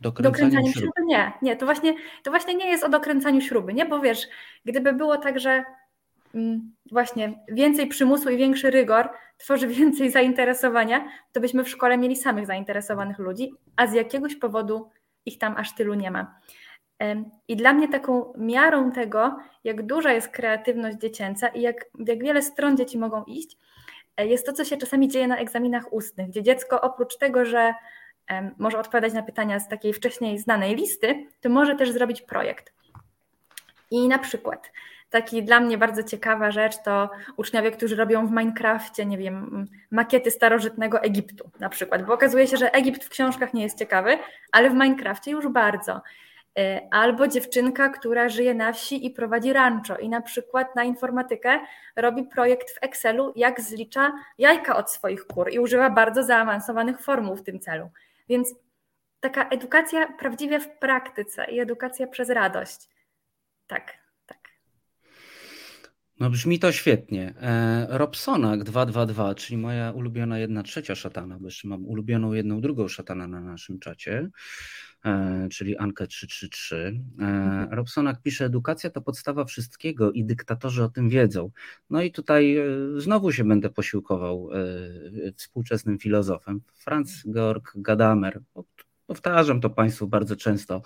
Dokręcaniem, 0.00 0.32
dokręcaniem 0.32 0.72
śruby. 0.72 0.92
śruby. 0.96 1.06
Nie, 1.06 1.32
nie, 1.42 1.56
to 1.56 1.66
właśnie, 1.66 1.94
to 2.22 2.30
właśnie 2.30 2.54
nie 2.54 2.66
jest 2.66 2.84
o 2.84 2.88
dokręcaniu 2.88 3.40
śruby, 3.40 3.74
nie? 3.74 3.86
Bo 3.86 4.00
wiesz, 4.00 4.28
gdyby 4.64 4.92
było 4.92 5.16
tak, 5.16 5.40
że 5.40 5.64
mm, 6.34 6.72
właśnie 6.92 7.38
więcej 7.48 7.86
przymusu 7.86 8.30
i 8.30 8.36
większy 8.36 8.70
rygor 8.70 9.08
tworzy 9.38 9.68
więcej 9.78 10.10
zainteresowania, 10.10 11.04
to 11.32 11.40
byśmy 11.40 11.64
w 11.64 11.68
szkole 11.68 11.98
mieli 11.98 12.16
samych 12.16 12.46
zainteresowanych 12.46 13.18
ludzi, 13.18 13.52
a 13.76 13.86
z 13.86 13.92
jakiegoś 13.92 14.36
powodu 14.36 14.90
ich 15.26 15.38
tam 15.38 15.56
aż 15.56 15.74
tylu 15.74 15.94
nie 15.94 16.10
ma. 16.10 16.40
I 17.48 17.56
dla 17.56 17.72
mnie 17.72 17.88
taką 17.88 18.32
miarą 18.38 18.92
tego, 18.92 19.36
jak 19.64 19.86
duża 19.86 20.12
jest 20.12 20.28
kreatywność 20.28 20.98
dziecięca 20.98 21.48
i 21.48 21.60
jak, 21.60 21.90
jak 22.06 22.22
wiele 22.22 22.42
stron 22.42 22.76
dzieci 22.76 22.98
mogą 22.98 23.24
iść, 23.24 23.56
jest 24.26 24.46
to, 24.46 24.52
co 24.52 24.64
się 24.64 24.76
czasami 24.76 25.08
dzieje 25.08 25.28
na 25.28 25.36
egzaminach 25.36 25.92
ustnych, 25.92 26.28
gdzie 26.28 26.42
dziecko 26.42 26.80
oprócz 26.80 27.16
tego, 27.16 27.44
że 27.44 27.74
może 28.58 28.78
odpowiadać 28.78 29.12
na 29.12 29.22
pytania 29.22 29.60
z 29.60 29.68
takiej 29.68 29.92
wcześniej 29.92 30.38
znanej 30.38 30.76
listy, 30.76 31.26
to 31.40 31.48
może 31.48 31.74
też 31.74 31.90
zrobić 31.90 32.22
projekt. 32.22 32.72
I 33.90 34.08
na 34.08 34.18
przykład 34.18 34.72
taki 35.10 35.42
dla 35.42 35.60
mnie 35.60 35.78
bardzo 35.78 36.02
ciekawa 36.02 36.50
rzecz 36.50 36.82
to 36.82 37.10
uczniowie, 37.36 37.70
którzy 37.70 37.96
robią 37.96 38.26
w 38.26 38.30
Minecrafcie, 38.30 39.06
nie 39.06 39.18
wiem, 39.18 39.66
makiety 39.90 40.30
starożytnego 40.30 41.02
Egiptu 41.02 41.50
na 41.60 41.68
przykład, 41.68 42.06
bo 42.06 42.14
okazuje 42.14 42.46
się, 42.46 42.56
że 42.56 42.72
Egipt 42.74 43.04
w 43.04 43.08
książkach 43.08 43.54
nie 43.54 43.62
jest 43.62 43.78
ciekawy, 43.78 44.18
ale 44.52 44.70
w 44.70 44.74
Minecrafcie 44.74 45.30
już 45.30 45.48
bardzo. 45.48 46.00
E, 46.58 46.88
albo 46.90 47.28
dziewczynka, 47.28 47.88
która 47.88 48.28
żyje 48.28 48.54
na 48.54 48.72
wsi 48.72 49.06
i 49.06 49.10
prowadzi 49.10 49.52
rancho 49.52 49.96
i 49.96 50.08
na 50.08 50.20
przykład 50.20 50.76
na 50.76 50.84
informatykę 50.84 51.60
robi 51.96 52.22
projekt 52.22 52.70
w 52.70 52.78
Excelu, 52.82 53.32
jak 53.36 53.60
zlicza 53.60 54.12
jajka 54.38 54.76
od 54.76 54.90
swoich 54.90 55.26
kur 55.26 55.52
i 55.52 55.58
używa 55.58 55.90
bardzo 55.90 56.22
zaawansowanych 56.22 57.00
formuł 57.00 57.36
w 57.36 57.42
tym 57.42 57.60
celu. 57.60 57.90
Więc 58.28 58.54
taka 59.20 59.48
edukacja 59.48 60.12
prawdziwie 60.18 60.60
w 60.60 60.78
praktyce 60.78 61.44
i 61.44 61.60
edukacja 61.60 62.06
przez 62.06 62.28
radość. 62.30 62.88
Tak, 63.66 63.92
tak. 64.26 64.38
No 66.20 66.30
brzmi 66.30 66.58
to 66.58 66.72
świetnie. 66.72 67.34
E, 67.40 67.86
Robsonak 67.90 68.64
222, 68.64 69.34
czyli 69.34 69.58
moja 69.58 69.90
ulubiona 69.90 70.38
jedna 70.38 70.62
trzecia 70.62 70.94
szatana, 70.94 71.38
bo 71.38 71.46
jeszcze 71.46 71.68
mam 71.68 71.86
ulubioną 71.86 72.32
jedną 72.32 72.60
drugą 72.60 72.88
szatana 72.88 73.28
na 73.28 73.40
naszym 73.40 73.78
czacie, 73.78 74.28
czyli 75.50 75.76
Ankę 75.76 76.06
333. 76.06 76.76
E, 76.76 77.22
mhm. 77.22 77.72
Robsonak 77.72 78.22
pisze, 78.22 78.44
edukacja 78.44 78.90
to 78.90 79.00
podstawa 79.00 79.44
wszystkiego 79.44 80.12
i 80.12 80.24
dyktatorzy 80.24 80.84
o 80.84 80.88
tym 80.88 81.08
wiedzą. 81.08 81.50
No 81.90 82.02
i 82.02 82.12
tutaj 82.12 82.56
znowu 82.96 83.32
się 83.32 83.44
będę 83.44 83.70
posiłkował 83.70 84.50
współczesnym 85.36 85.98
filozofem. 85.98 86.60
Franz 86.74 87.24
Georg 87.34 87.72
Gadamer, 87.74 88.40
powtarzam 89.10 89.60
to 89.60 89.70
Państwu 89.70 90.06
bardzo 90.08 90.36
często 90.36 90.82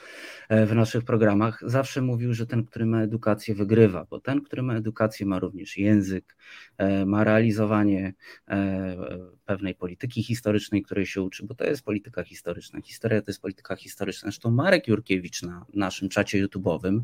e, 0.49 0.67
w 0.67 0.75
naszych 0.75 1.05
programach, 1.05 1.63
zawsze 1.67 2.03
mówił, 2.03 2.35
że 2.35 2.47
ten, 2.47 2.65
który 2.65 2.87
ma 2.87 3.03
edukację, 3.03 3.55
wygrywa, 3.55 4.07
bo 4.11 4.21
ten, 4.21 4.41
który 4.41 4.63
ma 4.63 4.75
edukację, 4.75 5.27
ma 5.27 5.39
również 5.39 5.77
język, 5.77 6.37
e, 6.79 7.07
ma 7.07 7.25
realizowanie 7.25 8.15
e, 8.49 8.97
pewnej 9.45 9.75
polityki 9.75 10.23
historycznej, 10.23 10.83
której 10.83 11.07
się 11.07 11.23
uczy, 11.23 11.47
bo 11.47 11.55
to 11.55 11.65
jest 11.65 11.83
polityka 11.83 12.25
historyczna. 12.25 12.81
Historia 12.81 13.23
to 13.23 13.31
jest 13.31 13.43
polityka 13.43 13.77
historyczna. 13.77 14.27
Zresztą 14.27 14.51
Marek 14.51 14.89
Jurkiewicz 14.89 15.43
na 15.43 15.67
naszym 15.75 16.09
czacie 16.09 16.47
YouTube'owym 16.47 17.01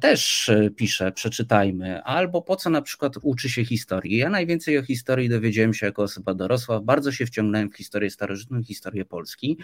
też 0.00 0.50
pisze, 0.76 1.12
przeczytajmy, 1.12 2.02
albo 2.02 2.42
po 2.42 2.56
co 2.56 2.70
na 2.70 2.82
przykład 2.82 3.12
uczy 3.22 3.48
się 3.48 3.64
historii. 3.64 4.16
Ja 4.16 4.30
najwięcej 4.30 4.78
o 4.78 4.82
historii 4.82 5.28
dowiedziałem 5.28 5.74
się 5.74 5.86
jako 5.86 6.02
osoba 6.02 6.34
dorosła, 6.34 6.80
bardzo 6.80 7.12
się 7.12 7.26
wciągnąłem 7.26 7.70
w 7.70 7.76
historię 7.76 8.10
starożytną, 8.10 8.62
historię 8.62 9.04
Polski. 9.04 9.58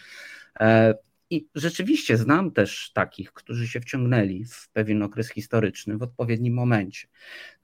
E, 0.61 0.95
I 1.31 1.47
rzeczywiście 1.55 2.17
znam 2.17 2.51
też 2.51 2.93
takich, 2.95 3.33
którzy 3.33 3.69
się 3.69 3.81
wciągnęli 3.81 4.45
w 4.45 4.69
pewien 4.69 5.03
okres 5.03 5.31
historyczny 5.31 5.99
w 5.99 6.03
odpowiednim 6.03 6.55
momencie. 6.55 7.09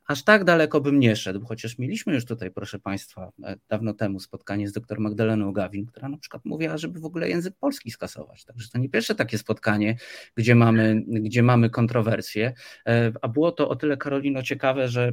Aż 0.09 0.25
tak 0.25 0.45
daleko 0.45 0.81
bym 0.81 1.01
nie 1.01 1.17
szedł, 1.17 1.47
chociaż 1.47 1.79
mieliśmy 1.79 2.15
już 2.15 2.25
tutaj, 2.25 2.51
proszę 2.51 2.79
Państwa, 2.79 3.33
e, 3.45 3.57
dawno 3.69 3.95
temu 3.95 4.21
spotkanie 4.21 4.69
z 4.69 4.73
dr 4.73 5.01
Magdaleną 5.01 5.53
Gawin, 5.53 5.87
która 5.87 6.09
na 6.09 6.19
przykład 6.19 6.45
mówiła, 6.45 6.79
żeby 6.79 7.01
w 7.01 7.05
ogóle 7.05 7.29
język 7.29 7.55
polski 7.61 7.91
skasować. 7.91 8.45
Także 8.45 8.69
to 8.69 8.79
nie 8.79 8.89
pierwsze 8.89 9.15
takie 9.15 9.39
spotkanie, 9.39 9.97
gdzie 10.35 10.55
mamy, 10.55 11.03
gdzie 11.07 11.43
mamy 11.43 11.71
kontrowersje. 11.71 12.53
E, 12.87 13.13
a 13.23 13.29
było 13.29 13.53
to 13.53 13.69
o 13.69 13.77
tyle, 13.77 13.97
Karolino, 13.97 14.43
ciekawe, 14.43 14.89
że 14.89 15.13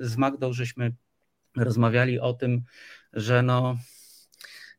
z 0.00 0.16
Magdą 0.16 0.52
żeśmy 0.52 0.92
rozmawiali 1.56 2.20
o 2.20 2.32
tym, 2.32 2.62
że 3.12 3.42
no 3.42 3.76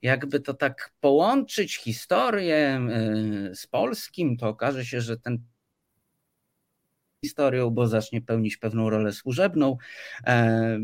jakby 0.04 0.40
to 0.40 0.54
tak 0.54 0.94
połączyć 1.00 1.78
historię 1.78 2.82
y, 3.52 3.56
z 3.56 3.68
polskim, 3.68 4.38
to 4.38 4.48
okaże 4.48 4.86
się, 4.86 5.02
że 5.02 5.18
ten 5.18 5.40
historią, 7.26 7.70
bo 7.70 7.88
zacznie 7.88 8.22
pełnić 8.22 8.58
pewną 8.58 8.90
rolę 8.90 9.12
służebną. 9.12 9.78
E, 10.28 10.80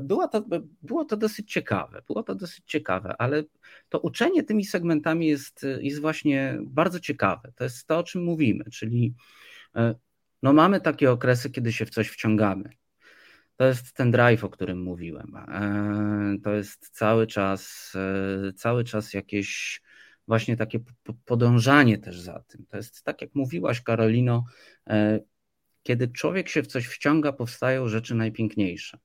było 0.00 0.28
to, 0.28 0.44
było 0.82 1.04
to 1.04 1.16
dosyć 1.16 1.52
ciekawe, 1.52 2.02
było 2.06 2.22
to 2.22 2.34
dosyć 2.34 2.64
ciekawe, 2.66 3.14
ale 3.18 3.42
to 3.88 4.00
uczenie 4.00 4.42
tymi 4.42 4.64
segmentami 4.64 5.26
jest, 5.26 5.66
jest 5.80 6.00
właśnie 6.00 6.58
bardzo 6.62 7.00
ciekawe. 7.00 7.52
To 7.56 7.64
jest 7.64 7.86
to, 7.86 7.98
o 7.98 8.02
czym 8.02 8.24
mówimy, 8.24 8.64
czyli 8.64 9.14
e, 9.76 9.94
no 10.42 10.52
mamy 10.52 10.80
takie 10.80 11.10
okresy, 11.10 11.50
kiedy 11.50 11.72
się 11.72 11.86
w 11.86 11.90
coś 11.90 12.08
wciągamy. 12.08 12.83
To 13.56 13.64
jest 13.64 13.92
ten 13.92 14.10
drive, 14.10 14.44
o 14.44 14.50
którym 14.50 14.82
mówiłem. 14.82 15.36
E, 15.36 16.36
to 16.42 16.52
jest 16.52 16.88
cały 16.88 17.26
czas, 17.26 17.92
e, 18.48 18.52
cały 18.52 18.84
czas 18.84 19.14
jakieś 19.14 19.82
właśnie 20.26 20.56
takie 20.56 20.80
podążanie 21.24 21.98
też 21.98 22.20
za 22.20 22.40
tym. 22.40 22.66
To 22.66 22.76
jest 22.76 23.02
tak, 23.02 23.20
jak 23.20 23.34
mówiłaś, 23.34 23.80
Karolino, 23.80 24.44
e, 24.88 25.20
kiedy 25.82 26.08
człowiek 26.08 26.48
się 26.48 26.62
w 26.62 26.66
coś 26.66 26.86
wciąga, 26.86 27.32
powstają 27.32 27.88
rzeczy 27.88 28.14
najpiękniejsze. 28.14 28.98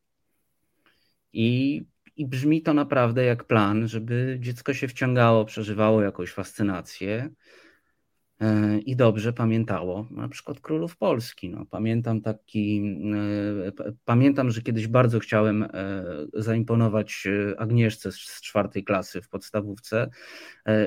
I, 1.33 1.81
I 2.15 2.25
brzmi 2.25 2.61
to 2.61 2.73
naprawdę 2.73 3.23
jak 3.23 3.43
plan, 3.43 3.87
żeby 3.87 4.37
dziecko 4.39 4.73
się 4.73 4.87
wciągało, 4.87 5.45
przeżywało 5.45 6.01
jakąś 6.01 6.31
fascynację 6.31 7.29
i 8.85 8.95
dobrze 8.95 9.33
pamiętało 9.33 10.07
na 10.11 10.29
przykład 10.29 10.59
królów 10.59 10.97
Polski. 10.97 11.49
No, 11.49 11.65
pamiętam 11.65 12.21
taki, 12.21 12.81
e, 13.77 13.91
pamiętam, 14.05 14.51
że 14.51 14.61
kiedyś 14.61 14.87
bardzo 14.87 15.19
chciałem 15.19 15.63
e, 15.63 15.69
zaimponować 16.33 17.27
Agnieszce 17.57 18.11
z 18.11 18.41
czwartej 18.41 18.83
klasy 18.83 19.21
w 19.21 19.29
podstawówce, 19.29 20.09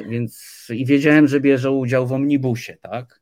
więc 0.08 0.66
i 0.74 0.86
wiedziałem, 0.86 1.28
że 1.28 1.40
bierze 1.40 1.70
udział 1.70 2.06
w 2.06 2.12
omnibusie, 2.12 2.76
tak? 2.82 3.20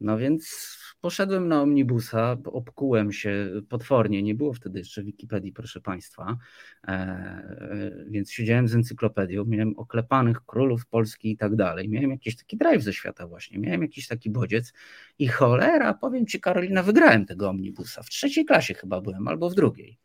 No 0.00 0.18
więc 0.18 0.76
Poszedłem 1.02 1.48
na 1.48 1.62
omnibusa, 1.62 2.36
obkułem 2.44 3.12
się 3.12 3.50
potwornie, 3.68 4.22
nie 4.22 4.34
było 4.34 4.52
wtedy 4.52 4.78
jeszcze 4.78 5.02
Wikipedii, 5.02 5.52
proszę 5.52 5.80
Państwa, 5.80 6.36
e, 6.88 8.04
więc 8.08 8.30
siedziałem 8.32 8.68
z 8.68 8.74
encyklopedią, 8.74 9.44
miałem 9.44 9.78
oklepanych 9.78 10.40
królów 10.46 10.86
Polski 10.86 11.30
i 11.30 11.36
tak 11.36 11.56
dalej, 11.56 11.88
miałem 11.88 12.10
jakiś 12.10 12.36
taki 12.36 12.56
drive 12.56 12.82
ze 12.82 12.92
świata 12.92 13.26
właśnie, 13.26 13.58
miałem 13.58 13.82
jakiś 13.82 14.08
taki 14.08 14.30
bodziec 14.30 14.72
i 15.18 15.28
cholera, 15.28 15.94
powiem 15.94 16.26
Ci 16.26 16.40
Karolina, 16.40 16.82
wygrałem 16.82 17.26
tego 17.26 17.48
omnibusa, 17.48 18.02
w 18.02 18.08
trzeciej 18.08 18.44
klasie 18.44 18.74
chyba 18.74 19.00
byłem, 19.00 19.28
albo 19.28 19.50
w 19.50 19.54
drugiej. 19.54 19.98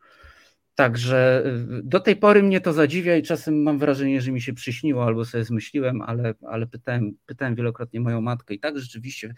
Także 0.78 1.44
y, 1.80 1.84
do 1.84 2.00
tej 2.00 2.16
pory 2.16 2.44
mnie 2.44 2.62
to 2.62 2.74
zadziwia 2.74 3.16
i 3.16 3.24
czasem 3.24 3.64
mam 3.64 3.80
wrażenie, 3.80 4.22
że 4.22 4.32
mi 4.32 4.42
się 4.42 4.54
przyśniło 4.54 5.06
albo 5.06 5.26
sobie 5.26 5.44
zmyśliłem, 5.44 6.02
ale, 6.02 6.34
ale 6.48 6.68
pytałem, 6.68 7.18
pytałem 7.26 7.56
wielokrotnie 7.56 8.00
moją 8.00 8.22
matkę 8.22 8.54
i 8.54 8.60
tak 8.60 8.80
rzeczywiście, 8.80 9.34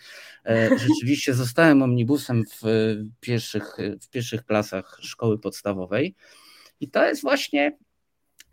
e, 0.45 0.69
rzeczywiście 0.87 1.33
zostałem 1.33 1.81
omnibusem 1.81 2.43
w 2.45 2.63
pierwszych, 3.19 3.77
w 4.01 4.09
pierwszych 4.09 4.45
klasach 4.45 4.97
szkoły 5.01 5.39
podstawowej. 5.39 6.15
I 6.79 6.89
to 6.89 7.05
jest 7.05 7.21
właśnie 7.21 7.77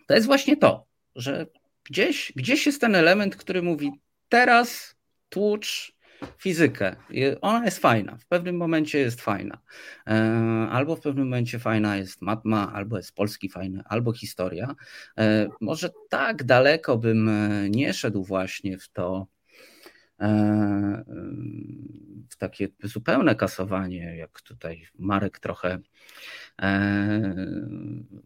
to, 0.07 0.15
jest 0.15 0.27
właśnie 0.27 0.57
to 0.57 0.87
że 1.17 1.47
gdzieś, 1.85 2.33
gdzieś 2.37 2.67
jest 2.67 2.81
ten 2.81 2.95
element, 2.95 3.37
który 3.37 3.63
mówi 3.63 3.93
teraz 4.29 4.97
tłucz 5.29 5.96
fizykę. 6.39 6.97
Ona 7.41 7.65
jest 7.65 7.79
fajna, 7.79 8.17
w 8.17 8.27
pewnym 8.27 8.57
momencie 8.57 8.99
jest 8.99 9.21
fajna. 9.21 9.59
E, 10.07 10.13
albo 10.71 10.97
w 10.97 11.01
pewnym 11.01 11.25
momencie 11.25 11.59
fajna 11.59 11.97
jest 11.97 12.23
matma, 12.23 12.73
albo 12.73 12.97
jest 12.97 13.15
polski 13.15 13.49
fajny, 13.49 13.83
albo 13.87 14.13
historia. 14.13 14.75
E, 15.19 15.49
może 15.61 15.91
tak 16.09 16.45
daleko 16.45 16.99
bym 16.99 17.29
e, 17.29 17.71
nie 17.71 17.95
szedł 17.95 18.25
właśnie 18.25 18.79
w 18.79 18.89
to, 18.89 19.27
w 22.31 22.37
takie 22.39 22.69
zupełne 22.83 23.35
kasowanie, 23.35 24.17
jak 24.17 24.41
tutaj 24.41 24.87
Marek 24.99 25.39
trochę 25.39 25.79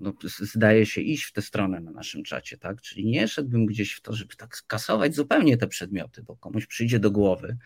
no, 0.01 0.13
zdaje 0.23 0.87
się 0.87 1.01
iść 1.01 1.25
w 1.25 1.33
tę 1.33 1.43
stronę 1.43 1.81
na 1.81 1.91
naszym 1.91 2.23
czacie, 2.23 2.59
tak? 2.59 2.81
Czyli 2.81 3.07
nie 3.07 3.29
szedłbym 3.29 3.67
gdzieś 3.67 3.93
w 3.93 4.01
to, 4.01 4.13
żeby 4.13 4.37
tak 4.37 4.57
skasować 4.57 5.15
zupełnie 5.15 5.57
te 5.57 5.67
przedmioty, 5.67 6.23
bo 6.23 6.37
komuś 6.37 6.67
przyjdzie 6.67 6.99
do 6.99 7.11
głowy. 7.11 7.57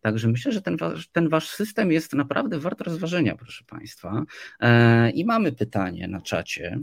Także 0.00 0.28
myślę, 0.28 0.52
że 0.52 0.62
ten 0.62 0.76
wasz, 0.76 1.08
ten 1.08 1.28
wasz 1.28 1.48
system 1.48 1.92
jest 1.92 2.12
naprawdę 2.12 2.58
wart 2.58 2.80
rozważenia, 2.80 3.36
proszę 3.36 3.64
Państwa. 3.64 4.24
I 5.14 5.24
mamy 5.24 5.52
pytanie 5.52 6.08
na 6.08 6.20
czacie. 6.20 6.78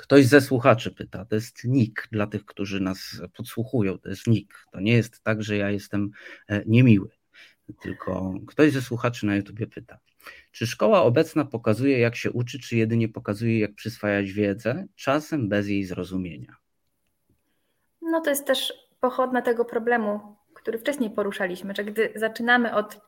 Ktoś 0.00 0.26
ze 0.26 0.40
słuchaczy 0.40 0.90
pyta, 0.90 1.24
to 1.24 1.34
jest 1.34 1.64
nick 1.64 2.08
dla 2.12 2.26
tych, 2.26 2.44
którzy 2.44 2.80
nas 2.80 3.22
podsłuchują, 3.36 3.98
to 3.98 4.08
jest 4.08 4.26
nick. 4.26 4.66
To 4.72 4.80
nie 4.80 4.92
jest 4.92 5.22
tak, 5.22 5.42
że 5.42 5.56
ja 5.56 5.70
jestem 5.70 6.10
e, 6.48 6.62
niemiły, 6.66 7.08
tylko 7.82 8.34
ktoś 8.46 8.72
ze 8.72 8.82
słuchaczy 8.82 9.26
na 9.26 9.36
YouTubie 9.36 9.66
pyta. 9.66 9.98
Czy 10.52 10.66
szkoła 10.66 11.02
obecna 11.02 11.44
pokazuje, 11.44 11.98
jak 11.98 12.16
się 12.16 12.30
uczy, 12.30 12.60
czy 12.60 12.76
jedynie 12.76 13.08
pokazuje, 13.08 13.60
jak 13.60 13.74
przyswajać 13.74 14.32
wiedzę, 14.32 14.86
czasem 14.96 15.48
bez 15.48 15.68
jej 15.68 15.84
zrozumienia? 15.84 16.56
No 18.02 18.20
to 18.20 18.30
jest 18.30 18.46
też 18.46 18.72
pochodna 19.00 19.42
tego 19.42 19.64
problemu, 19.64 20.36
który 20.54 20.78
wcześniej 20.78 21.10
poruszaliśmy, 21.10 21.74
że 21.76 21.84
gdy 21.84 22.12
zaczynamy 22.14 22.74
od 22.74 23.00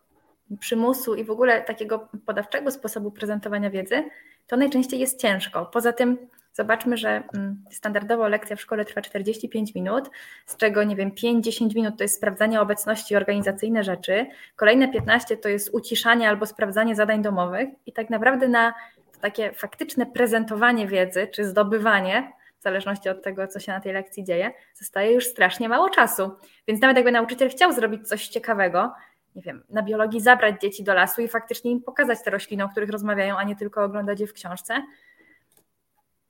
przymusu 0.61 1.15
i 1.15 1.25
w 1.25 1.31
ogóle 1.31 1.63
takiego 1.63 2.09
podawczego 2.27 2.71
sposobu 2.71 3.11
prezentowania 3.11 3.71
wiedzy, 3.71 4.05
to 4.47 4.57
najczęściej 4.57 5.01
jest 5.01 5.21
ciężko. 5.21 5.67
Poza 5.67 5.93
tym 5.93 6.19
Zobaczmy, 6.53 6.97
że 6.97 7.23
mm, 7.35 7.65
standardowo 7.71 8.29
lekcja 8.29 8.57
w 8.57 8.61
szkole 8.61 8.85
trwa 8.85 9.01
45 9.01 9.75
minut, 9.75 10.11
z 10.47 10.57
czego 10.57 10.85
nie 10.85 10.97
wiem, 10.97 11.11
5-10 11.11 11.75
minut 11.75 11.97
to 11.99 12.05
jest 12.05 12.17
sprawdzanie 12.17 12.61
obecności 12.61 13.17
organizacyjne 13.17 13.85
rzeczy, 13.85 14.27
kolejne 14.57 14.89
15 14.89 15.37
to 15.37 15.49
jest 15.49 15.75
uciszanie 15.75 16.29
albo 16.29 16.47
sprawdzanie 16.47 16.95
zadań 16.95 17.23
domowych 17.23 17.69
i 17.87 17.93
tak 17.93 18.11
naprawdę 18.11 18.49
na 18.49 18.75
takie 19.21 19.53
faktyczne 19.53 20.07
prezentowanie 20.07 20.87
wiedzy 20.87 21.29
czy 21.33 21.45
zdobywanie, 21.45 22.33
w 22.59 22.63
zależności 22.63 23.09
od 23.09 23.23
tego, 23.23 23.49
co 23.49 23.61
się 23.61 23.73
na 23.73 23.81
tej 23.81 23.93
lekcji 23.93 24.25
dzieje, 24.25 24.53
zostaje 24.75 25.13
już 25.13 25.27
strasznie 25.27 25.69
mało 25.69 25.91
czasu. 25.91 26.31
Więc 26.69 26.81
nawet 26.81 26.97
jakby 26.97 27.13
nauczyciel 27.13 27.51
chciał 27.51 27.73
zrobić 27.73 28.09
coś 28.09 28.29
ciekawego, 28.29 28.93
nie 29.35 29.43
wiem, 29.43 29.65
na 29.71 29.83
biologii 29.83 30.21
zabrać 30.21 30.61
dzieci 30.61 30.85
do 30.85 30.95
lasu 30.95 31.23
i 31.23 31.29
faktycznie 31.29 31.71
im 31.71 31.83
pokazać 31.83 32.23
te 32.25 32.31
rośliny, 32.31 32.65
o 32.65 32.69
których 32.69 32.91
rozmawiają, 32.91 33.37
a 33.37 33.45
nie 33.45 33.57
tylko 33.57 33.85
oglądać 33.85 34.21
je 34.21 34.27
w 34.27 34.33
książce, 34.33 34.83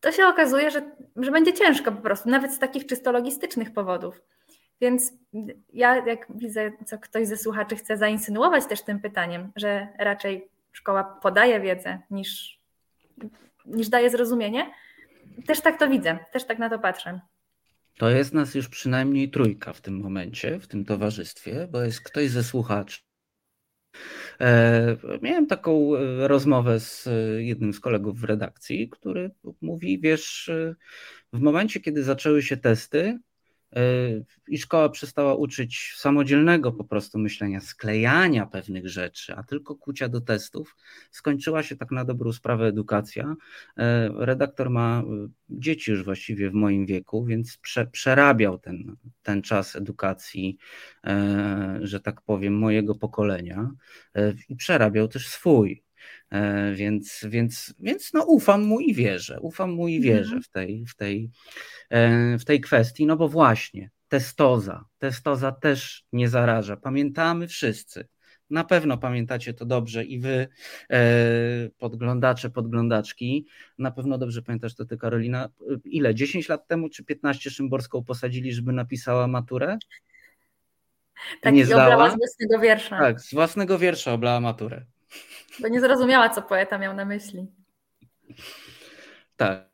to 0.03 0.13
się 0.13 0.27
okazuje, 0.27 0.71
że, 0.71 0.83
że 1.17 1.31
będzie 1.31 1.53
ciężko 1.53 1.93
po 1.93 2.03
prostu, 2.03 2.29
nawet 2.29 2.53
z 2.53 2.59
takich 2.59 2.87
czysto 2.87 3.13
logistycznych 3.13 3.73
powodów. 3.73 4.23
Więc 4.81 5.13
ja, 5.73 6.07
jak 6.07 6.27
widzę, 6.35 6.73
co 6.87 6.99
ktoś 6.99 7.27
ze 7.27 7.37
słuchaczy 7.37 7.77
chce 7.77 7.97
zainsynuować 7.97 8.67
też 8.67 8.83
tym 8.83 9.01
pytaniem, 9.01 9.53
że 9.57 9.89
raczej 9.99 10.49
szkoła 10.73 11.05
podaje 11.05 11.61
wiedzę 11.61 11.99
niż, 12.11 12.61
niż 13.67 13.89
daje 13.89 14.11
zrozumienie. 14.11 14.71
Też 15.47 15.61
tak 15.61 15.79
to 15.79 15.89
widzę, 15.89 16.19
też 16.33 16.45
tak 16.45 16.59
na 16.59 16.71
to 16.71 16.79
patrzę. 16.79 17.21
To 17.99 18.11
jest 18.11 18.35
nas 18.35 18.55
już 18.55 18.69
przynajmniej 18.69 19.31
trójka 19.31 19.73
w 19.73 19.81
tym 19.81 20.01
momencie, 20.01 20.59
w 20.59 20.67
tym 20.67 20.85
towarzystwie, 20.85 21.69
bo 21.71 21.83
jest 21.83 22.01
ktoś 22.01 22.31
ze 22.31 22.45
słuchaczy. 22.45 23.01
E, 24.41 24.97
miałem 25.23 25.47
taką 25.47 25.97
e, 25.97 26.29
rozmowę 26.29 26.81
z 26.81 27.07
e, 27.07 27.43
jednym 27.43 27.73
z 27.73 27.81
kolegów 27.81 28.21
w 28.21 28.25
redakcji, 28.25 28.89
który 28.89 29.31
mówi: 29.61 30.01
Wiesz, 30.01 30.51
w 31.33 31.41
momencie, 31.41 31.81
kiedy 31.81 32.03
zaczęły 32.03 32.43
się 32.43 32.57
testy, 32.57 33.19
i 34.49 34.59
szkoła 34.59 34.89
przestała 34.89 35.35
uczyć 35.35 35.95
samodzielnego 35.97 36.73
po 36.73 36.85
prostu 36.85 37.19
myślenia, 37.19 37.61
sklejania 37.61 38.47
pewnych 38.47 38.89
rzeczy, 38.89 39.35
a 39.35 39.43
tylko 39.43 39.77
kucia 39.77 40.09
do 40.09 40.21
testów. 40.21 40.77
Skończyła 41.11 41.63
się 41.63 41.77
tak 41.77 41.91
na 41.91 42.05
dobrą 42.05 42.33
sprawę 42.33 42.67
edukacja. 42.67 43.37
E, 43.77 44.11
redaktor 44.17 44.71
ma 44.71 45.03
e, 45.03 45.29
dzieci 45.51 45.91
już 45.91 46.05
właściwie 46.05 46.51
w 46.51 46.55
moim 46.55 46.87
wieku, 46.87 47.25
więc 47.25 47.59
prze, 47.59 47.87
przerabiał 47.87 48.59
ten, 48.59 48.97
ten 49.23 49.43
czas 49.43 49.77
edukacji, 49.77 50.59
e, 51.05 51.79
że 51.83 52.01
tak 52.01 52.21
powiem, 52.21 52.59
mojego 52.59 52.95
pokolenia 52.95 53.71
i 54.49 54.57
przerabiał 54.57 55.09
też 55.09 55.29
swój. 55.29 55.83
Więc, 56.75 57.27
więc, 57.29 57.75
więc 57.79 58.13
no 58.13 58.25
ufam 58.25 58.63
mu 58.63 58.81
i 58.81 58.95
wierzę. 58.95 59.41
Ufam 59.41 59.71
mu 59.71 59.89
i 59.89 60.01
wierzę 60.01 60.37
mhm. 60.37 60.43
w 60.43 60.49
tej, 60.49 60.85
w 60.87 60.97
tej 60.97 61.31
E, 61.93 62.39
w 62.39 62.45
tej 62.45 62.61
kwestii, 62.61 63.07
no 63.07 63.17
bo 63.17 63.29
właśnie 63.29 63.91
testoza, 64.09 64.85
testoza 64.99 65.53
też 65.53 66.05
nie 66.13 66.29
zaraża. 66.29 66.77
Pamiętamy 66.77 67.49
wszyscy. 67.49 68.09
Na 68.51 68.65
pewno 68.65 68.99
pamiętacie 68.99 69.55
to 69.55 69.67
dobrze 69.67 70.05
i 70.05 70.21
wy, 70.21 70.49
e, 70.91 70.99
podglądacze, 71.79 72.51
podglądaczki. 72.51 73.47
Na 73.79 73.91
pewno 73.91 74.19
dobrze 74.19 74.43
pamiętasz 74.43 74.75
to 74.75 74.85
ty, 74.85 74.97
Karolina. 74.97 75.49
Ile? 75.85 76.15
10 76.15 76.49
lat 76.49 76.67
temu 76.69 76.89
czy 76.89 77.05
15 77.05 77.51
Szymborską 77.51 78.05
posadzili, 78.05 78.53
żeby 78.53 78.73
napisała 78.73 79.27
maturę? 79.27 79.79
Tak, 81.41 81.55
nie 81.55 81.67
zdała? 81.67 82.11
z 82.11 82.17
własnego 82.17 82.59
wiersza. 82.59 82.99
Tak, 82.99 83.21
z 83.21 83.35
własnego 83.35 83.79
wiersza 83.79 84.13
oblała 84.13 84.41
maturę. 84.41 84.85
Bo 85.61 85.69
nie 85.69 85.81
zrozumiała, 85.81 86.29
co 86.29 86.43
poeta 86.43 86.79
miał 86.79 86.95
na 86.95 87.05
myśli. 87.05 87.47
Tak. 89.37 89.73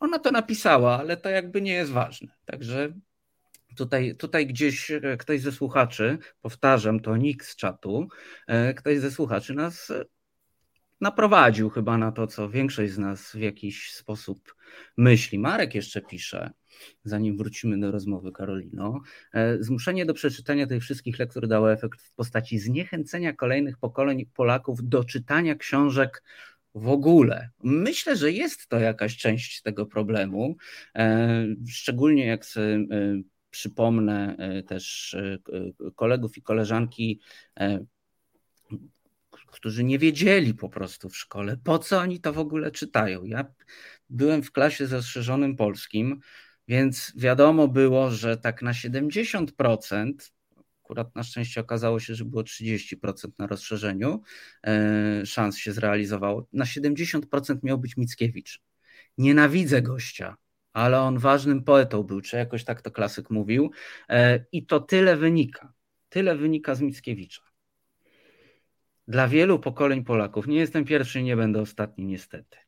Ona 0.00 0.18
to 0.18 0.30
napisała, 0.30 0.98
ale 0.98 1.16
to 1.16 1.28
jakby 1.28 1.62
nie 1.62 1.72
jest 1.72 1.92
ważne. 1.92 2.28
Także 2.44 2.92
tutaj, 3.76 4.16
tutaj 4.16 4.46
gdzieś 4.46 4.90
e, 4.90 5.16
ktoś 5.18 5.40
ze 5.40 5.52
słuchaczy, 5.52 6.18
powtarzam, 6.42 7.00
to 7.00 7.16
nikt 7.16 7.46
z 7.46 7.56
czatu, 7.56 8.08
e, 8.46 8.74
ktoś 8.74 8.98
ze 8.98 9.10
słuchaczy 9.10 9.54
nas 9.54 9.90
e, 9.90 10.04
naprowadził 11.00 11.70
chyba 11.70 11.98
na 11.98 12.12
to, 12.12 12.26
co 12.26 12.48
większość 12.50 12.92
z 12.92 12.98
nas 12.98 13.32
w 13.32 13.40
jakiś 13.40 13.92
sposób 13.92 14.54
myśli. 14.96 15.38
Marek 15.38 15.74
jeszcze 15.74 16.00
pisze, 16.00 16.50
zanim 17.04 17.36
wrócimy 17.36 17.80
do 17.80 17.90
rozmowy, 17.90 18.32
Karolino. 18.32 19.00
Zmuszenie 19.60 20.06
do 20.06 20.14
przeczytania 20.14 20.66
tych 20.66 20.82
wszystkich 20.82 21.18
lektur 21.18 21.48
dało 21.48 21.72
efekt 21.72 22.02
w 22.02 22.12
postaci 22.12 22.58
zniechęcenia 22.58 23.32
kolejnych 23.32 23.78
pokoleń 23.78 24.26
Polaków 24.34 24.88
do 24.88 25.04
czytania 25.04 25.54
książek 25.54 26.22
w 26.76 26.88
ogóle. 26.88 27.50
Myślę, 27.62 28.16
że 28.16 28.32
jest 28.32 28.68
to 28.68 28.78
jakaś 28.78 29.16
część 29.16 29.62
tego 29.62 29.86
problemu, 29.86 30.56
e, 30.94 31.46
szczególnie 31.68 32.26
jak 32.26 32.44
e, 32.56 32.78
przypomnę 33.50 34.36
e, 34.38 34.62
też 34.62 35.16
kolegów 35.94 36.36
i 36.38 36.42
koleżanki, 36.42 37.20
którzy 39.46 39.84
nie 39.84 39.98
wiedzieli 39.98 40.54
po 40.54 40.68
prostu 40.68 41.08
w 41.08 41.16
szkole, 41.16 41.56
po 41.64 41.78
co 41.78 41.98
oni 41.98 42.20
to 42.20 42.32
w 42.32 42.38
ogóle 42.38 42.70
czytają. 42.70 43.24
Ja 43.24 43.44
byłem 44.10 44.42
w 44.42 44.52
klasie 44.52 44.86
zastrzeżonym 44.86 45.56
polskim, 45.56 46.20
więc 46.68 47.12
wiadomo 47.16 47.68
było, 47.68 48.10
że 48.10 48.36
tak 48.36 48.62
na 48.62 48.72
70% 48.72 50.12
Akurat 50.84 51.16
na 51.16 51.22
szczęście 51.22 51.60
okazało 51.60 52.00
się, 52.00 52.14
że 52.14 52.24
było 52.24 52.42
30% 52.42 53.32
na 53.38 53.46
rozszerzeniu, 53.46 54.22
e, 54.66 55.26
szans 55.26 55.58
się 55.58 55.72
zrealizowało. 55.72 56.48
Na 56.52 56.64
70% 56.64 57.62
miał 57.62 57.78
być 57.78 57.96
Mickiewicz. 57.96 58.62
Nienawidzę 59.18 59.82
gościa, 59.82 60.36
ale 60.72 61.00
on 61.00 61.18
ważnym 61.18 61.64
poetą 61.64 62.02
był, 62.02 62.20
czy 62.20 62.36
jakoś 62.36 62.64
tak 62.64 62.82
to 62.82 62.90
klasyk 62.90 63.30
mówił. 63.30 63.70
E, 64.08 64.44
I 64.52 64.66
to 64.66 64.80
tyle 64.80 65.16
wynika. 65.16 65.72
Tyle 66.08 66.36
wynika 66.36 66.74
z 66.74 66.80
Mickiewicza. 66.80 67.42
Dla 69.08 69.28
wielu 69.28 69.58
pokoleń 69.58 70.04
Polaków, 70.04 70.46
nie 70.46 70.58
jestem 70.58 70.84
pierwszy, 70.84 71.22
nie 71.22 71.36
będę 71.36 71.60
ostatni, 71.60 72.06
niestety. 72.06 72.58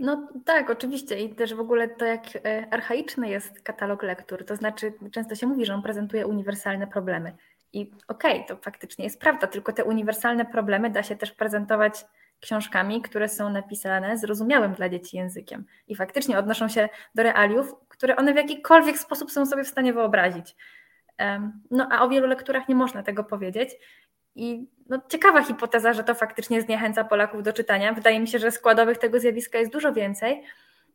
No 0.00 0.28
tak, 0.44 0.70
oczywiście. 0.70 1.20
I 1.20 1.34
też 1.34 1.54
w 1.54 1.60
ogóle 1.60 1.88
to, 1.88 2.04
jak 2.04 2.22
e, 2.36 2.66
archaiczny 2.70 3.28
jest 3.28 3.60
katalog 3.60 4.02
lektur. 4.02 4.44
To 4.44 4.56
znaczy, 4.56 4.92
często 5.12 5.34
się 5.34 5.46
mówi, 5.46 5.66
że 5.66 5.74
on 5.74 5.82
prezentuje 5.82 6.26
uniwersalne 6.26 6.86
problemy. 6.86 7.36
I 7.72 7.90
okej, 8.08 8.34
okay, 8.34 8.44
to 8.48 8.56
faktycznie 8.56 9.04
jest 9.04 9.20
prawda, 9.20 9.46
tylko 9.46 9.72
te 9.72 9.84
uniwersalne 9.84 10.44
problemy 10.44 10.90
da 10.90 11.02
się 11.02 11.16
też 11.16 11.32
prezentować 11.32 12.04
książkami, 12.40 13.02
które 13.02 13.28
są 13.28 13.50
napisane 13.50 14.18
zrozumiałym 14.18 14.74
dla 14.74 14.88
dzieci 14.88 15.16
językiem. 15.16 15.64
I 15.88 15.96
faktycznie 15.96 16.38
odnoszą 16.38 16.68
się 16.68 16.88
do 17.14 17.22
realiów, 17.22 17.74
które 17.88 18.16
one 18.16 18.32
w 18.32 18.36
jakikolwiek 18.36 18.98
sposób 18.98 19.30
są 19.30 19.46
sobie 19.46 19.64
w 19.64 19.68
stanie 19.68 19.92
wyobrazić. 19.92 20.56
No 21.70 21.88
a 21.90 22.02
o 22.02 22.08
wielu 22.08 22.26
lekturach 22.26 22.68
nie 22.68 22.74
można 22.74 23.02
tego 23.02 23.24
powiedzieć. 23.24 23.70
I 24.40 24.66
no, 24.88 25.00
ciekawa 25.08 25.42
hipoteza, 25.42 25.92
że 25.92 26.04
to 26.04 26.14
faktycznie 26.14 26.62
zniechęca 26.62 27.04
Polaków 27.04 27.42
do 27.42 27.52
czytania. 27.52 27.92
Wydaje 27.92 28.20
mi 28.20 28.28
się, 28.28 28.38
że 28.38 28.50
składowych 28.50 28.98
tego 28.98 29.20
zjawiska 29.20 29.58
jest 29.58 29.72
dużo 29.72 29.92
więcej, 29.92 30.42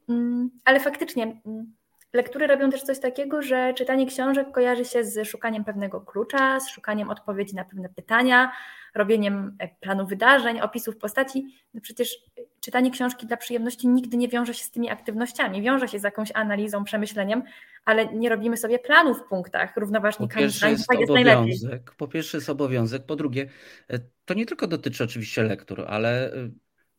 mm, 0.10 0.50
ale 0.66 0.80
faktycznie 0.80 1.24
mm, 1.24 1.74
lektury 2.14 2.48
robią 2.48 2.70
też 2.70 2.84
coś 2.84 3.00
takiego, 3.00 3.42
że 3.42 3.74
czytanie 3.74 4.06
książek 4.06 4.52
kojarzy 4.52 4.86
się 4.86 5.04
z 5.04 5.28
szukaniem 5.28 5.64
pewnego 5.64 6.02
klucza, 6.02 6.60
z 6.60 6.70
szukaniem 6.70 7.10
odpowiedzi 7.10 7.56
na 7.56 7.66
pewne 7.66 7.90
pytania, 7.90 8.52
robieniem 8.96 9.56
e, 9.60 9.68
planu 9.68 10.08
wydarzeń, 10.08 10.62
opisów 10.62 10.98
postaci. 10.98 11.46
No 11.74 11.82
przecież 11.82 12.18
czytanie 12.60 12.92
książki 12.92 13.28
dla 13.28 13.38
przyjemności 13.38 13.88
nigdy 13.88 14.18
nie 14.18 14.28
wiąże 14.28 14.54
się 14.54 14.64
z 14.64 14.72
tymi 14.72 14.90
aktywnościami, 14.90 15.62
wiąże 15.62 15.88
się 15.88 16.00
z 16.00 16.04
jakąś 16.04 16.32
analizą, 16.34 16.84
przemyśleniem, 16.84 17.44
ale 17.86 18.14
nie 18.14 18.30
robimy 18.30 18.58
sobie 18.58 18.80
planów 18.80 19.20
w 19.20 19.30
punktach 19.30 19.78
równoważnikami. 19.78 20.30
Po 20.34 20.40
pierwsze 20.40 20.72
jest, 20.72 20.88
tak 20.88 21.00
jest 21.00 21.12
obowiązek, 21.12 21.96
po 21.98 22.08
pierwsze 22.08 22.38
jest 22.38 22.50
obowiązek, 22.50 23.06
po 23.06 23.16
drugie 23.16 23.50
e, 23.90 24.00
to 24.26 24.34
nie 24.34 24.46
tylko 24.46 24.68
dotyczy 24.68 25.04
oczywiście 25.04 25.44
lektur, 25.44 25.86
ale 25.88 26.34
e, 26.34 26.50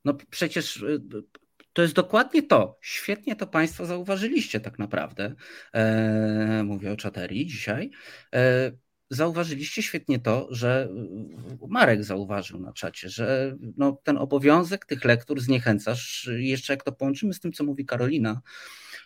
no 0.04 0.14
przecież 0.30 0.84
to 1.76 1.82
jest 1.82 1.94
dokładnie 1.94 2.42
to. 2.42 2.78
Świetnie 2.80 3.36
to 3.36 3.46
Państwo 3.46 3.86
zauważyliście 3.86 4.60
tak 4.60 4.78
naprawdę. 4.78 5.34
E, 5.72 6.62
mówię 6.64 6.92
o 6.92 6.96
czaterii 6.96 7.46
dzisiaj. 7.46 7.90
E, 8.34 8.72
zauważyliście 9.10 9.82
świetnie 9.82 10.18
to, 10.18 10.48
że 10.50 10.88
Marek 11.68 12.04
zauważył 12.04 12.60
na 12.60 12.72
czacie, 12.72 13.08
że 13.08 13.56
no, 13.76 13.98
ten 14.02 14.18
obowiązek 14.18 14.86
tych 14.86 15.04
lektur 15.04 15.40
zniechęcasz. 15.40 16.30
Jeszcze 16.36 16.72
jak 16.72 16.84
to 16.84 16.92
połączymy 16.92 17.34
z 17.34 17.40
tym, 17.40 17.52
co 17.52 17.64
mówi 17.64 17.86
Karolina, 17.86 18.40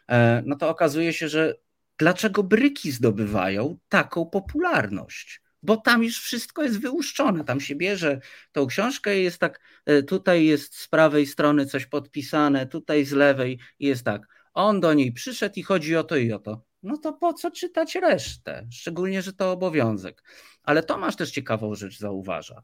e, 0.09 0.43
no 0.47 0.57
to 0.57 0.69
okazuje 0.69 1.13
się, 1.13 1.29
że 1.29 1.55
dlaczego 1.99 2.43
bryki 2.43 2.91
zdobywają 2.91 3.79
taką 3.89 4.27
popularność? 4.27 5.43
bo 5.63 5.77
tam 5.77 6.05
już 6.05 6.21
wszystko 6.21 6.63
jest 6.63 6.81
wyłuszczone. 6.81 7.45
Tam 7.45 7.61
się 7.61 7.75
bierze 7.75 8.21
tą 8.53 8.67
książkę 8.67 9.21
i 9.21 9.25
jest 9.25 9.39
tak, 9.39 9.61
e, 9.87 10.03
tutaj 10.03 10.45
jest 10.45 10.77
z 10.77 10.89
prawej 10.89 11.27
strony 11.27 11.67
coś 11.67 11.87
podpisane, 11.87 12.67
tutaj 12.67 13.05
z 13.05 13.13
lewej 13.13 13.59
i 13.79 13.87
jest 13.87 14.05
tak. 14.05 14.23
On 14.55 14.81
do 14.81 14.95
niej 14.95 15.13
przyszedł 15.13 15.55
i 15.57 15.63
chodzi 15.63 15.97
o 15.97 16.05
to 16.05 16.17
i 16.17 16.33
o 16.33 16.39
to. 16.39 16.70
No 16.83 16.99
to 16.99 17.13
po 17.13 17.33
co 17.33 17.51
czytać 17.51 17.95
resztę? 17.95 18.67
Szczególnie, 18.73 19.23
że 19.23 19.33
to 19.33 19.53
obowiązek. 19.53 20.23
Ale 20.63 20.83
Tomasz 20.83 21.17
też 21.17 21.31
ciekawą 21.31 21.75
rzecz 21.75 21.99
zauważa. 21.99 22.63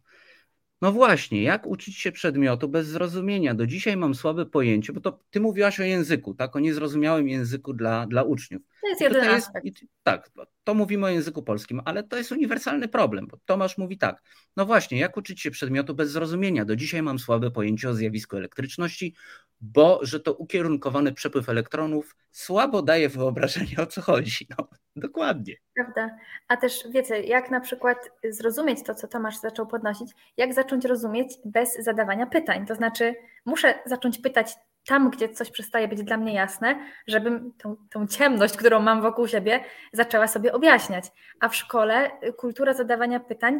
No 0.80 0.92
właśnie, 0.92 1.42
jak 1.42 1.66
uczyć 1.66 1.96
się 1.98 2.12
przedmiotu 2.12 2.68
bez 2.68 2.86
zrozumienia? 2.86 3.54
Do 3.54 3.66
dzisiaj 3.66 3.96
mam 3.96 4.14
słabe 4.14 4.46
pojęcie, 4.46 4.92
bo 4.92 5.00
to 5.00 5.20
ty 5.30 5.40
mówiłaś 5.40 5.80
o 5.80 5.82
języku, 5.82 6.34
tak? 6.34 6.56
O 6.56 6.60
niezrozumiałym 6.60 7.28
języku 7.28 7.72
dla, 7.72 8.06
dla 8.06 8.22
uczniów. 8.22 8.62
To 8.86 8.90
jest 8.90 9.00
jeden 9.00 9.28
aspekt. 9.28 9.66
Jest, 9.66 9.84
tak, 10.02 10.30
to 10.64 10.74
mówimy 10.74 11.06
o 11.06 11.08
języku 11.08 11.42
polskim, 11.42 11.80
ale 11.84 12.02
to 12.02 12.16
jest 12.16 12.32
uniwersalny 12.32 12.88
problem, 12.88 13.26
bo 13.26 13.36
Tomasz 13.44 13.78
mówi 13.78 13.98
tak. 13.98 14.22
No 14.56 14.66
właśnie, 14.66 14.98
jak 14.98 15.16
uczyć 15.16 15.40
się 15.40 15.50
przedmiotu 15.50 15.94
bez 15.94 16.10
zrozumienia? 16.10 16.64
Do 16.64 16.76
dzisiaj 16.76 17.02
mam 17.02 17.18
słabe 17.18 17.50
pojęcie 17.50 17.88
o 17.88 17.94
zjawisku 17.94 18.36
elektryczności, 18.36 19.14
bo 19.60 20.00
że 20.02 20.20
to 20.20 20.34
ukierunkowany 20.34 21.12
przepływ 21.12 21.48
elektronów 21.48 22.16
słabo 22.30 22.82
daje 22.82 23.08
wyobrażenie 23.08 23.76
o 23.82 23.86
co 23.86 24.02
chodzi. 24.02 24.46
No, 24.58 24.68
dokładnie. 24.96 25.54
Prawda. 25.74 26.18
A 26.48 26.56
też 26.56 26.84
wiecie, 26.90 27.22
jak 27.22 27.50
na 27.50 27.60
przykład 27.60 27.98
zrozumieć 28.30 28.78
to, 28.82 28.94
co 28.94 29.08
Tomasz 29.08 29.40
zaczął 29.40 29.66
podnosić, 29.66 30.10
jak 30.36 30.54
zacząć 30.54 30.84
rozumieć 30.84 31.32
bez 31.44 31.84
zadawania 31.84 32.26
pytań. 32.26 32.66
To 32.66 32.74
znaczy, 32.74 33.14
muszę 33.44 33.78
zacząć 33.86 34.18
pytać 34.18 34.54
tam, 34.86 35.10
gdzie 35.10 35.28
coś 35.28 35.50
przestaje 35.50 35.88
być 35.88 36.02
dla 36.02 36.16
mnie 36.16 36.34
jasne, 36.34 36.78
żebym 37.06 37.52
tą, 37.52 37.76
tą 37.90 38.06
ciemność, 38.06 38.56
którą 38.56 38.80
mam 38.80 39.02
wokół 39.02 39.28
siebie, 39.28 39.60
zaczęła 39.92 40.26
sobie 40.26 40.52
objaśniać. 40.52 41.04
A 41.40 41.48
w 41.48 41.56
szkole 41.56 42.10
kultura 42.36 42.74
zadawania 42.74 43.20
pytań 43.20 43.58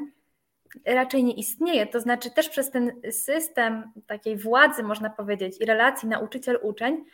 raczej 0.87 1.25
nie 1.25 1.35
istnieje. 1.35 1.87
To 1.87 2.01
znaczy 2.01 2.31
też 2.31 2.49
przez 2.49 2.71
ten 2.71 2.93
system 3.11 3.93
takiej 4.07 4.37
władzy, 4.37 4.83
można 4.83 5.11
powiedzieć, 5.11 5.61
i 5.61 5.65
relacji 5.65 6.09
nauczyciel-uczeń, 6.09 7.05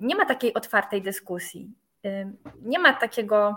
nie 0.00 0.16
ma 0.16 0.26
takiej 0.26 0.54
otwartej 0.54 1.02
dyskusji. 1.02 1.70
Nie 2.62 2.78
ma 2.78 2.92
takiego, 2.92 3.56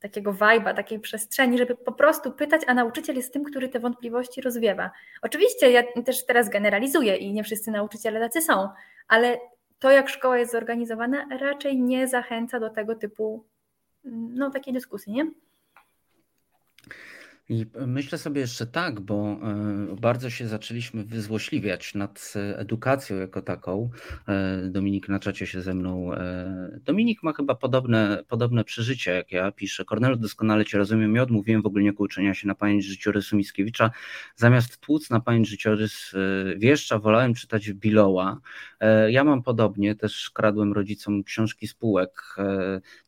takiego 0.00 0.32
wajba, 0.32 0.74
takiej 0.74 1.00
przestrzeni, 1.00 1.58
żeby 1.58 1.76
po 1.76 1.92
prostu 1.92 2.32
pytać, 2.32 2.62
a 2.66 2.74
nauczyciel 2.74 3.16
jest 3.16 3.32
tym, 3.32 3.44
który 3.44 3.68
te 3.68 3.80
wątpliwości 3.80 4.40
rozwiewa. 4.40 4.90
Oczywiście 5.22 5.70
ja 5.70 5.82
też 6.04 6.26
teraz 6.26 6.48
generalizuję 6.48 7.16
i 7.16 7.32
nie 7.32 7.44
wszyscy 7.44 7.70
nauczyciele 7.70 8.20
tacy 8.20 8.42
są, 8.42 8.68
ale 9.08 9.38
to, 9.78 9.90
jak 9.90 10.08
szkoła 10.08 10.38
jest 10.38 10.52
zorganizowana, 10.52 11.26
raczej 11.40 11.80
nie 11.80 12.08
zachęca 12.08 12.60
do 12.60 12.70
tego 12.70 12.94
typu 12.94 13.44
no, 14.04 14.50
takiej 14.50 14.74
dyskusji, 14.74 15.12
nie? 15.12 15.30
I 17.50 17.66
myślę 17.86 18.18
sobie 18.18 18.40
jeszcze 18.40 18.66
tak, 18.66 19.00
bo 19.00 19.38
e, 19.42 19.96
bardzo 20.00 20.30
się 20.30 20.48
zaczęliśmy 20.48 21.04
wyzłośliwiać 21.04 21.94
nad 21.94 22.34
edukacją 22.56 23.16
jako 23.16 23.42
taką. 23.42 23.90
E, 24.28 24.62
Dominik 24.70 25.08
na 25.08 25.18
czacie 25.18 25.46
się 25.46 25.62
ze 25.62 25.74
mną. 25.74 26.14
E, 26.14 26.80
Dominik 26.84 27.22
ma 27.22 27.32
chyba 27.32 27.54
podobne, 27.54 28.24
podobne 28.28 28.64
przeżycie 28.64 29.10
jak 29.10 29.32
ja. 29.32 29.52
Pisze, 29.52 29.84
Kornelu, 29.84 30.16
doskonale 30.16 30.64
Cię 30.64 30.78
rozumiem. 30.78 31.14
Ja 31.14 31.22
odmówiłem 31.22 31.62
w 31.62 31.66
ogóle 31.66 31.84
nie 31.84 31.92
uczenia 31.92 32.34
się 32.34 32.46
na 32.46 32.54
pamięć 32.54 32.84
życiorysu 32.84 33.36
Mickiewicza. 33.36 33.90
Zamiast 34.36 34.78
tłuc 34.78 35.10
na 35.10 35.20
pamięć 35.20 35.48
życiorys 35.48 36.12
Wieszcza, 36.56 36.98
wolałem 36.98 37.34
czytać 37.34 37.72
Biloła. 37.72 38.40
Ja 39.08 39.24
mam 39.24 39.42
podobnie, 39.42 39.94
też 39.94 40.30
kradłem 40.30 40.72
rodzicom 40.72 41.24
książki 41.24 41.68
spółek, 41.68 42.36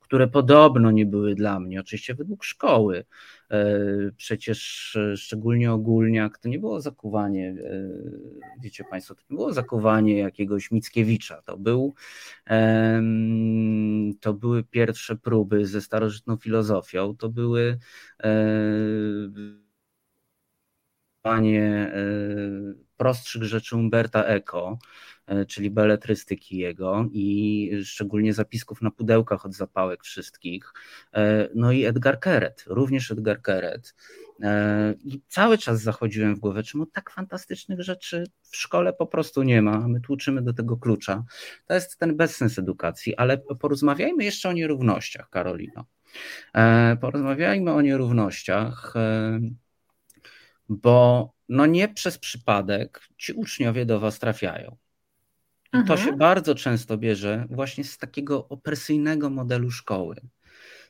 które 0.01 0.29
podobno 0.29 0.91
nie 0.91 1.07
były 1.07 1.35
dla 1.35 1.61
mnie, 1.61 1.81
oczywiście 1.81 2.15
według 2.15 2.45
szkoły. 2.45 3.05
E, 3.51 3.79
przecież 4.17 4.97
e, 4.97 5.17
szczególnie 5.17 5.73
ogólniak 5.73 6.39
to 6.39 6.49
nie 6.49 6.59
było 6.59 6.81
zakuwanie, 6.81 7.55
e, 7.65 7.89
wiecie 8.63 8.85
Państwo, 8.85 9.15
to 9.15 9.23
nie 9.31 9.37
było 9.37 9.53
zakuwanie 9.53 10.19
jakiegoś 10.19 10.71
Mickiewicza. 10.71 11.43
To, 11.43 11.59
był, 11.59 11.95
to 14.21 14.35
były 14.35 14.65
pierwsze 14.65 15.17
próby 15.17 15.67
ze 15.67 15.81
starożytną 15.81 16.37
filozofią, 16.37 17.17
to 17.17 17.29
były 17.29 17.79
panie 21.23 21.93
prostszych 23.01 23.45
rzeczy 23.45 23.77
Umberta 23.77 24.25
Eco, 24.25 24.79
E, 25.31 25.47
czyli 25.47 25.71
beletrystyki 25.71 26.59
jego 26.59 27.07
i 27.13 27.71
szczególnie 27.85 28.35
zapisków 28.35 28.83
na 28.83 28.91
pudełkach 28.91 29.47
od 29.47 29.55
zapałek 29.55 30.03
wszystkich. 30.03 30.73
E, 31.15 31.49
no 31.55 31.73
i 31.73 31.85
Edgar 31.85 32.21
Keret, 32.21 32.65
również 32.67 33.11
Edgar 33.11 33.43
Keret. 33.43 33.95
E, 34.43 34.95
I 35.05 35.21
cały 35.29 35.59
czas 35.59 35.83
zachodziłem 35.83 36.37
w 36.37 36.39
głowę, 36.39 36.63
czemu 36.63 36.87
tak 36.87 37.11
fantastycznych 37.11 37.81
rzeczy 37.81 38.25
w 38.43 38.57
szkole 38.57 38.93
po 38.93 39.07
prostu 39.07 39.43
nie 39.43 39.63
ma. 39.63 39.89
My 39.89 40.01
tłuczymy 40.01 40.43
do 40.43 40.53
tego 40.53 40.77
klucza. 40.77 41.25
To 41.67 41.75
jest 41.75 41.99
ten 41.99 42.17
bezsens 42.17 42.59
edukacji, 42.59 43.17
ale 43.17 43.39
porozmawiajmy 43.39 44.25
jeszcze 44.25 44.49
o 44.49 44.53
nierównościach, 44.53 45.31
Karolino. 45.31 45.85
Porozmawiajmy 47.01 47.73
o 47.73 47.83
nierównościach, 47.83 48.95
bo 50.69 51.33
no 51.51 51.67
nie 51.67 51.89
przez 51.89 52.19
przypadek 52.19 53.01
ci 53.19 53.33
uczniowie 53.33 53.87
do 53.87 54.01
was 54.01 54.19
trafiają. 54.19 54.77
I 55.73 55.85
to 55.85 55.97
się 55.97 56.03
mhm. 56.03 56.19
bardzo 56.19 56.55
często 56.55 56.99
bierze 56.99 57.47
właśnie 57.51 57.85
z 57.85 57.99
takiego 57.99 58.49
opresyjnego 58.49 59.31
modelu 59.31 59.71
szkoły. 59.71 60.17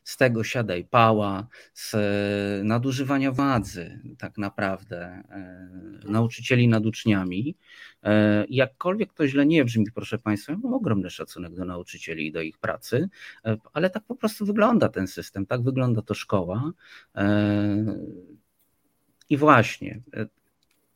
Z 0.04 0.16
tego 0.16 0.44
siadaj 0.44 0.84
pała, 0.84 1.46
z 1.74 1.96
nadużywania 2.64 3.32
władzy, 3.32 4.00
tak 4.18 4.38
naprawdę, 4.38 4.98
e, 4.98 5.70
nauczycieli 6.04 6.68
nad 6.68 6.86
uczniami. 6.86 7.56
E, 8.02 8.44
jakkolwiek 8.48 9.12
to 9.12 9.28
źle 9.28 9.46
nie 9.46 9.64
brzmi, 9.64 9.86
proszę 9.94 10.18
Państwa, 10.18 10.56
mam 10.56 10.74
ogromny 10.74 11.10
szacunek 11.10 11.54
do 11.54 11.64
nauczycieli 11.64 12.26
i 12.26 12.32
do 12.32 12.42
ich 12.42 12.58
pracy, 12.58 13.08
e, 13.44 13.56
ale 13.72 13.90
tak 13.90 14.04
po 14.04 14.14
prostu 14.14 14.46
wygląda 14.46 14.88
ten 14.88 15.06
system, 15.06 15.46
tak 15.46 15.62
wygląda 15.62 16.02
to 16.02 16.14
szkoła. 16.14 16.72
I 19.30 19.36
właśnie, 19.36 20.00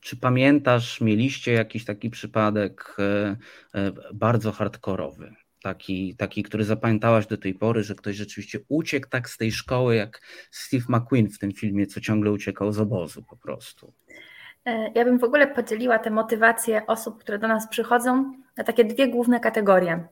czy 0.04 0.16
pamiętasz, 0.16 1.00
mieliście 1.00 1.52
jakiś 1.52 1.84
taki 1.84 2.10
przypadek 2.10 2.96
e, 2.98 3.36
e, 3.74 3.92
bardzo 4.14 4.52
hardkorowy? 4.52 5.34
Taki, 5.62 6.16
taki, 6.16 6.42
który 6.42 6.64
zapamiętałaś 6.64 7.26
do 7.26 7.36
tej 7.36 7.54
pory, 7.54 7.82
że 7.82 7.94
ktoś 7.94 8.16
rzeczywiście 8.16 8.58
uciekł 8.68 9.08
tak 9.08 9.30
z 9.30 9.36
tej 9.36 9.52
szkoły, 9.52 9.96
jak 9.96 10.20
Steve 10.50 10.84
McQueen 10.88 11.30
w 11.30 11.38
tym 11.38 11.52
filmie, 11.52 11.86
co 11.86 12.00
ciągle 12.00 12.32
uciekał 12.32 12.72
z 12.72 12.80
obozu 12.80 13.22
po 13.22 13.36
prostu. 13.36 13.92
E, 14.64 14.90
ja 14.94 15.04
bym 15.04 15.18
w 15.18 15.24
ogóle 15.24 15.46
podzieliła 15.46 15.98
te 15.98 16.10
motywacje 16.10 16.86
osób, 16.86 17.20
które 17.20 17.38
do 17.38 17.48
nas 17.48 17.68
przychodzą, 17.68 18.32
na 18.56 18.64
takie 18.64 18.84
dwie 18.84 19.08
główne 19.08 19.40
kategorie. 19.40 20.08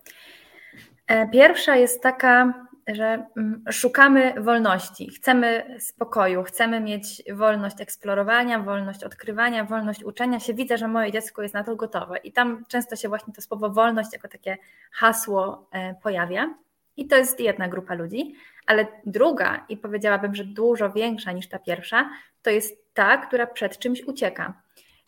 Pierwsza 1.33 1.77
jest 1.77 2.03
taka, 2.03 2.67
że 2.89 3.27
mm, 3.37 3.65
szukamy 3.71 4.35
wolności, 4.41 5.11
chcemy 5.11 5.77
spokoju, 5.81 6.43
chcemy 6.43 6.81
mieć 6.81 7.23
wolność 7.33 7.81
eksplorowania, 7.81 8.59
wolność 8.59 9.05
odkrywania, 9.05 9.65
wolność 9.65 10.05
uczenia 10.05 10.41
się. 10.41 10.55
Widzę, 10.55 10.79
że 10.79 10.89
moje 10.89 11.13
dziecko 11.13 11.43
jest 11.43 11.55
na 11.55 11.65
to 11.65 11.77
gotowe. 11.77 12.19
I 12.19 12.33
tam 12.33 12.65
często 12.69 12.97
się 12.97 13.09
właśnie 13.09 13.33
to 13.33 13.43
słowo 13.43 13.71
wolność 13.71 14.13
jako 14.13 14.29
takie 14.29 14.59
hasło 14.93 15.69
e, 15.73 15.95
pojawia. 15.95 16.55
I 16.97 17.07
to 17.07 17.17
jest 17.17 17.41
jedna 17.41 17.69
grupa 17.69 17.95
ludzi, 17.95 18.35
ale 18.67 18.87
druga, 19.07 19.65
i 19.69 19.77
powiedziałabym, 19.77 20.35
że 20.35 20.45
dużo 20.45 20.91
większa 20.91 21.33
niż 21.33 21.49
ta 21.49 21.59
pierwsza, 21.59 22.11
to 22.43 22.51
jest 22.51 22.95
ta, 22.95 23.17
która 23.17 23.47
przed 23.47 23.79
czymś 23.79 24.03
ucieka. 24.03 24.63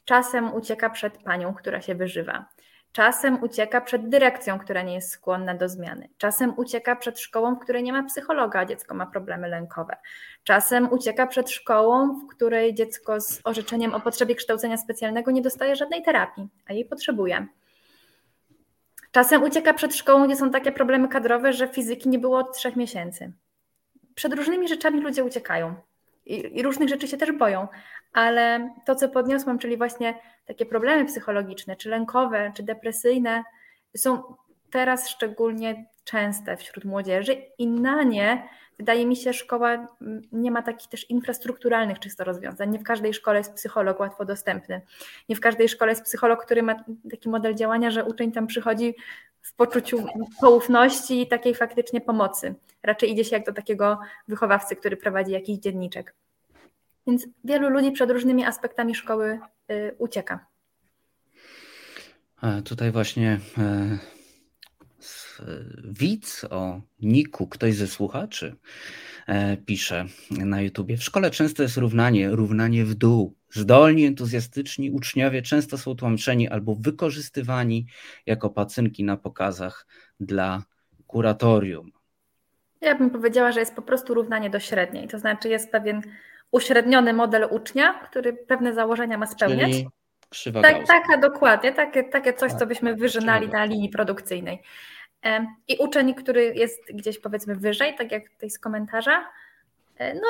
Czasem 0.05 0.55
ucieka 0.55 0.91
przed 0.91 1.19
panią, 1.19 1.55
która 1.55 1.81
się 1.81 1.95
wyżywa. 1.95 2.47
Czasem 2.95 3.43
ucieka 3.43 3.81
przed 3.81 4.09
dyrekcją, 4.09 4.59
która 4.59 4.83
nie 4.83 4.95
jest 4.95 5.11
skłonna 5.11 5.55
do 5.55 5.69
zmiany. 5.69 6.09
Czasem 6.19 6.55
ucieka 6.57 6.97
przed 6.97 7.21
szkołą, 7.21 7.55
w 7.55 7.59
której 7.59 7.83
nie 7.83 7.93
ma 7.93 8.03
psychologa, 8.03 8.61
a 8.61 8.65
dziecko 8.65 8.95
ma 8.95 9.07
problemy 9.07 9.49
lękowe. 9.49 9.97
Czasem 10.45 10.93
ucieka 10.93 11.27
przed 11.27 11.51
szkołą, 11.51 12.21
w 12.21 12.27
której 12.27 12.75
dziecko 12.75 13.21
z 13.21 13.41
orzeczeniem 13.45 13.95
o 13.95 14.01
potrzebie 14.01 14.35
kształcenia 14.35 14.77
specjalnego 14.77 15.31
nie 15.31 15.43
dostaje 15.43 15.77
żadnej 15.77 16.03
terapii, 16.03 16.49
a 16.67 16.73
jej 16.73 16.85
potrzebuje. 16.85 17.47
Czasem 19.11 19.43
ucieka 19.43 19.75
przed 19.75 19.97
szkołą, 19.97 20.27
gdzie 20.27 20.37
są 20.37 20.51
takie 20.51 20.73
problemy 20.73 21.09
kadrowe, 21.09 21.53
że 21.53 21.69
fizyki 21.69 22.09
nie 22.09 22.19
było 22.19 22.39
od 22.39 22.57
trzech 22.57 22.77
miesięcy. 22.77 23.33
Przed 24.15 24.35
różnymi 24.35 24.69
rzeczami 24.69 25.01
ludzie 25.01 25.25
uciekają 25.25 25.75
i, 26.27 26.59
i 26.59 26.63
różnych 26.63 26.89
rzeczy 26.89 27.09
się 27.09 27.17
też 27.17 27.33
boją, 27.33 27.69
ale 28.13 28.71
to, 28.87 28.95
co 28.95 29.09
podniosłam, 29.09 29.59
czyli 29.59 29.77
właśnie 29.77 30.19
takie 30.47 30.67
problemy 30.67 31.05
psychologiczne, 31.05 31.77
czy 31.77 31.89
lękowe, 31.89 32.53
czy 32.57 32.63
depresyjne, 32.63 33.45
są 33.97 34.23
teraz 34.71 35.09
szczególnie 35.09 35.87
częste 36.05 36.57
wśród 36.57 36.85
młodzieży 36.85 37.37
i 37.59 37.67
na 37.67 38.03
nie 38.03 38.49
wydaje 38.79 39.07
mi 39.07 39.17
się, 39.17 39.33
szkoła 39.33 39.87
nie 40.33 40.51
ma 40.51 40.63
takich 40.63 40.89
też 40.89 41.11
infrastrukturalnych 41.11 41.99
czysto 41.99 42.25
rozwiązań. 42.25 42.71
Nie 42.71 42.79
w 42.79 42.83
każdej 42.83 43.15
szkole 43.15 43.39
jest 43.39 43.55
psycholog 43.55 44.01
łatwo 44.01 44.25
dostępny. 44.25 44.81
Nie 45.29 45.37
w 45.37 45.41
każdej 45.41 45.69
szkole 45.69 45.93
jest 45.93 46.05
psycholog, 46.05 46.45
który 46.45 46.63
ma 46.63 46.85
taki 47.11 47.29
model 47.29 47.55
działania, 47.55 47.91
że 47.91 48.05
uczeń 48.05 48.33
tam 48.33 48.47
przychodzi 48.47 48.95
w 49.45 49.55
poczuciu 49.55 50.07
poufności 50.41 51.23
i 51.23 51.27
takiej 51.27 51.55
faktycznie 51.55 52.01
pomocy. 52.01 52.55
Raczej 52.83 53.13
idzie 53.13 53.25
się 53.25 53.37
jak 53.37 53.47
do 53.47 53.53
takiego 53.53 53.99
wychowawcy, 54.29 54.77
który 54.77 54.97
prowadzi 54.97 55.33
jakiś 55.33 55.59
dzienniczek. 55.59 56.15
Więc 57.07 57.27
wielu 57.45 57.69
ludzi 57.69 57.93
przed 57.93 58.11
różnymi 58.11 58.45
aspektami 58.45 58.95
szkoły 58.95 59.39
y, 59.71 59.95
ucieka. 59.99 60.47
Tutaj 62.65 62.93
właśnie 62.93 63.41
e, 63.59 63.99
widz 65.85 66.47
o 66.51 66.81
Niku, 67.01 67.47
ktoś 67.47 67.75
ze 67.75 67.87
słuchaczy 67.87 68.57
e, 69.27 69.57
pisze 69.57 70.05
na 70.31 70.61
YouTubie. 70.61 70.97
W 70.97 71.05
szkole 71.05 71.31
często 71.31 71.63
jest 71.63 71.77
równanie, 71.77 72.31
równanie 72.31 72.85
w 72.85 72.95
dół. 72.95 73.35
Zdolni, 73.51 74.05
entuzjastyczni 74.05 74.91
uczniowie 74.91 75.43
często 75.43 75.79
są 75.79 75.95
tłamszeni 75.95 76.49
albo 76.49 76.75
wykorzystywani 76.75 77.87
jako 78.27 78.51
pacynki 78.51 79.05
na 79.05 79.17
pokazach 79.17 79.87
dla 80.21 80.63
kuratorium. 81.07 81.91
Ja 82.81 82.95
bym 82.95 83.11
powiedziała, 83.11 83.53
że 83.53 83.61
jest 83.61 83.75
po 83.75 83.83
prostu 83.83 84.15
równanie 84.15 84.51
do 84.51 84.61
średniej. 84.61 85.09
To 85.09 85.19
znaczy 85.19 85.49
jest 85.49 85.73
pewien 85.73 86.03
uśredniony 86.51 87.13
model 87.13 87.49
ucznia, 87.51 88.01
który 88.11 88.33
pewne 88.33 88.75
założenia 88.75 89.19
ma 89.19 89.27
spełniać. 89.27 89.71
Czyli 89.71 89.89
krzywa 90.29 90.63
tak, 90.63 90.87
taka 90.87 91.19
dokładnie, 91.19 91.73
takie, 91.73 92.05
takie 92.05 92.33
coś, 92.33 92.53
co 92.53 92.67
byśmy 92.67 92.95
wyżynali 92.95 93.49
na 93.49 93.65
linii 93.65 93.89
produkcyjnej. 93.89 94.63
I 95.69 95.77
uczeń, 95.79 96.15
który 96.15 96.55
jest 96.55 96.81
gdzieś 96.95 97.19
powiedzmy 97.19 97.57
wyżej, 97.57 97.95
tak 97.95 98.13
jak 98.13 98.29
tutaj 98.29 98.51
z 98.51 98.59
komentarza, 98.59 99.27
e, 99.97 100.15
no 100.15 100.29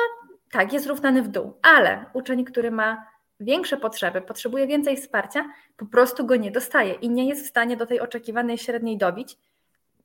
tak, 0.51 0.73
jest 0.73 0.87
równany 0.87 1.23
w 1.23 1.27
dół, 1.27 1.53
ale 1.61 2.05
uczeń, 2.13 2.45
który 2.45 2.71
ma 2.71 3.07
większe 3.39 3.77
potrzeby, 3.77 4.21
potrzebuje 4.21 4.67
więcej 4.67 4.97
wsparcia, 4.97 5.49
po 5.77 5.85
prostu 5.85 6.25
go 6.25 6.35
nie 6.35 6.51
dostaje 6.51 6.93
i 6.93 7.09
nie 7.09 7.27
jest 7.27 7.45
w 7.45 7.49
stanie 7.49 7.77
do 7.77 7.85
tej 7.85 7.99
oczekiwanej 7.99 8.57
średniej 8.57 8.97
dobić, 8.97 9.37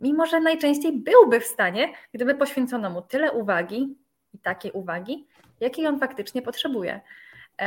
mimo 0.01 0.27
że 0.27 0.41
najczęściej 0.41 0.93
byłby 0.93 1.41
w 1.41 1.45
stanie, 1.45 1.93
gdyby 2.15 2.35
poświęcono 2.35 2.91
mu 2.91 3.03
tyle 3.03 3.33
uwagi 3.33 3.97
i 4.35 4.39
takiej 4.39 4.73
uwagi, 4.73 5.27
jakiej 5.61 5.87
on 5.87 5.99
faktycznie 5.99 6.43
potrzebuje. 6.43 7.01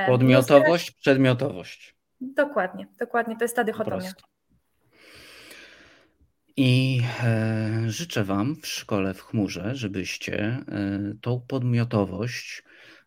Podmiotowość, 0.05 0.91
przedmiotowość. 0.91 1.95
Dokładnie, 2.21 2.87
dokładnie, 2.99 3.37
to 3.37 3.43
jest 3.43 3.55
ta 3.55 3.63
dychotomia. 3.63 4.11
I 6.57 7.01
e, 7.23 7.83
życzę 7.87 8.23
Wam 8.23 8.55
w 8.55 8.67
szkole 8.67 9.13
w 9.13 9.21
chmurze, 9.21 9.75
żebyście 9.75 10.37
e, 10.39 10.65
tą 11.21 11.41
podmiotowość 11.47 12.63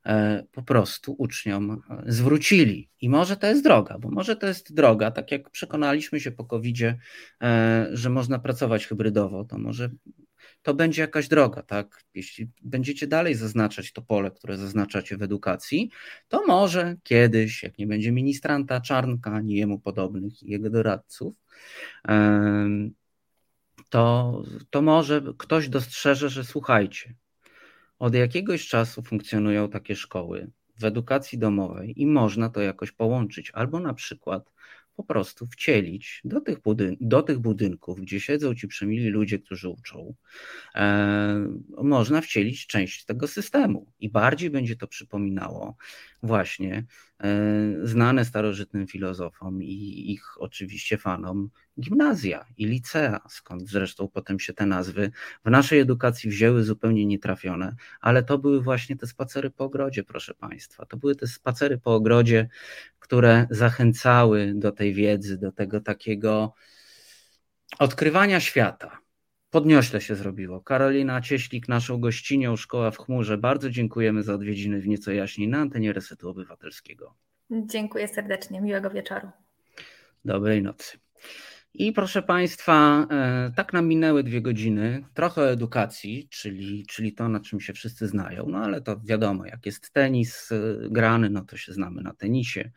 e, 0.07 0.45
po 0.53 0.63
prostu 0.63 1.15
uczniom 1.19 1.83
zwrócili. 2.07 2.91
I 3.01 3.09
może 3.09 3.37
to 3.37 3.47
jest 3.47 3.63
droga, 3.63 3.99
bo 3.99 4.11
może 4.11 4.37
to 4.37 4.47
jest 4.47 4.75
droga, 4.75 5.11
tak 5.11 5.33
jak 5.33 5.51
przekonaliśmy 5.51 6.21
się 6.21 6.31
po 6.31 6.45
COVID-zie, 6.45 6.99
e, 7.43 7.89
że 7.93 8.11
można 8.11 8.39
pracować 8.39 8.87
hybrydowo, 8.87 9.45
to 9.45 9.59
może 9.59 9.91
to 10.63 10.75
będzie 10.75 11.03
jakaś 11.03 11.29
droga, 11.29 11.63
tak? 11.63 12.05
Jeśli 12.15 12.51
będziecie 12.63 13.07
dalej 13.07 13.35
zaznaczać 13.35 13.93
to 13.93 14.03
pole, 14.03 14.31
które 14.31 14.57
zaznaczacie 14.57 15.17
w 15.17 15.23
edukacji, 15.23 15.91
to 16.29 16.47
może 16.47 16.97
kiedyś, 17.03 17.63
jak 17.63 17.79
nie 17.79 17.87
będzie 17.87 18.13
ministranta 18.13 18.81
Czarnka, 18.81 19.33
ani 19.33 19.55
jemu 19.55 19.79
podobnych 19.79 20.43
i 20.43 20.51
jego 20.51 20.71
doradców, 20.71 21.35
to, 23.89 24.43
to 24.71 24.83
może 24.83 25.23
ktoś 25.39 25.69
dostrzeże, 25.69 26.29
że 26.29 26.45
słuchajcie, 26.45 27.15
od 27.99 28.15
jakiegoś 28.15 28.69
czasu 28.69 29.03
funkcjonują 29.03 29.69
takie 29.69 29.97
szkoły 29.97 30.51
w 30.79 30.85
edukacji 30.85 31.39
domowej 31.39 32.03
i 32.03 32.07
można 32.07 32.49
to 32.49 32.61
jakoś 32.61 32.93
połączyć, 32.93 33.51
albo 33.55 33.81
na 33.81 33.95
przykład 33.95 34.53
po 34.97 35.05
prostu 35.05 35.47
wcielić 35.47 36.21
do 36.25 36.41
tych, 36.41 36.59
budyn- 36.59 36.97
do 37.01 37.23
tych 37.23 37.39
budynków, 37.39 38.01
gdzie 38.01 38.21
siedzą 38.21 38.55
ci 38.55 38.69
przemili 38.69 39.09
ludzie, 39.09 39.39
którzy 39.39 39.69
uczą, 39.69 40.15
e, 40.75 41.49
można 41.83 42.21
wcielić 42.21 42.67
część 42.67 43.05
tego 43.05 43.29
systemu 43.29 43.93
i 44.01 44.11
bardziej 44.11 44.51
będzie 44.51 44.77
to 44.77 44.87
przypominało 44.87 45.77
właśnie 46.23 46.85
znane 47.83 48.25
starożytnym 48.25 48.87
filozofom 48.87 49.63
i 49.63 50.13
ich 50.13 50.43
oczywiście 50.43 50.99
fanom 50.99 51.51
gimnazja 51.81 52.47
i 52.57 52.67
licea, 52.67 53.21
skąd 53.29 53.69
zresztą 53.69 54.09
potem 54.09 54.41
się 54.41 54.53
te 54.53 54.67
nazwy 54.67 55.11
w 55.45 55.51
naszej 55.51 55.81
edukacji 55.81 56.31
wzięły 56.31 56.65
zupełnie 56.65 57.07
nietrafione, 57.07 57.75
ale 58.01 58.23
to 58.23 58.39
były 58.39 58.63
właśnie 58.63 58.97
te 58.97 59.07
spacery 59.07 59.51
po 59.51 59.65
ogrodzie, 59.65 60.05
proszę 60.05 60.35
Państwa. 60.35 60.87
To 60.87 60.97
były 60.97 61.17
te 61.17 61.27
spacery 61.27 61.79
po 61.79 61.95
ogrodzie, 61.95 62.49
które 62.99 63.47
zachęcały 63.51 64.53
do 64.55 64.73
tej 64.73 64.95
wiedzy, 64.95 65.39
do 65.39 65.53
tego 65.53 65.81
takiego 65.81 66.55
odkrywania 67.79 68.41
świata. 68.41 69.06
Podniośle 69.57 70.01
się 70.01 70.15
zrobiło. 70.15 70.61
Karolina 70.61 71.21
Cieślik, 71.21 71.69
naszą 71.69 72.01
gościnią 72.01 72.57
Szkoła 72.57 72.91
w 72.91 72.99
Chmurze. 72.99 73.39
Bardzo 73.39 73.71
dziękujemy 73.71 74.23
za 74.23 74.35
odwiedziny 74.35 74.81
w 74.81 74.89
nieco 74.89 75.13
jaśniej 75.13 75.49
na 75.49 75.59
antenie 75.59 75.93
Resetu 75.93 76.29
Obywatelskiego. 76.29 77.15
Dziękuję 77.51 78.09
serdecznie. 78.09 78.61
Miłego 78.61 78.91
wieczoru. 78.91 79.29
Dobrej 80.25 80.63
nocy. 80.63 80.99
I 81.75 81.93
proszę 81.93 82.23
Państwa, 82.23 83.07
e, 83.11 83.53
tak 83.57 83.73
nam 83.73 83.89
minęły 83.89 84.25
dwie 84.25 84.41
godziny. 84.43 85.05
Trochę 85.15 85.51
edukacji, 85.51 86.29
czyli, 86.31 86.87
czyli 86.87 87.13
to, 87.13 87.29
na 87.29 87.41
czym 87.41 87.61
się 87.61 87.73
wszyscy 87.73 88.07
znają. 88.07 88.47
No 88.49 88.59
ale 88.59 88.81
to 88.81 89.01
wiadomo, 89.05 89.47
jak 89.47 89.67
jest 89.67 89.93
tenis 89.93 90.53
e, 90.53 90.59
grany, 90.91 91.31
no 91.31 91.45
to 91.45 91.57
się 91.57 91.73
znamy 91.73 92.03
na 92.03 92.15
tenisie. 92.15 92.71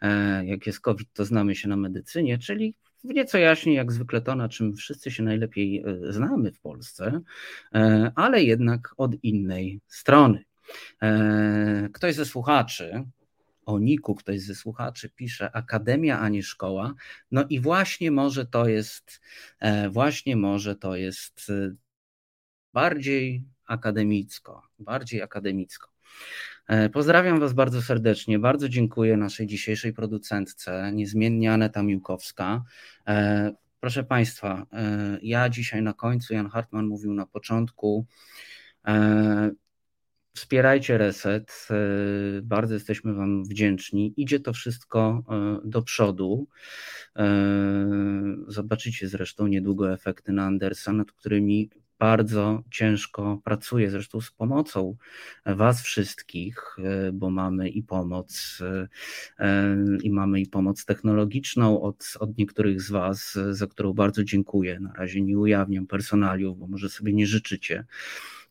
E, 0.00 0.46
jak 0.46 0.66
jest 0.66 0.80
COVID, 0.80 1.12
to 1.12 1.24
znamy 1.24 1.54
się 1.54 1.68
na 1.68 1.76
medycynie, 1.76 2.38
czyli 2.38 2.74
w 3.04 3.14
nieco 3.14 3.38
jaśniej, 3.38 3.76
jak 3.76 3.92
zwykle 3.92 4.20
to, 4.20 4.34
na 4.34 4.48
czym 4.48 4.76
wszyscy 4.76 5.10
się 5.10 5.22
najlepiej 5.22 5.84
znamy 6.10 6.52
w 6.52 6.60
Polsce, 6.60 7.20
ale 8.14 8.42
jednak 8.42 8.94
od 8.96 9.24
innej 9.24 9.80
strony. 9.88 10.44
Ktoś 11.92 12.14
ze 12.14 12.24
słuchaczy 12.24 13.04
o 13.70 13.78
Niku 13.78 14.14
ktoś 14.14 14.40
ze 14.40 14.54
słuchaczy 14.54 15.08
pisze 15.08 15.56
akademia, 15.56 16.20
a 16.20 16.28
nie 16.28 16.42
szkoła. 16.42 16.94
No 17.30 17.44
i 17.48 17.60
właśnie 17.60 18.10
może 18.10 18.46
to 18.46 18.68
jest, 18.68 19.20
e, 19.60 19.90
właśnie 19.90 20.36
może 20.36 20.76
to 20.76 20.96
jest 20.96 21.50
e, 21.50 21.74
bardziej 22.72 23.44
akademicko, 23.66 24.62
bardziej 24.78 25.22
akademicko. 25.22 25.90
E, 26.70 26.88
pozdrawiam 26.88 27.40
Was 27.40 27.52
bardzo 27.52 27.82
serdecznie. 27.82 28.38
Bardzo 28.38 28.68
dziękuję 28.68 29.16
naszej 29.16 29.46
dzisiejszej 29.46 29.92
producentce, 29.92 30.90
niezmiennie 30.94 31.52
Aneta 31.52 31.82
Miłkowska. 31.82 32.62
Proszę 33.80 34.04
Państwa, 34.04 34.66
ja 35.22 35.48
dzisiaj 35.48 35.82
na 35.82 35.92
końcu, 35.92 36.34
Jan 36.34 36.48
Hartman 36.48 36.86
mówił 36.86 37.14
na 37.14 37.26
początku, 37.26 38.06
Wspierajcie 40.34 40.98
Reset. 40.98 41.68
E, 41.70 41.74
bardzo 42.42 42.74
jesteśmy 42.74 43.14
Wam 43.14 43.44
wdzięczni. 43.44 44.14
Idzie 44.16 44.40
to 44.40 44.52
wszystko 44.52 45.24
e, 45.28 45.68
do 45.68 45.82
przodu. 45.82 46.46
E, 47.16 47.26
zobaczycie 48.46 49.08
zresztą 49.08 49.46
niedługo 49.46 49.92
efekty 49.92 50.32
na 50.32 50.44
Andersa, 50.44 50.92
nad 50.92 51.12
którymi 51.12 51.70
bardzo 52.00 52.62
ciężko 52.70 53.40
pracuję, 53.44 53.90
zresztą 53.90 54.20
z 54.20 54.30
pomocą 54.30 54.96
Was 55.46 55.82
wszystkich, 55.82 56.76
bo 57.12 57.30
mamy 57.30 57.68
i 57.68 57.82
pomoc, 57.82 58.58
i 60.02 60.10
mamy 60.10 60.40
i 60.40 60.46
pomoc 60.46 60.84
technologiczną 60.84 61.82
od, 61.82 62.14
od 62.20 62.38
niektórych 62.38 62.82
z 62.82 62.90
Was, 62.90 63.38
za 63.50 63.66
którą 63.66 63.92
bardzo 63.92 64.24
dziękuję. 64.24 64.80
Na 64.80 64.92
razie 64.92 65.22
nie 65.22 65.38
ujawniam 65.38 65.86
personaliów, 65.86 66.58
bo 66.58 66.66
może 66.66 66.88
sobie 66.88 67.12
nie 67.12 67.26
życzycie. 67.26 67.84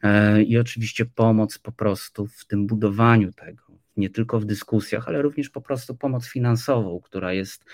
E, 0.03 0.43
i 0.43 0.57
oczywiście 0.57 1.05
pomoc 1.05 1.57
po 1.57 1.71
prostu 1.71 2.27
w 2.27 2.45
tym 2.45 2.67
budowaniu 2.67 3.33
tego, 3.33 3.63
nie 3.97 4.09
tylko 4.09 4.39
w 4.39 4.45
dyskusjach, 4.45 5.07
ale 5.07 5.21
również 5.21 5.49
po 5.49 5.61
prostu 5.61 5.95
pomoc 5.95 6.27
finansową, 6.27 7.01
która 7.03 7.33
jest, 7.33 7.65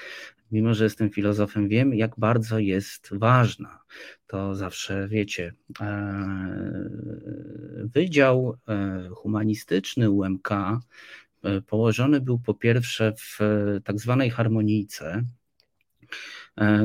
mimo 0.52 0.74
że 0.74 0.84
jestem 0.84 1.10
filozofem, 1.10 1.68
wiem, 1.68 1.94
jak 1.94 2.12
bardzo 2.18 2.60
jest 2.60 3.10
ważna. 3.12 3.80
To 4.28 4.56
zawsze 4.56 5.08
wiecie. 5.08 5.54
E, 5.82 6.90
wydział 7.84 8.58
e, 8.68 9.10
Humanistyczny 9.10 10.10
UMK 10.10 10.50
położony 11.68 12.22
był 12.22 12.40
po 12.40 12.54
pierwsze 12.54 13.14
w 13.18 13.40
tak 13.84 14.00
zwanej 14.00 14.30
harmonijce, 14.30 15.24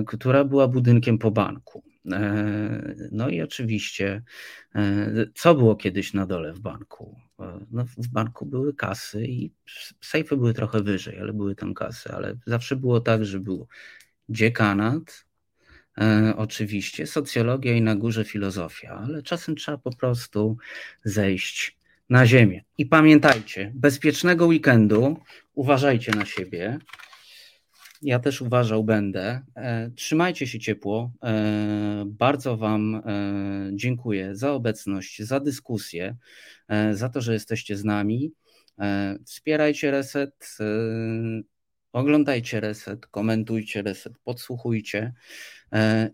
która 0.07 0.44
była 0.44 0.69
budynkiem 0.69 1.19
po 1.19 1.31
banku. 1.31 1.89
E, 2.06 2.94
no 3.12 3.28
i 3.28 3.43
oczywiście, 3.43 4.22
e, 4.74 5.27
co 5.35 5.55
było 5.55 5.77
kiedyś 5.77 6.14
na 6.14 6.27
dole 6.27 6.52
w 6.52 6.60
banku? 6.60 7.16
E, 7.40 7.66
no, 7.70 7.85
w 7.85 8.09
banku 8.09 8.47
były 8.47 8.74
kasy 8.74 9.27
i 9.27 9.52
sejfy 10.01 10.36
były 10.36 10.55
trochę 10.55 10.82
wyżej, 10.82 11.18
ale 11.20 11.32
były 11.32 11.55
tam 11.55 11.74
kasy, 11.74 12.12
ale 12.12 12.35
zawsze 12.47 12.77
było 12.77 13.01
tak, 13.01 13.24
że 13.24 13.40
był 13.40 13.66
dziekanat, 14.28 15.31
oczywiście, 16.36 17.06
socjologia 17.06 17.72
i 17.72 17.82
na 17.82 17.97
górze 17.97 18.24
filozofia, 18.24 18.90
ale 18.94 19.22
czasem 19.22 19.56
trzeba 19.56 19.78
po 19.78 19.97
prostu 19.97 20.56
zejść 21.05 21.78
na 22.10 22.27
ziemię. 22.27 22.64
I 22.78 22.86
pamiętajcie, 22.86 23.72
bezpiecznego 23.74 24.47
weekendu, 24.47 25.20
uważajcie 25.55 26.12
na 26.12 26.27
siebie. 26.27 26.78
Ja 28.02 28.18
też 28.18 28.43
uważał 28.43 28.85
będę. 28.85 29.43
E, 29.56 29.90
trzymajcie 29.90 30.47
się 30.47 30.59
ciepło. 30.59 31.12
E, 31.24 32.05
bardzo 32.06 32.56
Wam 32.56 32.94
e, 32.94 33.70
dziękuję 33.72 34.36
za 34.36 34.52
obecność, 34.52 35.22
za 35.22 35.40
dyskusję, 35.40 36.16
za 36.93 37.09
to, 37.09 37.20
że 37.20 37.32
jesteście 37.32 37.77
z 37.77 37.85
nami. 37.85 38.32
Wspierajcie 39.24 39.90
reset, 39.90 40.56
oglądajcie 41.93 42.60
reset, 42.60 43.06
komentujcie 43.06 43.82
reset, 43.82 44.12
podsłuchujcie. 44.24 45.12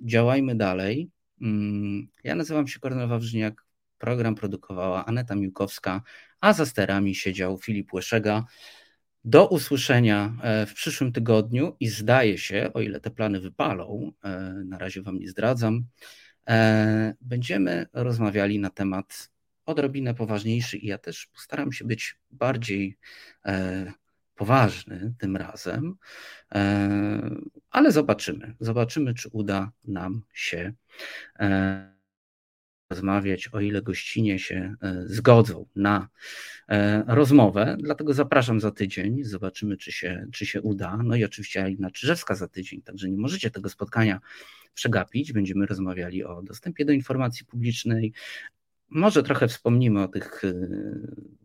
Działajmy 0.00 0.54
dalej. 0.54 1.10
Mm, 1.42 2.08
ja 2.24 2.34
nazywam 2.34 2.68
się 2.68 2.80
Kornel 2.80 3.08
Wawrzyniak. 3.08 3.66
Program 3.98 4.34
produkowała 4.34 5.06
Aneta 5.06 5.34
Miłkowska, 5.34 6.02
a 6.40 6.52
za 6.52 6.66
sterami 6.66 7.14
siedział 7.14 7.58
Filip 7.58 7.92
Łeszega. 7.92 8.44
Do 9.28 9.48
usłyszenia 9.48 10.36
e, 10.42 10.66
w 10.66 10.74
przyszłym 10.74 11.12
tygodniu 11.12 11.76
i 11.80 11.88
zdaje 11.88 12.38
się, 12.38 12.70
o 12.74 12.80
ile 12.80 13.00
te 13.00 13.10
plany 13.10 13.40
wypalą, 13.40 14.12
e, 14.24 14.30
na 14.66 14.78
razie 14.78 15.02
Wam 15.02 15.18
nie 15.18 15.28
zdradzam, 15.28 15.86
e, 16.48 17.14
będziemy 17.20 17.86
rozmawiali 17.92 18.58
na 18.58 18.70
temat 18.70 19.30
odrobinę 19.64 20.14
poważniejszy 20.14 20.76
i 20.76 20.86
ja 20.86 20.98
też 20.98 21.26
postaram 21.26 21.72
się 21.72 21.84
być 21.84 22.18
bardziej 22.30 22.98
poważny 24.34 25.14
tym 25.18 25.36
razem, 25.36 25.94
ale 27.70 27.92
zobaczymy. 27.92 28.54
Zobaczymy, 28.60 29.14
czy 29.14 29.28
uda 29.32 29.72
nam 29.84 30.22
się 30.34 30.72
rozmawiać, 32.90 33.48
o 33.52 33.60
ile 33.60 33.82
gościnie 33.82 34.38
się 34.38 34.74
e, 34.82 35.02
zgodzą 35.06 35.66
na 35.76 36.08
e, 36.68 37.04
rozmowę. 37.06 37.76
Dlatego 37.80 38.14
zapraszam 38.14 38.60
za 38.60 38.70
tydzień, 38.70 39.24
zobaczymy, 39.24 39.76
czy 39.76 39.92
się, 39.92 40.26
czy 40.32 40.46
się 40.46 40.62
uda. 40.62 40.98
No 41.04 41.16
i 41.16 41.24
oczywiście 41.24 41.62
Alina 41.62 41.90
Czyżewska 41.90 42.34
za 42.34 42.48
tydzień, 42.48 42.82
także 42.82 43.10
nie 43.10 43.16
możecie 43.16 43.50
tego 43.50 43.68
spotkania 43.68 44.20
przegapić. 44.74 45.32
Będziemy 45.32 45.66
rozmawiali 45.66 46.24
o 46.24 46.42
dostępie 46.42 46.84
do 46.84 46.92
informacji 46.92 47.46
publicznej. 47.46 48.12
Może 48.90 49.22
trochę 49.22 49.48
wspomnimy 49.48 50.02
o 50.02 50.08
tych 50.08 50.44
e, 50.44 50.52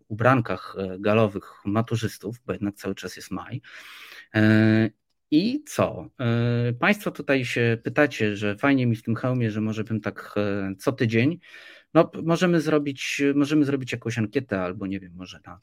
ubrankach 0.07 0.75
galowych 0.99 1.53
maturzystów, 1.65 2.41
bo 2.45 2.53
jednak 2.53 2.75
cały 2.75 2.95
czas 2.95 3.15
jest 3.15 3.31
maj. 3.31 3.61
I 5.31 5.63
co? 5.65 6.09
Państwo 6.79 7.11
tutaj 7.11 7.45
się 7.45 7.77
pytacie, 7.83 8.35
że 8.35 8.55
fajnie 8.55 8.87
mi 8.87 8.95
w 8.95 9.03
tym 9.03 9.15
hełmie, 9.15 9.51
że 9.51 9.61
może 9.61 9.83
bym 9.83 10.01
tak 10.01 10.35
co 10.79 10.91
tydzień. 10.91 11.39
No, 11.93 12.11
możemy 12.23 12.61
zrobić, 12.61 13.21
możemy 13.35 13.65
zrobić 13.65 13.91
jakąś 13.91 14.17
ankietę, 14.17 14.61
albo 14.61 14.87
nie 14.87 14.99
wiem, 14.99 15.13
może 15.15 15.39
na, 15.45 15.59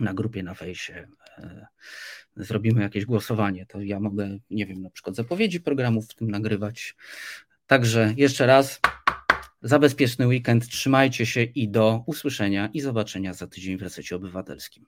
na 0.00 0.14
grupie 0.14 0.42
na 0.42 0.54
fejsie 0.54 1.08
zrobimy 2.36 2.82
jakieś 2.82 3.04
głosowanie. 3.04 3.66
To 3.66 3.80
ja 3.80 4.00
mogę, 4.00 4.38
nie 4.50 4.66
wiem, 4.66 4.82
na 4.82 4.90
przykład 4.90 5.16
zapowiedzi 5.16 5.60
programów 5.60 6.08
w 6.08 6.14
tym 6.14 6.30
nagrywać. 6.30 6.96
Także 7.66 8.14
jeszcze 8.16 8.46
raz 8.46 8.80
za 9.62 9.78
bezpieczny 9.78 10.26
weekend, 10.26 10.68
trzymajcie 10.68 11.26
się 11.26 11.42
i 11.42 11.68
do 11.68 12.02
usłyszenia 12.06 12.70
i 12.74 12.80
zobaczenia 12.80 13.34
za 13.34 13.46
tydzień 13.46 13.78
w 13.78 13.82
Resecie 13.82 14.16
Obywatelskim. 14.16 14.86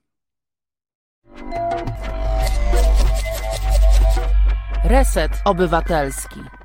Reset 4.84 5.30
Obywatelski. 5.44 6.63